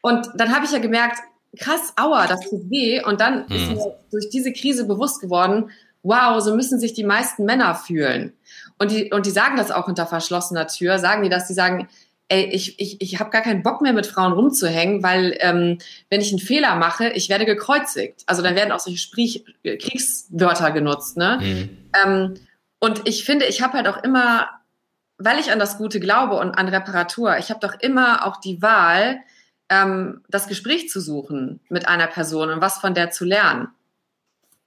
Und 0.00 0.28
dann 0.34 0.54
habe 0.54 0.64
ich 0.64 0.72
ja 0.72 0.78
gemerkt, 0.78 1.18
krass, 1.58 1.92
aua, 1.96 2.26
das 2.26 2.40
tut 2.48 2.70
weh. 2.70 3.02
Und 3.02 3.20
dann 3.20 3.46
mhm. 3.46 3.54
ist 3.54 3.68
mir 3.70 3.96
durch 4.10 4.30
diese 4.30 4.52
Krise 4.52 4.86
bewusst 4.86 5.20
geworden, 5.20 5.70
wow, 6.02 6.40
so 6.40 6.54
müssen 6.54 6.80
sich 6.80 6.94
die 6.94 7.04
meisten 7.04 7.44
Männer 7.44 7.74
fühlen. 7.74 8.32
Und 8.78 8.90
die, 8.90 9.12
und 9.12 9.26
die 9.26 9.30
sagen 9.30 9.56
das 9.56 9.70
auch 9.70 9.86
unter 9.86 10.06
verschlossener 10.06 10.66
Tür, 10.66 10.98
sagen 10.98 11.22
die 11.22 11.28
das, 11.28 11.46
die 11.46 11.54
sagen, 11.54 11.88
ey, 12.28 12.44
ich, 12.46 12.80
ich, 12.80 13.00
ich 13.00 13.20
habe 13.20 13.30
gar 13.30 13.42
keinen 13.42 13.62
Bock 13.62 13.80
mehr 13.82 13.92
mit 13.92 14.06
Frauen 14.06 14.32
rumzuhängen, 14.32 15.02
weil 15.02 15.36
ähm, 15.40 15.78
wenn 16.08 16.20
ich 16.20 16.30
einen 16.30 16.38
Fehler 16.38 16.76
mache, 16.76 17.10
ich 17.10 17.28
werde 17.28 17.44
gekreuzigt. 17.44 18.22
Also 18.26 18.42
dann 18.42 18.54
werden 18.54 18.72
auch 18.72 18.80
solche 18.80 18.98
Sprich 18.98 19.44
Kriegswörter 19.62 20.70
genutzt. 20.70 21.16
Ne? 21.16 21.38
Mhm. 21.40 21.78
Ähm, 22.04 22.34
und 22.84 23.08
ich 23.08 23.24
finde, 23.24 23.46
ich 23.46 23.62
habe 23.62 23.78
halt 23.78 23.88
auch 23.88 24.02
immer, 24.04 24.50
weil 25.16 25.38
ich 25.38 25.50
an 25.50 25.58
das 25.58 25.78
Gute 25.78 26.00
glaube 26.00 26.34
und 26.34 26.52
an 26.52 26.68
Reparatur, 26.68 27.38
ich 27.38 27.48
habe 27.48 27.60
doch 27.60 27.80
immer 27.80 28.26
auch 28.26 28.36
die 28.42 28.60
Wahl, 28.60 29.20
ähm, 29.70 30.22
das 30.28 30.48
Gespräch 30.48 30.90
zu 30.90 31.00
suchen 31.00 31.60
mit 31.70 31.88
einer 31.88 32.08
Person 32.08 32.50
und 32.50 32.60
was 32.60 32.76
von 32.76 32.92
der 32.92 33.10
zu 33.10 33.24
lernen. 33.24 33.68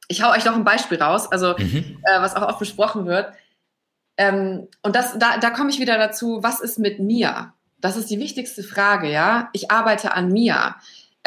Ich 0.07 0.23
hau 0.23 0.31
euch 0.31 0.45
noch 0.45 0.55
ein 0.55 0.63
Beispiel 0.63 0.99
raus, 0.99 1.31
also 1.31 1.53
mhm. 1.59 1.99
äh, 2.03 2.19
was 2.19 2.35
auch 2.35 2.47
oft 2.47 2.57
besprochen 2.57 3.05
wird. 3.05 3.31
Ähm, 4.17 4.67
und 4.81 4.95
das, 4.95 5.19
da, 5.19 5.37
da 5.37 5.51
komme 5.51 5.69
ich 5.69 5.79
wieder 5.79 5.99
dazu, 5.99 6.39
was 6.41 6.59
ist 6.59 6.79
mit 6.79 6.97
mir? 6.97 7.53
Das 7.79 7.97
ist 7.97 8.09
die 8.09 8.19
wichtigste 8.19 8.63
Frage, 8.63 9.11
ja. 9.11 9.49
Ich 9.53 9.69
arbeite 9.69 10.15
an 10.15 10.29
mir. 10.29 10.75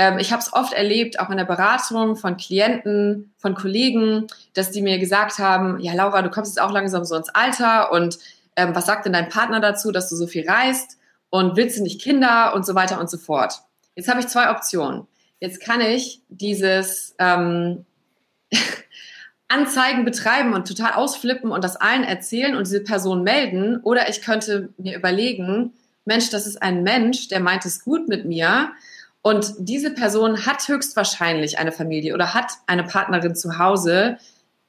Ähm, 0.01 0.19
ich 0.19 0.33
habe 0.33 0.41
es 0.41 0.55
oft 0.55 0.73
erlebt, 0.73 1.21
auch 1.21 1.29
in 1.29 1.37
der 1.37 1.45
Beratung 1.45 2.17
von 2.17 2.39
Klienten, 2.39 3.35
von 3.37 3.55
Kollegen, 3.55 4.29
dass 4.55 4.71
die 4.71 4.81
mir 4.81 4.99
gesagt 4.99 5.39
haben, 5.39 5.79
ja 5.79 5.93
Laura, 5.93 6.23
du 6.23 6.31
kommst 6.31 6.57
jetzt 6.57 6.65
auch 6.65 6.73
langsam 6.73 7.05
so 7.05 7.17
ins 7.17 7.29
Alter 7.29 7.93
und 7.93 8.19
ähm, 8.57 8.75
was 8.75 8.87
sagt 8.87 9.05
denn 9.05 9.13
dein 9.13 9.29
Partner 9.29 9.61
dazu, 9.61 9.93
dass 9.93 10.09
du 10.09 10.17
so 10.17 10.27
viel 10.27 10.49
reist 10.49 10.97
und 11.29 11.55
willst 11.57 11.79
du 11.79 11.83
nicht 11.83 12.01
Kinder 12.01 12.55
und 12.55 12.65
so 12.65 12.75
weiter 12.75 12.99
und 12.99 13.11
so 13.11 13.19
fort. 13.19 13.61
Jetzt 13.95 14.09
habe 14.09 14.21
ich 14.21 14.29
zwei 14.29 14.51
Optionen. 14.51 15.07
Jetzt 15.39 15.61
kann 15.61 15.83
ich 15.83 16.23
dieses 16.31 17.15
ähm, 17.19 17.85
Anzeigen 19.49 20.07
betreiben 20.07 20.55
und 20.55 20.67
total 20.67 20.95
ausflippen 20.95 21.53
und 21.53 21.63
das 21.63 21.77
allen 21.77 22.05
erzählen 22.05 22.57
und 22.57 22.67
diese 22.67 22.83
Person 22.83 23.23
melden. 23.23 23.81
Oder 23.83 24.09
ich 24.09 24.23
könnte 24.23 24.71
mir 24.79 24.97
überlegen, 24.97 25.75
Mensch, 26.07 26.31
das 26.31 26.47
ist 26.47 26.63
ein 26.63 26.85
Mensch, 26.85 27.29
der 27.29 27.41
meint 27.41 27.67
es 27.67 27.85
gut 27.85 28.09
mit 28.09 28.25
mir. 28.25 28.71
Und 29.23 29.53
diese 29.59 29.91
Person 29.91 30.47
hat 30.47 30.67
höchstwahrscheinlich 30.67 31.59
eine 31.59 31.73
Familie 31.73 32.15
oder 32.15 32.33
hat 32.33 32.53
eine 32.67 32.85
Partnerin 32.85 33.35
zu 33.37 33.59
Hause, 33.59 34.19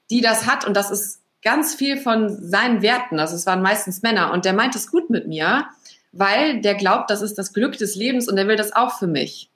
die 0.10 0.22
das 0.22 0.46
hat. 0.46 0.66
Und 0.66 0.76
das 0.76 0.92
ist 0.92 1.22
ganz 1.42 1.74
viel 1.74 1.98
von 1.98 2.30
seinen 2.30 2.82
Werten. 2.82 3.20
Also 3.20 3.36
es 3.36 3.46
waren 3.46 3.62
meistens 3.62 4.02
Männer. 4.02 4.32
Und 4.32 4.46
der 4.46 4.54
meint 4.54 4.76
es 4.76 4.92
gut 4.92 5.10
mit 5.10 5.28
mir, 5.28 5.66
weil 6.12 6.62
der 6.62 6.76
glaubt, 6.76 7.10
das 7.10 7.22
ist 7.22 7.38
das 7.38 7.54
Glück 7.54 7.78
des 7.78 7.96
Lebens 7.96 8.28
und 8.28 8.36
der 8.36 8.48
will 8.48 8.58
das 8.58 8.74
auch 8.76 9.00
für 9.00 9.08
mich. 9.08 9.50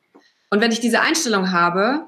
Und 0.49 0.61
wenn 0.61 0.71
ich 0.71 0.79
diese 0.79 1.01
Einstellung 1.01 1.51
habe, 1.51 2.05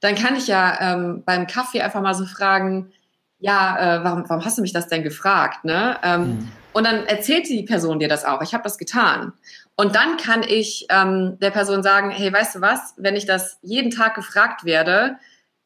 dann 0.00 0.14
kann 0.14 0.34
ich 0.34 0.46
ja 0.46 0.94
ähm, 0.94 1.22
beim 1.26 1.46
Kaffee 1.46 1.82
einfach 1.82 2.00
mal 2.00 2.14
so 2.14 2.24
fragen, 2.24 2.92
ja, 3.38 3.98
äh, 3.98 4.04
warum, 4.04 4.24
warum 4.28 4.44
hast 4.44 4.56
du 4.56 4.62
mich 4.62 4.72
das 4.72 4.88
denn 4.88 5.02
gefragt? 5.02 5.64
Ne? 5.64 5.98
Ähm, 6.02 6.20
mhm. 6.20 6.52
Und 6.72 6.84
dann 6.84 7.06
erzählt 7.06 7.48
die 7.48 7.62
Person 7.64 7.98
dir 7.98 8.08
das 8.08 8.24
auch. 8.24 8.42
Ich 8.42 8.54
habe 8.54 8.62
das 8.62 8.78
getan. 8.78 9.32
Und 9.76 9.96
dann 9.96 10.16
kann 10.16 10.42
ich 10.42 10.86
ähm, 10.90 11.38
der 11.40 11.50
Person 11.50 11.82
sagen, 11.82 12.10
hey, 12.10 12.32
weißt 12.32 12.56
du 12.56 12.60
was, 12.60 12.94
wenn 12.96 13.16
ich 13.16 13.26
das 13.26 13.58
jeden 13.62 13.90
Tag 13.90 14.14
gefragt 14.14 14.64
werde, 14.64 15.16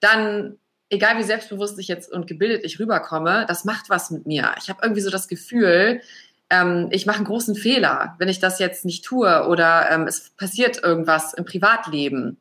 dann, 0.00 0.56
egal 0.88 1.18
wie 1.18 1.22
selbstbewusst 1.22 1.78
ich 1.78 1.88
jetzt 1.88 2.12
und 2.12 2.26
gebildet 2.26 2.64
ich 2.64 2.78
rüberkomme, 2.78 3.44
das 3.48 3.64
macht 3.64 3.90
was 3.90 4.10
mit 4.10 4.26
mir. 4.26 4.54
Ich 4.58 4.68
habe 4.68 4.80
irgendwie 4.82 5.00
so 5.02 5.10
das 5.10 5.28
Gefühl, 5.28 6.00
ähm, 6.50 6.88
ich 6.90 7.06
mache 7.06 7.16
einen 7.16 7.26
großen 7.26 7.54
Fehler, 7.54 8.14
wenn 8.18 8.28
ich 8.28 8.38
das 8.38 8.58
jetzt 8.58 8.84
nicht 8.84 9.04
tue 9.04 9.46
oder 9.48 9.90
ähm, 9.90 10.06
es 10.06 10.30
passiert 10.30 10.82
irgendwas 10.82 11.34
im 11.34 11.44
Privatleben. 11.44 12.38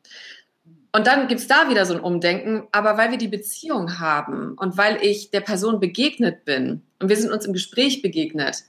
Und 0.92 1.08
dann 1.08 1.26
gibt's 1.26 1.48
da 1.48 1.68
wieder 1.68 1.86
so 1.86 1.94
ein 1.94 2.00
Umdenken, 2.00 2.68
aber 2.70 2.96
weil 2.96 3.10
wir 3.10 3.18
die 3.18 3.28
Beziehung 3.28 3.98
haben 3.98 4.54
und 4.56 4.76
weil 4.76 4.98
ich 5.02 5.30
der 5.32 5.40
Person 5.40 5.80
begegnet 5.80 6.44
bin 6.44 6.82
und 7.04 7.10
wir 7.10 7.16
sind 7.16 7.30
uns 7.30 7.44
im 7.44 7.52
Gespräch 7.52 8.00
begegnet 8.00 8.64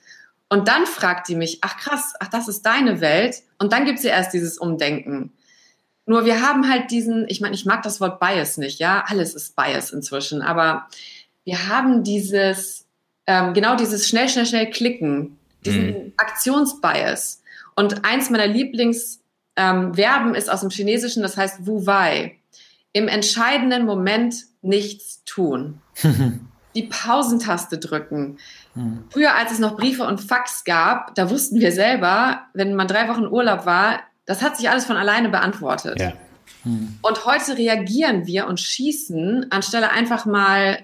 und 0.50 0.68
dann 0.68 0.86
fragt 0.86 1.30
die 1.30 1.36
mich, 1.36 1.60
ach 1.62 1.78
krass, 1.78 2.14
ach 2.20 2.28
das 2.28 2.50
ist 2.50 2.66
deine 2.66 3.00
Welt 3.00 3.44
und 3.60 3.72
dann 3.72 3.86
gibt's 3.86 4.04
ja 4.04 4.12
erst 4.12 4.34
dieses 4.34 4.58
Umdenken. 4.58 5.32
Nur 6.06 6.26
wir 6.26 6.42
haben 6.42 6.70
halt 6.70 6.92
diesen, 6.92 7.26
ich 7.30 7.40
meine, 7.40 7.56
ich 7.56 7.66
mag 7.66 7.82
das 7.82 8.02
Wort 8.02 8.20
Bias 8.20 8.58
nicht, 8.58 8.80
ja, 8.80 9.06
alles 9.08 9.36
ist 9.36 9.56
Bias 9.56 9.92
inzwischen, 9.92 10.42
aber 10.42 10.90
wir 11.46 11.70
haben 11.70 12.04
dieses, 12.04 12.86
ähm, 13.26 13.54
genau 13.54 13.78
dieses 13.78 14.06
schnell, 14.06 14.28
schnell, 14.28 14.46
schnell 14.46 14.70
klicken, 14.70 15.40
diesen 15.66 15.88
mhm. 15.88 16.14
Aktionsbias. 16.18 17.42
Und 17.78 18.04
eins 18.04 18.30
meiner 18.30 18.48
Lieblings 18.48 19.22
ähm, 19.56 19.94
ist 20.36 20.52
aus 20.52 20.60
dem 20.60 20.72
Chinesischen, 20.72 21.24
das 21.24 21.38
heißt 21.38 21.66
Wu 21.66 21.86
Wei. 21.86 22.38
Im 22.92 23.08
entscheidenden 23.08 23.86
Moment 23.86 24.36
nichts 24.62 25.24
tun. 25.24 25.80
Die 26.76 26.84
Pausentaste 26.84 27.78
drücken. 27.78 28.38
Hm. 28.74 29.06
Früher, 29.10 29.36
als 29.36 29.52
es 29.52 29.60
noch 29.60 29.78
Briefe 29.78 30.04
und 30.04 30.20
Fax 30.20 30.64
gab, 30.64 31.16
da 31.16 31.30
wussten 31.30 31.60
wir 31.60 31.72
selber, 31.72 32.42
wenn 32.54 32.76
man 32.76 32.88
drei 32.88 33.08
Wochen 33.08 33.26
Urlaub 33.26 33.66
war, 33.66 34.02
das 34.26 34.42
hat 34.42 34.58
sich 34.58 34.70
alles 34.70 34.86
von 34.86 34.98
alleine 34.98 35.30
beantwortet. 35.30 36.00
Ja. 36.00 36.14
Hm. 36.64 36.98
Und 37.02 37.26
heute 37.26 37.58
reagieren 37.58 38.28
wir 38.28 38.48
und 38.48 38.60
schießen, 38.60 39.52
anstelle 39.52 39.92
einfach 39.92 40.26
mal 40.26 40.80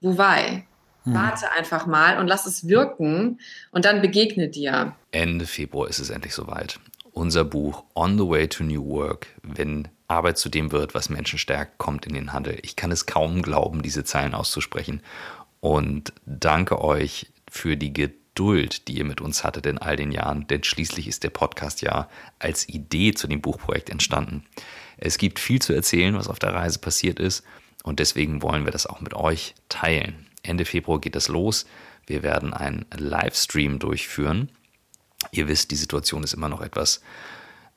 Wu 0.00 0.16
Wei. 0.16 0.66
Hm. 1.04 1.14
Warte 1.14 1.52
einfach 1.52 1.86
mal 1.86 2.18
und 2.18 2.28
lass 2.28 2.46
es 2.46 2.66
wirken 2.66 3.38
und 3.70 3.84
dann 3.84 4.00
begegne 4.00 4.48
dir. 4.48 4.94
Ende 5.10 5.46
Februar 5.46 5.88
ist 5.88 5.98
es 5.98 6.10
endlich 6.10 6.34
soweit 6.34 6.80
unser 7.14 7.44
Buch 7.44 7.84
On 7.94 8.18
the 8.18 8.28
Way 8.28 8.48
to 8.48 8.64
New 8.64 8.84
Work, 8.86 9.28
wenn 9.42 9.88
Arbeit 10.08 10.38
zu 10.38 10.48
dem 10.48 10.72
wird, 10.72 10.94
was 10.94 11.08
Menschen 11.08 11.38
stärkt, 11.38 11.78
kommt 11.78 12.06
in 12.06 12.14
den 12.14 12.32
Handel. 12.32 12.58
Ich 12.62 12.76
kann 12.76 12.92
es 12.92 13.06
kaum 13.06 13.42
glauben, 13.42 13.82
diese 13.82 14.04
Zeilen 14.04 14.34
auszusprechen. 14.34 15.00
Und 15.60 16.12
danke 16.26 16.80
euch 16.82 17.32
für 17.50 17.76
die 17.76 17.92
Geduld, 17.92 18.88
die 18.88 18.98
ihr 18.98 19.04
mit 19.04 19.20
uns 19.20 19.44
hattet 19.44 19.66
in 19.66 19.78
all 19.78 19.96
den 19.96 20.12
Jahren, 20.12 20.46
denn 20.46 20.62
schließlich 20.62 21.08
ist 21.08 21.24
der 21.24 21.30
Podcast 21.30 21.80
ja 21.82 22.08
als 22.38 22.68
Idee 22.68 23.14
zu 23.14 23.26
dem 23.26 23.40
Buchprojekt 23.40 23.88
entstanden. 23.88 24.44
Es 24.96 25.18
gibt 25.18 25.38
viel 25.38 25.62
zu 25.62 25.72
erzählen, 25.72 26.16
was 26.16 26.28
auf 26.28 26.38
der 26.38 26.52
Reise 26.54 26.78
passiert 26.78 27.18
ist 27.18 27.44
und 27.82 27.98
deswegen 28.00 28.42
wollen 28.42 28.64
wir 28.64 28.72
das 28.72 28.86
auch 28.86 29.00
mit 29.00 29.14
euch 29.14 29.54
teilen. 29.68 30.26
Ende 30.42 30.64
Februar 30.64 31.00
geht 31.00 31.16
es 31.16 31.28
los. 31.28 31.64
Wir 32.06 32.22
werden 32.22 32.52
einen 32.52 32.84
Livestream 32.94 33.78
durchführen 33.78 34.50
Ihr 35.32 35.48
wisst, 35.48 35.70
die 35.70 35.76
Situation 35.76 36.22
ist 36.22 36.34
immer 36.34 36.48
noch 36.48 36.60
etwas 36.60 37.00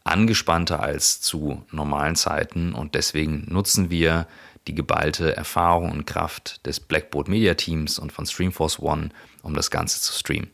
angespannter 0.08 0.82
als 0.82 1.22
zu 1.22 1.64
normalen 1.72 2.16
Zeiten 2.16 2.74
und 2.74 2.96
deswegen 2.96 3.46
nutzen 3.50 3.90
wir 3.90 4.28
die 4.68 4.76
geballte 4.76 5.36
Erfahrung 5.36 5.92
und 5.92 6.06
Kraft 6.06 6.66
des 6.66 6.80
Blackboard 6.80 7.28
Media 7.28 7.54
Teams 7.54 8.00
und 8.00 8.12
von 8.12 8.26
Streamforce 8.26 8.80
One, 8.80 9.10
um 9.42 9.54
das 9.54 9.72
Ganze 9.72 10.02
zu 10.02 10.14
streamen. 10.14 10.50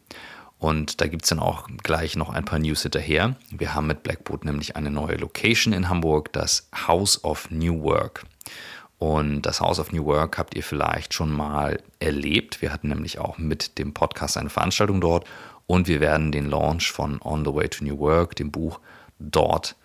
Und 0.59 1.01
da 1.01 1.07
gibt 1.07 1.23
es 1.23 1.29
dann 1.29 1.39
auch 1.39 1.67
gleich 1.83 2.15
noch 2.15 2.29
ein 2.29 2.45
paar 2.45 2.59
News 2.59 2.83
hinterher. 2.83 3.35
Wir 3.49 3.73
haben 3.73 3.87
mit 3.87 4.03
Blackboard 4.03 4.45
nämlich 4.45 4.75
eine 4.77 4.91
neue 4.91 5.17
Location 5.17 5.73
in 5.73 5.89
Hamburg, 5.89 6.31
das 6.31 6.69
House 6.87 7.23
of 7.23 7.51
New 7.51 7.83
Work. 7.83 8.23
Und 8.97 9.41
das 9.41 9.59
House 9.59 9.79
of 9.79 9.91
New 9.91 10.05
Work 10.05 10.37
habt 10.37 10.55
ihr 10.55 10.63
vielleicht 10.63 11.13
schon 11.13 11.31
mal 11.31 11.81
erlebt. 11.99 12.61
Wir 12.61 12.71
hatten 12.71 12.87
nämlich 12.87 13.19
auch 13.19 13.37
mit 13.37 13.77
dem 13.77 13.93
Podcast 13.93 14.37
eine 14.37 14.49
Veranstaltung 14.49 15.01
dort 15.01 15.25
und 15.67 15.89
wir 15.89 15.99
werden 15.99 16.31
den 16.31 16.49
Launch 16.49 16.91
von 16.91 17.21
On 17.21 17.43
the 17.43 17.53
Way 17.53 17.67
to 17.67 17.83
New 17.83 17.99
Work, 17.99 18.37
dem 18.37 18.51
Buch, 18.51 18.79
dort 19.31 19.75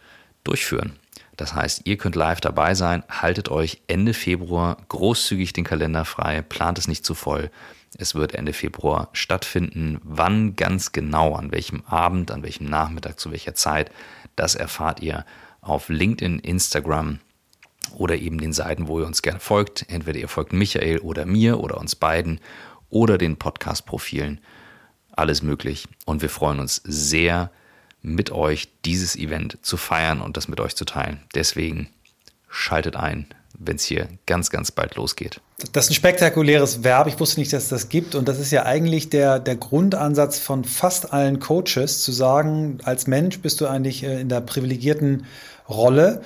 durchführen. 0.44 0.96
Das 1.36 1.54
heißt, 1.54 1.82
ihr 1.84 1.96
könnt 1.96 2.16
live 2.16 2.40
dabei 2.40 2.74
sein, 2.74 3.04
haltet 3.08 3.48
euch 3.48 3.80
Ende 3.86 4.12
Februar 4.12 4.76
großzügig 4.88 5.52
den 5.52 5.64
Kalender 5.64 6.04
frei, 6.04 6.42
plant 6.42 6.78
es 6.78 6.88
nicht 6.88 7.04
zu 7.04 7.14
voll. 7.14 7.50
Es 7.96 8.14
wird 8.14 8.34
Ende 8.34 8.52
Februar 8.52 9.08
stattfinden. 9.12 10.00
Wann 10.02 10.56
ganz 10.56 10.92
genau, 10.92 11.34
an 11.34 11.52
welchem 11.52 11.84
Abend, 11.86 12.30
an 12.30 12.42
welchem 12.42 12.66
Nachmittag, 12.66 13.20
zu 13.20 13.30
welcher 13.30 13.54
Zeit, 13.54 13.90
das 14.36 14.56
erfahrt 14.56 15.00
ihr 15.00 15.24
auf 15.60 15.88
LinkedIn, 15.88 16.40
Instagram 16.40 17.20
oder 17.96 18.16
eben 18.16 18.38
den 18.38 18.52
Seiten, 18.52 18.88
wo 18.88 19.00
ihr 19.00 19.06
uns 19.06 19.22
gerne 19.22 19.40
folgt. 19.40 19.86
Entweder 19.88 20.18
ihr 20.18 20.28
folgt 20.28 20.52
Michael 20.52 20.98
oder 20.98 21.24
mir 21.24 21.60
oder 21.60 21.78
uns 21.78 21.94
beiden 21.94 22.40
oder 22.90 23.16
den 23.16 23.36
Podcast-Profilen 23.36 24.40
alles 25.12 25.42
möglich. 25.42 25.86
Und 26.04 26.22
wir 26.22 26.30
freuen 26.30 26.60
uns 26.60 26.82
sehr, 26.84 27.50
mit 28.14 28.30
euch 28.30 28.68
dieses 28.84 29.16
Event 29.16 29.58
zu 29.62 29.76
feiern 29.76 30.20
und 30.20 30.36
das 30.36 30.48
mit 30.48 30.60
euch 30.60 30.76
zu 30.76 30.84
teilen. 30.84 31.20
Deswegen 31.34 31.88
schaltet 32.48 32.96
ein, 32.96 33.26
wenn 33.58 33.76
es 33.76 33.84
hier 33.84 34.08
ganz, 34.26 34.50
ganz 34.50 34.70
bald 34.70 34.96
losgeht. 34.96 35.40
Das 35.72 35.86
ist 35.86 35.90
ein 35.90 35.94
spektakuläres 35.94 36.84
Verb. 36.84 37.08
Ich 37.08 37.18
wusste 37.18 37.40
nicht, 37.40 37.52
dass 37.52 37.64
es 37.64 37.68
das 37.68 37.88
gibt. 37.88 38.14
Und 38.14 38.28
das 38.28 38.38
ist 38.38 38.50
ja 38.50 38.64
eigentlich 38.64 39.10
der, 39.10 39.38
der 39.38 39.56
Grundansatz 39.56 40.38
von 40.38 40.64
fast 40.64 41.12
allen 41.12 41.40
Coaches, 41.40 42.02
zu 42.02 42.12
sagen, 42.12 42.78
als 42.84 43.06
Mensch 43.06 43.40
bist 43.40 43.60
du 43.60 43.66
eigentlich 43.66 44.04
äh, 44.04 44.20
in 44.20 44.28
der 44.28 44.40
privilegierten 44.40 45.26
Rolle, 45.68 46.22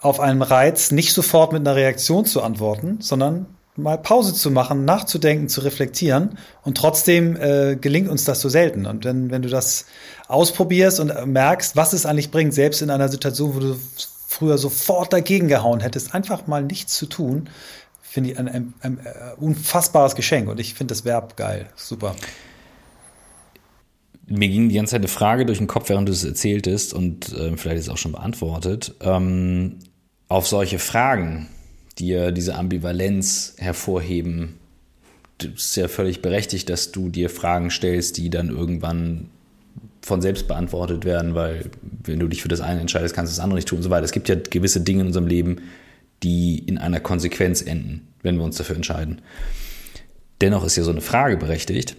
auf 0.00 0.20
einen 0.20 0.42
Reiz 0.42 0.90
nicht 0.90 1.14
sofort 1.14 1.52
mit 1.52 1.60
einer 1.60 1.76
Reaktion 1.76 2.26
zu 2.26 2.42
antworten, 2.42 2.98
sondern 3.00 3.46
mal 3.76 3.96
Pause 3.96 4.34
zu 4.34 4.50
machen, 4.50 4.84
nachzudenken, 4.84 5.48
zu 5.48 5.62
reflektieren. 5.62 6.38
Und 6.62 6.76
trotzdem 6.76 7.36
äh, 7.36 7.76
gelingt 7.76 8.08
uns 8.08 8.24
das 8.24 8.40
so 8.40 8.48
selten. 8.48 8.86
Und 8.86 9.04
wenn, 9.04 9.30
wenn 9.30 9.42
du 9.42 9.48
das 9.48 9.86
ausprobierst 10.28 11.00
und 11.00 11.26
merkst, 11.26 11.76
was 11.76 11.92
es 11.92 12.06
eigentlich 12.06 12.30
bringt, 12.30 12.54
selbst 12.54 12.82
in 12.82 12.90
einer 12.90 13.08
Situation, 13.08 13.54
wo 13.54 13.60
du 13.60 13.76
früher 14.28 14.58
sofort 14.58 15.12
dagegen 15.12 15.48
gehauen 15.48 15.80
hättest, 15.80 16.14
einfach 16.14 16.46
mal 16.46 16.62
nichts 16.62 16.94
zu 16.94 17.06
tun, 17.06 17.48
finde 18.02 18.30
ich 18.30 18.38
ein, 18.38 18.48
ein, 18.48 18.74
ein, 18.80 18.98
ein, 19.00 19.34
unfassbares 19.38 20.14
Geschenk 20.14 20.48
und 20.48 20.60
ich 20.60 20.74
finde 20.74 20.92
das 20.92 21.04
Verb 21.04 21.36
geil. 21.36 21.68
Super. 21.76 22.14
Mir 24.26 24.48
ging 24.48 24.68
die 24.68 24.74
ganze 24.74 24.92
Zeit 24.92 25.00
eine 25.00 25.08
Frage 25.08 25.46
durch 25.46 25.58
den 25.58 25.66
Kopf, 25.66 25.88
während 25.88 26.08
du 26.08 26.12
es 26.12 26.24
erzähltest 26.24 26.94
und 26.94 27.32
äh, 27.32 27.56
vielleicht 27.56 27.78
ist 27.78 27.86
es 27.86 27.88
auch 27.88 27.98
schon 27.98 28.12
beantwortet. 28.12 28.94
Ähm, 29.00 29.78
auf 30.28 30.46
solche 30.46 30.78
Fragen, 30.78 31.48
die 31.98 32.08
ja 32.08 32.30
diese 32.30 32.54
Ambivalenz 32.54 33.54
hervorheben, 33.58 34.58
ist 35.42 35.76
ja 35.76 35.88
völlig 35.88 36.22
berechtigt, 36.22 36.68
dass 36.70 36.92
du 36.92 37.08
dir 37.08 37.28
Fragen 37.28 37.70
stellst, 37.70 38.16
die 38.16 38.30
dann 38.30 38.48
irgendwann 38.48 39.28
von 40.00 40.20
selbst 40.20 40.48
beantwortet 40.48 41.04
werden, 41.04 41.34
weil 41.34 41.70
wenn 42.04 42.18
du 42.18 42.28
dich 42.28 42.42
für 42.42 42.48
das 42.48 42.60
eine 42.60 42.80
entscheidest, 42.80 43.14
kannst 43.14 43.32
du 43.32 43.36
das 43.36 43.42
andere 43.42 43.56
nicht 43.56 43.68
tun 43.68 43.78
und 43.78 43.82
so 43.82 43.90
weiter. 43.90 44.04
Es 44.04 44.12
gibt 44.12 44.28
ja 44.28 44.34
gewisse 44.34 44.80
Dinge 44.80 45.02
in 45.02 45.06
unserem 45.08 45.26
Leben, 45.26 45.62
die 46.22 46.58
in 46.58 46.78
einer 46.78 47.00
Konsequenz 47.00 47.62
enden, 47.62 48.08
wenn 48.22 48.36
wir 48.36 48.44
uns 48.44 48.56
dafür 48.56 48.76
entscheiden. 48.76 49.20
Dennoch 50.40 50.64
ist 50.64 50.76
ja 50.76 50.82
so 50.82 50.90
eine 50.90 51.00
Frage 51.00 51.36
berechtigt. 51.36 51.96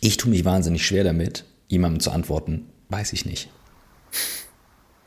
Ich 0.00 0.16
tue 0.16 0.30
mich 0.30 0.44
wahnsinnig 0.44 0.86
schwer 0.86 1.04
damit, 1.04 1.44
jemandem 1.68 2.00
zu 2.00 2.10
antworten, 2.10 2.66
weiß 2.88 3.12
ich 3.12 3.26
nicht. 3.26 3.50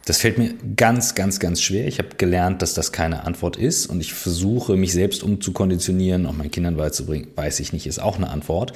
Das 0.06 0.18
fällt 0.18 0.38
mir 0.38 0.54
ganz, 0.76 1.14
ganz, 1.14 1.40
ganz 1.40 1.62
schwer. 1.62 1.88
Ich 1.88 2.00
habe 2.00 2.10
gelernt, 2.18 2.62
dass 2.62 2.74
das 2.74 2.92
keine 2.92 3.24
Antwort 3.26 3.56
ist 3.56 3.86
und 3.86 4.02
ich 4.02 4.14
versuche, 4.14 4.76
mich 4.76 4.94
selbst 4.94 5.22
umzukonditionieren, 5.22 6.26
auch 6.26 6.34
meinen 6.34 6.52
Kindern 6.52 6.76
beizubringen, 6.76 7.28
weiß 7.36 7.60
ich 7.60 7.72
nicht, 7.72 7.86
ist 7.86 8.00
auch 8.00 8.18
eine 8.18 8.30
Antwort. 8.30 8.74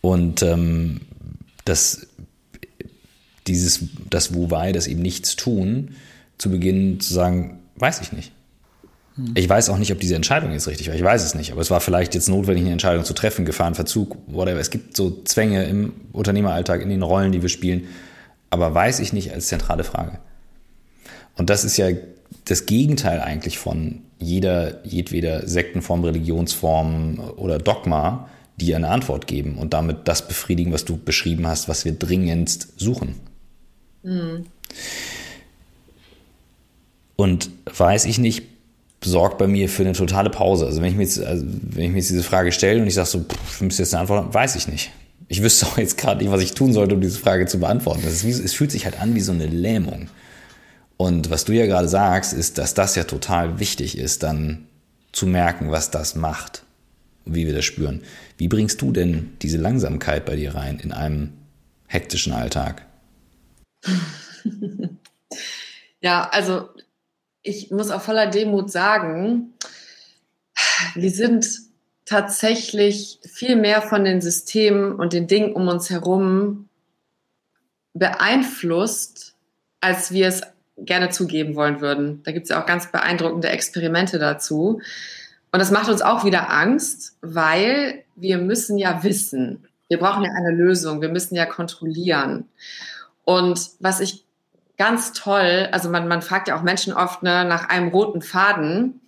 Und 0.00 0.42
ähm, 0.42 1.02
das, 1.64 2.06
dieses, 3.46 3.80
das 4.08 4.34
Wu-Wei, 4.34 4.72
das 4.72 4.86
eben 4.86 5.02
nichts 5.02 5.36
tun, 5.36 5.96
zu 6.38 6.50
Beginn 6.50 7.00
zu 7.00 7.12
sagen, 7.12 7.60
weiß 7.76 8.00
ich 8.00 8.12
nicht. 8.12 8.32
Hm. 9.16 9.32
Ich 9.34 9.48
weiß 9.48 9.68
auch 9.68 9.78
nicht, 9.78 9.92
ob 9.92 10.00
diese 10.00 10.16
Entscheidung 10.16 10.52
jetzt 10.52 10.66
richtig 10.66 10.88
war. 10.88 10.94
Ich 10.94 11.02
weiß 11.02 11.24
es 11.24 11.34
nicht. 11.34 11.52
Aber 11.52 11.60
es 11.60 11.70
war 11.70 11.80
vielleicht 11.80 12.14
jetzt 12.14 12.28
notwendig, 12.28 12.64
eine 12.64 12.72
Entscheidung 12.72 13.04
zu 13.04 13.14
treffen, 13.14 13.44
Gefahrenverzug, 13.44 14.16
whatever. 14.26 14.60
Es 14.60 14.70
gibt 14.70 14.96
so 14.96 15.22
Zwänge 15.24 15.64
im 15.64 15.92
Unternehmeralltag, 16.12 16.80
in 16.82 16.88
den 16.88 17.02
Rollen, 17.02 17.32
die 17.32 17.42
wir 17.42 17.48
spielen. 17.48 17.86
Aber 18.50 18.74
weiß 18.74 19.00
ich 19.00 19.12
nicht 19.12 19.32
als 19.32 19.46
zentrale 19.46 19.84
Frage. 19.84 20.18
Und 21.36 21.50
das 21.50 21.64
ist 21.64 21.76
ja 21.76 21.88
das 22.44 22.66
Gegenteil 22.66 23.20
eigentlich 23.20 23.58
von 23.58 24.02
jeder, 24.18 24.84
jedweder 24.84 25.46
Sektenform, 25.46 26.04
Religionsform 26.04 27.20
oder 27.36 27.58
Dogma, 27.58 28.28
die 28.56 28.74
eine 28.74 28.88
Antwort 28.88 29.26
geben 29.26 29.58
und 29.58 29.74
damit 29.74 30.06
das 30.06 30.28
befriedigen, 30.28 30.72
was 30.72 30.84
du 30.84 30.96
beschrieben 30.96 31.46
hast, 31.46 31.68
was 31.68 31.84
wir 31.84 31.92
dringendst 31.92 32.78
suchen. 32.78 33.16
Mhm. 34.02 34.46
Und 37.16 37.50
weiß 37.66 38.04
ich 38.06 38.18
nicht, 38.18 38.42
sorgt 39.02 39.38
bei 39.38 39.46
mir 39.46 39.68
für 39.68 39.82
eine 39.82 39.92
totale 39.92 40.30
Pause. 40.30 40.66
Also 40.66 40.80
wenn 40.80 40.90
ich 40.90 40.96
mir 40.96 41.02
jetzt, 41.02 41.20
also 41.20 41.44
wenn 41.44 41.84
ich 41.84 41.90
mir 41.90 41.98
jetzt 41.98 42.10
diese 42.10 42.22
Frage 42.22 42.52
stelle 42.52 42.80
und 42.80 42.86
ich 42.86 42.94
sage 42.94 43.08
so, 43.08 43.20
pff, 43.20 43.56
ich 43.56 43.60
müsste 43.60 43.82
jetzt 43.82 43.94
eine 43.94 44.02
Antwort 44.02 44.24
haben, 44.24 44.34
weiß 44.34 44.56
ich 44.56 44.68
nicht. 44.68 44.90
Ich 45.28 45.42
wüsste 45.42 45.66
auch 45.66 45.78
jetzt 45.78 45.98
gerade 45.98 46.22
nicht, 46.22 46.32
was 46.32 46.42
ich 46.42 46.52
tun 46.52 46.72
sollte, 46.72 46.94
um 46.94 47.00
diese 47.00 47.18
Frage 47.18 47.46
zu 47.46 47.58
beantworten. 47.58 48.02
Wie, 48.02 48.30
es 48.30 48.54
fühlt 48.54 48.70
sich 48.70 48.84
halt 48.84 49.00
an 49.00 49.14
wie 49.14 49.20
so 49.20 49.32
eine 49.32 49.46
Lähmung. 49.46 50.08
Und 51.04 51.28
was 51.28 51.44
du 51.44 51.52
ja 51.52 51.66
gerade 51.66 51.86
sagst, 51.86 52.32
ist, 52.32 52.56
dass 52.56 52.72
das 52.72 52.96
ja 52.96 53.04
total 53.04 53.60
wichtig 53.60 53.98
ist, 53.98 54.22
dann 54.22 54.66
zu 55.12 55.26
merken, 55.26 55.70
was 55.70 55.90
das 55.90 56.14
macht 56.14 56.62
und 57.26 57.34
wie 57.34 57.46
wir 57.46 57.52
das 57.52 57.66
spüren. 57.66 58.02
Wie 58.38 58.48
bringst 58.48 58.80
du 58.80 58.90
denn 58.90 59.36
diese 59.42 59.58
Langsamkeit 59.58 60.24
bei 60.24 60.34
dir 60.34 60.54
rein 60.54 60.80
in 60.80 60.92
einem 60.92 61.34
hektischen 61.86 62.32
Alltag? 62.32 62.86
Ja, 66.00 66.28
also 66.28 66.68
ich 67.40 67.70
muss 67.70 67.90
auch 67.90 68.02
voller 68.02 68.26
Demut 68.26 68.70
sagen, 68.70 69.54
wir 70.94 71.10
sind 71.10 71.46
tatsächlich 72.04 73.20
viel 73.24 73.56
mehr 73.56 73.80
von 73.80 74.04
den 74.04 74.20
Systemen 74.20 74.96
und 74.96 75.14
den 75.14 75.28
Dingen 75.28 75.54
um 75.54 75.66
uns 75.68 75.88
herum 75.88 76.68
beeinflusst, 77.94 79.34
als 79.80 80.12
wir 80.12 80.28
es 80.28 80.42
gerne 80.76 81.10
zugeben 81.10 81.54
wollen 81.54 81.80
würden. 81.80 82.22
Da 82.24 82.32
gibt 82.32 82.44
es 82.44 82.50
ja 82.50 82.62
auch 82.62 82.66
ganz 82.66 82.90
beeindruckende 82.90 83.48
Experimente 83.48 84.18
dazu. 84.18 84.80
Und 85.52 85.58
das 85.60 85.70
macht 85.70 85.88
uns 85.88 86.02
auch 86.02 86.24
wieder 86.24 86.50
Angst, 86.50 87.16
weil 87.20 88.04
wir 88.16 88.38
müssen 88.38 88.76
ja 88.76 89.02
wissen. 89.04 89.64
Wir 89.88 89.98
brauchen 89.98 90.24
ja 90.24 90.30
eine 90.36 90.50
Lösung. 90.50 91.00
Wir 91.00 91.10
müssen 91.10 91.36
ja 91.36 91.46
kontrollieren. 91.46 92.48
Und 93.24 93.70
was 93.78 94.00
ich 94.00 94.24
ganz 94.76 95.12
toll, 95.12 95.68
also 95.70 95.88
man, 95.88 96.08
man 96.08 96.22
fragt 96.22 96.48
ja 96.48 96.58
auch 96.58 96.62
Menschen 96.62 96.92
oft 96.92 97.22
ne, 97.22 97.44
nach 97.44 97.68
einem 97.68 97.88
roten 97.88 98.22
Faden. 98.22 99.00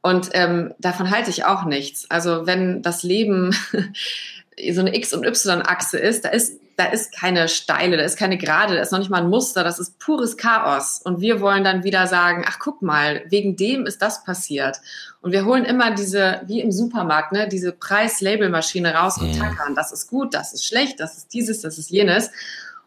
Und 0.00 0.30
ähm, 0.32 0.74
davon 0.78 1.10
halte 1.10 1.30
ich 1.30 1.44
auch 1.44 1.64
nichts. 1.64 2.10
Also 2.10 2.46
wenn 2.46 2.82
das 2.82 3.04
Leben 3.04 3.54
so 4.72 4.80
eine 4.80 4.96
X- 4.96 5.14
und 5.14 5.24
Y-Achse 5.24 5.98
ist, 5.98 6.24
da 6.24 6.30
ist 6.30 6.58
da 6.82 6.90
ist 6.90 7.12
keine 7.12 7.48
steile, 7.48 7.96
da 7.96 8.02
ist 8.02 8.18
keine 8.18 8.36
gerade, 8.36 8.74
da 8.74 8.82
ist 8.82 8.90
noch 8.90 8.98
nicht 8.98 9.10
mal 9.10 9.22
ein 9.22 9.30
Muster, 9.30 9.62
das 9.62 9.78
ist 9.78 9.98
pures 9.98 10.36
Chaos. 10.36 11.00
Und 11.04 11.20
wir 11.20 11.40
wollen 11.40 11.62
dann 11.62 11.84
wieder 11.84 12.06
sagen, 12.06 12.44
ach 12.46 12.58
guck 12.58 12.82
mal, 12.82 13.22
wegen 13.28 13.56
dem 13.56 13.86
ist 13.86 14.02
das 14.02 14.24
passiert. 14.24 14.78
Und 15.20 15.32
wir 15.32 15.44
holen 15.44 15.64
immer 15.64 15.94
diese, 15.94 16.40
wie 16.46 16.60
im 16.60 16.72
Supermarkt, 16.72 17.32
ne, 17.32 17.48
diese 17.48 17.72
Preis-Label-Maschine 17.72 18.94
raus 18.94 19.18
und 19.18 19.32
mhm. 19.32 19.38
tackern, 19.38 19.74
das 19.74 19.92
ist 19.92 20.08
gut, 20.08 20.34
das 20.34 20.52
ist 20.52 20.66
schlecht, 20.66 20.98
das 20.98 21.18
ist 21.18 21.32
dieses, 21.32 21.60
das 21.60 21.78
ist 21.78 21.90
jenes. 21.90 22.30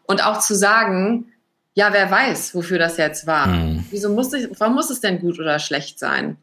Und 0.06 0.24
auch 0.24 0.40
zu 0.40 0.54
sagen, 0.54 1.32
ja, 1.74 1.92
wer 1.92 2.10
weiß, 2.10 2.54
wofür 2.54 2.78
das 2.78 2.98
jetzt 2.98 3.26
war. 3.26 3.46
Mhm. 3.46 3.86
Wieso 3.90 4.10
muss 4.10 4.32
ich, 4.32 4.48
warum 4.58 4.74
muss 4.74 4.90
es 4.90 5.00
denn 5.00 5.20
gut 5.20 5.38
oder 5.38 5.58
schlecht 5.58 5.98
sein? 5.98 6.36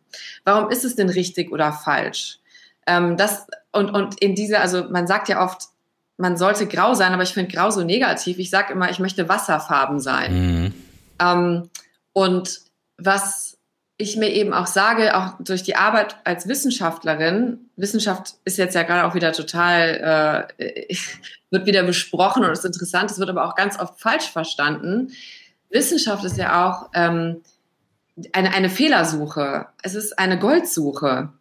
Warum 0.44 0.70
ist 0.72 0.86
es 0.86 0.96
denn 0.96 1.10
richtig 1.10 1.52
oder 1.52 1.72
falsch? 1.72 2.40
Ähm, 2.88 3.16
das, 3.16 3.46
und, 3.72 3.92
und 3.92 4.20
in 4.22 4.36
dieser, 4.36 4.62
also 4.62 4.86
man 4.90 5.08
sagt 5.08 5.30
ja 5.30 5.44
oft, 5.44 5.70
man 6.24 6.38
sollte 6.38 6.68
grau 6.68 6.94
sein, 6.94 7.12
aber 7.12 7.24
ich 7.24 7.34
finde 7.34 7.54
grau 7.54 7.70
so 7.70 7.84
negativ. 7.84 8.40
Ich 8.40 8.50
sage 8.50 8.72
immer, 8.72 8.90
ich 8.90 9.00
möchte 9.00 9.28
Wasserfarben 9.28 10.00
sein. 10.00 10.34
Mhm. 10.34 10.74
Ähm, 11.20 11.70
und 12.14 12.62
was 12.98 13.58
ich 13.98 14.16
mir 14.16 14.30
eben 14.30 14.54
auch 14.54 14.68
sage, 14.68 15.18
auch 15.18 15.34
durch 15.42 15.64
die 15.64 15.76
Arbeit 15.76 16.16
als 16.24 16.48
Wissenschaftlerin, 16.48 17.70
Wissenschaft 17.76 18.36
ist 18.46 18.58
jetzt 18.58 18.74
ja 18.74 18.84
gerade 18.84 19.04
auch 19.06 19.16
wieder 19.16 19.34
total, 19.34 20.48
äh, 20.58 20.96
wird 21.50 21.66
wieder 21.66 21.84
besprochen 21.84 22.46
und 22.46 22.52
ist 22.52 22.64
interessant, 22.64 23.12
es 23.12 23.20
wird 23.20 23.30
aber 23.30 23.46
auch 23.46 23.56
ganz 23.56 23.78
oft 23.78 24.00
falsch 24.00 24.32
verstanden. 24.32 25.12
Wissenschaft 25.72 26.24
ist 26.24 26.38
ja 26.38 26.66
auch 26.66 26.90
ähm, 26.94 27.42
eine, 28.32 28.54
eine 28.54 28.70
Fehlersuche. 28.70 29.68
Es 29.82 29.94
ist 29.94 30.18
eine 30.18 30.40
Goldsuche. 30.40 31.34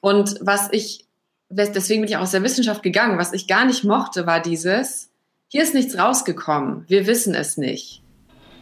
Und 0.00 0.36
was 0.40 0.70
ich 0.72 1.04
deswegen 1.52 2.02
bin 2.02 2.10
ich 2.10 2.16
auch 2.16 2.22
aus 2.22 2.30
der 2.32 2.42
Wissenschaft 2.42 2.82
gegangen. 2.82 3.18
Was 3.18 3.32
ich 3.32 3.46
gar 3.46 3.64
nicht 3.64 3.84
mochte, 3.84 4.26
war 4.26 4.40
dieses, 4.40 5.10
hier 5.48 5.62
ist 5.62 5.74
nichts 5.74 5.98
rausgekommen, 5.98 6.84
wir 6.88 7.06
wissen 7.06 7.34
es 7.34 7.56
nicht. 7.56 8.02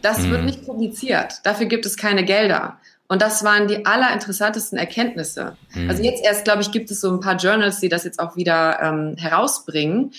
Das 0.01 0.19
mhm. 0.19 0.31
wird 0.31 0.45
nicht 0.45 0.65
publiziert, 0.65 1.35
dafür 1.43 1.67
gibt 1.67 1.85
es 1.85 1.97
keine 1.97 2.25
Gelder. 2.25 2.79
Und 3.07 3.21
das 3.21 3.43
waren 3.43 3.67
die 3.67 3.85
allerinteressantesten 3.85 4.77
Erkenntnisse. 4.77 5.57
Mhm. 5.73 5.89
Also 5.89 6.01
jetzt 6.01 6.23
erst, 6.23 6.45
glaube 6.45 6.61
ich, 6.61 6.71
gibt 6.71 6.89
es 6.91 7.01
so 7.01 7.11
ein 7.11 7.19
paar 7.19 7.35
Journals, 7.35 7.81
die 7.81 7.89
das 7.89 8.05
jetzt 8.05 8.19
auch 8.19 8.37
wieder 8.37 8.79
ähm, 8.81 9.17
herausbringen. 9.17 10.13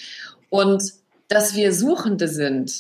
Und 0.51 0.83
dass 1.29 1.55
wir 1.55 1.73
Suchende 1.73 2.29
sind, 2.29 2.71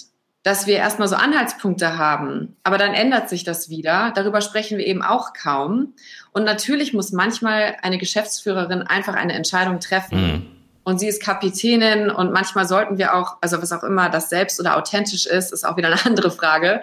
dass 0.42 0.66
wir 0.66 0.76
erstmal 0.76 1.08
so 1.08 1.16
Anhaltspunkte 1.16 1.96
haben, 1.96 2.56
aber 2.64 2.76
dann 2.76 2.92
ändert 2.92 3.30
sich 3.30 3.44
das 3.44 3.70
wieder. 3.70 4.12
Darüber 4.14 4.40
sprechen 4.40 4.76
wir 4.76 4.86
eben 4.86 5.02
auch 5.02 5.32
kaum. 5.32 5.94
Und 6.32 6.44
natürlich 6.44 6.94
muss 6.94 7.12
manchmal 7.12 7.76
eine 7.82 7.98
Geschäftsführerin 7.98 8.82
einfach 8.82 9.14
eine 9.14 9.34
Entscheidung 9.34 9.80
treffen. 9.80 10.20
Mhm. 10.20 10.46
Und 10.84 10.98
sie 10.98 11.06
ist 11.06 11.22
Kapitänin 11.22 12.10
und 12.10 12.32
manchmal 12.32 12.66
sollten 12.66 12.98
wir 12.98 13.14
auch, 13.14 13.36
also 13.40 13.62
was 13.62 13.72
auch 13.72 13.84
immer 13.84 14.08
das 14.08 14.30
selbst 14.30 14.58
oder 14.58 14.76
authentisch 14.76 15.26
ist, 15.26 15.52
ist 15.52 15.64
auch 15.64 15.76
wieder 15.76 15.88
eine 15.88 15.98
andere 16.04 16.30
Frage. 16.30 16.82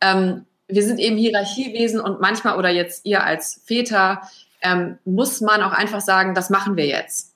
Ähm, 0.00 0.46
wir 0.66 0.82
sind 0.82 0.98
eben 0.98 1.16
Hierarchiewesen 1.16 2.00
und 2.00 2.20
manchmal 2.20 2.58
oder 2.58 2.70
jetzt 2.70 3.04
ihr 3.04 3.22
als 3.22 3.62
Väter 3.64 4.22
ähm, 4.62 4.98
muss 5.04 5.40
man 5.40 5.62
auch 5.62 5.72
einfach 5.72 6.00
sagen, 6.00 6.34
das 6.34 6.50
machen 6.50 6.76
wir 6.76 6.86
jetzt. 6.86 7.34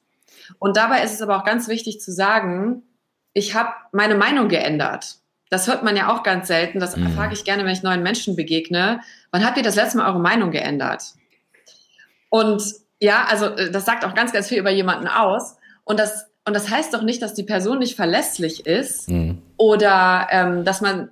Und 0.58 0.76
dabei 0.76 1.02
ist 1.02 1.14
es 1.14 1.22
aber 1.22 1.38
auch 1.38 1.44
ganz 1.44 1.68
wichtig 1.68 2.00
zu 2.00 2.12
sagen, 2.12 2.82
ich 3.32 3.54
habe 3.54 3.70
meine 3.92 4.14
Meinung 4.14 4.48
geändert. 4.48 5.16
Das 5.50 5.68
hört 5.68 5.82
man 5.82 5.96
ja 5.96 6.12
auch 6.12 6.22
ganz 6.22 6.48
selten. 6.48 6.80
Das 6.80 6.96
mhm. 6.96 7.14
frage 7.14 7.34
ich 7.34 7.44
gerne, 7.44 7.64
wenn 7.64 7.72
ich 7.72 7.82
neuen 7.82 8.02
Menschen 8.02 8.36
begegne. 8.36 9.00
Wann 9.30 9.44
habt 9.44 9.56
ihr 9.56 9.62
das 9.62 9.76
letzte 9.76 9.98
Mal 9.98 10.08
eure 10.08 10.20
Meinung 10.20 10.50
geändert? 10.50 11.14
Und 12.34 12.64
ja, 12.98 13.26
also 13.30 13.46
äh, 13.46 13.70
das 13.70 13.84
sagt 13.84 14.04
auch 14.04 14.12
ganz, 14.12 14.32
ganz 14.32 14.48
viel 14.48 14.58
über 14.58 14.70
jemanden 14.70 15.06
aus. 15.06 15.56
Und 15.84 16.00
das, 16.00 16.26
und 16.44 16.52
das 16.56 16.68
heißt 16.68 16.92
doch 16.92 17.02
nicht, 17.02 17.22
dass 17.22 17.32
die 17.32 17.44
Person 17.44 17.78
nicht 17.78 17.94
verlässlich 17.94 18.66
ist 18.66 19.08
mhm. 19.08 19.40
oder 19.56 20.26
ähm, 20.32 20.64
dass 20.64 20.80
man, 20.80 21.10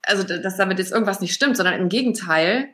also 0.00 0.22
dass 0.22 0.56
damit 0.56 0.78
jetzt 0.78 0.90
irgendwas 0.90 1.20
nicht 1.20 1.34
stimmt, 1.34 1.58
sondern 1.58 1.74
im 1.74 1.90
Gegenteil, 1.90 2.68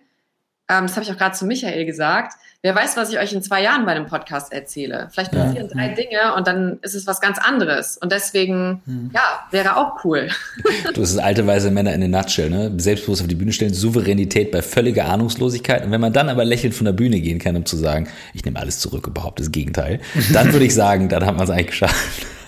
ähm, 0.69 0.85
das 0.87 0.93
habe 0.93 1.03
ich 1.03 1.11
auch 1.11 1.17
gerade 1.17 1.35
zu 1.35 1.45
Michael 1.45 1.87
gesagt, 1.87 2.35
wer 2.63 2.75
weiß, 2.75 2.97
was 2.97 3.11
ich 3.11 3.19
euch 3.19 3.33
in 3.33 3.43
zwei 3.43 3.63
Jahren 3.63 3.87
bei 3.87 3.93
einem 3.93 4.07
Podcast 4.07 4.53
erzähle. 4.53 5.09
Vielleicht 5.13 5.31
passieren 5.31 5.69
ja. 5.69 5.75
drei 5.75 5.89
Dinge 5.95 6.35
und 6.37 6.47
dann 6.47 6.79
ist 6.83 6.95
es 6.95 7.07
was 7.07 7.21
ganz 7.21 7.39
anderes. 7.39 7.97
Und 7.99 8.11
deswegen, 8.11 8.83
hm. 8.85 9.11
ja, 9.15 9.47
wäre 9.51 9.77
auch 9.77 10.05
cool. 10.05 10.29
Du 10.95 11.01
bist 11.01 11.19
alte 11.19 11.47
weise 11.47 11.71
Männer 11.71 11.93
in 11.93 12.01
den 12.01 12.11
Nutshell, 12.11 12.51
ne? 12.51 12.73
Selbstbewusst 12.79 13.23
auf 13.23 13.29
die 13.29 13.35
Bühne 13.35 13.53
stellen, 13.53 13.75
Souveränität 13.75 14.51
bei 14.51 14.63
völliger 14.63 15.07
Ahnungslosigkeit. 15.07 15.85
Und 15.85 15.91
wenn 15.91 16.01
man 16.01 16.13
dann 16.13 16.29
aber 16.29 16.45
lächelnd 16.45 16.75
von 16.75 16.87
der 16.87 16.93
Bühne 16.93 17.21
gehen 17.21 17.39
kann, 17.39 17.57
um 17.57 17.65
zu 17.65 17.77
sagen, 17.77 18.09
ich 18.35 18.45
nehme 18.45 18.59
alles 18.59 18.79
zurück, 18.81 19.07
überhaupt 19.07 19.39
das 19.39 19.53
Gegenteil, 19.53 20.01
dann 20.33 20.53
würde 20.53 20.65
ich 20.65 20.75
sagen, 20.75 21.09
dann 21.09 21.25
hat 21.25 21.37
man 21.37 21.45
es 21.45 21.51
eigentlich 21.51 21.69
geschafft. 21.69 22.27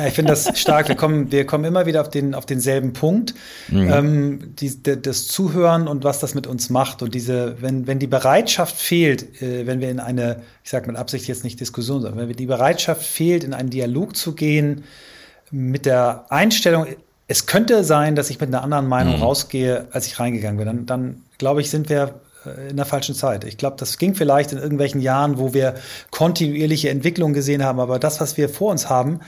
Ja, 0.00 0.06
ich 0.06 0.14
finde 0.14 0.32
das 0.32 0.58
stark. 0.58 0.88
Wir 0.88 0.94
kommen, 0.94 1.30
wir 1.30 1.44
kommen 1.44 1.64
immer 1.64 1.84
wieder 1.84 2.00
auf, 2.00 2.08
den, 2.08 2.34
auf 2.34 2.46
denselben 2.46 2.94
Punkt. 2.94 3.34
Mhm. 3.68 3.92
Ähm, 3.92 4.54
die, 4.56 4.72
das 4.82 5.28
Zuhören 5.28 5.88
und 5.88 6.04
was 6.04 6.20
das 6.20 6.34
mit 6.34 6.46
uns 6.46 6.70
macht. 6.70 7.02
Und 7.02 7.14
diese, 7.14 7.60
wenn, 7.60 7.86
wenn 7.86 7.98
die 7.98 8.06
Bereitschaft 8.06 8.76
fehlt, 8.76 9.42
äh, 9.50 9.66
wenn 9.66 9.80
wir 9.80 9.90
in 9.90 10.00
eine, 10.00 10.42
ich 10.64 10.70
sage 10.70 10.86
mit 10.86 10.96
Absicht 10.96 11.26
jetzt 11.28 11.44
nicht 11.44 11.60
Diskussion, 11.60 12.02
sondern 12.02 12.28
wenn 12.28 12.36
die 12.36 12.46
Bereitschaft 12.46 13.02
fehlt, 13.02 13.44
in 13.44 13.54
einen 13.54 13.70
Dialog 13.70 14.16
zu 14.16 14.34
gehen, 14.34 14.84
mit 15.50 15.84
der 15.86 16.26
Einstellung, 16.30 16.86
es 17.26 17.46
könnte 17.46 17.84
sein, 17.84 18.16
dass 18.16 18.30
ich 18.30 18.40
mit 18.40 18.48
einer 18.48 18.62
anderen 18.62 18.88
Meinung 18.88 19.16
mhm. 19.16 19.22
rausgehe, 19.22 19.88
als 19.92 20.06
ich 20.06 20.18
reingegangen 20.18 20.58
bin, 20.58 20.66
dann, 20.66 20.86
dann 20.86 21.22
glaube 21.38 21.60
ich, 21.60 21.70
sind 21.70 21.88
wir 21.88 22.20
äh, 22.44 22.70
in 22.70 22.76
der 22.76 22.86
falschen 22.86 23.14
Zeit. 23.14 23.44
Ich 23.44 23.56
glaube, 23.56 23.76
das 23.78 23.98
ging 23.98 24.14
vielleicht 24.14 24.52
in 24.52 24.58
irgendwelchen 24.58 25.00
Jahren, 25.00 25.38
wo 25.38 25.54
wir 25.54 25.74
kontinuierliche 26.10 26.90
Entwicklung 26.90 27.32
gesehen 27.32 27.64
haben, 27.64 27.80
aber 27.80 27.98
das, 27.98 28.20
was 28.20 28.36
wir 28.36 28.48
vor 28.48 28.70
uns 28.70 28.88
haben, 28.88 29.20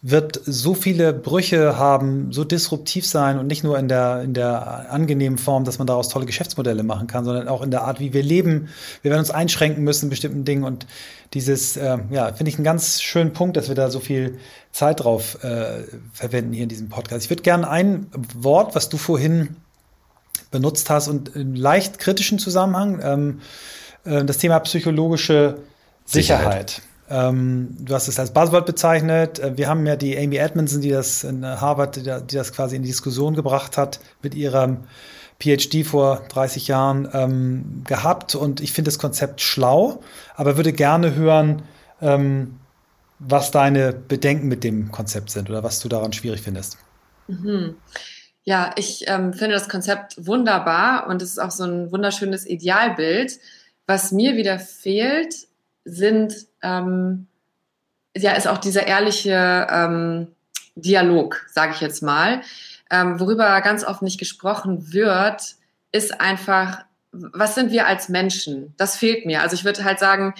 wird 0.00 0.40
so 0.44 0.74
viele 0.74 1.12
Brüche 1.12 1.76
haben, 1.76 2.32
so 2.32 2.44
disruptiv 2.44 3.04
sein 3.04 3.36
und 3.36 3.48
nicht 3.48 3.64
nur 3.64 3.76
in 3.78 3.88
der, 3.88 4.22
in 4.22 4.32
der 4.32 4.92
angenehmen 4.92 5.38
Form, 5.38 5.64
dass 5.64 5.78
man 5.78 5.88
daraus 5.88 6.08
tolle 6.08 6.24
Geschäftsmodelle 6.24 6.84
machen 6.84 7.08
kann, 7.08 7.24
sondern 7.24 7.48
auch 7.48 7.62
in 7.62 7.72
der 7.72 7.82
Art, 7.82 7.98
wie 7.98 8.12
wir 8.12 8.22
leben. 8.22 8.68
Wir 9.02 9.10
werden 9.10 9.20
uns 9.20 9.32
einschränken 9.32 9.82
müssen 9.82 10.06
in 10.06 10.10
bestimmten 10.10 10.44
Dingen 10.44 10.62
und 10.62 10.86
dieses, 11.34 11.76
äh, 11.76 11.98
ja, 12.10 12.32
finde 12.32 12.48
ich 12.48 12.56
einen 12.56 12.64
ganz 12.64 13.02
schönen 13.02 13.32
Punkt, 13.32 13.56
dass 13.56 13.66
wir 13.68 13.74
da 13.74 13.90
so 13.90 13.98
viel 13.98 14.38
Zeit 14.70 15.02
drauf 15.02 15.42
äh, 15.42 15.82
verwenden 16.12 16.52
hier 16.52 16.62
in 16.62 16.68
diesem 16.68 16.88
Podcast. 16.88 17.24
Ich 17.24 17.30
würde 17.30 17.42
gerne 17.42 17.68
ein 17.68 18.06
Wort, 18.34 18.76
was 18.76 18.88
du 18.88 18.98
vorhin 18.98 19.56
benutzt 20.52 20.90
hast 20.90 21.08
und 21.08 21.34
im 21.34 21.56
leicht 21.56 21.98
kritischen 21.98 22.38
Zusammenhang, 22.38 23.00
ähm, 23.02 23.40
äh, 24.04 24.24
das 24.24 24.38
Thema 24.38 24.60
psychologische 24.60 25.58
Sicherheit. 26.04 26.70
Sicherheit. 26.70 26.82
Ähm, 27.10 27.76
du 27.80 27.94
hast 27.94 28.08
es 28.08 28.18
als 28.18 28.32
Buzzword 28.32 28.66
bezeichnet. 28.66 29.38
Äh, 29.38 29.56
wir 29.56 29.68
haben 29.68 29.86
ja 29.86 29.96
die 29.96 30.18
Amy 30.18 30.36
Edmondson, 30.36 30.80
die 30.80 30.90
das 30.90 31.24
in 31.24 31.44
Harvard, 31.44 31.96
die, 31.96 32.02
die 32.02 32.36
das 32.36 32.52
quasi 32.52 32.76
in 32.76 32.82
die 32.82 32.88
Diskussion 32.88 33.34
gebracht 33.34 33.76
hat 33.76 34.00
mit 34.22 34.34
ihrem 34.34 34.84
PhD 35.40 35.86
vor 35.86 36.22
30 36.28 36.68
Jahren 36.68 37.08
ähm, 37.12 37.82
gehabt. 37.84 38.34
Und 38.34 38.60
ich 38.60 38.72
finde 38.72 38.88
das 38.88 38.98
Konzept 38.98 39.40
schlau, 39.40 40.02
aber 40.34 40.56
würde 40.56 40.72
gerne 40.72 41.14
hören, 41.14 41.62
ähm, 42.02 42.58
was 43.18 43.50
deine 43.50 43.92
Bedenken 43.92 44.48
mit 44.48 44.62
dem 44.62 44.92
Konzept 44.92 45.30
sind 45.30 45.50
oder 45.50 45.62
was 45.62 45.80
du 45.80 45.88
daran 45.88 46.12
schwierig 46.12 46.42
findest. 46.42 46.78
Mhm. 47.26 47.76
Ja, 48.44 48.72
ich 48.76 49.04
ähm, 49.08 49.34
finde 49.34 49.54
das 49.54 49.68
Konzept 49.68 50.26
wunderbar 50.26 51.06
und 51.08 51.20
es 51.20 51.32
ist 51.32 51.38
auch 51.38 51.50
so 51.50 51.64
ein 51.64 51.92
wunderschönes 51.92 52.46
Idealbild. 52.46 53.38
Was 53.86 54.12
mir 54.12 54.36
wieder 54.36 54.58
fehlt, 54.58 55.34
sind, 55.84 56.47
ähm, 56.62 57.26
ja, 58.16 58.32
ist 58.32 58.48
auch 58.48 58.58
dieser 58.58 58.86
ehrliche 58.86 59.66
ähm, 59.70 60.28
Dialog, 60.74 61.46
sage 61.48 61.72
ich 61.74 61.80
jetzt 61.80 62.02
mal. 62.02 62.42
Ähm, 62.90 63.20
worüber 63.20 63.60
ganz 63.60 63.84
oft 63.84 64.02
nicht 64.02 64.18
gesprochen 64.18 64.92
wird, 64.92 65.56
ist 65.92 66.20
einfach, 66.20 66.84
was 67.12 67.54
sind 67.54 67.70
wir 67.70 67.86
als 67.86 68.08
Menschen? 68.08 68.74
Das 68.76 68.96
fehlt 68.96 69.26
mir. 69.26 69.42
Also 69.42 69.54
ich 69.54 69.64
würde 69.64 69.84
halt 69.84 69.98
sagen, 69.98 70.34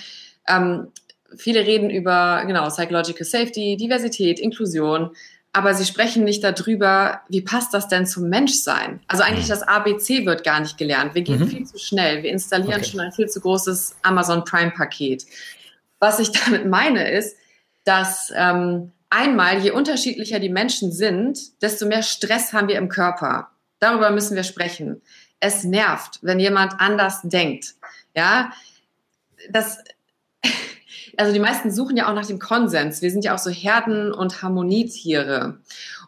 ähm, 0.46 0.88
viele 1.36 1.60
reden 1.60 1.90
über 1.90 2.44
genau 2.46 2.68
Psychological 2.68 3.24
Safety, 3.24 3.76
Diversität, 3.76 4.40
Inklusion 4.40 5.10
aber 5.52 5.74
sie 5.74 5.84
sprechen 5.84 6.24
nicht 6.24 6.44
darüber, 6.44 7.22
wie 7.28 7.40
passt 7.40 7.72
das 7.72 7.88
denn 7.88 8.06
zum 8.06 8.28
Menschsein? 8.28 9.00
Also 9.08 9.22
eigentlich 9.22 9.46
mhm. 9.46 9.50
das 9.50 9.62
ABC 9.62 10.26
wird 10.26 10.44
gar 10.44 10.60
nicht 10.60 10.76
gelernt. 10.78 11.14
Wir 11.14 11.22
gehen 11.22 11.40
mhm. 11.40 11.48
viel 11.48 11.66
zu 11.66 11.78
schnell. 11.78 12.22
Wir 12.22 12.30
installieren 12.30 12.80
okay. 12.80 12.90
schon 12.90 13.00
ein 13.00 13.12
viel 13.12 13.28
zu 13.28 13.40
großes 13.40 13.96
Amazon 14.02 14.44
Prime-Paket. 14.44 15.26
Was 15.98 16.18
ich 16.18 16.30
damit 16.44 16.66
meine 16.66 17.10
ist, 17.10 17.36
dass 17.84 18.32
ähm, 18.34 18.92
einmal, 19.10 19.58
je 19.58 19.70
unterschiedlicher 19.70 20.38
die 20.38 20.48
Menschen 20.48 20.92
sind, 20.92 21.62
desto 21.62 21.86
mehr 21.86 22.02
Stress 22.02 22.52
haben 22.52 22.68
wir 22.68 22.76
im 22.76 22.88
Körper. 22.88 23.50
Darüber 23.78 24.10
müssen 24.10 24.36
wir 24.36 24.44
sprechen. 24.44 25.00
Es 25.40 25.64
nervt, 25.64 26.18
wenn 26.22 26.40
jemand 26.40 26.80
anders 26.80 27.20
denkt. 27.22 27.74
Ja, 28.14 28.52
das 29.50 29.78
also 31.16 31.32
die 31.32 31.40
meisten 31.40 31.70
suchen 31.70 31.96
ja 31.96 32.08
auch 32.08 32.14
nach 32.14 32.26
dem 32.26 32.38
Konsens. 32.38 33.02
Wir 33.02 33.10
sind 33.10 33.24
ja 33.24 33.34
auch 33.34 33.38
so 33.38 33.50
Herden- 33.50 34.12
und 34.12 34.42
Harmonietiere. 34.42 35.58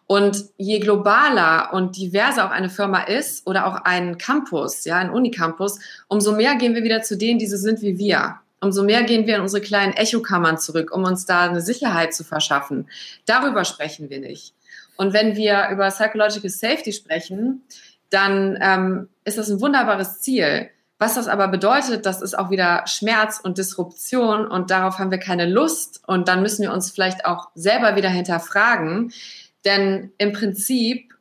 Und 0.05 0.43
je 0.57 0.79
globaler 0.79 1.73
und 1.73 1.95
diverser 1.95 2.45
auch 2.45 2.51
eine 2.51 2.69
Firma 2.69 3.03
ist 3.03 3.47
oder 3.47 3.65
auch 3.65 3.75
ein 3.85 4.17
Campus, 4.17 4.83
ja, 4.83 4.97
ein 4.97 5.09
Unicampus, 5.09 5.79
umso 6.09 6.33
mehr 6.33 6.55
gehen 6.55 6.75
wir 6.75 6.83
wieder 6.83 7.01
zu 7.01 7.17
denen, 7.17 7.39
die 7.39 7.47
so 7.47 7.55
sind 7.55 7.81
wie 7.81 7.97
wir. 7.97 8.40
Umso 8.61 8.83
mehr 8.83 9.03
gehen 9.03 9.25
wir 9.25 9.35
in 9.35 9.41
unsere 9.41 9.61
kleinen 9.61 9.93
Echokammern 9.93 10.59
zurück, 10.59 10.91
um 10.95 11.03
uns 11.03 11.25
da 11.25 11.41
eine 11.41 11.61
Sicherheit 11.61 12.13
zu 12.13 12.23
verschaffen. 12.23 12.89
Darüber 13.25 13.65
sprechen 13.65 14.09
wir 14.09 14.19
nicht. 14.19 14.53
Und 14.97 15.13
wenn 15.13 15.35
wir 15.35 15.69
über 15.71 15.89
Psychological 15.89 16.49
Safety 16.49 16.93
sprechen, 16.93 17.63
dann 18.11 18.59
ähm, 18.61 19.09
ist 19.25 19.39
das 19.39 19.49
ein 19.49 19.61
wunderbares 19.61 20.21
Ziel. 20.21 20.69
Was 20.99 21.15
das 21.15 21.27
aber 21.27 21.47
bedeutet, 21.47 22.05
das 22.05 22.21
ist 22.21 22.37
auch 22.37 22.51
wieder 22.51 22.83
Schmerz 22.85 23.39
und 23.41 23.57
Disruption 23.57 24.45
und 24.45 24.69
darauf 24.69 24.99
haben 24.99 25.09
wir 25.09 25.17
keine 25.17 25.47
Lust 25.47 26.03
und 26.05 26.27
dann 26.27 26.43
müssen 26.43 26.61
wir 26.61 26.71
uns 26.71 26.91
vielleicht 26.91 27.25
auch 27.25 27.49
selber 27.55 27.95
wieder 27.95 28.09
hinterfragen. 28.09 29.11
Denn 29.65 30.11
im 30.19 30.33
Prinzip, 30.33 31.15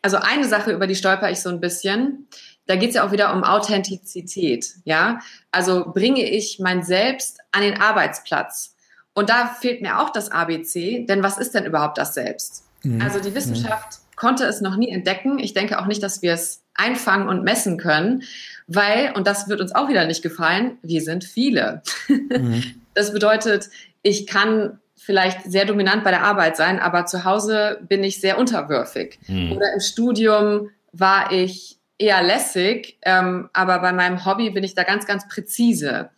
also 0.00 0.16
eine 0.16 0.46
Sache, 0.46 0.72
über 0.72 0.86
die 0.86 0.94
stolper 0.94 1.30
ich 1.30 1.40
so 1.40 1.50
ein 1.50 1.60
bisschen, 1.60 2.28
da 2.66 2.76
geht 2.76 2.90
es 2.90 2.96
ja 2.96 3.06
auch 3.06 3.12
wieder 3.12 3.34
um 3.34 3.44
Authentizität, 3.44 4.74
ja. 4.84 5.20
Also 5.50 5.92
bringe 5.92 6.28
ich 6.28 6.58
mein 6.60 6.82
Selbst 6.82 7.38
an 7.52 7.62
den 7.62 7.80
Arbeitsplatz. 7.80 8.74
Und 9.14 9.30
da 9.30 9.46
fehlt 9.46 9.80
mir 9.80 10.00
auch 10.00 10.10
das 10.10 10.30
ABC, 10.30 11.06
denn 11.08 11.22
was 11.22 11.38
ist 11.38 11.54
denn 11.54 11.64
überhaupt 11.64 11.96
das 11.96 12.14
Selbst? 12.14 12.64
Mhm. 12.82 13.00
Also 13.00 13.20
die 13.20 13.34
Wissenschaft 13.34 13.92
mhm. 13.92 14.16
konnte 14.16 14.44
es 14.44 14.60
noch 14.60 14.76
nie 14.76 14.90
entdecken. 14.90 15.38
Ich 15.38 15.54
denke 15.54 15.78
auch 15.78 15.86
nicht, 15.86 16.02
dass 16.02 16.22
wir 16.22 16.34
es 16.34 16.62
einfangen 16.74 17.28
und 17.28 17.42
messen 17.42 17.78
können 17.78 18.22
weil, 18.66 19.12
und 19.14 19.26
das 19.26 19.48
wird 19.48 19.60
uns 19.60 19.74
auch 19.74 19.88
wieder 19.88 20.06
nicht 20.06 20.22
gefallen, 20.22 20.78
wir 20.82 21.02
sind 21.02 21.24
viele. 21.24 21.82
Mhm. 22.08 22.80
Das 22.94 23.12
bedeutet, 23.12 23.68
ich 24.02 24.26
kann 24.26 24.78
vielleicht 24.96 25.50
sehr 25.50 25.66
dominant 25.66 26.02
bei 26.02 26.10
der 26.10 26.22
Arbeit 26.22 26.56
sein, 26.56 26.78
aber 26.80 27.04
zu 27.04 27.24
Hause 27.24 27.78
bin 27.86 28.02
ich 28.02 28.20
sehr 28.20 28.38
unterwürfig. 28.38 29.18
Mhm. 29.28 29.52
Oder 29.52 29.74
im 29.74 29.80
Studium 29.80 30.70
war 30.92 31.30
ich 31.30 31.75
eher 31.98 32.22
lässig, 32.22 32.98
ähm, 33.02 33.48
aber 33.52 33.78
bei 33.78 33.92
meinem 33.92 34.24
Hobby 34.24 34.50
bin 34.50 34.64
ich 34.64 34.74
da 34.74 34.82
ganz, 34.82 35.06
ganz 35.06 35.26
präzise. 35.28 36.10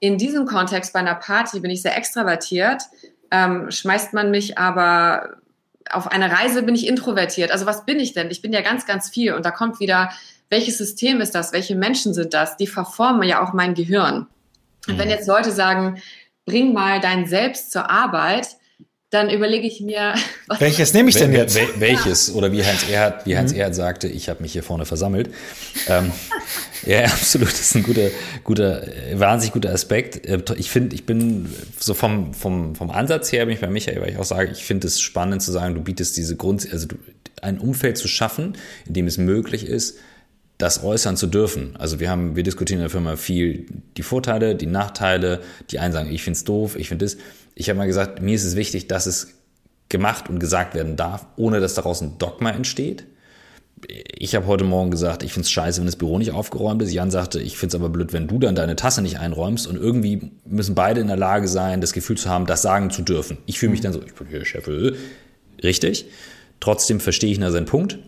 In 0.00 0.18
diesem 0.18 0.46
Kontext 0.46 0.92
bei 0.92 1.00
einer 1.00 1.14
Party 1.14 1.60
bin 1.60 1.70
ich 1.70 1.82
sehr 1.82 1.96
extravertiert, 1.96 2.82
ähm, 3.30 3.70
schmeißt 3.70 4.12
man 4.12 4.30
mich 4.30 4.58
aber 4.58 5.36
auf 5.90 6.10
eine 6.10 6.30
Reise 6.30 6.62
bin 6.62 6.74
ich 6.74 6.86
introvertiert. 6.86 7.50
Also 7.50 7.66
was 7.66 7.84
bin 7.84 8.00
ich 8.00 8.14
denn? 8.14 8.30
Ich 8.30 8.40
bin 8.40 8.52
ja 8.52 8.62
ganz, 8.62 8.86
ganz 8.86 9.10
viel. 9.10 9.34
Und 9.34 9.44
da 9.44 9.50
kommt 9.50 9.80
wieder 9.80 10.10
welches 10.50 10.78
System 10.78 11.20
ist 11.20 11.34
das, 11.34 11.52
welche 11.52 11.74
Menschen 11.74 12.14
sind 12.14 12.34
das, 12.34 12.56
die 12.56 12.66
verformen 12.66 13.28
ja 13.28 13.42
auch 13.42 13.52
mein 13.52 13.74
Gehirn. 13.74 14.26
Und 14.86 14.98
wenn 14.98 15.06
mhm. 15.06 15.14
jetzt 15.14 15.26
Leute 15.26 15.50
sagen, 15.50 16.00
bring 16.44 16.72
mal 16.72 17.00
dein 17.00 17.26
Selbst 17.26 17.72
zur 17.72 17.90
Arbeit, 17.90 18.56
dann 19.14 19.30
überlege 19.30 19.66
ich 19.66 19.80
mir, 19.80 20.14
was 20.46 20.60
welches 20.60 20.92
nehme 20.92 21.08
ich 21.08 21.16
denn 21.16 21.32
jetzt? 21.32 21.54
Wel 21.54 21.68
welches 21.78 22.34
oder 22.34 22.52
wie 22.52 22.64
Heinz 22.64 22.88
Erhard, 22.88 23.24
wie 23.26 23.36
Heinz 23.36 23.52
mhm. 23.52 23.58
Erhard 23.58 23.74
sagte, 23.74 24.08
ich 24.08 24.28
habe 24.28 24.42
mich 24.42 24.52
hier 24.52 24.62
vorne 24.62 24.84
versammelt. 24.84 25.30
ähm, 25.88 26.10
ja, 26.86 27.04
absolut, 27.04 27.48
das 27.48 27.60
ist 27.60 27.76
ein 27.76 27.82
guter, 27.84 28.08
guter, 28.42 28.86
wahnsinnig 29.14 29.52
guter 29.52 29.72
Aspekt. 29.72 30.26
Äh, 30.26 30.42
ich 30.56 30.70
finde, 30.70 30.94
ich 30.94 31.06
bin 31.06 31.48
so 31.78 31.94
vom 31.94 32.34
vom 32.34 32.74
vom 32.74 32.90
Ansatz 32.90 33.32
her 33.32 33.46
bin 33.46 33.54
ich 33.54 33.60
bei 33.60 33.68
Michael, 33.70 34.00
weil 34.00 34.10
ich 34.10 34.18
auch 34.18 34.24
sage, 34.24 34.50
ich 34.50 34.64
finde 34.64 34.88
es 34.88 35.00
spannend 35.00 35.42
zu 35.42 35.52
sagen, 35.52 35.74
du 35.74 35.80
bietest 35.80 36.16
diese 36.16 36.36
Grund, 36.36 36.66
also 36.72 36.88
du, 36.88 36.96
ein 37.40 37.58
Umfeld 37.58 37.96
zu 37.96 38.08
schaffen, 38.08 38.56
in 38.86 38.94
dem 38.94 39.06
es 39.06 39.18
möglich 39.18 39.66
ist, 39.66 39.98
das 40.58 40.82
äußern 40.82 41.16
zu 41.16 41.26
dürfen. 41.26 41.74
Also 41.76 42.00
wir 42.00 42.08
haben, 42.08 42.36
wir 42.36 42.42
diskutieren 42.42 42.78
in 42.78 42.84
der 42.84 42.90
Firma 42.90 43.16
viel 43.16 43.66
die 43.96 44.02
Vorteile, 44.02 44.54
die 44.54 44.66
Nachteile. 44.66 45.40
Die 45.70 45.78
einen 45.78 45.92
sagen, 45.92 46.12
ich 46.12 46.22
finde 46.22 46.36
es 46.36 46.44
doof, 46.44 46.76
ich 46.76 46.88
finde 46.88 47.04
das. 47.04 47.16
Ich 47.54 47.68
habe 47.68 47.78
mal 47.78 47.86
gesagt, 47.86 48.20
mir 48.20 48.34
ist 48.34 48.44
es 48.44 48.56
wichtig, 48.56 48.88
dass 48.88 49.06
es 49.06 49.34
gemacht 49.88 50.28
und 50.28 50.38
gesagt 50.38 50.74
werden 50.74 50.96
darf, 50.96 51.26
ohne 51.36 51.60
dass 51.60 51.74
daraus 51.74 52.00
ein 52.00 52.18
Dogma 52.18 52.50
entsteht. 52.50 53.06
Ich 53.86 54.34
habe 54.34 54.46
heute 54.46 54.64
Morgen 54.64 54.90
gesagt, 54.90 55.22
ich 55.22 55.32
finde 55.32 55.44
es 55.44 55.50
scheiße, 55.50 55.80
wenn 55.80 55.86
das 55.86 55.96
Büro 55.96 56.18
nicht 56.18 56.32
aufgeräumt 56.32 56.80
ist. 56.82 56.92
Jan 56.92 57.10
sagte, 57.10 57.40
ich 57.40 57.58
finde 57.58 57.76
es 57.76 57.80
aber 57.80 57.90
blöd, 57.90 58.12
wenn 58.12 58.26
du 58.26 58.38
dann 58.38 58.54
deine 58.54 58.76
Tasse 58.76 59.02
nicht 59.02 59.18
einräumst. 59.18 59.66
Und 59.66 59.76
irgendwie 59.76 60.30
müssen 60.46 60.74
beide 60.74 61.00
in 61.00 61.08
der 61.08 61.16
Lage 61.16 61.48
sein, 61.48 61.80
das 61.80 61.92
Gefühl 61.92 62.16
zu 62.16 62.30
haben, 62.30 62.46
das 62.46 62.62
sagen 62.62 62.90
zu 62.90 63.02
dürfen. 63.02 63.38
Ich 63.46 63.58
fühle 63.58 63.72
mich 63.72 63.82
dann 63.82 63.92
so, 63.92 64.00
ich 64.02 64.14
bin 64.14 64.26
hier 64.28 64.44
Chef. 64.44 64.68
Richtig. 65.62 66.06
Trotzdem 66.60 66.98
verstehe 66.98 67.30
ich 67.30 67.38
da 67.38 67.50
seinen 67.50 67.66
Punkt 67.66 67.98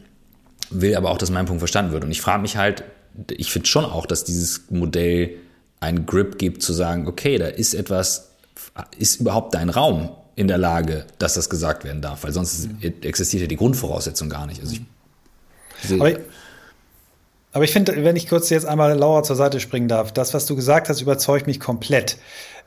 will 0.71 0.95
aber 0.97 1.11
auch, 1.11 1.19
dass 1.19 1.31
mein 1.31 1.47
Punkt 1.47 1.61
verstanden 1.61 1.93
wird. 1.93 2.05
Und 2.05 2.11
ich 2.11 2.21
frage 2.21 2.43
mich 2.43 2.57
halt, 2.57 2.85
ich 3.31 3.51
finde 3.51 3.69
schon 3.69 3.85
auch, 3.85 4.07
dass 4.07 4.25
dieses 4.25 4.71
Modell 4.71 5.37
einen 5.81 6.07
Grip 6.07 6.39
gibt, 6.39 6.63
zu 6.63 6.73
sagen, 6.73 7.07
okay, 7.07 7.39
da 7.39 7.47
ist 7.47 7.75
etwas, 7.75 8.33
ist 8.99 9.21
überhaupt 9.21 9.55
dein 9.55 9.71
Raum 9.71 10.11
in 10.35 10.49
der 10.49 10.59
Lage, 10.59 11.07
dass 11.19 11.35
das 11.35 11.49
gesagt 11.49 11.85
werden 11.85 12.03
darf, 12.03 12.25
weil 12.25 12.33
sonst 12.33 12.69
existiert 12.83 13.43
ja 13.43 13.49
die 13.49 13.57
Grundvoraussetzung 13.57 14.29
gar 14.29 14.47
nicht. 14.47 14.61
Also 14.61 14.75
ich, 14.75 15.93
aber 15.95 16.11
ich, 16.11 16.19
aber 17.53 17.65
ich 17.65 17.73
finde, 17.73 18.05
wenn 18.05 18.17
ich 18.17 18.29
kurz 18.29 18.51
jetzt 18.51 18.67
einmal 18.67 18.93
Laura 18.99 19.23
zur 19.23 19.37
Seite 19.37 19.61
springen 19.61 19.89
darf, 19.89 20.13
das, 20.13 20.35
was 20.35 20.45
du 20.45 20.55
gesagt 20.57 20.89
hast, 20.89 21.01
überzeugt 21.01 21.47
mich 21.47 21.59
komplett. 21.59 22.19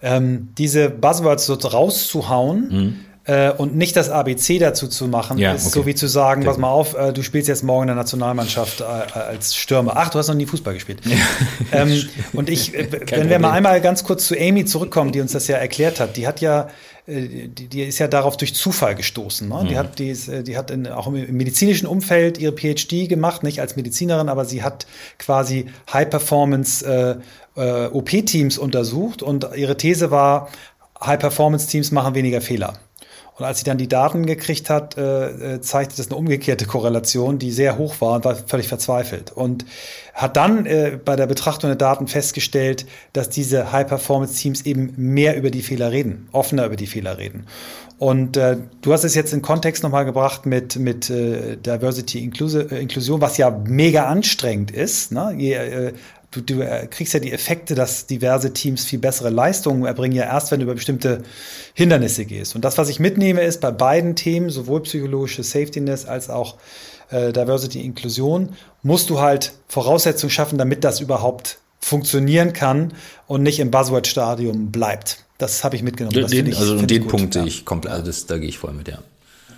Ähm, 0.02 0.50
diese 0.58 0.90
Buzzwords 0.90 1.46
so 1.46 1.54
rauszuhauen, 1.54 2.70
mhm 2.70 3.06
äh, 3.30 3.52
und 3.52 3.76
nicht 3.76 3.96
das 3.96 4.10
ABC 4.10 4.58
dazu 4.58 4.88
zu 4.88 5.08
machen, 5.08 5.38
ja, 5.38 5.54
ist 5.54 5.68
okay. 5.68 5.80
so 5.80 5.86
wie 5.86 5.94
zu 5.94 6.08
sagen, 6.08 6.44
pass 6.44 6.58
mal 6.58 6.70
auf, 6.70 6.96
äh, 6.96 7.14
du 7.14 7.22
spielst 7.22 7.48
jetzt 7.48 7.64
morgen 7.64 7.84
in 7.84 7.88
der 7.90 7.96
Nationalmannschaft 7.96 8.82
äh, 8.82 8.84
als 8.84 9.56
Stürmer. 9.56 9.94
Ach, 9.96 10.10
du 10.10 10.18
hast 10.18 10.30
noch 10.30 10.36
nie 10.36 10.48
Fußball 10.48 10.74
gespielt. 10.74 11.02
Ja. 11.06 11.16
Ähm, 11.72 12.10
und 12.34 12.50
ich, 12.50 12.74
äh, 12.74 12.92
wenn 12.92 13.00
Problem. 13.00 13.30
wir 13.30 13.40
mal 13.40 13.52
einmal 13.52 13.80
ganz 13.80 14.04
kurz 14.04 14.26
zu 14.26 14.36
Amy 14.36 14.66
zurückkommen, 14.66 15.12
die 15.12 15.22
uns 15.22 15.34
das 15.34 15.48
ja 15.48 15.58
erklärt 15.58 16.00
hat, 16.00 16.18
die 16.18 16.26
hat 16.26 16.42
ja 16.42 16.70
äh, 17.06 17.48
die, 17.48 17.68
die 17.68 17.84
ist 17.84 18.00
ja 18.00 18.08
darauf 18.08 18.38
durch 18.38 18.56
Zufall 18.56 18.96
gestoßen. 18.96 19.48
Ne? 19.48 19.62
Mhm. 19.64 19.68
Die 19.68 19.78
hat, 19.78 20.00
die, 20.00 20.10
ist, 20.10 20.30
äh, 20.30 20.42
die 20.42 20.58
hat 20.58 20.72
in, 20.72 20.88
auch 20.88 21.06
im 21.08 21.14
medizinischen 21.38 21.86
Umfeld 21.86 22.40
ihre 22.40 22.54
PhD 22.54 23.08
gemacht, 23.08 23.44
nicht 23.44 23.62
als 23.62 23.76
Medizinerin, 23.76 24.30
aber 24.30 24.46
sie 24.46 24.64
hat 24.64 24.88
quasi 25.20 25.68
High-Performance 25.94 27.22
äh, 27.56 27.62
äh, 27.62 27.88
OP-Teams 27.88 28.58
untersucht 28.58 29.22
und 29.22 29.48
ihre 29.56 29.78
These 29.78 30.10
war, 30.10 30.50
High-Performance-Teams 31.02 31.92
machen 31.92 32.16
weniger 32.16 32.42
Fehler. 32.42 32.74
Und 33.40 33.46
als 33.46 33.60
sie 33.60 33.64
dann 33.64 33.78
die 33.78 33.88
Daten 33.88 34.26
gekriegt 34.26 34.70
hat, 34.70 34.98
äh, 34.98 35.56
äh, 35.56 35.62
zeigte 35.62 35.96
das 35.96 36.08
eine 36.08 36.18
umgekehrte 36.18 36.66
Korrelation, 36.66 37.40
die 37.40 37.52
sehr 37.52 37.78
hoch 37.78 38.02
war 38.02 38.16
und 38.16 38.26
war 38.26 38.36
völlig 38.36 38.68
verzweifelt. 38.68 39.32
Und 39.32 39.66
hat 40.14 40.36
dann 40.36 40.66
äh, 40.66 41.00
bei 41.04 41.16
der 41.16 41.26
Betrachtung 41.26 41.70
der 41.70 41.78
Daten 41.78 42.08
festgestellt, 42.08 42.86
dass 43.14 43.30
diese 43.30 43.72
High-Performance-Teams 43.72 44.64
eben 44.66 44.94
mehr 44.98 45.38
über 45.38 45.52
die 45.52 45.62
Fehler 45.62 45.92
reden, 45.92 46.28
offener 46.34 46.66
über 46.66 46.76
die 46.76 46.88
Fehler 46.88 47.18
reden. 47.18 47.46
Und 47.98 48.36
äh, 48.36 48.58
du 48.82 48.92
hast 48.92 49.06
es 49.06 49.16
jetzt 49.16 49.34
in 49.34 49.42
Kontext 49.42 49.84
nochmal 49.84 50.04
gebracht 50.04 50.46
mit, 50.46 50.78
mit 50.78 51.10
äh, 51.10 51.56
Diversity 51.56 52.20
äh, 52.20 52.82
Inklusion, 52.82 53.22
was 53.22 53.38
ja 53.38 53.50
mega 53.50 54.06
anstrengend 54.06 54.72
ist. 54.72 55.14
Ne? 55.14 55.34
Je, 55.38 55.54
äh, 55.54 55.94
du, 56.32 56.42
du 56.42 56.62
äh, 56.62 56.88
kriegst 56.88 57.14
ja 57.14 57.20
die 57.20 57.32
Effekte, 57.32 57.76
dass 57.76 58.06
diverse 58.06 58.54
Teams 58.54 58.84
viel 58.86 59.00
bessere 59.00 59.30
Leistungen 59.30 59.86
erbringen, 59.86 60.16
ja 60.16 60.26
erst, 60.26 60.52
wenn 60.52 60.60
du 60.60 60.66
über 60.66 60.76
bestimmte 60.76 61.24
Hindernisse 61.74 62.26
gehst. 62.26 62.56
Und 62.56 62.64
das, 62.66 62.78
was 62.78 62.90
ich 62.90 63.00
mitnehme, 63.00 63.42
ist 63.42 63.62
bei 63.62 63.72
beiden 63.72 64.16
Themen, 64.16 64.50
sowohl 64.50 64.84
psychologische 64.84 65.44
Safetyness 65.44 66.06
als 66.06 66.30
auch 66.30 66.58
äh, 67.10 67.34
Diversity 67.34 67.82
Inklusion, 67.82 68.56
musst 68.84 69.10
du 69.10 69.20
halt 69.20 69.54
Voraussetzungen 69.68 70.30
schaffen, 70.30 70.58
damit 70.58 70.84
das 70.84 71.00
überhaupt 71.00 71.58
funktionieren 71.80 72.54
kann 72.54 72.94
und 73.26 73.42
nicht 73.42 73.60
im 73.60 73.72
Buzzword-Stadium 73.72 74.72
bleibt. 74.72 75.24
Das 75.38 75.64
habe 75.64 75.76
ich 75.76 75.84
mitgenommen. 75.84 76.28
Den, 76.28 76.48
ich, 76.48 76.58
also 76.58 76.82
den 76.82 77.08
Punkt 77.08 77.34
sehe 77.34 77.46
ich 77.46 77.66
komplett, 77.66 77.94
also 77.94 78.06
das, 78.06 78.26
da 78.26 78.38
gehe 78.38 78.50
ich 78.50 78.58
voll 78.58 78.74
mit, 78.74 78.90
ja. 78.90 79.00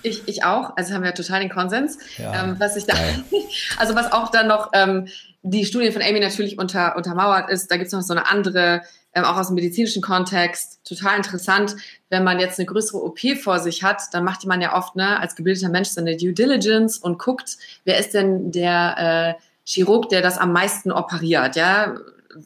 Ich, 0.04 0.28
ich 0.28 0.44
auch, 0.44 0.76
also 0.78 0.94
haben 0.94 1.04
wir 1.04 1.14
total 1.14 1.42
den 1.42 1.50
Konsens. 1.50 1.98
Ja. 2.18 2.44
Ähm, 2.44 2.56
was 2.60 2.76
ich 2.76 2.86
da, 2.86 2.94
also 3.78 3.96
was 3.96 4.12
auch 4.12 4.30
dann 4.30 4.48
noch 4.48 4.70
ähm, 4.74 5.08
die 5.44 5.66
Studie 5.66 5.92
von 5.92 6.02
Amy 6.02 6.20
natürlich 6.20 6.60
unter, 6.60 6.96
untermauert 6.96 7.50
ist, 7.50 7.72
da 7.72 7.78
gibt 7.78 7.88
es 7.88 7.94
noch 7.94 8.02
so 8.02 8.14
eine 8.14 8.30
andere, 8.30 8.82
ähm, 9.14 9.24
auch 9.24 9.38
aus 9.38 9.48
dem 9.48 9.56
medizinischen 9.56 10.02
Kontext, 10.02 10.80
total 10.86 11.18
interessant. 11.18 11.76
Wenn 12.10 12.24
man 12.24 12.40
jetzt 12.40 12.60
eine 12.60 12.68
größere 12.68 13.04
OP 13.04 13.20
vor 13.42 13.60
sich 13.60 13.84
hat, 13.84 14.02
dann 14.12 14.24
macht 14.24 14.46
man 14.46 14.62
ja 14.62 14.76
oft 14.76 14.96
ne, 14.96 15.20
als 15.20 15.36
gebildeter 15.36 15.70
Mensch 15.70 15.90
so 15.90 16.02
eine 16.02 16.16
Due 16.16 16.34
Diligence 16.34 17.00
und 17.00 17.18
guckt, 17.18 17.58
wer 17.86 17.98
ist 17.98 18.14
denn 18.14 18.52
der 18.52 19.38
äh, 19.38 19.42
Chirurg, 19.66 20.10
der 20.10 20.22
das 20.22 20.38
am 20.38 20.54
meisten 20.54 20.92
operiert, 20.92 21.56
ja, 21.56 21.96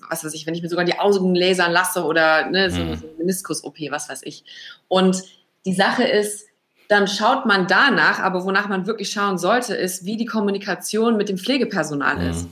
was 0.10 0.24
weiß 0.24 0.34
ich, 0.34 0.48
wenn 0.48 0.56
ich 0.56 0.62
mir 0.62 0.70
sogar 0.70 0.86
die 0.86 0.98
Augen 0.98 1.36
lasern 1.36 1.72
lasse 1.72 2.04
oder 2.04 2.50
ne, 2.50 2.72
so, 2.72 2.82
mhm. 2.82 2.96
so 2.96 3.08
Meniskus-OP, 3.18 3.78
was 3.90 4.10
weiß 4.10 4.22
ich. 4.24 4.44
Und 4.88 5.22
die 5.66 5.74
Sache 5.74 6.04
ist, 6.04 6.46
dann 6.88 7.08
schaut 7.08 7.46
man 7.46 7.68
danach, 7.68 8.20
aber 8.20 8.46
wonach 8.46 8.68
man 8.68 8.86
wirklich 8.86 9.10
schauen 9.10 9.38
sollte, 9.38 9.76
ist, 9.76 10.06
wie 10.06 10.18
die 10.18 10.26
Kommunikation 10.26 11.18
mit 11.18 11.30
dem 11.30 11.38
Pflegepersonal 11.38 12.18
mhm. 12.18 12.48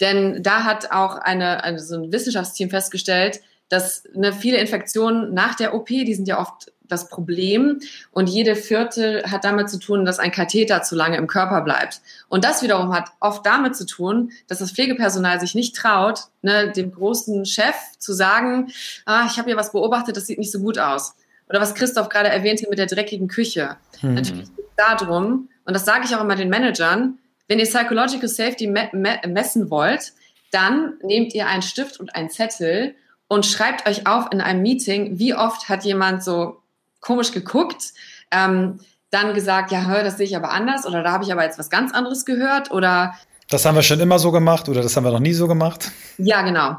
Denn 0.00 0.42
da 0.42 0.64
hat 0.64 0.90
auch 0.90 1.16
eine, 1.16 1.64
eine, 1.64 1.78
so 1.78 1.96
ein 1.96 2.12
Wissenschaftsteam 2.12 2.70
festgestellt, 2.70 3.40
dass 3.68 4.04
eine 4.14 4.32
viele 4.32 4.58
Infektionen 4.58 5.34
nach 5.34 5.54
der 5.54 5.74
OP, 5.74 5.86
die 5.86 6.14
sind 6.14 6.28
ja 6.28 6.40
oft 6.40 6.72
das 6.86 7.08
Problem 7.08 7.80
und 8.12 8.28
jede 8.28 8.56
vierte 8.56 9.24
hat 9.30 9.44
damit 9.44 9.70
zu 9.70 9.78
tun, 9.78 10.04
dass 10.04 10.18
ein 10.18 10.30
Katheter 10.30 10.82
zu 10.82 10.94
lange 10.94 11.16
im 11.16 11.26
Körper 11.26 11.62
bleibt. 11.62 12.02
Und 12.28 12.44
das 12.44 12.62
wiederum 12.62 12.94
hat 12.94 13.08
oft 13.20 13.44
damit 13.46 13.74
zu 13.74 13.86
tun, 13.86 14.32
dass 14.48 14.58
das 14.58 14.72
Pflegepersonal 14.72 15.40
sich 15.40 15.54
nicht 15.54 15.74
traut, 15.74 16.24
ne, 16.42 16.72
dem 16.72 16.92
großen 16.92 17.46
Chef 17.46 17.74
zu 17.98 18.12
sagen, 18.12 18.70
ah, 19.06 19.26
ich 19.26 19.38
habe 19.38 19.48
hier 19.48 19.56
was 19.56 19.72
beobachtet, 19.72 20.16
das 20.16 20.26
sieht 20.26 20.38
nicht 20.38 20.52
so 20.52 20.60
gut 20.60 20.78
aus. 20.78 21.14
Oder 21.48 21.60
was 21.60 21.74
Christoph 21.74 22.08
gerade 22.08 22.28
erwähnte 22.28 22.66
mit 22.68 22.78
der 22.78 22.86
dreckigen 22.86 23.28
Küche. 23.28 23.76
Mhm. 24.02 24.14
Natürlich 24.14 24.54
geht 24.56 24.66
es 24.66 24.76
darum, 24.76 25.48
und 25.64 25.74
das 25.74 25.84
sage 25.86 26.04
ich 26.04 26.14
auch 26.14 26.20
immer 26.20 26.36
den 26.36 26.50
Managern, 26.50 27.18
wenn 27.48 27.58
ihr 27.58 27.66
Psychological 27.66 28.28
Safety 28.28 28.66
me 28.66 28.88
me 28.92 29.20
messen 29.26 29.70
wollt, 29.70 30.12
dann 30.50 30.94
nehmt 31.02 31.34
ihr 31.34 31.46
einen 31.46 31.62
Stift 31.62 31.98
und 32.00 32.14
einen 32.14 32.30
Zettel 32.30 32.94
und 33.28 33.46
schreibt 33.46 33.88
euch 33.88 34.06
auf 34.06 34.26
in 34.32 34.40
einem 34.40 34.62
Meeting, 34.62 35.18
wie 35.18 35.34
oft 35.34 35.68
hat 35.68 35.84
jemand 35.84 36.22
so 36.22 36.62
komisch 37.00 37.32
geguckt, 37.32 37.92
ähm, 38.30 38.80
dann 39.10 39.34
gesagt, 39.34 39.70
ja, 39.70 39.86
hör, 39.86 40.02
das 40.02 40.16
sehe 40.16 40.26
ich 40.26 40.36
aber 40.36 40.50
anders 40.50 40.86
oder 40.86 41.02
da 41.02 41.12
habe 41.12 41.24
ich 41.24 41.32
aber 41.32 41.44
jetzt 41.44 41.58
was 41.58 41.70
ganz 41.70 41.92
anderes 41.92 42.24
gehört 42.24 42.70
oder 42.70 43.14
das 43.50 43.64
haben 43.66 43.74
wir 43.74 43.82
schon 43.82 44.00
immer 44.00 44.18
so 44.18 44.32
gemacht 44.32 44.68
oder 44.68 44.82
das 44.82 44.96
haben 44.96 45.04
wir 45.04 45.12
noch 45.12 45.20
nie 45.20 45.34
so 45.34 45.46
gemacht. 45.46 45.90
Ja, 46.18 46.42
genau. 46.42 46.76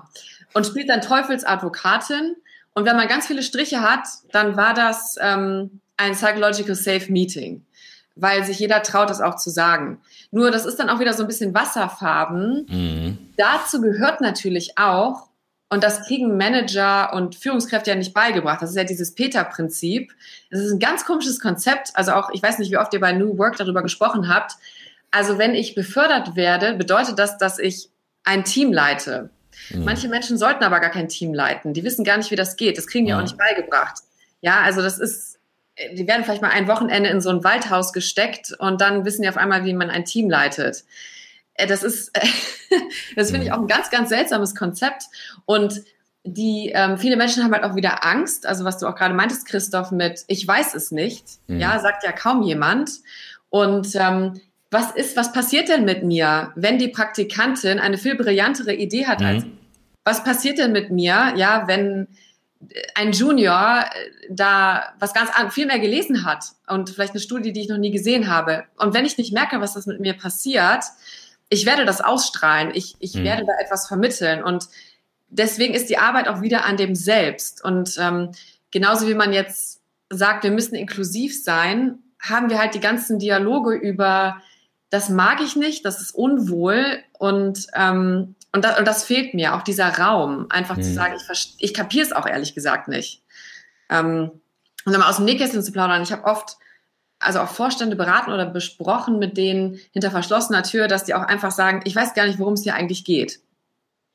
Und 0.54 0.66
spielt 0.66 0.90
dann 0.90 1.02
Teufelsadvokatin. 1.02 2.36
Und 2.74 2.86
wenn 2.86 2.96
man 2.96 3.08
ganz 3.08 3.28
viele 3.28 3.44
Striche 3.44 3.82
hat, 3.82 4.08
dann 4.32 4.58
war 4.58 4.74
das 4.74 5.16
ähm, 5.22 5.80
ein 5.98 6.14
Psychological 6.14 6.76
Safe 6.76 7.12
Meeting 7.12 7.64
weil 8.16 8.44
sich 8.46 8.60
jeder 8.60 8.82
traut, 8.82 9.10
das 9.10 9.22
auch 9.22 9.36
zu 9.36 9.50
sagen. 9.50 10.00
Nur 10.32 10.52
das 10.52 10.66
ist 10.66 10.80
dann 10.80 10.90
auch 10.90 11.00
wieder 11.00 11.14
so 11.14 11.24
ein 11.24 11.28
bisschen 11.28 11.54
Wasserfarben. 11.54 12.66
Mhm. 12.70 13.18
Dazu 13.38 13.82
gehört 13.82 14.22
natürlich 14.22 14.78
auch, 14.78 15.30
und 15.70 15.84
das 15.84 16.06
kriegen 16.06 16.38
Manager 16.38 17.14
und 17.14 17.36
Führungskräfte 17.36 17.90
ja 17.90 17.96
nicht 17.96 18.14
beigebracht. 18.14 18.62
Das 18.62 18.70
ist 18.70 18.76
ja 18.76 18.84
dieses 18.84 19.16
Peter-Prinzip. 19.16 20.14
Das 20.52 20.62
ist 20.62 20.72
ein 20.72 20.80
ganz 20.80 21.06
komisches 21.06 21.40
Konzept. 21.40 21.90
Also 21.96 22.14
auch, 22.14 22.30
ich 22.32 22.42
weiß 22.42 22.60
nicht, 22.60 22.72
wie 22.72 22.78
oft 22.78 22.94
ihr 22.94 23.00
bei 23.00 23.14
New 23.14 23.38
Work 23.38 23.58
darüber 23.58 23.82
gesprochen 23.82 24.30
habt. 24.30 24.54
Also 25.12 25.38
wenn 25.38 25.56
ich 25.56 25.76
befördert 25.76 26.36
werde, 26.36 26.76
bedeutet 26.76 27.18
das, 27.18 27.38
dass 27.38 27.58
ich 27.58 27.90
ein 28.24 28.44
Team 28.44 28.72
leite. 28.72 29.32
Mhm. 29.72 29.86
Manche 29.86 30.08
Menschen 30.08 30.38
sollten 30.38 30.64
aber 30.64 30.80
gar 30.80 30.92
kein 30.92 31.10
Team 31.10 31.34
leiten. 31.34 31.74
Die 31.74 31.84
wissen 31.84 32.06
gar 32.06 32.18
nicht, 32.18 32.32
wie 32.32 32.36
das 32.36 32.58
geht. 32.58 32.78
Das 32.78 32.88
kriegen 32.88 33.06
die 33.06 33.12
ja. 33.12 33.18
auch 33.18 33.24
nicht 33.24 33.38
beigebracht. 33.38 34.00
Ja, 34.42 34.62
also 34.62 34.82
das 34.82 35.00
ist, 35.00 35.35
die 35.94 36.08
werden 36.08 36.24
vielleicht 36.24 36.42
mal 36.42 36.52
ein 36.52 36.68
Wochenende 36.68 37.10
in 37.10 37.22
so 37.22 37.30
ein 37.30 37.44
Waldhaus 37.44 37.94
gesteckt 37.94 38.54
und 38.60 38.82
dann 38.82 39.06
wissen 39.06 39.24
die 39.24 39.30
auf 39.30 39.38
einmal, 39.38 39.66
wie 39.66 39.74
man 39.74 39.90
ein 39.90 40.06
Team 40.06 40.30
leitet. 40.30 40.84
Äh, 41.56 41.68
das 41.68 41.84
ist, 41.84 42.12
das 43.16 43.32
finde 43.32 43.46
ich 43.46 43.52
auch 43.52 43.60
ein 43.60 43.68
ganz, 43.68 43.90
ganz 43.90 44.10
seltsames 44.10 44.56
Konzept. 44.56 45.04
Und 45.46 45.82
die 46.24 46.72
ähm, 46.74 46.98
viele 46.98 47.18
Menschen 47.18 47.44
haben 47.44 47.54
halt 47.54 47.64
auch 47.64 47.76
wieder 47.76 48.04
Angst, 48.06 48.48
also 48.48 48.66
was 48.66 48.80
du 48.80 48.88
auch 48.88 48.96
gerade 48.96 49.14
meintest, 49.14 49.48
Christoph, 49.48 49.92
mit 49.92 50.24
ich 50.28 50.48
weiß 50.48 50.74
es 50.74 50.92
nicht, 50.92 51.26
mhm. 51.48 51.60
ja, 51.60 51.78
sagt 51.80 52.04
ja 52.04 52.12
kaum 52.12 52.42
jemand. 52.42 52.90
Und 53.50 53.96
ähm, 53.96 54.42
was 54.72 54.92
ist, 54.92 55.16
was 55.16 55.32
passiert 55.32 55.70
denn 55.70 55.86
mit 55.86 56.04
mir, 56.04 56.52
wenn 56.56 56.80
die 56.80 56.88
Praktikantin 56.88 57.80
eine 57.80 57.98
viel 57.98 58.16
brillantere 58.16 58.74
Idee 58.74 59.06
hat 59.06 59.20
mhm. 59.20 59.26
als 59.26 59.46
was 60.08 60.24
passiert 60.24 60.60
denn 60.60 60.72
mit 60.72 60.92
mir, 60.92 61.34
ja, 61.36 61.64
wenn 61.68 62.08
ein 62.96 63.12
Junior 63.12 63.86
äh, 63.86 64.28
da 64.30 64.94
was 65.00 65.14
ganz 65.14 65.30
viel 65.54 65.66
mehr 65.66 65.80
gelesen 65.80 66.26
hat 66.26 66.46
und 66.68 66.90
vielleicht 66.90 67.14
eine 67.14 67.20
Studie, 67.20 67.54
die 67.54 67.62
ich 67.62 67.70
noch 67.70 67.78
nie 67.78 67.92
gesehen 67.92 68.30
habe. 68.30 68.66
Und 68.78 68.94
wenn 68.94 69.06
ich 69.06 69.18
nicht 69.18 69.34
merke, 69.34 69.62
was 69.62 69.74
das 69.74 69.86
mit 69.86 70.00
mir 70.00 70.14
passiert, 70.14 70.84
ich 71.50 71.66
werde 71.66 71.86
das 71.86 72.02
ausstrahlen, 72.02 72.72
ich, 72.74 72.96
ich 73.00 73.16
mhm. 73.16 73.24
werde 73.24 73.46
da 73.46 73.54
etwas 73.64 73.88
vermitteln. 73.88 74.44
Und 74.44 74.68
deswegen 75.30 75.74
ist 75.74 75.90
die 75.90 75.98
Arbeit 75.98 76.28
auch 76.28 76.42
wieder 76.42 76.66
an 76.66 76.78
dem 76.78 76.96
Selbst. 76.96 77.64
Und 77.64 77.98
ähm, 78.00 78.32
genauso 78.72 79.08
wie 79.08 79.14
man 79.14 79.34
jetzt 79.34 79.82
sagt, 80.10 80.44
wir 80.44 80.52
müssen 80.52 80.76
inklusiv 80.76 81.42
sein, 81.42 82.00
haben 82.20 82.50
wir 82.50 82.60
halt 82.60 82.74
die 82.74 82.80
ganzen 82.80 83.20
Dialoge 83.20 83.76
über, 83.76 84.42
das 84.96 85.10
mag 85.10 85.42
ich 85.42 85.58
nicht, 85.58 85.84
das 85.84 86.00
ist 86.02 86.16
unwohl 86.16 87.04
und 87.14 87.68
ähm, 87.74 88.36
und, 88.54 88.64
da, 88.64 88.78
und 88.78 88.88
das 88.88 89.04
fehlt 89.04 89.34
mir, 89.34 89.54
auch 89.54 89.64
dieser 89.64 89.98
Raum, 89.98 90.46
einfach 90.50 90.78
mhm. 90.78 90.84
zu 90.84 90.94
sagen, 90.94 91.16
ich, 91.30 91.56
ich 91.60 91.74
kapiere 91.74 92.06
es 92.06 92.14
auch 92.14 92.26
ehrlich 92.26 92.56
gesagt 92.56 92.88
nicht. 92.88 93.22
Ähm, 93.90 94.32
und 94.86 94.94
dann 94.94 95.02
mal 95.02 95.10
aus 95.10 95.18
dem 95.18 95.26
Nähkästchen 95.26 95.62
zu 95.62 95.74
plaudern, 95.74 96.02
ich 96.02 96.14
habe 96.14 96.24
oft, 96.24 96.56
also 97.20 97.42
auch 97.42 97.50
Vorstände 97.50 97.98
beraten 97.98 98.32
oder 98.32 98.46
besprochen 98.46 99.20
mit 99.20 99.36
denen 99.36 99.78
hinter 99.92 100.10
verschlossener 100.10 100.64
Tür, 100.64 100.88
dass 100.88 101.04
die 101.04 101.16
auch 101.16 101.24
einfach 101.24 101.52
sagen, 101.52 101.82
ich 101.84 101.98
weiß 101.98 102.14
gar 102.14 102.26
nicht, 102.28 102.40
worum 102.40 102.54
es 102.54 102.64
hier 102.64 102.76
eigentlich 102.76 103.04
geht. 103.04 103.42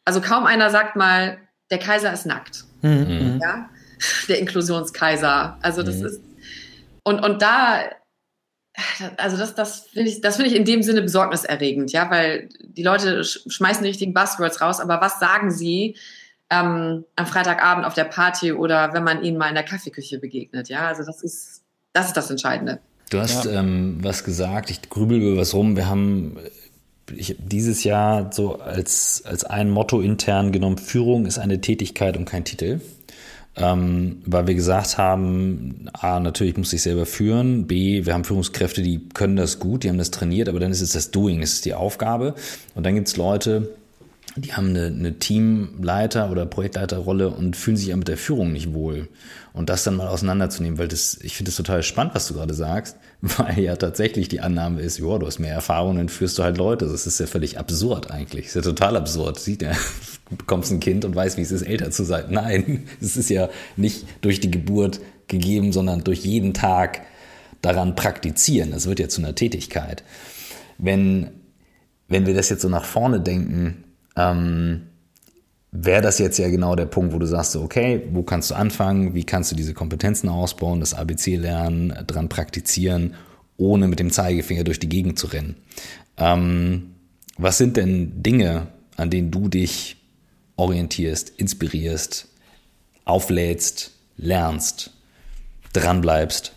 Also 0.06 0.22
kaum 0.22 0.46
einer 0.46 0.70
sagt 0.70 0.96
mal, 0.96 1.36
der 1.70 1.78
Kaiser 1.78 2.10
ist 2.10 2.24
nackt. 2.24 2.64
Mhm. 2.80 3.40
Ja? 3.42 3.68
Der 4.28 4.38
Inklusionskaiser. 4.38 5.58
Also 5.60 5.82
das 5.82 5.96
mhm. 5.96 6.06
ist, 6.06 6.22
und, 7.02 7.20
und 7.20 7.42
da 7.42 7.80
also 9.16 9.36
das, 9.36 9.54
das 9.54 9.88
finde 9.92 10.10
ich, 10.10 10.20
das 10.20 10.36
finde 10.36 10.50
ich 10.50 10.56
in 10.56 10.64
dem 10.64 10.82
Sinne 10.82 11.02
besorgniserregend, 11.02 11.92
ja, 11.92 12.10
weil 12.10 12.48
die 12.62 12.82
Leute 12.82 13.24
schmeißen 13.24 13.82
die 13.82 13.88
richtigen 13.88 14.14
Buzzwords 14.14 14.60
raus, 14.60 14.80
aber 14.80 15.00
was 15.00 15.18
sagen 15.18 15.50
sie 15.50 15.96
ähm, 16.50 17.04
am 17.16 17.26
Freitagabend 17.26 17.86
auf 17.86 17.94
der 17.94 18.04
Party 18.04 18.52
oder 18.52 18.92
wenn 18.92 19.04
man 19.04 19.22
ihnen 19.22 19.38
mal 19.38 19.48
in 19.48 19.54
der 19.54 19.64
Kaffeeküche 19.64 20.18
begegnet, 20.18 20.68
ja, 20.68 20.88
also 20.88 21.04
das 21.04 21.22
ist, 21.22 21.62
das 21.92 22.08
ist 22.08 22.16
das 22.16 22.30
Entscheidende. 22.30 22.80
Du 23.10 23.18
hast 23.18 23.44
ja. 23.44 23.60
ähm, 23.60 23.98
was 24.02 24.24
gesagt, 24.24 24.70
ich 24.70 24.88
grübel 24.88 25.20
über 25.20 25.40
was 25.40 25.54
rum. 25.54 25.76
Wir 25.76 25.88
haben 25.88 26.38
ich 27.16 27.36
dieses 27.38 27.84
Jahr 27.84 28.32
so 28.32 28.60
als, 28.60 29.22
als 29.24 29.44
ein 29.44 29.70
Motto 29.70 30.00
intern 30.00 30.52
genommen, 30.52 30.78
Führung 30.78 31.26
ist 31.26 31.38
eine 31.38 31.60
Tätigkeit 31.60 32.16
und 32.16 32.24
kein 32.24 32.44
Titel. 32.44 32.80
Ähm, 33.60 34.22
weil 34.26 34.46
wir 34.46 34.54
gesagt 34.54 34.96
haben, 34.96 35.88
A, 35.92 36.18
natürlich 36.20 36.56
muss 36.56 36.72
ich 36.72 36.82
selber 36.82 37.04
führen, 37.06 37.66
B, 37.66 38.06
wir 38.06 38.14
haben 38.14 38.24
Führungskräfte, 38.24 38.82
die 38.82 39.08
können 39.12 39.36
das 39.36 39.58
gut, 39.58 39.84
die 39.84 39.88
haben 39.88 39.98
das 39.98 40.10
trainiert, 40.10 40.48
aber 40.48 40.60
dann 40.60 40.70
ist 40.70 40.80
es 40.80 40.92
das 40.92 41.10
Doing, 41.10 41.42
es 41.42 41.54
ist 41.54 41.64
die 41.64 41.74
Aufgabe. 41.74 42.34
Und 42.74 42.84
dann 42.86 42.94
gibt 42.94 43.08
es 43.08 43.16
Leute, 43.16 43.74
die 44.36 44.54
haben 44.54 44.70
eine, 44.70 44.86
eine 44.86 45.18
Teamleiter- 45.18 46.30
oder 46.30 46.46
Projektleiterrolle 46.46 47.28
und 47.28 47.56
fühlen 47.56 47.76
sich 47.76 47.88
ja 47.88 47.96
mit 47.96 48.08
der 48.08 48.16
Führung 48.16 48.52
nicht 48.52 48.72
wohl. 48.72 49.08
Und 49.52 49.68
das 49.68 49.84
dann 49.84 49.96
mal 49.96 50.08
auseinanderzunehmen, 50.08 50.78
weil 50.78 50.88
das, 50.88 51.18
ich 51.22 51.36
finde 51.36 51.50
das 51.50 51.56
total 51.56 51.82
spannend, 51.82 52.14
was 52.14 52.28
du 52.28 52.34
gerade 52.34 52.54
sagst, 52.54 52.96
weil 53.38 53.58
ja 53.60 53.76
tatsächlich 53.76 54.28
die 54.28 54.40
Annahme 54.40 54.80
ist, 54.80 54.98
ja, 54.98 55.18
du 55.18 55.26
hast 55.26 55.38
mehr 55.38 55.52
Erfahrung, 55.52 55.96
dann 55.96 56.08
führst 56.08 56.38
du 56.38 56.42
halt 56.42 56.56
Leute. 56.56 56.86
Das 56.86 57.06
ist 57.06 57.20
ja 57.20 57.26
völlig 57.26 57.58
absurd 57.58 58.10
eigentlich. 58.10 58.46
Das 58.46 58.56
ist 58.56 58.64
ja 58.64 58.70
total 58.70 58.96
absurd. 58.96 59.38
Sieht 59.38 59.62
ja, 59.62 59.72
du 60.30 60.36
bekommst 60.38 60.72
ein 60.72 60.80
Kind 60.80 61.04
und 61.04 61.14
weißt, 61.14 61.36
wie 61.36 61.42
es 61.42 61.52
ist, 61.52 61.62
älter 61.62 61.90
zu 61.90 62.04
sein. 62.04 62.26
Nein, 62.30 62.86
es 63.00 63.16
ist 63.16 63.28
ja 63.28 63.50
nicht 63.76 64.06
durch 64.22 64.40
die 64.40 64.50
Geburt 64.50 65.00
gegeben, 65.28 65.72
sondern 65.72 66.02
durch 66.02 66.24
jeden 66.24 66.54
Tag 66.54 67.02
daran 67.60 67.94
praktizieren. 67.94 68.70
Das 68.70 68.86
wird 68.88 69.00
ja 69.00 69.08
zu 69.08 69.20
einer 69.20 69.34
Tätigkeit. 69.34 70.02
Wenn, 70.78 71.30
wenn 72.08 72.24
wir 72.24 72.34
das 72.34 72.48
jetzt 72.48 72.62
so 72.62 72.70
nach 72.70 72.84
vorne 72.84 73.20
denken, 73.20 73.84
ähm, 74.16 74.86
wäre 75.72 76.02
das 76.02 76.18
jetzt 76.18 76.38
ja 76.38 76.48
genau 76.48 76.74
der 76.74 76.86
Punkt, 76.86 77.12
wo 77.12 77.18
du 77.18 77.26
sagst, 77.26 77.54
okay, 77.56 78.02
wo 78.12 78.22
kannst 78.22 78.50
du 78.50 78.54
anfangen, 78.54 79.14
wie 79.14 79.24
kannst 79.24 79.52
du 79.52 79.56
diese 79.56 79.74
Kompetenzen 79.74 80.28
ausbauen, 80.28 80.80
das 80.80 80.94
ABC 80.94 81.36
lernen, 81.36 81.94
dran 82.06 82.28
praktizieren, 82.28 83.14
ohne 83.56 83.88
mit 83.88 83.98
dem 83.98 84.10
Zeigefinger 84.10 84.64
durch 84.64 84.78
die 84.78 84.88
Gegend 84.88 85.18
zu 85.18 85.28
rennen. 85.28 85.56
Ähm, 86.16 86.94
was 87.38 87.58
sind 87.58 87.76
denn 87.76 88.22
Dinge, 88.22 88.68
an 88.96 89.10
denen 89.10 89.30
du 89.30 89.48
dich 89.48 89.96
orientierst, 90.56 91.30
inspirierst, 91.30 92.28
auflädst, 93.04 93.92
lernst, 94.16 94.90
dranbleibst? 95.72 96.52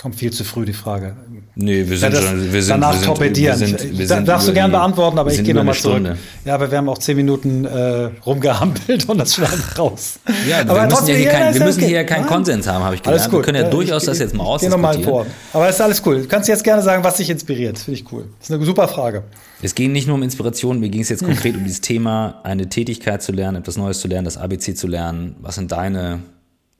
Kommt 0.00 0.14
viel 0.14 0.32
zu 0.32 0.44
früh 0.44 0.64
die 0.64 0.72
Frage. 0.72 1.14
Nee, 1.56 1.86
wir 1.86 1.98
sind 1.98 2.14
ja, 2.14 2.22
schon, 2.22 2.50
wir 2.50 2.62
sind, 2.62 2.70
danach 2.70 2.92
wir 2.92 3.00
sind, 3.00 3.06
torpedieren. 3.06 3.60
Wir 3.60 3.66
sind, 3.66 3.98
wir 3.98 4.06
sind 4.08 4.26
darfst 4.26 4.48
du 4.48 4.54
gern 4.54 4.70
beantworten, 4.70 5.18
aber 5.18 5.30
ich 5.30 5.44
gehe 5.44 5.54
nochmal 5.54 5.74
zurück. 5.74 6.16
Ja, 6.46 6.54
aber 6.54 6.70
wir 6.70 6.78
haben 6.78 6.88
auch 6.88 6.96
zehn 6.96 7.18
Minuten 7.18 7.66
äh, 7.66 8.08
rumgehampelt 8.24 9.06
und 9.10 9.18
das 9.18 9.34
schneiden 9.34 9.62
raus. 9.78 10.18
Ja, 10.48 10.60
aber 10.60 10.76
wir 10.76 10.86
müssen, 10.86 11.06
ja 11.06 11.14
hier, 11.14 11.28
kein, 11.28 11.52
wir 11.52 11.64
müssen 11.66 11.80
hier 11.80 11.90
ja 11.90 12.04
keinen 12.04 12.24
Konsens 12.24 12.66
haben, 12.66 12.82
habe 12.82 12.94
ich 12.94 13.02
gelernt. 13.02 13.20
Alles 13.20 13.30
gut. 13.30 13.40
Wir 13.40 13.44
können 13.44 13.58
ja, 13.58 13.64
ja 13.64 13.70
durchaus 13.70 14.04
ich, 14.04 14.08
das 14.08 14.18
jetzt 14.20 14.34
mal 14.34 14.44
ausdiskutieren. 14.44 14.90
Geh 14.90 15.02
nochmal 15.02 15.24
vor. 15.24 15.26
Aber 15.52 15.68
es 15.68 15.74
ist 15.74 15.82
alles 15.82 16.02
cool. 16.06 16.22
Du 16.22 16.28
kannst 16.28 16.48
jetzt 16.48 16.64
gerne 16.64 16.80
sagen, 16.80 17.04
was 17.04 17.18
dich 17.18 17.28
inspiriert. 17.28 17.78
Finde 17.78 18.00
ich 18.00 18.10
cool. 18.10 18.24
Das 18.38 18.48
ist 18.48 18.54
eine 18.54 18.64
super 18.64 18.88
Frage. 18.88 19.24
Es 19.60 19.74
ging 19.74 19.92
nicht 19.92 20.06
nur 20.06 20.16
um 20.16 20.22
Inspiration, 20.22 20.80
mir 20.80 20.88
ging 20.88 21.02
es 21.02 21.10
jetzt 21.10 21.22
konkret 21.22 21.56
um 21.56 21.64
dieses 21.64 21.82
Thema, 21.82 22.40
eine 22.42 22.70
Tätigkeit 22.70 23.22
zu 23.22 23.32
lernen, 23.32 23.58
etwas 23.58 23.76
Neues 23.76 24.00
zu 24.00 24.08
lernen, 24.08 24.24
das 24.24 24.38
ABC 24.38 24.74
zu 24.74 24.86
lernen. 24.86 25.36
Was 25.42 25.56
sind 25.56 25.70
deine 25.72 26.20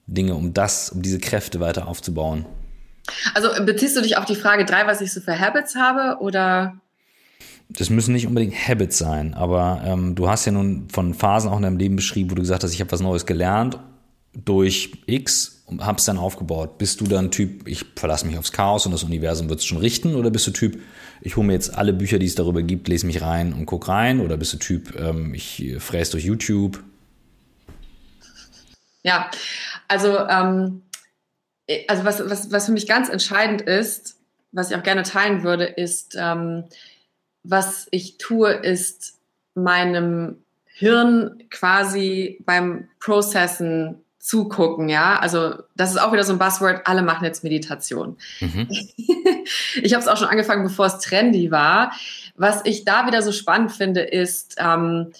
Dinge, 0.07 0.33
um 0.33 0.55
das, 0.55 0.89
um 0.89 1.03
diese 1.03 1.19
Kräfte 1.19 1.59
weiter 1.59 1.87
aufzubauen? 1.87 2.47
Also 3.33 3.49
beziehst 3.65 3.97
du 3.97 4.01
dich 4.01 4.17
auf 4.17 4.25
die 4.25 4.35
Frage 4.35 4.65
drei, 4.65 4.87
was 4.87 5.01
ich 5.01 5.11
so 5.13 5.21
für 5.21 5.37
Habits 5.37 5.75
habe 5.75 6.21
oder? 6.21 6.75
Das 7.69 7.89
müssen 7.89 8.13
nicht 8.13 8.27
unbedingt 8.27 8.53
Habits 8.53 8.97
sein, 8.97 9.33
aber 9.33 9.81
ähm, 9.85 10.15
du 10.15 10.29
hast 10.29 10.45
ja 10.45 10.51
nun 10.51 10.89
von 10.89 11.13
Phasen 11.13 11.49
auch 11.49 11.57
in 11.57 11.63
deinem 11.63 11.77
Leben 11.77 11.95
beschrieben, 11.95 12.31
wo 12.31 12.35
du 12.35 12.41
gesagt 12.41 12.63
hast, 12.63 12.73
ich 12.73 12.81
habe 12.81 12.91
was 12.91 12.99
Neues 12.99 13.25
gelernt 13.25 13.79
durch 14.33 14.91
X 15.05 15.63
und 15.65 15.85
habe 15.85 15.97
es 15.97 16.05
dann 16.05 16.17
aufgebaut. 16.17 16.77
Bist 16.77 16.99
du 16.99 17.05
dann 17.05 17.31
Typ, 17.31 17.67
ich 17.67 17.85
verlasse 17.95 18.25
mich 18.27 18.37
aufs 18.37 18.51
Chaos 18.51 18.85
und 18.85 18.91
das 18.91 19.03
Universum 19.03 19.49
wird 19.49 19.59
es 19.59 19.65
schon 19.65 19.77
richten 19.77 20.15
oder 20.15 20.29
bist 20.29 20.47
du 20.47 20.51
Typ, 20.51 20.81
ich 21.21 21.37
hole 21.37 21.47
mir 21.47 21.53
jetzt 21.53 21.73
alle 21.77 21.93
Bücher, 21.93 22.19
die 22.19 22.25
es 22.25 22.35
darüber 22.35 22.61
gibt, 22.61 22.87
lese 22.87 23.05
mich 23.05 23.21
rein 23.21 23.53
und 23.53 23.65
guck 23.65 23.87
rein 23.87 24.19
oder 24.19 24.37
bist 24.37 24.53
du 24.53 24.57
Typ, 24.57 24.99
ähm, 24.99 25.33
ich 25.33 25.75
fräse 25.79 26.11
durch 26.11 26.25
YouTube? 26.25 26.83
Ja, 29.03 29.31
also 29.87 30.19
ähm, 30.27 30.83
also 31.87 32.05
was, 32.05 32.29
was, 32.29 32.51
was 32.51 32.65
für 32.65 32.71
mich 32.71 32.87
ganz 32.87 33.09
entscheidend 33.09 33.61
ist, 33.61 34.17
was 34.51 34.69
ich 34.69 34.77
auch 34.77 34.83
gerne 34.83 35.03
teilen 35.03 35.43
würde, 35.43 35.65
ist, 35.65 36.15
ähm, 36.19 36.65
was 37.43 37.87
ich 37.91 38.17
tue, 38.17 38.51
ist 38.51 39.19
meinem 39.53 40.43
Hirn 40.65 41.43
quasi 41.49 42.39
beim 42.45 42.89
Processen 42.99 44.03
zugucken, 44.19 44.87
ja. 44.87 45.19
Also 45.19 45.55
das 45.75 45.91
ist 45.91 45.97
auch 45.97 46.13
wieder 46.13 46.23
so 46.23 46.33
ein 46.33 46.39
Buzzword, 46.39 46.85
alle 46.85 47.01
machen 47.01 47.25
jetzt 47.25 47.43
Meditation. 47.43 48.17
Mhm. 48.39 48.67
ich 49.81 49.93
habe 49.93 50.01
es 50.01 50.07
auch 50.07 50.17
schon 50.17 50.27
angefangen, 50.27 50.63
bevor 50.63 50.85
es 50.85 50.99
trendy 50.99 51.51
war. 51.51 51.91
Was 52.35 52.61
ich 52.65 52.85
da 52.85 53.07
wieder 53.07 53.21
so 53.21 53.31
spannend 53.31 53.71
finde, 53.71 54.01
ist, 54.01 54.55
ähm, 54.59 55.11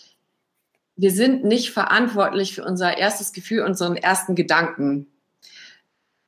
wir 0.96 1.12
sind 1.12 1.44
nicht 1.44 1.72
verantwortlich 1.72 2.54
für 2.54 2.64
unser 2.64 2.98
erstes 2.98 3.34
Gefühl, 3.34 3.62
unseren 3.62 3.96
ersten 3.98 4.36
Gedanken. 4.36 5.08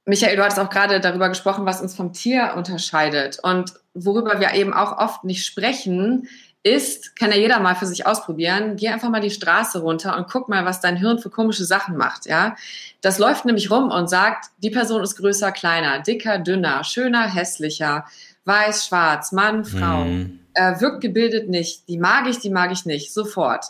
Michael, 0.06 0.36
du 0.36 0.44
hattest 0.44 0.60
auch 0.60 0.70
gerade 0.70 1.00
darüber 1.00 1.30
gesprochen, 1.30 1.66
was 1.66 1.82
uns 1.82 1.96
vom 1.96 2.12
Tier 2.12 2.54
unterscheidet. 2.58 3.40
Und 3.42 3.74
worüber 3.94 4.40
wir 4.40 4.54
eben 4.54 4.74
auch 4.74 4.98
oft 4.98 5.24
nicht 5.24 5.46
sprechen, 5.46 6.28
ist, 6.64 7.18
kann 7.18 7.32
ja 7.32 7.38
jeder 7.38 7.60
mal 7.60 7.76
für 7.76 7.86
sich 7.86 8.06
ausprobieren, 8.08 8.78
geh 8.78 8.88
einfach 8.88 9.10
mal 9.10 9.20
die 9.20 9.30
Straße 9.30 9.82
runter 9.82 10.18
und 10.18 10.30
guck 10.30 10.48
mal, 10.48 10.66
was 10.66 10.80
dein 10.80 10.96
Hirn 10.96 11.20
für 11.20 11.30
komische 11.30 11.66
Sachen 11.66 11.98
macht, 11.98 12.26
ja. 12.26 12.56
Das 13.02 13.20
läuft 13.20 13.44
nämlich 13.44 13.70
rum 13.70 13.92
und 13.92 14.10
sagt, 14.10 14.46
die 14.60 14.70
Person 14.70 15.04
ist 15.04 15.18
größer, 15.18 15.52
kleiner, 15.52 16.00
dicker, 16.00 16.40
dünner, 16.40 16.86
schöner, 16.86 17.28
hässlicher, 17.28 18.06
weiß, 18.46 18.88
schwarz, 18.88 19.34
Mann, 19.34 19.66
Frau, 19.66 20.06
mhm. 20.06 20.40
äh, 20.54 20.80
wirkt 20.80 21.02
gebildet 21.02 21.50
nicht, 21.50 21.90
die 21.90 21.98
mag 21.98 22.28
ich, 22.30 22.40
die 22.40 22.50
mag 22.50 22.72
ich 22.72 22.86
nicht, 22.86 23.14
sofort. 23.14 23.66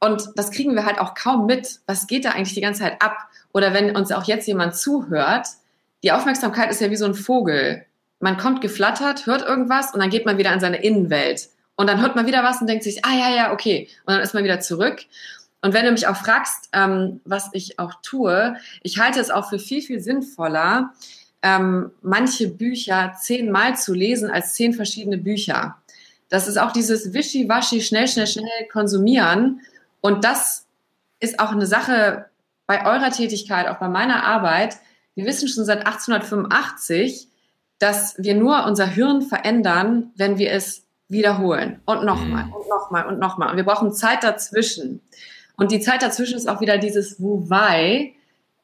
Und 0.00 0.30
das 0.34 0.50
kriegen 0.50 0.74
wir 0.74 0.86
halt 0.86 0.98
auch 0.98 1.14
kaum 1.14 1.46
mit. 1.46 1.80
Was 1.86 2.06
geht 2.06 2.24
da 2.24 2.30
eigentlich 2.30 2.54
die 2.54 2.60
ganze 2.60 2.80
Zeit 2.80 3.00
ab? 3.00 3.16
Oder 3.52 3.72
wenn 3.74 3.94
uns 3.94 4.10
auch 4.10 4.24
jetzt 4.24 4.48
jemand 4.48 4.74
zuhört, 4.74 5.46
die 6.02 6.12
Aufmerksamkeit 6.12 6.70
ist 6.70 6.80
ja 6.80 6.90
wie 6.90 6.96
so 6.96 7.04
ein 7.04 7.14
Vogel. 7.14 7.84
Man 8.20 8.36
kommt 8.36 8.60
geflattert, 8.60 9.26
hört 9.26 9.42
irgendwas 9.42 9.92
und 9.94 10.00
dann 10.00 10.10
geht 10.10 10.26
man 10.26 10.38
wieder 10.38 10.52
in 10.52 10.60
seine 10.60 10.82
Innenwelt. 10.82 11.48
Und 11.76 11.88
dann 11.88 12.00
hört 12.00 12.16
man 12.16 12.26
wieder 12.26 12.44
was 12.44 12.60
und 12.60 12.68
denkt 12.68 12.84
sich, 12.84 13.04
ah 13.04 13.14
ja, 13.14 13.34
ja, 13.34 13.52
okay. 13.52 13.88
Und 14.04 14.14
dann 14.14 14.22
ist 14.22 14.34
man 14.34 14.44
wieder 14.44 14.60
zurück. 14.60 15.04
Und 15.62 15.74
wenn 15.74 15.84
du 15.84 15.92
mich 15.92 16.06
auch 16.06 16.16
fragst, 16.16 16.68
ähm, 16.72 17.20
was 17.24 17.50
ich 17.52 17.78
auch 17.78 17.94
tue, 18.02 18.56
ich 18.82 18.98
halte 18.98 19.20
es 19.20 19.30
auch 19.30 19.48
für 19.48 19.58
viel, 19.58 19.80
viel 19.80 20.00
sinnvoller, 20.00 20.92
ähm, 21.42 21.90
manche 22.02 22.48
Bücher 22.48 23.14
zehnmal 23.20 23.76
zu 23.76 23.94
lesen 23.94 24.30
als 24.30 24.54
zehn 24.54 24.72
verschiedene 24.72 25.18
Bücher. 25.18 25.76
Das 26.28 26.48
ist 26.48 26.56
auch 26.56 26.72
dieses 26.72 27.12
Wischi-Waschi, 27.12 27.80
schnell, 27.80 28.08
schnell, 28.08 28.26
schnell 28.26 28.68
konsumieren. 28.72 29.60
Und 30.00 30.24
das 30.24 30.66
ist 31.20 31.38
auch 31.38 31.52
eine 31.52 31.66
Sache 31.66 32.26
bei 32.66 32.84
eurer 32.86 33.10
Tätigkeit, 33.10 33.68
auch 33.68 33.78
bei 33.78 33.88
meiner 33.88 34.24
Arbeit, 34.24 34.76
wir 35.14 35.26
wissen 35.26 35.48
schon 35.48 35.64
seit 35.64 35.86
1885, 35.86 37.28
dass 37.78 38.14
wir 38.18 38.34
nur 38.34 38.64
unser 38.64 38.86
Hirn 38.86 39.22
verändern, 39.22 40.12
wenn 40.16 40.38
wir 40.38 40.52
es 40.52 40.84
wiederholen 41.08 41.80
und 41.84 42.04
nochmal 42.04 42.44
mhm. 42.44 42.52
und 42.52 42.68
nochmal 42.68 43.06
und 43.06 43.18
nochmal. 43.18 43.50
Und 43.50 43.56
wir 43.56 43.64
brauchen 43.64 43.92
Zeit 43.92 44.24
dazwischen. 44.24 45.00
Und 45.56 45.70
die 45.70 45.80
Zeit 45.80 46.02
dazwischen 46.02 46.36
ist 46.36 46.48
auch 46.48 46.60
wieder 46.60 46.78
dieses 46.78 47.20
Wu-Wei. 47.20 48.14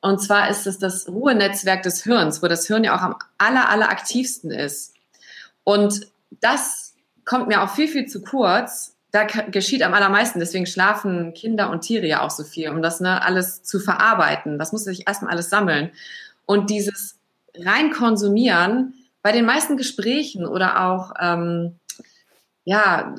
Und 0.01 0.21
zwar 0.21 0.49
ist 0.49 0.67
es 0.67 0.79
das 0.79 1.09
Ruhenetzwerk 1.09 1.83
des 1.83 2.05
Hirns, 2.05 2.43
wo 2.43 2.49
das 2.49 2.67
Hirn 2.67 2.85
ja 2.85 2.97
auch 2.97 3.03
am 3.03 3.17
aller, 3.37 3.69
aller 3.69 3.91
aktivsten 3.91 4.51
ist. 4.51 4.95
Und 5.65 6.09
das 6.41 6.95
kommt 7.25 7.49
mir 7.49 7.63
auch 7.63 7.71
viel, 7.71 7.89
viel 7.89 8.07
zu 8.07 8.23
kurz. 8.23 8.95
Da 9.11 9.25
geschieht 9.25 9.83
am 9.83 9.95
allermeisten. 9.95 10.39
Deswegen 10.39 10.67
schlafen 10.67 11.35
Kinder 11.35 11.71
und 11.71 11.81
Tiere 11.81 12.07
ja 12.07 12.23
auch 12.23 12.31
so 12.31 12.45
viel, 12.45 12.71
um 12.71 12.83
das 12.83 13.01
ne, 13.01 13.23
alles 13.23 13.63
zu 13.63 13.81
verarbeiten. 13.81 14.59
Das 14.59 14.73
muss 14.73 14.85
sich 14.85 15.07
erstmal 15.07 15.33
alles 15.33 15.51
sammeln. 15.51 15.91
Und 16.49 16.71
dieses 16.71 17.21
rein 17.55 17.91
konsumieren 17.91 18.95
bei 19.23 19.33
den 19.33 19.45
meisten 19.45 19.77
Gesprächen 19.77 20.47
oder 20.47 20.87
auch, 20.87 21.13
ähm, 21.21 21.79
ja, 22.65 23.15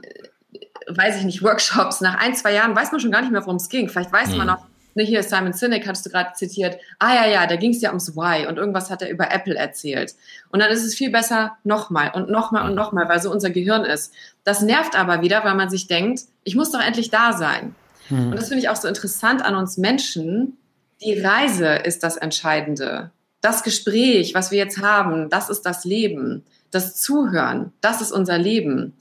weiß 0.87 1.17
ich 1.17 1.25
nicht, 1.25 1.43
Workshops, 1.43 2.01
nach 2.01 2.15
ein, 2.15 2.33
zwei 2.33 2.53
Jahren 2.53 2.75
weiß 2.75 2.91
man 2.91 2.99
schon 2.99 3.11
gar 3.11 3.21
nicht 3.21 3.31
mehr, 3.31 3.41
worum 3.41 3.57
es 3.57 3.69
ging. 3.69 3.87
Vielleicht 3.87 4.11
weiß 4.11 4.31
mhm. 4.31 4.37
man 4.37 4.47
noch, 4.47 4.65
ne, 4.95 5.03
hier 5.03 5.21
Simon 5.21 5.53
Sinek 5.53 5.87
hattest 5.87 6.07
du 6.07 6.09
gerade 6.09 6.33
zitiert, 6.33 6.79
ah 6.97 7.13
ja, 7.13 7.27
ja, 7.27 7.45
da 7.45 7.55
ging 7.55 7.69
es 7.69 7.81
ja 7.81 7.89
ums 7.89 8.15
Why 8.15 8.47
und 8.47 8.57
irgendwas 8.57 8.89
hat 8.89 9.03
er 9.03 9.11
über 9.11 9.31
Apple 9.31 9.53
erzählt. 9.53 10.15
Und 10.49 10.59
dann 10.59 10.71
ist 10.71 10.83
es 10.83 10.95
viel 10.95 11.11
besser 11.11 11.55
nochmal 11.63 12.09
und 12.15 12.31
nochmal 12.31 12.67
und 12.67 12.73
nochmal, 12.73 13.07
weil 13.09 13.21
so 13.21 13.31
unser 13.31 13.51
Gehirn 13.51 13.85
ist. 13.85 14.11
Das 14.43 14.61
nervt 14.61 14.97
aber 14.97 15.21
wieder, 15.21 15.43
weil 15.43 15.53
man 15.53 15.69
sich 15.69 15.85
denkt, 15.85 16.21
ich 16.43 16.55
muss 16.55 16.71
doch 16.71 16.81
endlich 16.81 17.11
da 17.11 17.33
sein. 17.33 17.75
Mhm. 18.09 18.31
Und 18.31 18.37
das 18.37 18.47
finde 18.47 18.63
ich 18.63 18.69
auch 18.69 18.75
so 18.75 18.87
interessant 18.87 19.45
an 19.45 19.53
uns 19.53 19.77
Menschen. 19.77 20.57
Die 21.03 21.21
Reise 21.21 21.75
ist 21.75 22.01
das 22.01 22.17
Entscheidende 22.17 23.11
das 23.41 23.63
Gespräch, 23.63 24.33
was 24.33 24.51
wir 24.51 24.57
jetzt 24.57 24.81
haben, 24.81 25.29
das 25.29 25.49
ist 25.49 25.61
das 25.61 25.85
Leben. 25.85 26.43
Das 26.71 26.95
Zuhören, 27.01 27.73
das 27.81 28.01
ist 28.01 28.11
unser 28.11 28.37
Leben. 28.37 28.93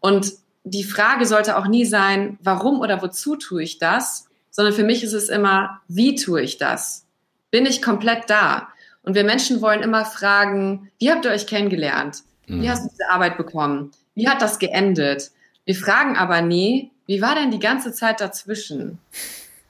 Und 0.00 0.32
die 0.64 0.84
Frage 0.84 1.24
sollte 1.26 1.56
auch 1.56 1.66
nie 1.66 1.84
sein, 1.84 2.38
warum 2.42 2.80
oder 2.80 3.00
wozu 3.00 3.36
tue 3.36 3.62
ich 3.62 3.78
das, 3.78 4.28
sondern 4.50 4.74
für 4.74 4.84
mich 4.84 5.04
ist 5.04 5.12
es 5.12 5.28
immer, 5.28 5.80
wie 5.88 6.14
tue 6.16 6.42
ich 6.42 6.58
das? 6.58 7.06
Bin 7.50 7.66
ich 7.66 7.80
komplett 7.80 8.28
da? 8.28 8.68
Und 9.02 9.14
wir 9.14 9.24
Menschen 9.24 9.62
wollen 9.62 9.82
immer 9.82 10.04
fragen, 10.04 10.90
wie 10.98 11.10
habt 11.10 11.24
ihr 11.24 11.30
euch 11.30 11.46
kennengelernt? 11.46 12.22
Wie 12.46 12.66
mhm. 12.66 12.68
hast 12.68 12.84
du 12.84 12.88
diese 12.90 13.08
Arbeit 13.08 13.36
bekommen? 13.36 13.92
Wie 14.14 14.28
hat 14.28 14.42
das 14.42 14.58
geendet? 14.58 15.30
Wir 15.64 15.76
fragen 15.76 16.16
aber 16.16 16.42
nie, 16.42 16.90
wie 17.06 17.22
war 17.22 17.34
denn 17.34 17.50
die 17.50 17.60
ganze 17.60 17.92
Zeit 17.92 18.20
dazwischen? 18.20 18.98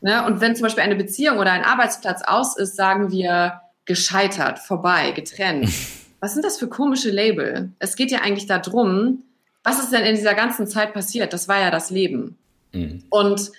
Ne? 0.01 0.25
Und 0.25 0.41
wenn 0.41 0.57
zum 0.57 0.65
Beispiel 0.65 0.85
eine 0.85 0.97
Beziehung 0.97 1.39
oder 1.39 1.53
ein 1.53 1.65
Arbeitsplatz 1.65 2.23
aus 2.23 2.57
ist, 2.57 2.77
sagen 2.77 3.11
wir 3.11 3.61
gescheitert, 3.87 4.59
vorbei, 4.59 5.13
getrennt. 5.13 5.71
Was 6.21 6.35
sind 6.35 6.45
das 6.45 6.59
für 6.59 6.69
komische 6.69 7.11
Label? 7.11 7.73
Es 7.79 7.97
geht 7.97 8.11
ja 8.11 8.21
eigentlich 8.21 8.47
darum, 8.47 9.23
was 9.63 9.81
ist 9.81 9.93
denn 9.93 10.05
in 10.05 10.15
dieser 10.15 10.35
ganzen 10.35 10.69
Zeit 10.69 10.95
passiert? 10.95 11.33
Das 11.33 11.49
war 11.49 11.61
ja 11.61 11.73
das 11.73 11.91
Leben. 11.91 12.39
Mhm. 12.73 13.03
Und 13.11 13.51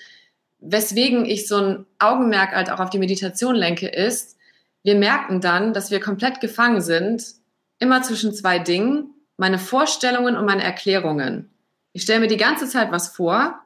weswegen 0.59 1.25
ich 1.25 1.47
so 1.47 1.57
ein 1.57 1.85
Augenmerk 1.99 2.51
halt 2.51 2.69
auch 2.69 2.79
auf 2.79 2.89
die 2.89 2.97
Meditation 2.97 3.55
lenke, 3.55 3.87
ist, 3.87 4.37
wir 4.83 4.95
merken 4.95 5.41
dann, 5.41 5.73
dass 5.73 5.91
wir 5.91 5.99
komplett 5.99 6.39
gefangen 6.39 6.79
sind, 6.79 7.25
immer 7.79 8.03
zwischen 8.03 8.33
zwei 8.33 8.57
Dingen, 8.57 9.13
meine 9.35 9.59
Vorstellungen 9.59 10.37
und 10.37 10.45
meine 10.45 10.63
Erklärungen. 10.63 11.49
Ich 11.91 12.03
stelle 12.03 12.21
mir 12.21 12.27
die 12.27 12.37
ganze 12.37 12.67
Zeit 12.67 12.91
was 12.91 13.09
vor 13.09 13.59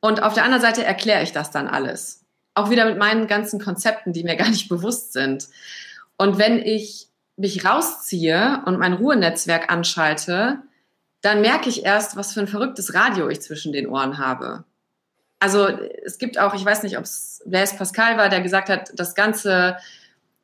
und 0.00 0.22
auf 0.22 0.34
der 0.34 0.44
anderen 0.44 0.62
Seite 0.62 0.84
erkläre 0.84 1.22
ich 1.22 1.32
das 1.32 1.50
dann 1.50 1.66
alles. 1.66 2.24
Auch 2.54 2.68
wieder 2.68 2.84
mit 2.84 2.98
meinen 2.98 3.26
ganzen 3.26 3.58
Konzepten, 3.58 4.12
die 4.12 4.22
mir 4.22 4.36
gar 4.36 4.50
nicht 4.50 4.68
bewusst 4.68 5.14
sind. 5.14 5.48
Und 6.20 6.38
wenn 6.38 6.58
ich 6.58 7.08
mich 7.38 7.64
rausziehe 7.64 8.60
und 8.66 8.78
mein 8.78 8.92
Ruhenetzwerk 8.92 9.72
anschalte, 9.72 10.58
dann 11.22 11.40
merke 11.40 11.70
ich 11.70 11.86
erst, 11.86 12.14
was 12.14 12.34
für 12.34 12.40
ein 12.40 12.46
verrücktes 12.46 12.92
Radio 12.92 13.30
ich 13.30 13.40
zwischen 13.40 13.72
den 13.72 13.86
Ohren 13.86 14.18
habe. 14.18 14.64
Also 15.38 15.68
es 16.04 16.18
gibt 16.18 16.38
auch, 16.38 16.52
ich 16.52 16.62
weiß 16.62 16.82
nicht, 16.82 16.98
ob 16.98 17.04
es 17.04 17.42
Blaise 17.46 17.74
Pascal 17.74 18.18
war, 18.18 18.28
der 18.28 18.42
gesagt 18.42 18.68
hat, 18.68 18.90
das 18.96 19.14
ganze 19.14 19.78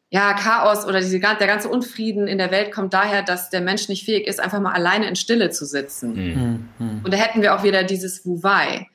ja, 0.09 0.33
Chaos 0.33 0.87
oder 0.87 1.01
diese, 1.01 1.21
der 1.21 1.35
ganze 1.35 1.69
Unfrieden 1.69 2.27
in 2.27 2.39
der 2.39 2.51
Welt 2.51 2.73
kommt 2.73 2.95
daher, 2.95 3.21
dass 3.21 3.51
der 3.51 3.61
Mensch 3.61 3.91
nicht 3.91 4.07
fähig 4.07 4.27
ist, 4.27 4.41
einfach 4.41 4.61
mal 4.61 4.73
alleine 4.73 5.07
in 5.07 5.17
Stille 5.17 5.51
zu 5.51 5.67
sitzen. 5.67 6.15
Mhm. 6.15 6.69
mhm. 6.79 7.01
Und 7.05 7.13
da 7.13 7.19
hätten 7.19 7.43
wir 7.43 7.55
auch 7.55 7.65
wieder 7.65 7.85
dieses 7.85 8.25
Wuwei. 8.25 8.89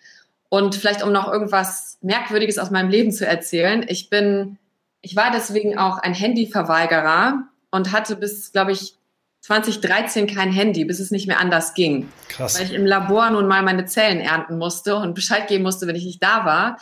Und 0.49 0.73
vielleicht, 0.73 1.03
um 1.03 1.11
noch 1.11 1.32
irgendwas 1.32 1.99
Merkwürdiges 2.01 2.57
aus 2.57 2.71
meinem 2.71 2.89
Leben 2.89 3.11
zu 3.11 3.27
erzählen, 3.27 3.86
ich 3.88 4.09
bin, 4.09 4.57
ich 5.02 5.16
war 5.16 5.32
deswegen 5.32 5.78
auch 5.78 5.97
ein 5.97 6.14
Handyverweigerer 6.14 7.43
und 7.72 7.91
hatte 7.91 8.16
bis, 8.16 8.52
glaube 8.52 8.72
ich, 8.72 8.95
2013 9.41 10.28
kein 10.28 10.52
Handy, 10.52 10.86
bis 10.86 10.99
es 10.99 11.10
nicht 11.10 11.28
mehr 11.28 11.39
anders 11.39 11.74
ging. 11.74 12.10
Krass. 12.30 12.60
Weil 12.60 12.68
ich 12.68 12.74
im 12.74 12.86
Labor 12.86 13.32
nun 13.32 13.47
mal 13.47 13.64
meine 13.64 13.86
Zellen 13.86 14.20
ernten 14.20 14.58
musste 14.58 14.95
und 14.97 15.16
Bescheid 15.16 15.47
geben 15.47 15.64
musste, 15.64 15.88
wenn 15.88 15.95
ich 15.95 16.06
nicht 16.06 16.22
da 16.22 16.45
war. 16.45 16.78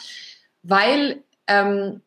Weil 0.62 1.24
ähm, 1.48 2.02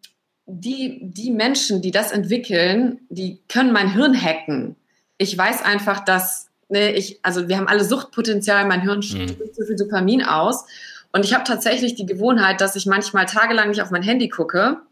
die, 0.45 0.99
die 1.03 1.31
Menschen, 1.31 1.81
die 1.81 1.91
das 1.91 2.13
entwickeln, 2.13 3.01
die 3.09 3.41
können 3.49 3.73
mein 3.73 3.93
Hirn 3.93 4.15
hacken. 4.21 4.77
Ich 5.17 5.37
weiß 5.37 5.63
einfach, 5.63 6.05
dass 6.05 6.49
ne, 6.69 6.93
ich, 6.93 7.21
also 7.23 7.49
wir 7.49 7.57
haben 7.57 7.69
alle 7.69 7.85
Suchtpotenzial, 7.85 8.67
mein 8.67 8.83
Hirn 8.83 9.03
stößt 9.03 9.39
mhm. 9.39 9.51
so 9.55 9.65
viel 9.65 9.77
Dopamin 9.77 10.23
aus. 10.23 10.67
Und 11.13 11.25
ich 11.25 11.33
habe 11.33 11.45
tatsächlich 11.45 11.95
die 11.95 12.07
Gewohnheit, 12.07 12.61
dass 12.61 12.77
ich 12.77 12.85
manchmal 12.85 13.25
tagelang 13.25 13.71
nicht 13.71 13.81
auf 13.81 13.91
mein 13.91 14.03
Handy 14.03 14.29
gucke, 14.29 14.83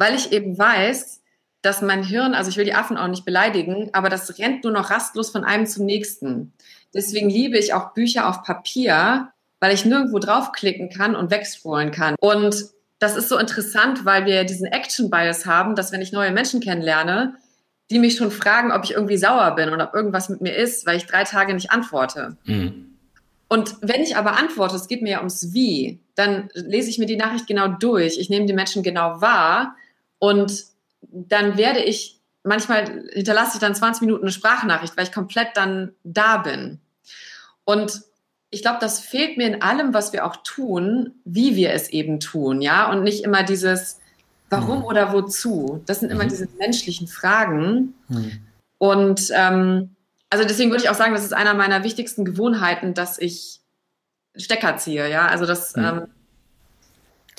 weil 0.00 0.14
ich 0.14 0.32
eben 0.32 0.58
weiß, 0.58 1.20
dass 1.60 1.82
mein 1.82 2.02
Hirn, 2.02 2.34
also 2.34 2.48
ich 2.48 2.56
will 2.56 2.64
die 2.64 2.74
Affen 2.74 2.96
auch 2.96 3.06
nicht 3.06 3.26
beleidigen, 3.26 3.90
aber 3.92 4.08
das 4.08 4.38
rennt 4.38 4.64
nur 4.64 4.72
noch 4.72 4.90
rastlos 4.90 5.28
von 5.28 5.44
einem 5.44 5.66
zum 5.66 5.84
nächsten. 5.84 6.54
Deswegen 6.94 7.28
liebe 7.28 7.58
ich 7.58 7.74
auch 7.74 7.92
Bücher 7.92 8.26
auf 8.26 8.42
Papier, 8.42 9.28
weil 9.60 9.74
ich 9.74 9.84
nirgendwo 9.84 10.18
draufklicken 10.18 10.88
kann 10.88 11.14
und 11.14 11.30
wegscrollen 11.30 11.90
kann. 11.90 12.16
Und 12.18 12.64
das 12.98 13.14
ist 13.14 13.28
so 13.28 13.36
interessant, 13.36 14.06
weil 14.06 14.24
wir 14.24 14.44
diesen 14.44 14.66
Action 14.66 15.10
Bias 15.10 15.44
haben, 15.44 15.76
dass 15.76 15.92
wenn 15.92 16.00
ich 16.00 16.12
neue 16.12 16.32
Menschen 16.32 16.60
kennenlerne, 16.60 17.34
die 17.90 17.98
mich 17.98 18.16
schon 18.16 18.30
fragen, 18.30 18.72
ob 18.72 18.84
ich 18.84 18.92
irgendwie 18.92 19.18
sauer 19.18 19.54
bin 19.54 19.68
und 19.68 19.82
ob 19.82 19.94
irgendwas 19.94 20.30
mit 20.30 20.40
mir 20.40 20.56
ist, 20.56 20.86
weil 20.86 20.96
ich 20.96 21.04
drei 21.04 21.24
Tage 21.24 21.52
nicht 21.52 21.72
antworte. 21.72 22.38
Mhm. 22.44 22.96
Und 23.48 23.76
wenn 23.82 24.00
ich 24.00 24.16
aber 24.16 24.38
antworte, 24.38 24.76
es 24.76 24.88
geht 24.88 25.02
mir 25.02 25.10
ja 25.10 25.18
ums 25.18 25.52
Wie, 25.52 25.98
dann 26.14 26.48
lese 26.54 26.88
ich 26.88 26.98
mir 26.98 27.06
die 27.06 27.16
Nachricht 27.16 27.48
genau 27.48 27.68
durch. 27.68 28.16
Ich 28.18 28.30
nehme 28.30 28.46
die 28.46 28.54
Menschen 28.54 28.82
genau 28.82 29.20
wahr 29.20 29.74
und 30.20 30.64
dann 31.02 31.56
werde 31.56 31.80
ich, 31.80 32.20
manchmal 32.44 33.08
hinterlasse 33.12 33.54
ich 33.54 33.60
dann 33.60 33.74
20 33.74 34.02
Minuten 34.02 34.22
eine 34.24 34.32
Sprachnachricht, 34.32 34.96
weil 34.96 35.04
ich 35.04 35.12
komplett 35.12 35.48
dann 35.56 35.92
da 36.04 36.36
bin. 36.36 36.78
Und 37.64 38.02
ich 38.50 38.62
glaube, 38.62 38.78
das 38.80 39.00
fehlt 39.00 39.36
mir 39.36 39.46
in 39.46 39.62
allem, 39.62 39.94
was 39.94 40.12
wir 40.12 40.24
auch 40.24 40.36
tun, 40.44 41.14
wie 41.24 41.56
wir 41.56 41.72
es 41.72 41.88
eben 41.88 42.20
tun, 42.20 42.60
ja, 42.60 42.90
und 42.90 43.02
nicht 43.02 43.24
immer 43.24 43.42
dieses 43.42 43.98
Warum 44.50 44.80
mhm. 44.80 44.84
oder 44.84 45.12
wozu. 45.12 45.80
Das 45.86 46.00
sind 46.00 46.10
immer 46.10 46.24
mhm. 46.24 46.28
diese 46.28 46.48
menschlichen 46.58 47.06
Fragen. 47.06 47.94
Mhm. 48.08 48.40
Und 48.78 49.30
ähm, 49.32 49.94
also 50.28 50.44
deswegen 50.44 50.70
würde 50.70 50.82
ich 50.82 50.90
auch 50.90 50.94
sagen, 50.94 51.14
das 51.14 51.24
ist 51.24 51.32
einer 51.32 51.54
meiner 51.54 51.84
wichtigsten 51.84 52.24
Gewohnheiten, 52.24 52.92
dass 52.94 53.18
ich 53.18 53.60
Stecker 54.36 54.76
ziehe, 54.76 55.08
ja. 55.08 55.26
Also 55.26 55.46
das 55.46 55.76
ähm, 55.76 56.08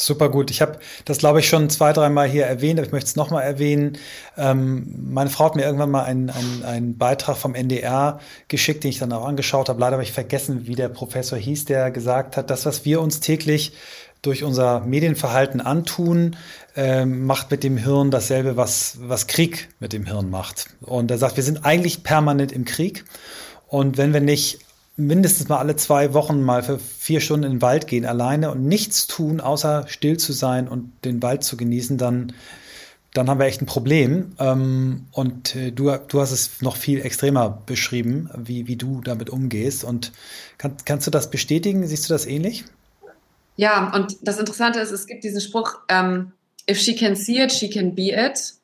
Super 0.01 0.29
gut. 0.29 0.49
Ich 0.49 0.61
habe 0.61 0.79
das, 1.05 1.19
glaube 1.19 1.41
ich, 1.41 1.47
schon 1.47 1.69
zwei, 1.69 1.93
dreimal 1.93 2.27
hier 2.27 2.45
erwähnt, 2.45 2.79
aber 2.79 2.87
ich 2.87 2.91
möchte 2.91 3.07
es 3.07 3.15
nochmal 3.15 3.43
erwähnen. 3.43 3.99
Ähm, 4.35 5.11
meine 5.11 5.29
Frau 5.29 5.45
hat 5.45 5.55
mir 5.55 5.61
irgendwann 5.61 5.91
mal 5.91 6.03
einen, 6.03 6.31
einen, 6.31 6.63
einen 6.63 6.97
Beitrag 6.97 7.37
vom 7.37 7.53
NDR 7.53 8.19
geschickt, 8.47 8.83
den 8.83 8.89
ich 8.89 8.97
dann 8.97 9.13
auch 9.13 9.27
angeschaut 9.27 9.69
habe. 9.69 9.79
Leider 9.79 9.93
habe 9.93 10.03
ich 10.03 10.11
vergessen, 10.11 10.65
wie 10.65 10.73
der 10.73 10.89
Professor 10.89 11.37
hieß, 11.37 11.65
der 11.65 11.91
gesagt 11.91 12.35
hat, 12.35 12.49
das, 12.49 12.65
was 12.65 12.83
wir 12.83 12.99
uns 12.99 13.19
täglich 13.19 13.73
durch 14.23 14.43
unser 14.43 14.79
Medienverhalten 14.81 15.61
antun, 15.61 16.35
äh, 16.75 17.05
macht 17.05 17.51
mit 17.51 17.63
dem 17.63 17.77
Hirn 17.77 18.09
dasselbe, 18.09 18.57
was, 18.57 18.97
was 19.01 19.27
Krieg 19.27 19.69
mit 19.79 19.93
dem 19.93 20.07
Hirn 20.07 20.31
macht. 20.31 20.67
Und 20.81 21.11
er 21.11 21.19
sagt, 21.19 21.37
wir 21.37 21.43
sind 21.43 21.63
eigentlich 21.63 22.03
permanent 22.03 22.51
im 22.51 22.65
Krieg. 22.65 23.05
Und 23.67 23.97
wenn 23.97 24.13
wir 24.13 24.21
nicht 24.21 24.59
mindestens 25.07 25.49
mal 25.49 25.57
alle 25.57 25.75
zwei 25.75 26.13
Wochen 26.13 26.41
mal 26.41 26.63
für 26.63 26.79
vier 26.79 27.19
Stunden 27.19 27.45
in 27.45 27.51
den 27.53 27.61
Wald 27.61 27.87
gehen 27.87 28.05
alleine 28.05 28.51
und 28.51 28.65
nichts 28.65 29.07
tun, 29.07 29.41
außer 29.41 29.85
still 29.87 30.17
zu 30.17 30.33
sein 30.33 30.67
und 30.67 30.91
den 31.03 31.21
Wald 31.21 31.43
zu 31.43 31.57
genießen, 31.57 31.97
dann, 31.97 32.33
dann 33.13 33.29
haben 33.29 33.39
wir 33.39 33.45
echt 33.45 33.61
ein 33.61 33.65
Problem. 33.65 34.35
Ähm, 34.39 35.07
und 35.11 35.55
äh, 35.55 35.71
du, 35.71 35.91
du 36.07 36.21
hast 36.21 36.31
es 36.31 36.61
noch 36.61 36.75
viel 36.75 37.01
extremer 37.01 37.61
beschrieben, 37.65 38.29
wie, 38.37 38.67
wie 38.67 38.75
du 38.75 39.01
damit 39.01 39.29
umgehst. 39.29 39.83
Und 39.83 40.11
kann, 40.57 40.77
kannst 40.85 41.07
du 41.07 41.11
das 41.11 41.29
bestätigen? 41.29 41.85
Siehst 41.85 42.09
du 42.09 42.13
das 42.13 42.25
ähnlich? 42.25 42.63
Ja, 43.57 43.93
und 43.93 44.17
das 44.21 44.39
Interessante 44.39 44.79
ist, 44.79 44.91
es 44.91 45.05
gibt 45.07 45.23
diesen 45.23 45.41
Spruch, 45.41 45.79
ähm, 45.89 46.31
if 46.69 46.79
she 46.79 46.95
can 46.95 47.15
see 47.15 47.43
it, 47.43 47.51
she 47.51 47.69
can 47.69 47.93
be 47.95 48.11
it 48.11 48.60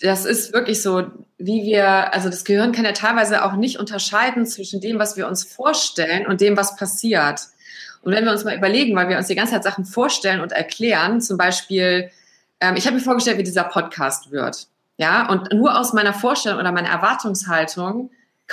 das 0.00 0.24
ist 0.24 0.52
wirklich 0.52 0.82
so, 0.82 1.04
wie 1.38 1.62
wir, 1.62 2.12
also 2.14 2.28
das 2.28 2.44
Gehirn 2.44 2.72
kann 2.72 2.84
ja 2.84 2.92
teilweise 2.92 3.44
auch 3.44 3.52
nicht 3.52 3.78
unterscheiden 3.78 4.46
zwischen 4.46 4.80
dem, 4.80 4.98
was 4.98 5.16
wir 5.16 5.26
uns 5.26 5.44
vorstellen 5.44 6.26
und 6.26 6.40
dem, 6.40 6.56
was 6.56 6.76
passiert. 6.76 7.40
Und 8.02 8.12
wenn 8.12 8.24
wir 8.24 8.32
uns 8.32 8.44
mal 8.44 8.56
überlegen, 8.56 8.96
weil 8.96 9.08
wir 9.08 9.18
uns 9.18 9.26
die 9.26 9.34
ganze 9.34 9.52
Zeit 9.52 9.64
Sachen 9.64 9.84
vorstellen 9.84 10.40
und 10.40 10.52
erklären, 10.52 11.20
zum 11.20 11.36
Beispiel, 11.36 12.10
ähm, 12.60 12.76
ich 12.76 12.86
habe 12.86 12.96
mir 12.96 13.02
vorgestellt, 13.02 13.38
wie 13.38 13.42
dieser 13.42 13.64
Podcast 13.64 14.30
wird. 14.30 14.68
Ja, 14.96 15.28
und 15.30 15.52
nur 15.52 15.78
aus 15.78 15.92
meiner 15.92 16.12
Vorstellung 16.12 16.58
oder 16.58 16.72
meiner 16.72 16.90
Erwartungshaltung 16.90 18.10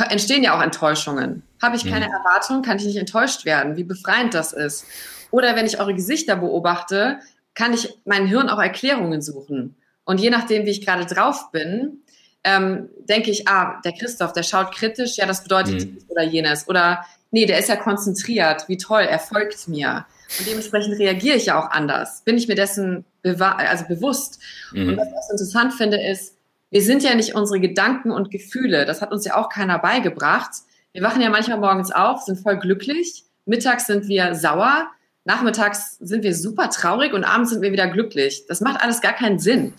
entstehen 0.09 0.43
ja 0.43 0.55
auch 0.55 0.61
Enttäuschungen. 0.61 1.43
Habe 1.61 1.75
ich 1.75 1.85
keine 1.85 2.07
mhm. 2.07 2.13
Erwartung, 2.13 2.61
kann 2.61 2.77
ich 2.77 2.85
nicht 2.85 2.97
enttäuscht 2.97 3.45
werden, 3.45 3.75
wie 3.77 3.83
befreiend 3.83 4.33
das 4.33 4.53
ist. 4.53 4.85
Oder 5.31 5.55
wenn 5.55 5.65
ich 5.65 5.79
eure 5.79 5.93
Gesichter 5.93 6.35
beobachte, 6.35 7.19
kann 7.53 7.73
ich 7.73 7.97
mein 8.05 8.27
Hirn 8.27 8.49
auch 8.49 8.59
Erklärungen 8.59 9.21
suchen. 9.21 9.75
Und 10.07 10.21
je 10.21 10.29
nachdem, 10.29 10.65
wie 10.65 10.71
ich 10.71 10.85
gerade 10.85 11.05
drauf 11.05 11.51
bin, 11.51 12.01
ähm, 12.45 12.87
denke 13.09 13.29
ich, 13.29 13.45
ah, 13.49 13.81
der 13.83 13.91
Christoph, 13.91 14.31
der 14.31 14.43
schaut 14.43 14.73
kritisch, 14.73 15.17
ja, 15.17 15.25
das 15.25 15.43
bedeutet 15.43 15.73
mhm. 15.73 15.95
dies 15.95 16.09
oder 16.09 16.23
jenes. 16.23 16.69
Oder 16.69 17.05
nee, 17.29 17.45
der 17.45 17.59
ist 17.59 17.67
ja 17.67 17.75
konzentriert, 17.75 18.69
wie 18.69 18.77
toll, 18.77 19.01
er 19.01 19.19
folgt 19.19 19.67
mir. 19.67 20.05
Und 20.39 20.47
dementsprechend 20.47 20.97
reagiere 20.97 21.35
ich 21.35 21.47
ja 21.47 21.59
auch 21.59 21.71
anders. 21.71 22.21
Bin 22.23 22.37
ich 22.37 22.47
mir 22.47 22.55
dessen 22.55 23.03
also 23.21 23.85
bewusst. 23.85 24.39
Mhm. 24.71 24.89
Und 24.89 24.97
was 24.97 25.07
ich 25.07 25.13
auch 25.13 25.31
interessant 25.31 25.73
finde, 25.73 26.01
ist, 26.01 26.37
wir 26.69 26.81
sind 26.81 27.03
ja 27.03 27.13
nicht 27.13 27.35
unsere 27.35 27.59
Gedanken 27.59 28.11
und 28.11 28.31
Gefühle. 28.31 28.85
Das 28.85 29.01
hat 29.01 29.11
uns 29.11 29.25
ja 29.25 29.35
auch 29.35 29.49
keiner 29.49 29.77
beigebracht. 29.77 30.51
Wir 30.93 31.01
wachen 31.01 31.21
ja 31.21 31.29
manchmal 31.29 31.59
morgens 31.59 31.91
auf, 31.91 32.21
sind 32.21 32.39
voll 32.39 32.59
glücklich. 32.59 33.25
Mittags 33.45 33.87
sind 33.87 34.07
wir 34.07 34.35
sauer. 34.35 34.87
Nachmittags 35.27 35.97
sind 35.99 36.23
wir 36.23 36.33
super 36.33 36.69
traurig 36.69 37.11
und 37.11 37.25
abends 37.25 37.49
sind 37.49 37.61
wir 37.61 37.73
wieder 37.73 37.87
glücklich. 37.87 38.45
Das 38.47 38.61
macht 38.61 38.81
alles 38.81 39.01
gar 39.01 39.11
keinen 39.11 39.39
Sinn. 39.39 39.73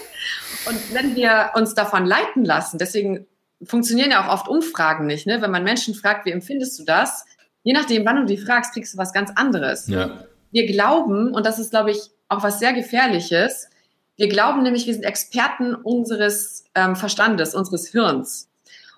und 0.66 0.94
wenn 0.94 1.16
wir 1.16 1.52
uns 1.54 1.74
davon 1.74 2.04
leiten 2.04 2.44
lassen, 2.44 2.76
deswegen 2.76 3.26
funktionieren 3.62 4.10
ja 4.10 4.22
auch 4.22 4.30
oft 4.30 4.48
Umfragen 4.48 5.06
nicht, 5.06 5.26
ne? 5.26 5.40
wenn 5.40 5.50
man 5.50 5.64
Menschen 5.64 5.94
fragt, 5.94 6.26
wie 6.26 6.30
empfindest 6.30 6.78
du 6.78 6.84
das? 6.84 7.24
Je 7.62 7.72
nachdem, 7.72 8.04
wann 8.04 8.16
du 8.16 8.26
die 8.26 8.36
fragst, 8.36 8.74
kriegst 8.74 8.92
du 8.92 8.98
was 8.98 9.14
ganz 9.14 9.30
anderes. 9.34 9.88
Ja. 9.88 10.24
Wir 10.50 10.66
glauben, 10.66 11.32
und 11.32 11.46
das 11.46 11.58
ist, 11.58 11.70
glaube 11.70 11.90
ich, 11.90 12.10
auch 12.28 12.42
was 12.42 12.58
sehr 12.58 12.74
Gefährliches, 12.74 13.70
Wir 14.18 14.28
glauben 14.28 14.62
nämlich, 14.62 14.86
wir 14.86 14.92
sind 14.92 15.04
Experten 15.04 15.74
unseres 15.74 16.64
ähm, 16.74 16.96
Verstandes, 16.96 17.54
unseres 17.54 17.88
Hirns. 17.88 18.50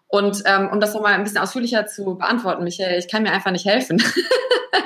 Und 0.08 0.42
ähm, 0.44 0.70
um 0.72 0.80
das 0.80 0.92
nochmal 0.92 1.12
ein 1.12 1.22
bisschen 1.22 1.38
ausführlicher 1.38 1.86
zu 1.86 2.16
beantworten, 2.16 2.64
Michael, 2.64 2.98
ich 2.98 3.06
kann 3.06 3.22
mir 3.22 3.30
einfach 3.30 3.52
nicht 3.52 3.64
helfen. 3.64 4.02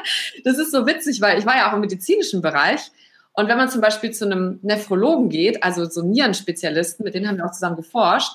das 0.45 0.59
ist 0.59 0.73
so 0.73 0.87
witzig, 0.87 1.21
weil 1.21 1.39
ich 1.39 1.47
war 1.47 1.57
ja 1.57 1.69
auch 1.69 1.75
im 1.75 1.81
medizinischen 1.81 2.43
Bereich. 2.43 2.91
Und 3.39 3.49
wenn 3.49 3.57
man 3.57 3.69
zum 3.69 3.81
Beispiel 3.81 4.11
zu 4.11 4.25
einem 4.25 4.59
Nephrologen 4.63 5.29
geht, 5.29 5.63
also 5.63 5.85
so 5.85 6.03
Nierenspezialisten, 6.03 7.05
mit 7.05 7.15
denen 7.15 7.29
haben 7.29 7.37
wir 7.37 7.47
auch 7.47 7.53
zusammen 7.53 7.77
geforscht, 7.77 8.33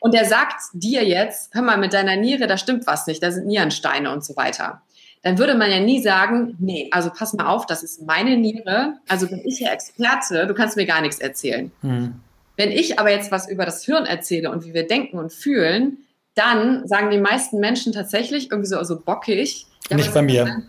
und 0.00 0.12
der 0.12 0.26
sagt 0.26 0.60
dir 0.74 1.02
jetzt, 1.04 1.54
hör 1.54 1.62
mal, 1.62 1.78
mit 1.78 1.94
deiner 1.94 2.16
Niere, 2.16 2.46
da 2.46 2.58
stimmt 2.58 2.86
was 2.86 3.06
nicht, 3.06 3.22
da 3.22 3.30
sind 3.30 3.46
Nierensteine 3.46 4.12
und 4.12 4.22
so 4.22 4.36
weiter. 4.36 4.82
Dann 5.22 5.38
würde 5.38 5.54
man 5.54 5.70
ja 5.70 5.80
nie 5.80 6.02
sagen, 6.02 6.56
nee, 6.58 6.88
also 6.90 7.10
pass 7.16 7.32
mal 7.32 7.46
auf, 7.46 7.64
das 7.64 7.82
ist 7.82 8.02
meine 8.02 8.36
Niere, 8.36 8.98
also 9.08 9.26
bin 9.26 9.40
ich 9.42 9.60
ja 9.60 9.72
Experte, 9.72 10.46
du 10.46 10.52
kannst 10.52 10.76
mir 10.76 10.84
gar 10.84 11.00
nichts 11.00 11.18
erzählen. 11.18 11.72
Hm. 11.80 12.16
Wenn 12.56 12.72
ich 12.72 12.98
aber 12.98 13.10
jetzt 13.10 13.30
was 13.30 13.48
über 13.48 13.64
das 13.64 13.84
Hirn 13.84 14.04
erzähle 14.04 14.50
und 14.50 14.66
wie 14.66 14.74
wir 14.74 14.86
denken 14.86 15.18
und 15.18 15.32
fühlen, 15.32 15.98
dann 16.34 16.86
sagen 16.86 17.10
die 17.10 17.18
meisten 17.18 17.58
Menschen 17.58 17.92
tatsächlich 17.92 18.50
irgendwie 18.50 18.68
so, 18.68 18.82
so 18.84 18.98
bockig. 18.98 19.66
Ja, 19.90 19.96
Nicht 19.96 20.14
bei 20.14 20.22
mir. 20.22 20.62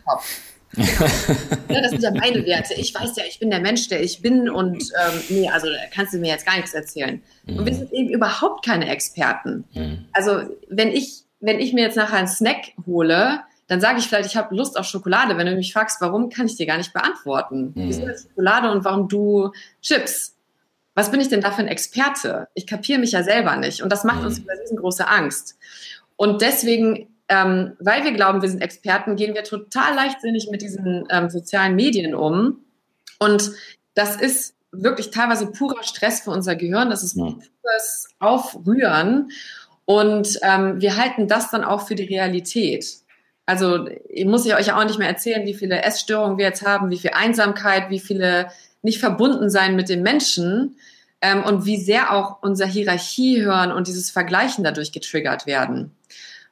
ja, 0.76 1.82
das 1.82 1.92
sind 1.92 2.04
ja 2.04 2.12
meine 2.12 2.46
Werte. 2.46 2.74
Ich 2.74 2.94
weiß 2.94 3.16
ja, 3.16 3.24
ich 3.28 3.40
bin 3.40 3.50
der 3.50 3.60
Mensch, 3.60 3.88
der 3.90 4.02
ich 4.02 4.22
bin 4.22 4.50
und 4.50 4.84
ähm, 4.84 5.22
nee, 5.30 5.50
also 5.50 5.68
da 5.68 5.76
kannst 5.94 6.14
du 6.14 6.18
mir 6.18 6.30
jetzt 6.30 6.46
gar 6.46 6.56
nichts 6.56 6.74
erzählen. 6.74 7.22
Mhm. 7.46 7.58
Und 7.58 7.66
wir 7.66 7.76
sind 7.76 7.94
eben 7.94 8.10
überhaupt 8.10 8.66
keine 8.66 8.90
Experten. 8.90 9.66
Mhm. 9.74 10.06
Also 10.12 10.42
wenn 10.70 10.90
ich, 10.90 11.24
wenn 11.40 11.60
ich 11.60 11.74
mir 11.74 11.84
jetzt 11.84 11.98
nachher 11.98 12.18
einen 12.18 12.28
Snack 12.28 12.74
hole, 12.86 13.42
dann 13.68 13.80
sage 13.80 14.00
ich 14.00 14.08
vielleicht, 14.08 14.30
ich 14.30 14.36
habe 14.36 14.56
Lust 14.56 14.78
auf 14.78 14.86
Schokolade. 14.86 15.38
Wenn 15.38 15.48
du 15.48 15.56
mich 15.56 15.74
fragst, 15.74 16.02
warum, 16.02 16.30
kann 16.30 16.48
ich 16.48 16.56
dir 16.56 16.66
gar 16.66 16.78
nicht 16.78 16.94
beantworten. 16.94 17.74
Mhm. 17.76 17.88
Wieso 17.88 18.02
Schokolade 18.02 18.72
und 18.72 18.84
warum 18.84 19.08
du 19.08 19.52
Chips? 19.82 20.33
Was 20.96 21.12
bin 21.12 21.20
ich 21.20 21.30
denn 21.30 21.42
da 21.42 21.52
für 21.52 21.62
ein 21.62 21.68
Experte? 21.68 22.48
Ich 22.54 22.68
kapiere 22.68 23.00
mich 23.00 23.14
ja 23.14 23.24
selber 23.24 23.56
nicht. 23.56 23.82
Und 23.82 23.92
das 23.92 24.04
macht 24.04 24.20
mhm. 24.20 24.28
uns 24.28 24.38
eine 24.40 24.60
riesengroße 24.62 25.08
Angst. 25.08 25.58
Und 26.16 26.42
deswegen, 26.42 27.08
ähm, 27.30 27.74
weil 27.80 28.04
wir 28.04 28.12
glauben, 28.14 28.42
wir 28.42 28.50
sind 28.50 28.62
Experten, 28.62 29.16
gehen 29.16 29.34
wir 29.34 29.44
total 29.44 29.96
leichtsinnig 29.96 30.50
mit 30.52 30.62
diesen 30.62 31.08
ähm, 31.10 31.30
sozialen 31.30 31.76
Medien 31.76 32.14
um. 32.14 32.64
Und 33.20 33.52
das 33.96 34.16
ist 34.18 34.56
wirklich 34.72 35.12
teilweise 35.12 35.48
purer 35.48 35.84
Stress 35.84 36.22
für 36.22 36.32
unser 36.32 36.56
Gehirn. 36.56 36.90
Das 36.90 37.04
ist 37.04 37.16
pures 37.16 38.10
Aufrühren. 38.20 39.32
Und 39.86 40.40
ähm, 40.44 40.80
wir 40.80 40.96
halten 40.98 41.28
das 41.28 41.50
dann 41.50 41.64
auch 41.64 41.88
für 41.88 41.96
die 41.96 42.06
Realität. 42.06 42.86
Also 43.46 43.88
ich 44.08 44.26
muss 44.26 44.46
ich 44.46 44.56
euch 44.56 44.68
ja 44.68 44.80
auch 44.80 44.86
nicht 44.86 45.00
mehr 45.00 45.10
erzählen, 45.10 45.46
wie 45.46 45.54
viele 45.54 45.82
Essstörungen 45.82 46.38
wir 46.38 46.46
jetzt 46.46 46.66
haben, 46.66 46.90
wie 46.90 46.98
viel 46.98 47.12
Einsamkeit, 47.12 47.90
wie 47.90 48.00
viele 48.00 48.48
nicht 48.84 49.00
verbunden 49.00 49.50
sein 49.50 49.76
mit 49.76 49.90
den 49.90 50.04
Menschen 50.04 50.76
ähm, 51.22 51.44
und 51.44 51.66
wie 51.66 51.78
sehr 51.78 52.14
auch 52.14 52.44
unser 52.44 52.68
Hierarchie 52.68 53.42
hören 53.42 53.72
und 53.72 53.88
dieses 53.88 54.12
Vergleichen 54.12 54.64
dadurch 54.64 54.92
getriggert 54.92 55.48
werden. 55.48 55.92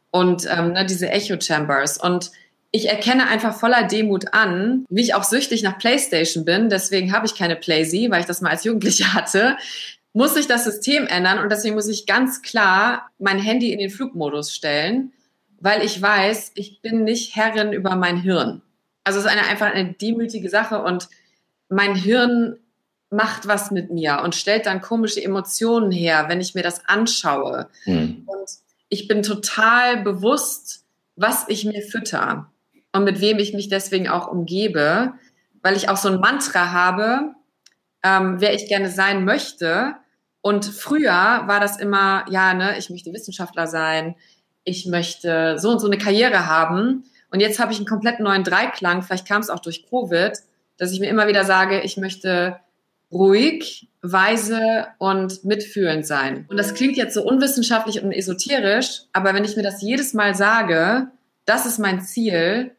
Und 0.09 0.47
ähm, 0.49 0.73
ne, 0.73 0.85
diese 0.85 1.09
Echo-Chambers. 1.09 1.97
Und 1.97 2.31
ich 2.71 2.89
erkenne 2.89 3.27
einfach 3.27 3.53
voller 3.53 3.83
Demut 3.83 4.33
an, 4.33 4.85
wie 4.89 5.01
ich 5.01 5.13
auch 5.13 5.25
süchtig 5.25 5.61
nach 5.61 5.77
PlayStation 5.77 6.45
bin. 6.45 6.69
Deswegen 6.69 7.11
habe 7.11 7.25
ich 7.25 7.35
keine 7.35 7.57
Playsee, 7.57 8.09
weil 8.09 8.21
ich 8.21 8.25
das 8.25 8.41
mal 8.41 8.49
als 8.49 8.63
Jugendliche 8.63 9.13
hatte. 9.13 9.57
Muss 10.13 10.33
sich 10.33 10.47
das 10.47 10.63
System 10.63 11.05
ändern 11.07 11.39
und 11.39 11.51
deswegen 11.51 11.75
muss 11.75 11.87
ich 11.87 12.05
ganz 12.05 12.41
klar 12.41 13.09
mein 13.19 13.39
Handy 13.39 13.71
in 13.71 13.79
den 13.79 13.89
Flugmodus 13.89 14.53
stellen, 14.53 15.13
weil 15.59 15.83
ich 15.83 16.01
weiß, 16.01 16.51
ich 16.55 16.81
bin 16.81 17.03
nicht 17.03 17.35
Herrin 17.35 17.71
über 17.71 17.95
mein 17.95 18.17
Hirn. 18.17 18.61
Also 19.03 19.19
es 19.19 19.25
ist 19.25 19.31
eine, 19.31 19.47
einfach 19.47 19.67
eine 19.67 19.93
demütige 19.93 20.49
Sache 20.49 20.81
und 20.81 21.07
mein 21.71 21.95
Hirn 21.95 22.57
macht 23.09 23.47
was 23.47 23.71
mit 23.71 23.91
mir 23.91 24.21
und 24.23 24.35
stellt 24.35 24.65
dann 24.65 24.81
komische 24.81 25.23
Emotionen 25.23 25.91
her, 25.91 26.25
wenn 26.27 26.41
ich 26.41 26.53
mir 26.53 26.63
das 26.63 26.87
anschaue. 26.87 27.67
Mhm. 27.85 28.23
Und 28.25 28.49
ich 28.89 29.07
bin 29.07 29.23
total 29.23 30.01
bewusst, 30.01 30.85
was 31.15 31.45
ich 31.47 31.65
mir 31.65 31.81
fütter 31.81 32.51
und 32.93 33.03
mit 33.03 33.21
wem 33.21 33.39
ich 33.39 33.53
mich 33.53 33.69
deswegen 33.69 34.07
auch 34.07 34.27
umgebe, 34.27 35.13
weil 35.61 35.75
ich 35.75 35.89
auch 35.89 35.97
so 35.97 36.09
ein 36.09 36.19
Mantra 36.19 36.71
habe, 36.71 37.33
ähm, 38.03 38.39
wer 38.39 38.53
ich 38.53 38.67
gerne 38.67 38.89
sein 38.89 39.25
möchte. 39.25 39.95
Und 40.41 40.65
früher 40.65 41.11
war 41.11 41.59
das 41.59 41.77
immer, 41.77 42.25
ja, 42.29 42.53
ne, 42.53 42.77
ich 42.77 42.89
möchte 42.89 43.13
Wissenschaftler 43.13 43.67
sein, 43.67 44.15
ich 44.63 44.87
möchte 44.87 45.57
so 45.59 45.69
und 45.69 45.79
so 45.79 45.87
eine 45.87 45.97
Karriere 45.97 46.47
haben. 46.47 47.05
Und 47.29 47.39
jetzt 47.39 47.59
habe 47.59 47.71
ich 47.71 47.77
einen 47.77 47.87
komplett 47.87 48.19
neuen 48.19 48.43
Dreiklang, 48.43 49.03
vielleicht 49.03 49.27
kam 49.27 49.41
es 49.41 49.49
auch 49.49 49.59
durch 49.59 49.85
Covid, 49.89 50.33
dass 50.81 50.91
ich 50.91 50.99
mir 50.99 51.09
immer 51.09 51.27
wieder 51.27 51.45
sage, 51.45 51.81
ich 51.81 51.97
möchte 51.97 52.59
ruhig, 53.11 53.87
weise 54.01 54.87
und 54.97 55.45
mitfühlend 55.45 56.07
sein. 56.07 56.47
Und 56.49 56.57
das 56.57 56.73
klingt 56.73 56.97
jetzt 56.97 57.13
so 57.13 57.23
unwissenschaftlich 57.23 58.01
und 58.01 58.11
esoterisch, 58.11 59.03
aber 59.13 59.35
wenn 59.35 59.45
ich 59.45 59.55
mir 59.55 59.61
das 59.61 59.83
jedes 59.83 60.15
Mal 60.15 60.33
sage, 60.33 61.11
das 61.45 61.67
ist 61.67 61.77
mein 61.77 62.01
Ziel, 62.01 62.71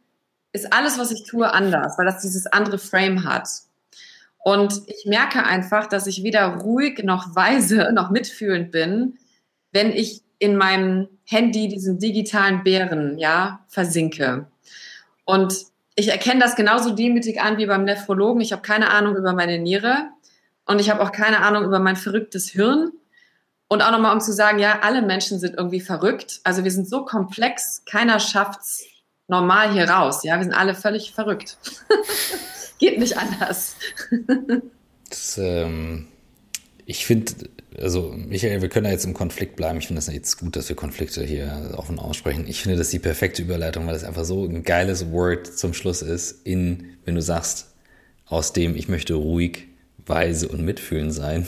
ist 0.53 0.72
alles, 0.72 0.98
was 0.98 1.12
ich 1.12 1.22
tue, 1.22 1.48
anders, 1.53 1.96
weil 1.96 2.05
das 2.05 2.22
dieses 2.22 2.48
andere 2.48 2.78
Frame 2.78 3.24
hat. 3.24 3.48
Und 4.38 4.82
ich 4.88 5.07
merke 5.07 5.44
einfach, 5.44 5.86
dass 5.86 6.09
ich 6.09 6.24
weder 6.24 6.57
ruhig 6.57 7.05
noch 7.05 7.36
weise 7.36 7.92
noch 7.94 8.11
mitfühlend 8.11 8.72
bin, 8.72 9.16
wenn 9.70 9.92
ich 9.92 10.22
in 10.40 10.57
meinem 10.57 11.07
Handy 11.22 11.68
diesen 11.68 12.00
digitalen 12.00 12.64
Bären, 12.64 13.16
ja, 13.16 13.64
versinke. 13.68 14.48
Und 15.24 15.70
ich 16.03 16.11
erkenne 16.11 16.40
das 16.40 16.57
genauso 16.57 16.90
demütig 16.90 17.40
an 17.40 17.59
wie 17.59 17.66
beim 17.66 17.84
Nephrologen. 17.84 18.40
Ich 18.40 18.50
habe 18.50 18.62
keine 18.62 18.90
Ahnung 18.90 19.14
über 19.14 19.32
meine 19.32 19.61
Niere 19.61 20.09
und 20.66 20.80
ich 20.80 20.90
habe 20.90 21.00
auch 21.00 21.12
keine 21.12 21.42
Ahnung 21.42 21.62
über 21.64 21.78
mein 21.78 21.94
verrücktes 21.94 22.48
Hirn. 22.48 22.90
Und 23.68 23.82
auch 23.82 23.92
nochmal, 23.92 24.12
um 24.12 24.20
zu 24.20 24.32
sagen, 24.32 24.59
ja, 24.59 24.80
alle 24.82 25.00
Menschen 25.00 25.38
sind 25.38 25.57
irgendwie 25.57 25.80
verrückt. 25.80 26.40
Also 26.42 26.64
wir 26.64 26.72
sind 26.72 26.88
so 26.88 27.05
komplex, 27.05 27.84
keiner 27.88 28.18
schafft's 28.18 28.84
normal 29.28 29.72
hier 29.72 29.88
raus. 29.88 30.24
Ja, 30.24 30.38
wir 30.38 30.42
sind 30.42 30.55
alle 30.55 30.74
völlig 30.74 31.12
verrückt. 31.12 31.57
Geht 32.80 32.98
nicht 32.98 33.16
anders. 33.16 33.76
das, 35.09 35.38
ähm, 35.38 36.09
ich 36.87 37.07
finde, 37.07 37.33
also 37.78 38.12
Michael, 38.16 38.62
wir 38.62 38.68
können 38.68 38.87
ja 38.87 38.93
jetzt 38.93 39.05
im 39.05 39.14
Konflikt 39.14 39.57
bleiben. 39.57 39.78
Ich 39.78 39.87
finde 39.87 39.99
das 39.99 40.12
jetzt 40.12 40.39
gut, 40.39 40.57
dass 40.57 40.68
wir 40.68 40.76
Konflikte 40.76 41.24
hier 41.24 41.74
offen 41.76 41.99
aussprechen. 41.99 42.47
Ich 42.47 42.62
finde 42.62 42.76
das 42.76 42.91
die 42.91 42.99
perfekte 42.99 43.43
Überleitung, 43.43 43.87
weil 43.87 43.95
das 43.95 44.05
einfach 44.05 44.24
so 44.24 44.45
ein 44.45 44.62
geiles 44.62 45.11
Wort 45.11 45.47
zum 45.47 45.74
Schluss 45.74 46.03
ist, 46.03 46.47
in, 46.47 46.97
wenn 47.05 47.14
du 47.14 47.22
sagst, 47.22 47.68
aus 48.26 48.53
dem 48.53 48.76
ich 48.76 48.89
möchte 48.89 49.14
ruhig, 49.14 49.68
weise 50.07 50.49
und 50.49 50.64
mitfühlend 50.64 51.14
sein. 51.14 51.47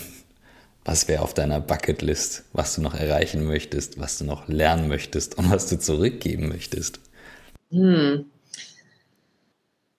Was 0.85 1.09
wäre 1.09 1.22
auf 1.22 1.32
deiner 1.32 1.61
Bucketlist, 1.61 2.45
was 2.53 2.74
du 2.74 2.82
noch 2.82 2.95
erreichen 2.95 3.45
möchtest, 3.47 3.99
was 3.99 4.18
du 4.18 4.24
noch 4.24 4.49
lernen 4.49 4.87
möchtest 4.87 5.39
und 5.39 5.51
was 5.51 5.66
du 5.68 5.78
zurückgeben 5.78 6.49
möchtest? 6.49 7.01
Hm. 7.70 8.26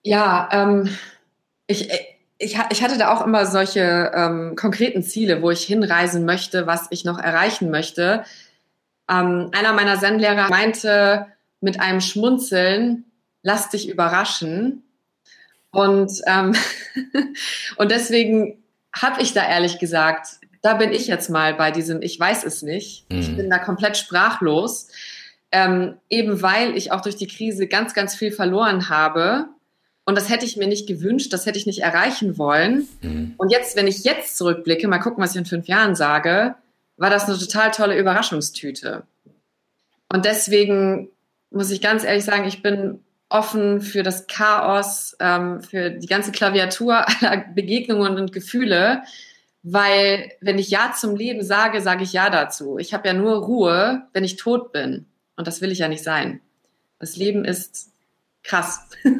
Ja, 0.02 0.48
ähm, 0.52 0.88
ich, 1.66 1.88
ich, 2.38 2.58
ich 2.70 2.82
hatte 2.82 2.98
da 2.98 3.14
auch 3.14 3.24
immer 3.24 3.46
solche 3.46 4.12
ähm, 4.14 4.56
konkreten 4.56 5.02
Ziele, 5.02 5.42
wo 5.42 5.50
ich 5.50 5.62
hinreisen 5.62 6.24
möchte, 6.24 6.66
was 6.66 6.86
ich 6.90 7.04
noch 7.04 7.18
erreichen 7.18 7.70
möchte. 7.70 8.24
Ähm, 9.08 9.50
einer 9.52 9.72
meiner 9.72 9.98
Zen-Lehrer 9.98 10.48
meinte 10.50 11.26
mit 11.60 11.80
einem 11.80 12.00
Schmunzeln, 12.00 13.04
lass 13.42 13.70
dich 13.70 13.88
überraschen. 13.88 14.82
Und, 15.70 16.12
ähm, 16.26 16.54
und 17.76 17.90
deswegen 17.90 18.62
habe 18.94 19.22
ich 19.22 19.32
da 19.32 19.46
ehrlich 19.46 19.78
gesagt, 19.78 20.38
da 20.62 20.74
bin 20.74 20.92
ich 20.92 21.06
jetzt 21.06 21.30
mal 21.30 21.54
bei 21.54 21.70
diesem, 21.70 22.02
ich 22.02 22.18
weiß 22.18 22.44
es 22.44 22.62
nicht. 22.62 23.10
Mhm. 23.10 23.18
Ich 23.18 23.36
bin 23.36 23.48
da 23.48 23.58
komplett 23.58 23.96
sprachlos. 23.96 24.88
Ähm, 25.52 25.96
eben 26.10 26.42
weil 26.42 26.76
ich 26.76 26.92
auch 26.92 27.00
durch 27.00 27.16
die 27.16 27.28
Krise 27.28 27.66
ganz, 27.68 27.94
ganz 27.94 28.14
viel 28.14 28.32
verloren 28.32 28.88
habe 28.90 29.48
und 30.06 30.16
das 30.16 30.30
hätte 30.30 30.46
ich 30.46 30.56
mir 30.56 30.68
nicht 30.68 30.86
gewünscht, 30.86 31.32
das 31.32 31.46
hätte 31.46 31.58
ich 31.58 31.66
nicht 31.66 31.82
erreichen 31.82 32.38
wollen. 32.38 32.88
Mhm. 33.02 33.34
Und 33.36 33.50
jetzt, 33.50 33.76
wenn 33.76 33.88
ich 33.88 34.04
jetzt 34.04 34.38
zurückblicke, 34.38 34.86
mal 34.86 35.00
gucken, 35.00 35.22
was 35.22 35.32
ich 35.32 35.38
in 35.38 35.46
fünf 35.46 35.66
Jahren 35.66 35.96
sage, 35.96 36.54
war 36.96 37.10
das 37.10 37.28
eine 37.28 37.36
total 37.36 37.72
tolle 37.72 37.98
Überraschungstüte. 37.98 39.02
Und 40.08 40.24
deswegen 40.24 41.10
muss 41.50 41.72
ich 41.72 41.80
ganz 41.80 42.04
ehrlich 42.04 42.24
sagen, 42.24 42.46
ich 42.46 42.62
bin 42.62 43.00
offen 43.28 43.80
für 43.80 44.04
das 44.04 44.28
Chaos, 44.28 45.16
ähm, 45.18 45.60
für 45.60 45.90
die 45.90 46.06
ganze 46.06 46.30
Klaviatur 46.30 47.04
aller 47.20 47.38
Begegnungen 47.38 48.16
und 48.16 48.32
Gefühle, 48.32 49.02
weil 49.64 50.30
wenn 50.40 50.60
ich 50.60 50.70
Ja 50.70 50.92
zum 50.96 51.16
Leben 51.16 51.42
sage, 51.42 51.80
sage 51.80 52.04
ich 52.04 52.12
Ja 52.12 52.30
dazu. 52.30 52.78
Ich 52.78 52.94
habe 52.94 53.08
ja 53.08 53.12
nur 53.12 53.38
Ruhe, 53.38 54.06
wenn 54.12 54.22
ich 54.22 54.36
tot 54.36 54.70
bin. 54.70 55.06
Und 55.34 55.48
das 55.48 55.60
will 55.60 55.72
ich 55.72 55.80
ja 55.80 55.88
nicht 55.88 56.04
sein. 56.04 56.40
Das 57.00 57.16
Leben 57.16 57.44
ist 57.44 57.90
krass. 58.46 58.80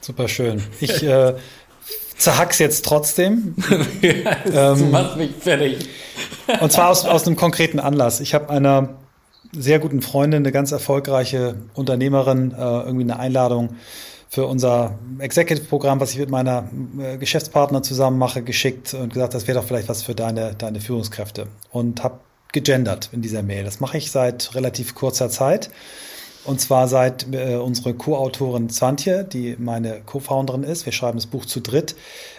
Super 0.00 0.28
schön. 0.28 0.62
Ich 0.80 1.02
äh, 1.02 1.34
zerhack's 2.16 2.58
jetzt 2.58 2.84
trotzdem. 2.84 3.54
ja, 4.02 4.72
ähm, 4.72 4.90
machst 4.90 5.16
mich 5.16 5.30
fertig. 5.38 5.88
und 6.60 6.72
zwar 6.72 6.90
aus, 6.90 7.04
aus 7.04 7.26
einem 7.26 7.36
konkreten 7.36 7.78
Anlass. 7.78 8.20
Ich 8.20 8.34
habe 8.34 8.50
einer 8.50 8.96
sehr 9.52 9.78
guten 9.78 10.02
Freundin, 10.02 10.42
eine 10.42 10.52
ganz 10.52 10.72
erfolgreiche 10.72 11.56
Unternehmerin, 11.74 12.52
äh, 12.52 12.56
irgendwie 12.56 13.04
eine 13.04 13.18
Einladung 13.18 13.76
für 14.28 14.46
unser 14.46 14.98
Executive-Programm, 15.18 16.00
was 16.00 16.12
ich 16.12 16.18
mit 16.18 16.30
meiner 16.30 16.68
äh, 16.98 17.18
Geschäftspartner 17.18 17.82
zusammen 17.82 18.18
mache, 18.18 18.42
geschickt 18.42 18.94
und 18.94 19.12
gesagt, 19.12 19.34
das 19.34 19.46
wäre 19.46 19.58
doch 19.58 19.66
vielleicht 19.66 19.90
was 19.90 20.02
für 20.02 20.14
deine, 20.14 20.54
deine 20.54 20.80
Führungskräfte. 20.80 21.48
Und 21.70 22.02
habe 22.02 22.20
gegendert 22.50 23.10
in 23.12 23.20
dieser 23.20 23.42
Mail. 23.42 23.64
Das 23.64 23.80
mache 23.80 23.98
ich 23.98 24.10
seit 24.10 24.54
relativ 24.54 24.94
kurzer 24.94 25.28
Zeit. 25.28 25.70
Und 26.44 26.60
zwar 26.60 26.88
seit 26.88 27.32
äh, 27.32 27.56
unsere 27.56 27.94
Co-Autorin 27.94 28.68
Zwantje, 28.68 29.24
die 29.24 29.56
meine 29.58 30.00
Co-Founderin 30.04 30.64
ist, 30.64 30.86
wir 30.86 30.92
schreiben 30.92 31.18
das 31.18 31.26
Buch 31.26 31.46
zu 31.46 31.60
dritt, 31.60 31.94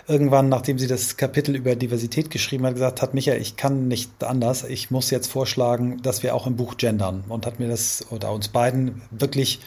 irgendwann, 0.07 0.49
nachdem 0.49 0.77
sie 0.77 0.87
das 0.87 1.15
Kapitel 1.15 1.55
über 1.55 1.75
Diversität 1.75 2.29
geschrieben 2.29 2.65
hat, 2.65 2.73
gesagt 2.73 3.01
hat, 3.01 3.13
Michael, 3.13 3.41
ich 3.41 3.55
kann 3.55 3.87
nicht 3.87 4.23
anders, 4.23 4.65
ich 4.65 4.91
muss 4.91 5.09
jetzt 5.09 5.27
vorschlagen, 5.27 6.01
dass 6.01 6.21
wir 6.21 6.35
auch 6.35 6.47
im 6.47 6.57
Buch 6.57 6.75
gendern. 6.75 7.23
Und 7.29 7.45
hat 7.45 7.59
mir 7.59 7.69
das 7.69 8.05
oder 8.11 8.33
uns 8.33 8.49
beiden 8.49 9.01
wirklich 9.11 9.59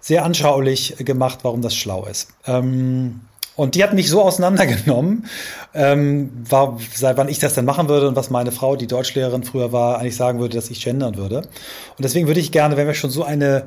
sehr 0.00 0.24
anschaulich 0.24 0.96
gemacht, 0.98 1.40
warum 1.42 1.62
das 1.62 1.74
schlau 1.74 2.06
ist. 2.06 2.28
Ähm, 2.46 3.20
und 3.54 3.74
die 3.74 3.82
hat 3.82 3.92
mich 3.92 4.08
so 4.08 4.22
auseinandergenommen, 4.22 5.26
ähm, 5.74 6.30
war, 6.48 6.78
seit 6.94 7.16
wann 7.16 7.28
ich 7.28 7.38
das 7.38 7.54
denn 7.54 7.64
machen 7.64 7.88
würde 7.88 8.08
und 8.08 8.16
was 8.16 8.30
meine 8.30 8.52
Frau, 8.52 8.76
die 8.76 8.86
Deutschlehrerin 8.86 9.44
früher 9.44 9.72
war, 9.72 9.98
eigentlich 9.98 10.16
sagen 10.16 10.40
würde, 10.40 10.56
dass 10.56 10.70
ich 10.70 10.82
gendern 10.82 11.16
würde. 11.16 11.38
Und 11.38 12.00
deswegen 12.00 12.26
würde 12.26 12.40
ich 12.40 12.52
gerne, 12.52 12.76
wenn 12.76 12.86
wir 12.86 12.94
schon 12.94 13.10
so 13.10 13.24
eine 13.24 13.64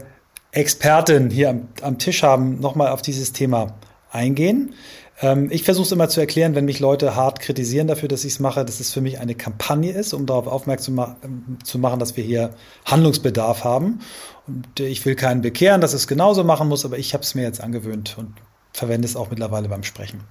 Expertin 0.51 1.29
hier 1.29 1.49
am, 1.49 1.67
am 1.81 1.99
Tisch 1.99 2.23
haben, 2.23 2.59
nochmal 2.59 2.89
auf 2.89 3.01
dieses 3.01 3.33
Thema 3.33 3.75
eingehen. 4.11 4.73
Ähm, 5.21 5.49
ich 5.51 5.63
versuche 5.63 5.85
es 5.85 5.91
immer 5.91 6.09
zu 6.09 6.19
erklären, 6.19 6.55
wenn 6.55 6.65
mich 6.65 6.79
Leute 6.79 7.15
hart 7.15 7.39
kritisieren 7.39 7.87
dafür, 7.87 8.09
dass 8.09 8.25
ich 8.25 8.33
es 8.33 8.39
mache, 8.39 8.65
dass 8.65 8.79
es 8.79 8.91
für 8.91 9.01
mich 9.01 9.19
eine 9.19 9.35
Kampagne 9.35 9.91
ist, 9.91 10.13
um 10.13 10.25
darauf 10.25 10.47
aufmerksam 10.47 10.95
ma 10.95 11.17
zu 11.63 11.77
machen, 11.77 11.99
dass 11.99 12.17
wir 12.17 12.23
hier 12.23 12.51
Handlungsbedarf 12.85 13.63
haben. 13.63 13.99
Und 14.47 14.79
ich 14.79 15.05
will 15.05 15.15
keinen 15.15 15.41
bekehren, 15.41 15.81
dass 15.81 15.93
es 15.93 16.07
genauso 16.07 16.43
machen 16.43 16.67
muss, 16.67 16.85
aber 16.85 16.97
ich 16.97 17.13
habe 17.13 17.23
es 17.23 17.35
mir 17.35 17.43
jetzt 17.43 17.61
angewöhnt 17.61 18.15
und 18.17 18.33
verwende 18.75 19.07
es 19.07 19.15
auch 19.15 19.29
mittlerweile 19.29 19.69
beim 19.69 19.83
Sprechen. 19.83 20.23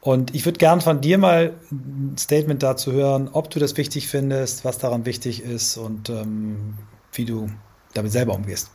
Und 0.00 0.34
ich 0.34 0.46
würde 0.46 0.58
gern 0.58 0.80
von 0.80 1.00
dir 1.00 1.18
mal 1.18 1.54
ein 1.70 2.16
Statement 2.18 2.62
dazu 2.62 2.92
hören, 2.92 3.28
ob 3.32 3.50
du 3.50 3.58
das 3.58 3.76
wichtig 3.76 4.08
findest, 4.08 4.64
was 4.64 4.78
daran 4.78 5.04
wichtig 5.04 5.42
ist 5.42 5.76
und 5.76 6.08
ähm, 6.08 6.78
wie 7.12 7.26
du 7.26 7.50
damit 7.92 8.12
selber 8.12 8.34
umgehst. 8.34 8.70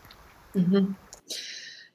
Mhm. 0.54 0.96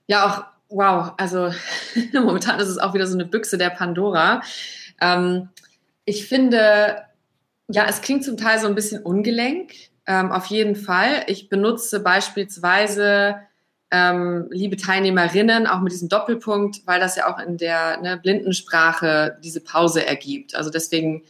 Ja, 0.06 0.26
auch 0.26 0.44
wow. 0.68 1.12
Also 1.16 1.52
momentan 2.12 2.58
ist 2.58 2.68
es 2.68 2.78
auch 2.78 2.94
wieder 2.94 3.06
so 3.06 3.14
eine 3.14 3.24
Büchse 3.24 3.56
der 3.56 3.70
Pandora. 3.70 4.42
Ähm, 5.00 5.48
ich 6.04 6.26
finde, 6.26 7.02
ja, 7.68 7.86
es 7.88 8.00
klingt 8.00 8.24
zum 8.24 8.36
Teil 8.36 8.58
so 8.58 8.66
ein 8.66 8.74
bisschen 8.74 9.02
ungelenk. 9.02 9.72
Ähm, 10.06 10.32
auf 10.32 10.46
jeden 10.46 10.74
Fall. 10.74 11.22
Ich 11.28 11.48
benutze 11.48 12.00
beispielsweise 12.00 13.36
ähm, 13.90 14.46
liebe 14.50 14.76
Teilnehmerinnen, 14.76 15.66
auch 15.66 15.80
mit 15.80 15.92
diesem 15.92 16.08
Doppelpunkt, 16.08 16.86
weil 16.86 17.00
das 17.00 17.16
ja 17.16 17.32
auch 17.32 17.38
in 17.40 17.56
der 17.56 18.00
ne, 18.00 18.16
Blindensprache 18.16 19.38
diese 19.42 19.60
Pause 19.60 20.06
ergibt. 20.06 20.54
Also 20.54 20.70
deswegen, 20.70 21.24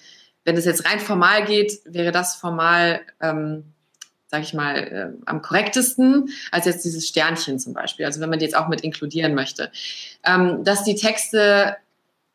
wenn 0.44 0.56
es 0.56 0.66
jetzt 0.66 0.86
rein 0.86 1.00
formal 1.00 1.44
geht, 1.44 1.80
wäre 1.84 2.12
das 2.12 2.36
formal, 2.36 3.00
ähm, 3.20 3.64
sage 4.26 4.44
ich 4.44 4.52
mal, 4.52 4.76
äh, 4.76 5.26
am 5.26 5.40
korrektesten 5.40 6.28
als 6.50 6.66
jetzt 6.66 6.84
dieses 6.84 7.08
Sternchen 7.08 7.58
zum 7.58 7.72
Beispiel. 7.72 8.04
Also 8.04 8.20
wenn 8.20 8.30
man 8.30 8.38
die 8.38 8.44
jetzt 8.44 8.56
auch 8.56 8.68
mit 8.68 8.82
inkludieren 8.82 9.34
möchte. 9.34 9.70
Ähm, 10.24 10.62
dass 10.62 10.84
die 10.84 10.96
Texte 10.96 11.76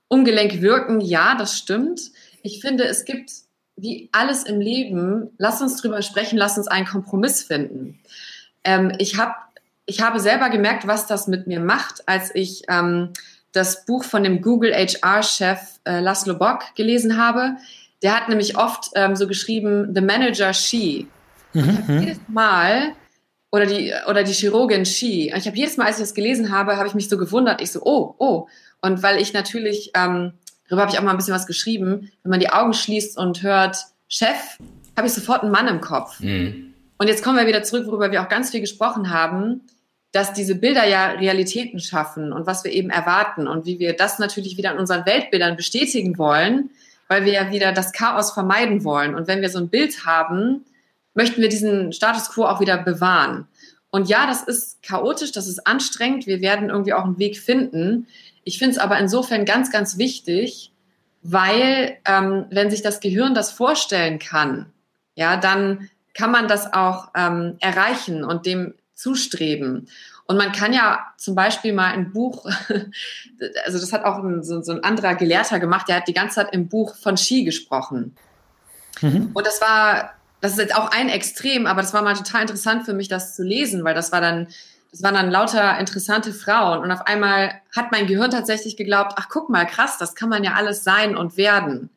ungelenk 0.07 0.61
wirken, 0.61 1.01
ja, 1.01 1.35
das 1.35 1.57
stimmt. 1.57 2.01
Ich 2.41 2.61
finde, 2.61 2.85
es 2.85 3.05
gibt 3.05 3.31
wie 3.77 4.09
alles 4.11 4.43
im 4.43 4.61
Leben, 4.61 5.31
lass 5.37 5.61
uns 5.61 5.81
drüber 5.81 6.01
sprechen, 6.01 6.37
lass 6.37 6.57
uns 6.57 6.67
einen 6.67 6.85
Kompromiss 6.85 7.43
finden. 7.43 7.99
Ähm, 8.63 8.93
ich 8.99 9.17
habe 9.17 9.35
ich 9.85 10.01
habe 10.01 10.19
selber 10.19 10.49
gemerkt, 10.49 10.87
was 10.87 11.07
das 11.07 11.27
mit 11.27 11.47
mir 11.47 11.59
macht, 11.59 12.07
als 12.07 12.33
ich 12.33 12.63
ähm, 12.69 13.09
das 13.51 13.85
Buch 13.85 14.03
von 14.03 14.23
dem 14.23 14.41
Google 14.41 14.73
HR-Chef 14.73 15.59
äh, 15.85 15.99
Laszlo 15.99 16.35
Bock 16.35 16.63
gelesen 16.75 17.17
habe. 17.17 17.55
Der 18.01 18.15
hat 18.15 18.29
nämlich 18.29 18.57
oft 18.57 18.91
ähm, 18.95 19.15
so 19.15 19.27
geschrieben, 19.27 19.93
The 19.93 20.01
Manager 20.01 20.53
She. 20.53 21.07
Mhm. 21.53 22.01
Jedes 22.01 22.19
Mal, 22.27 22.93
oder 23.51 23.65
die, 23.65 23.93
oder 24.09 24.23
die 24.23 24.33
Chirurgin 24.33 24.85
She. 24.85 25.31
Und 25.31 25.39
ich 25.39 25.47
habe 25.47 25.55
jedes 25.55 25.77
Mal, 25.77 25.85
als 25.85 25.97
ich 25.97 26.03
das 26.03 26.13
gelesen 26.13 26.51
habe, 26.51 26.77
habe 26.77 26.87
ich 26.87 26.93
mich 26.93 27.07
so 27.07 27.17
gewundert. 27.17 27.61
Ich 27.61 27.71
so, 27.71 27.81
oh, 27.83 28.15
oh. 28.17 28.47
Und 28.81 29.01
weil 29.01 29.21
ich 29.21 29.33
natürlich, 29.33 29.91
ähm, 29.95 30.33
darüber 30.67 30.81
habe 30.81 30.91
ich 30.91 30.99
auch 30.99 31.03
mal 31.03 31.11
ein 31.11 31.17
bisschen 31.17 31.33
was 31.33 31.47
geschrieben, 31.47 32.11
wenn 32.23 32.29
man 32.31 32.39
die 32.39 32.49
Augen 32.49 32.73
schließt 32.73 33.17
und 33.17 33.43
hört 33.43 33.77
Chef, 34.07 34.57
habe 34.97 35.07
ich 35.07 35.13
sofort 35.13 35.43
einen 35.43 35.51
Mann 35.51 35.67
im 35.67 35.79
Kopf. 35.79 36.19
Mhm. 36.19 36.73
Und 36.97 37.07
jetzt 37.07 37.23
kommen 37.23 37.37
wir 37.37 37.47
wieder 37.47 37.63
zurück, 37.63 37.87
worüber 37.87 38.11
wir 38.11 38.21
auch 38.21 38.29
ganz 38.29 38.51
viel 38.51 38.61
gesprochen 38.61 39.09
haben 39.09 39.61
dass 40.15 40.31
diese 40.31 40.55
Bilder 40.55 40.87
ja 40.87 41.07
Realitäten 41.11 41.81
schaffen 41.81 42.31
und 42.31 42.47
was 42.47 42.63
wir 42.63 42.71
eben 42.71 42.89
erwarten 42.89 43.49
und 43.49 43.65
wie 43.65 43.79
wir 43.79 43.97
das 43.97 44.17
natürlich 44.17 44.55
wieder 44.55 44.71
in 44.71 44.77
unseren 44.77 45.05
Weltbildern 45.05 45.57
bestätigen 45.57 46.17
wollen, 46.17 46.69
weil 47.09 47.25
wir 47.25 47.33
ja 47.33 47.51
wieder 47.51 47.73
das 47.73 47.91
Chaos 47.91 48.31
vermeiden 48.31 48.85
wollen. 48.85 49.13
Und 49.13 49.27
wenn 49.27 49.41
wir 49.41 49.49
so 49.49 49.59
ein 49.59 49.67
Bild 49.67 50.05
haben, 50.05 50.63
möchten 51.15 51.41
wir 51.41 51.49
diesen 51.49 51.91
Status 51.91 52.29
quo 52.29 52.45
auch 52.45 52.61
wieder 52.61 52.77
bewahren. 52.77 53.49
Und 53.89 54.07
ja, 54.07 54.25
das 54.25 54.43
ist 54.43 54.81
chaotisch, 54.83 55.33
das 55.33 55.47
ist 55.47 55.67
anstrengend, 55.67 56.27
wir 56.27 56.39
werden 56.39 56.69
irgendwie 56.69 56.93
auch 56.93 57.03
einen 57.03 57.19
Weg 57.19 57.37
finden. 57.37 58.07
Ich 58.45 58.57
finde 58.57 58.71
es 58.71 58.77
aber 58.77 58.97
insofern 58.97 59.43
ganz, 59.43 59.69
ganz 59.69 59.97
wichtig, 59.97 60.71
weil 61.23 61.97
ähm, 62.05 62.45
wenn 62.51 62.71
sich 62.71 62.81
das 62.81 63.01
Gehirn 63.01 63.33
das 63.33 63.51
vorstellen 63.51 64.19
kann, 64.19 64.67
ja, 65.15 65.35
dann 65.35 65.89
kann 66.13 66.31
man 66.31 66.47
das 66.47 66.71
auch 66.71 67.09
ähm, 67.17 67.57
erreichen 67.59 68.23
und 68.23 68.45
dem 68.45 68.75
zustreben. 68.95 69.87
Und 70.27 70.37
man 70.37 70.51
kann 70.51 70.73
ja 70.73 71.05
zum 71.17 71.35
Beispiel 71.35 71.73
mal 71.73 71.91
ein 71.93 72.11
Buch, 72.11 72.45
also 73.65 73.79
das 73.79 73.93
hat 73.93 74.03
auch 74.03 74.23
ein, 74.23 74.43
so, 74.43 74.61
so, 74.63 74.71
ein 74.71 74.83
anderer 74.83 75.13
Gelehrter 75.15 75.59
gemacht, 75.59 75.87
der 75.87 75.97
hat 75.97 76.07
die 76.07 76.13
ganze 76.13 76.35
Zeit 76.35 76.53
im 76.53 76.67
Buch 76.67 76.95
von 76.95 77.17
Ski 77.17 77.43
gesprochen. 77.43 78.15
Mhm. 79.01 79.31
Und 79.33 79.45
das 79.45 79.61
war, 79.61 80.13
das 80.41 80.53
ist 80.53 80.59
jetzt 80.59 80.75
auch 80.75 80.91
ein 80.91 81.09
Extrem, 81.09 81.67
aber 81.67 81.81
das 81.81 81.93
war 81.93 82.01
mal 82.01 82.15
total 82.15 82.41
interessant 82.41 82.85
für 82.85 82.93
mich, 82.93 83.07
das 83.07 83.35
zu 83.35 83.43
lesen, 83.43 83.83
weil 83.83 83.93
das 83.93 84.11
war 84.11 84.21
dann, 84.21 84.47
das 84.91 85.03
waren 85.03 85.13
dann 85.13 85.29
lauter 85.29 85.77
interessante 85.77 86.33
Frauen. 86.33 86.79
Und 86.79 86.91
auf 86.91 87.05
einmal 87.05 87.61
hat 87.75 87.91
mein 87.91 88.07
Gehirn 88.07 88.31
tatsächlich 88.31 88.77
geglaubt, 88.77 89.13
ach 89.17 89.27
guck 89.29 89.49
mal, 89.49 89.65
krass, 89.65 89.97
das 89.99 90.15
kann 90.15 90.29
man 90.29 90.43
ja 90.43 90.53
alles 90.53 90.83
sein 90.83 91.15
und 91.15 91.37
werden. 91.37 91.89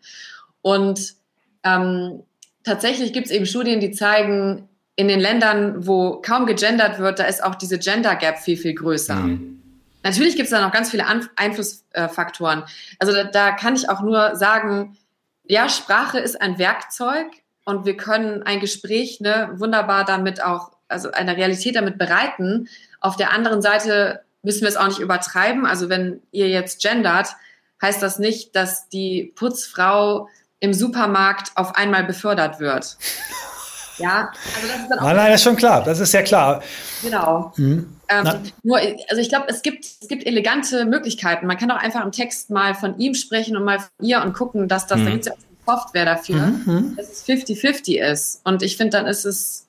Und 0.60 1.14
ähm, 1.62 2.24
tatsächlich 2.64 3.12
gibt 3.12 3.26
es 3.26 3.32
eben 3.32 3.46
Studien, 3.46 3.80
die 3.80 3.92
zeigen, 3.92 4.67
in 4.98 5.06
den 5.06 5.20
Ländern, 5.20 5.86
wo 5.86 6.20
kaum 6.20 6.44
gegendert 6.44 6.98
wird, 6.98 7.20
da 7.20 7.24
ist 7.24 7.44
auch 7.44 7.54
diese 7.54 7.78
Gender 7.78 8.16
Gap 8.16 8.40
viel, 8.40 8.56
viel 8.56 8.74
größer. 8.74 9.14
Mhm. 9.14 9.62
Natürlich 10.02 10.34
gibt 10.34 10.46
es 10.46 10.50
da 10.50 10.60
noch 10.60 10.72
ganz 10.72 10.90
viele 10.90 11.06
An 11.06 11.28
Einflussfaktoren. 11.36 12.64
Also 12.98 13.12
da, 13.12 13.22
da 13.22 13.52
kann 13.52 13.76
ich 13.76 13.88
auch 13.88 14.00
nur 14.02 14.34
sagen, 14.34 14.98
ja, 15.44 15.68
Sprache 15.68 16.18
ist 16.18 16.42
ein 16.42 16.58
Werkzeug 16.58 17.28
und 17.64 17.86
wir 17.86 17.96
können 17.96 18.42
ein 18.42 18.58
Gespräch 18.58 19.20
ne, 19.20 19.50
wunderbar 19.54 20.04
damit 20.04 20.42
auch, 20.42 20.72
also 20.88 21.12
eine 21.12 21.36
Realität 21.36 21.76
damit 21.76 21.96
bereiten. 21.96 22.68
Auf 22.98 23.14
der 23.14 23.32
anderen 23.32 23.62
Seite 23.62 24.22
müssen 24.42 24.62
wir 24.62 24.68
es 24.68 24.76
auch 24.76 24.88
nicht 24.88 24.98
übertreiben. 24.98 25.64
Also 25.64 25.88
wenn 25.88 26.22
ihr 26.32 26.48
jetzt 26.48 26.82
gendert, 26.82 27.36
heißt 27.80 28.02
das 28.02 28.18
nicht, 28.18 28.56
dass 28.56 28.88
die 28.88 29.32
Putzfrau 29.36 30.28
im 30.58 30.74
Supermarkt 30.74 31.52
auf 31.54 31.76
einmal 31.76 32.02
befördert 32.02 32.58
wird. 32.58 32.96
Ja, 33.98 34.30
also 34.54 34.68
das 34.68 34.80
ist 34.82 34.90
dann 34.90 34.98
auch. 34.98 35.04
Nein, 35.04 35.16
nein, 35.16 35.26
das 35.32 35.40
ist 35.40 35.44
schon 35.44 35.56
klar. 35.56 35.84
Das 35.84 36.00
ist 36.00 36.12
ja 36.12 36.22
klar. 36.22 36.62
Genau. 37.02 37.52
Mhm. 37.56 37.96
Ähm, 38.08 38.26
nur, 38.62 38.78
also 38.78 39.20
ich 39.20 39.28
glaube, 39.28 39.46
es 39.48 39.62
gibt, 39.62 39.84
es 39.84 40.08
gibt 40.08 40.26
elegante 40.26 40.84
Möglichkeiten. 40.86 41.46
Man 41.46 41.58
kann 41.58 41.70
auch 41.70 41.76
einfach 41.76 42.04
im 42.04 42.12
Text 42.12 42.50
mal 42.50 42.74
von 42.74 42.98
ihm 42.98 43.14
sprechen 43.14 43.56
und 43.56 43.64
mal 43.64 43.80
von 43.80 44.06
ihr 44.06 44.22
und 44.22 44.32
gucken, 44.32 44.68
dass 44.68 44.86
das, 44.86 44.98
mhm. 45.00 45.04
da 45.04 45.10
gibt 45.10 45.26
es 45.26 45.26
ja 45.26 45.32
auch 45.34 45.78
Software 45.78 46.04
dafür, 46.06 46.36
mhm, 46.36 46.62
mhm. 46.64 46.96
dass 46.96 47.10
es 47.10 47.26
50-50 47.26 48.00
ist. 48.00 48.40
Und 48.44 48.62
ich 48.62 48.76
finde, 48.76 48.96
dann 48.96 49.06
ist 49.06 49.26
es, 49.26 49.66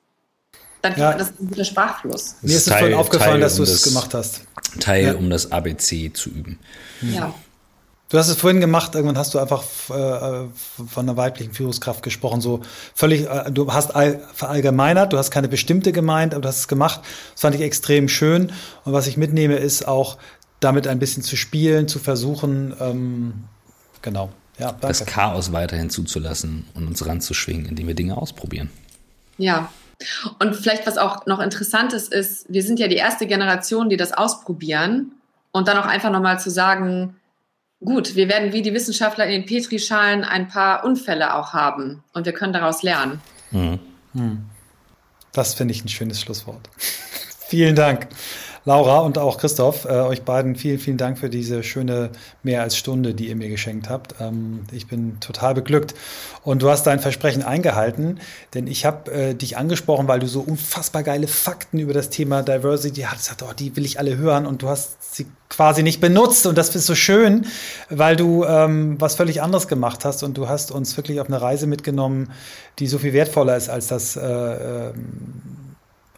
dann 0.81 0.97
ja. 0.97 1.13
das 1.13 1.31
ein 1.39 1.49
guter 1.49 1.65
Sprachfluss. 1.65 2.35
Mir 2.41 2.55
ist 2.55 2.67
es 2.67 2.73
vorhin 2.73 2.93
aufgefallen, 2.93 3.31
Teil, 3.31 3.39
dass 3.41 3.57
du 3.57 3.63
es 3.63 3.83
gemacht 3.83 4.13
hast. 4.13 4.41
Teil, 4.79 5.05
ja. 5.05 5.13
um 5.15 5.29
das 5.29 5.51
ABC 5.51 6.11
zu 6.13 6.29
üben. 6.29 6.59
Ja. 7.01 7.33
Du 8.09 8.17
hast 8.17 8.27
es 8.27 8.37
vorhin 8.37 8.59
gemacht, 8.59 8.95
irgendwann 8.95 9.19
hast 9.19 9.35
du 9.35 9.39
einfach 9.39 9.63
äh, 9.89 10.47
von 10.87 11.07
einer 11.07 11.15
weiblichen 11.15 11.53
Führungskraft 11.53 12.01
gesprochen, 12.01 12.41
so 12.41 12.61
völlig, 12.95 13.29
äh, 13.29 13.51
du 13.51 13.71
hast 13.71 13.95
all, 13.95 14.19
verallgemeinert, 14.33 15.13
du 15.13 15.17
hast 15.19 15.29
keine 15.29 15.47
bestimmte 15.47 15.91
gemeint, 15.91 16.33
aber 16.33 16.41
du 16.41 16.47
hast 16.47 16.57
es 16.57 16.67
gemacht. 16.67 17.01
Das 17.33 17.41
fand 17.41 17.55
ich 17.55 17.61
extrem 17.61 18.07
schön. 18.07 18.51
Und 18.83 18.93
was 18.93 19.05
ich 19.05 19.15
mitnehme, 19.15 19.55
ist 19.57 19.87
auch 19.87 20.17
damit 20.59 20.87
ein 20.87 20.97
bisschen 20.97 21.21
zu 21.21 21.35
spielen, 21.35 21.87
zu 21.87 21.99
versuchen, 21.99 22.73
ähm, 22.79 23.33
genau. 24.01 24.31
Ja, 24.57 24.71
danke. 24.71 24.87
Das 24.87 25.05
Chaos 25.05 25.53
weiterhin 25.53 25.91
zuzulassen 25.91 26.65
und 26.73 26.87
uns 26.87 27.05
ranzuschwingen, 27.05 27.67
indem 27.67 27.87
wir 27.87 27.93
Dinge 27.93 28.17
ausprobieren. 28.17 28.71
Ja. 29.37 29.71
Und 30.39 30.55
vielleicht 30.55 30.87
was 30.87 30.97
auch 30.97 31.27
noch 31.27 31.39
interessant 31.39 31.93
ist, 31.93 32.11
ist, 32.11 32.45
wir 32.49 32.63
sind 32.63 32.79
ja 32.79 32.87
die 32.87 32.95
erste 32.95 33.27
Generation, 33.27 33.87
die 33.89 33.97
das 33.97 34.13
ausprobieren 34.13 35.11
und 35.51 35.67
dann 35.67 35.77
auch 35.77 35.85
einfach 35.85 36.11
nochmal 36.11 36.39
zu 36.39 36.49
sagen, 36.49 37.15
gut, 37.83 38.15
wir 38.15 38.29
werden 38.29 38.53
wie 38.53 38.61
die 38.61 38.73
Wissenschaftler 38.73 39.25
in 39.25 39.31
den 39.31 39.45
Petrischalen 39.45 40.23
ein 40.23 40.47
paar 40.47 40.83
Unfälle 40.83 41.33
auch 41.35 41.53
haben 41.53 42.03
und 42.13 42.25
wir 42.25 42.33
können 42.33 42.53
daraus 42.53 42.83
lernen. 42.83 43.21
Mhm. 43.51 43.79
Hm. 44.13 44.45
Das 45.31 45.53
finde 45.53 45.73
ich 45.73 45.83
ein 45.83 45.89
schönes 45.89 46.19
Schlusswort. 46.21 46.69
Vielen 47.47 47.75
Dank. 47.75 48.07
Laura 48.65 48.99
und 48.99 49.17
auch 49.17 49.37
Christoph, 49.37 49.85
äh, 49.85 49.89
euch 49.89 50.23
beiden 50.23 50.55
vielen, 50.55 50.79
vielen 50.79 50.97
Dank 50.97 51.17
für 51.17 51.29
diese 51.29 51.63
schöne 51.63 52.09
mehr 52.43 52.61
als 52.61 52.77
Stunde, 52.77 53.13
die 53.13 53.29
ihr 53.29 53.35
mir 53.35 53.49
geschenkt 53.49 53.89
habt. 53.89 54.15
Ähm, 54.19 54.61
ich 54.71 54.87
bin 54.87 55.19
total 55.19 55.53
beglückt. 55.53 55.95
Und 56.43 56.61
du 56.61 56.69
hast 56.69 56.83
dein 56.83 56.99
Versprechen 56.99 57.43
eingehalten, 57.43 58.19
denn 58.53 58.67
ich 58.67 58.85
habe 58.85 59.11
äh, 59.11 59.33
dich 59.35 59.57
angesprochen, 59.57 60.07
weil 60.07 60.19
du 60.19 60.27
so 60.27 60.41
unfassbar 60.41 61.03
geile 61.03 61.27
Fakten 61.27 61.79
über 61.79 61.93
das 61.93 62.09
Thema 62.09 62.43
Diversity 62.43 63.01
hattest. 63.01 63.43
Oh, 63.43 63.53
die 63.57 63.75
will 63.75 63.85
ich 63.85 63.99
alle 63.99 64.17
hören 64.17 64.45
und 64.45 64.61
du 64.61 64.69
hast 64.69 65.15
sie 65.15 65.27
quasi 65.49 65.83
nicht 65.83 65.99
benutzt. 65.99 66.45
Und 66.45 66.57
das 66.57 66.75
ist 66.75 66.85
so 66.85 66.95
schön, 66.95 67.45
weil 67.89 68.15
du 68.15 68.43
ähm, 68.43 68.95
was 68.99 69.15
völlig 69.15 69.41
anderes 69.41 69.67
gemacht 69.67 70.05
hast 70.05 70.23
und 70.23 70.37
du 70.37 70.47
hast 70.47 70.71
uns 70.71 70.95
wirklich 70.97 71.19
auf 71.19 71.27
eine 71.27 71.41
Reise 71.41 71.67
mitgenommen, 71.67 72.31
die 72.79 72.87
so 72.87 72.99
viel 72.99 73.13
wertvoller 73.13 73.57
ist 73.57 73.69
als 73.69 73.87
das 73.87 74.15
äh, 74.15 74.21
ähm, 74.21 75.68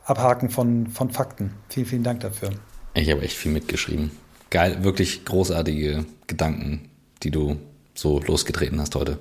Abhaken 0.06 0.50
von, 0.50 0.88
von 0.88 1.12
Fakten. 1.12 1.54
Vielen, 1.70 1.86
vielen 1.86 2.04
Dank 2.04 2.22
dafür. 2.22 2.50
Ich 2.94 3.10
habe 3.10 3.22
echt 3.22 3.36
viel 3.36 3.52
mitgeschrieben. 3.52 4.12
Geil, 4.50 4.84
wirklich 4.84 5.24
großartige 5.24 6.06
Gedanken, 6.28 6.90
die 7.24 7.32
du 7.32 7.58
so 7.94 8.20
losgetreten 8.20 8.80
hast 8.80 8.96
heute. 8.96 9.20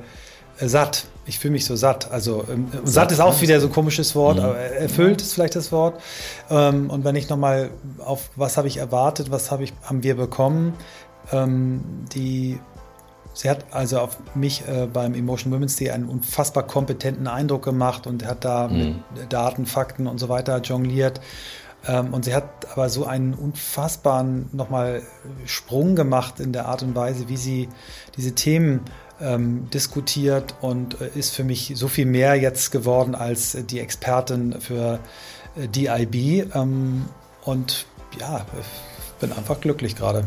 äh, 0.58 0.68
satt, 0.68 1.04
ich 1.26 1.38
fühle 1.38 1.52
mich 1.52 1.64
so 1.64 1.76
satt. 1.76 2.10
Also 2.10 2.44
ähm, 2.50 2.68
satt, 2.72 2.88
satt, 2.88 3.12
ist 3.12 3.20
auch 3.20 3.40
wieder 3.40 3.60
so 3.60 3.66
ein 3.66 3.72
komisches 3.72 4.14
Wort, 4.14 4.38
mhm. 4.38 4.44
aber 4.44 4.56
erfüllt 4.58 5.22
ist 5.22 5.34
vielleicht 5.34 5.56
das 5.56 5.72
Wort. 5.72 6.00
Ähm, 6.50 6.90
und 6.90 7.04
wenn 7.04 7.16
ich 7.16 7.28
nochmal 7.28 7.70
auf 7.98 8.30
was 8.36 8.56
habe 8.56 8.68
ich 8.68 8.76
erwartet, 8.76 9.30
was 9.30 9.50
habe 9.50 9.64
ich, 9.64 9.72
haben 9.82 10.02
wir 10.02 10.16
bekommen, 10.16 10.74
ähm, 11.32 11.82
die 12.14 12.58
Sie 13.36 13.50
hat 13.50 13.66
also 13.72 13.98
auf 13.98 14.16
mich 14.36 14.62
äh, 14.68 14.86
beim 14.86 15.12
Emotion 15.12 15.52
Women's 15.52 15.74
Day 15.74 15.90
einen 15.90 16.08
unfassbar 16.08 16.62
kompetenten 16.62 17.26
Eindruck 17.26 17.64
gemacht 17.64 18.06
und 18.06 18.24
hat 18.24 18.44
da 18.44 18.68
mhm. 18.68 19.02
mit 19.16 19.32
Daten, 19.32 19.66
Fakten 19.66 20.06
und 20.06 20.18
so 20.18 20.28
weiter 20.28 20.60
jongliert. 20.60 21.20
Ähm, 21.86 22.14
und 22.14 22.24
sie 22.24 22.34
hat 22.34 22.44
aber 22.72 22.88
so 22.88 23.06
einen 23.06 23.34
unfassbaren 23.34 24.48
nochmal 24.52 25.02
Sprung 25.44 25.96
gemacht 25.96 26.40
in 26.40 26.52
der 26.52 26.66
Art 26.66 26.82
und 26.82 26.94
Weise, 26.94 27.28
wie 27.28 27.36
sie 27.36 27.68
diese 28.16 28.34
Themen 28.34 28.80
ähm, 29.20 29.68
diskutiert 29.70 30.54
und 30.60 31.00
äh, 31.00 31.10
ist 31.14 31.34
für 31.34 31.44
mich 31.44 31.72
so 31.76 31.88
viel 31.88 32.06
mehr 32.06 32.34
jetzt 32.36 32.70
geworden 32.70 33.14
als 33.14 33.56
die 33.68 33.80
Expertin 33.80 34.60
für 34.60 34.98
äh, 35.56 35.68
DIB. 35.68 36.54
Ähm, 36.54 37.06
und 37.44 37.86
ja, 38.18 38.46
bin 39.20 39.32
einfach 39.32 39.60
glücklich 39.60 39.96
gerade. 39.96 40.24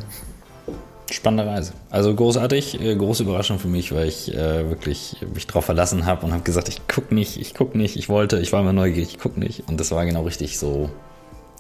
Spannende 1.10 1.50
Reise. 1.50 1.72
Also 1.90 2.14
großartig, 2.14 2.82
äh, 2.82 2.96
große 2.96 3.24
Überraschung 3.24 3.60
für 3.60 3.70
mich, 3.70 3.94
weil 3.94 4.08
ich 4.08 4.34
äh, 4.34 4.70
wirklich 4.70 5.18
mich 5.34 5.48
drauf 5.48 5.66
verlassen 5.66 6.06
habe 6.06 6.26
und 6.26 6.34
habe 6.34 6.44
gesagt, 6.44 6.68
ich 6.68 6.82
guck 6.88 7.12
nicht, 7.12 7.38
ich 7.38 7.54
guck 7.54 7.76
nicht, 7.76 7.96
ich 7.96 8.10
wollte, 8.10 8.40
ich 8.40 8.52
war 8.52 8.60
immer 8.60 8.74
neugierig, 8.74 9.12
ich 9.12 9.20
guck 9.20 9.38
nicht. 9.38 9.64
Und 9.68 9.80
das 9.80 9.92
war 9.92 10.06
genau 10.06 10.24
richtig 10.24 10.60
so 10.60 10.90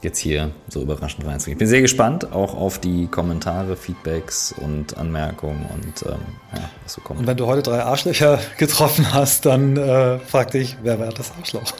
jetzt 0.01 0.19
hier 0.19 0.51
so 0.69 0.81
überraschend 0.81 1.25
reinzugehen. 1.25 1.55
Ich 1.55 1.59
bin 1.59 1.67
sehr 1.67 1.81
gespannt 1.81 2.31
auch 2.31 2.55
auf 2.55 2.79
die 2.79 3.07
Kommentare, 3.07 3.75
Feedbacks 3.75 4.53
und 4.53 4.97
Anmerkungen 4.97 5.65
und 5.73 6.03
ähm, 6.03 6.19
ja, 6.53 6.69
was 6.83 6.93
so 6.93 7.01
kommt. 7.01 7.19
Und 7.19 7.27
wenn 7.27 7.37
du 7.37 7.47
heute 7.47 7.63
drei 7.63 7.83
Arschlöcher 7.83 8.39
getroffen 8.57 9.13
hast, 9.13 9.45
dann 9.45 9.77
äh, 9.77 10.19
frag 10.19 10.51
dich, 10.51 10.77
wer 10.83 10.99
war 10.99 11.09
das 11.09 11.31
Arschloch? 11.37 11.73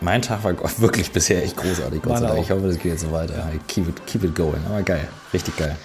Mein 0.00 0.22
Tag 0.22 0.44
war 0.44 0.54
wirklich 0.78 1.10
bisher 1.10 1.42
echt 1.42 1.56
großartig. 1.56 2.02
Gott 2.02 2.18
sei 2.18 2.26
Dank. 2.26 2.40
Ich 2.40 2.50
hoffe, 2.52 2.68
das 2.68 2.78
geht 2.78 2.92
jetzt 2.92 3.02
so 3.02 3.10
weiter. 3.10 3.48
Keep 3.66 3.88
it, 3.88 4.06
keep 4.06 4.22
it 4.22 4.34
going. 4.34 4.60
Aber 4.68 4.82
geil. 4.82 5.08
Richtig 5.32 5.56
geil. 5.56 5.76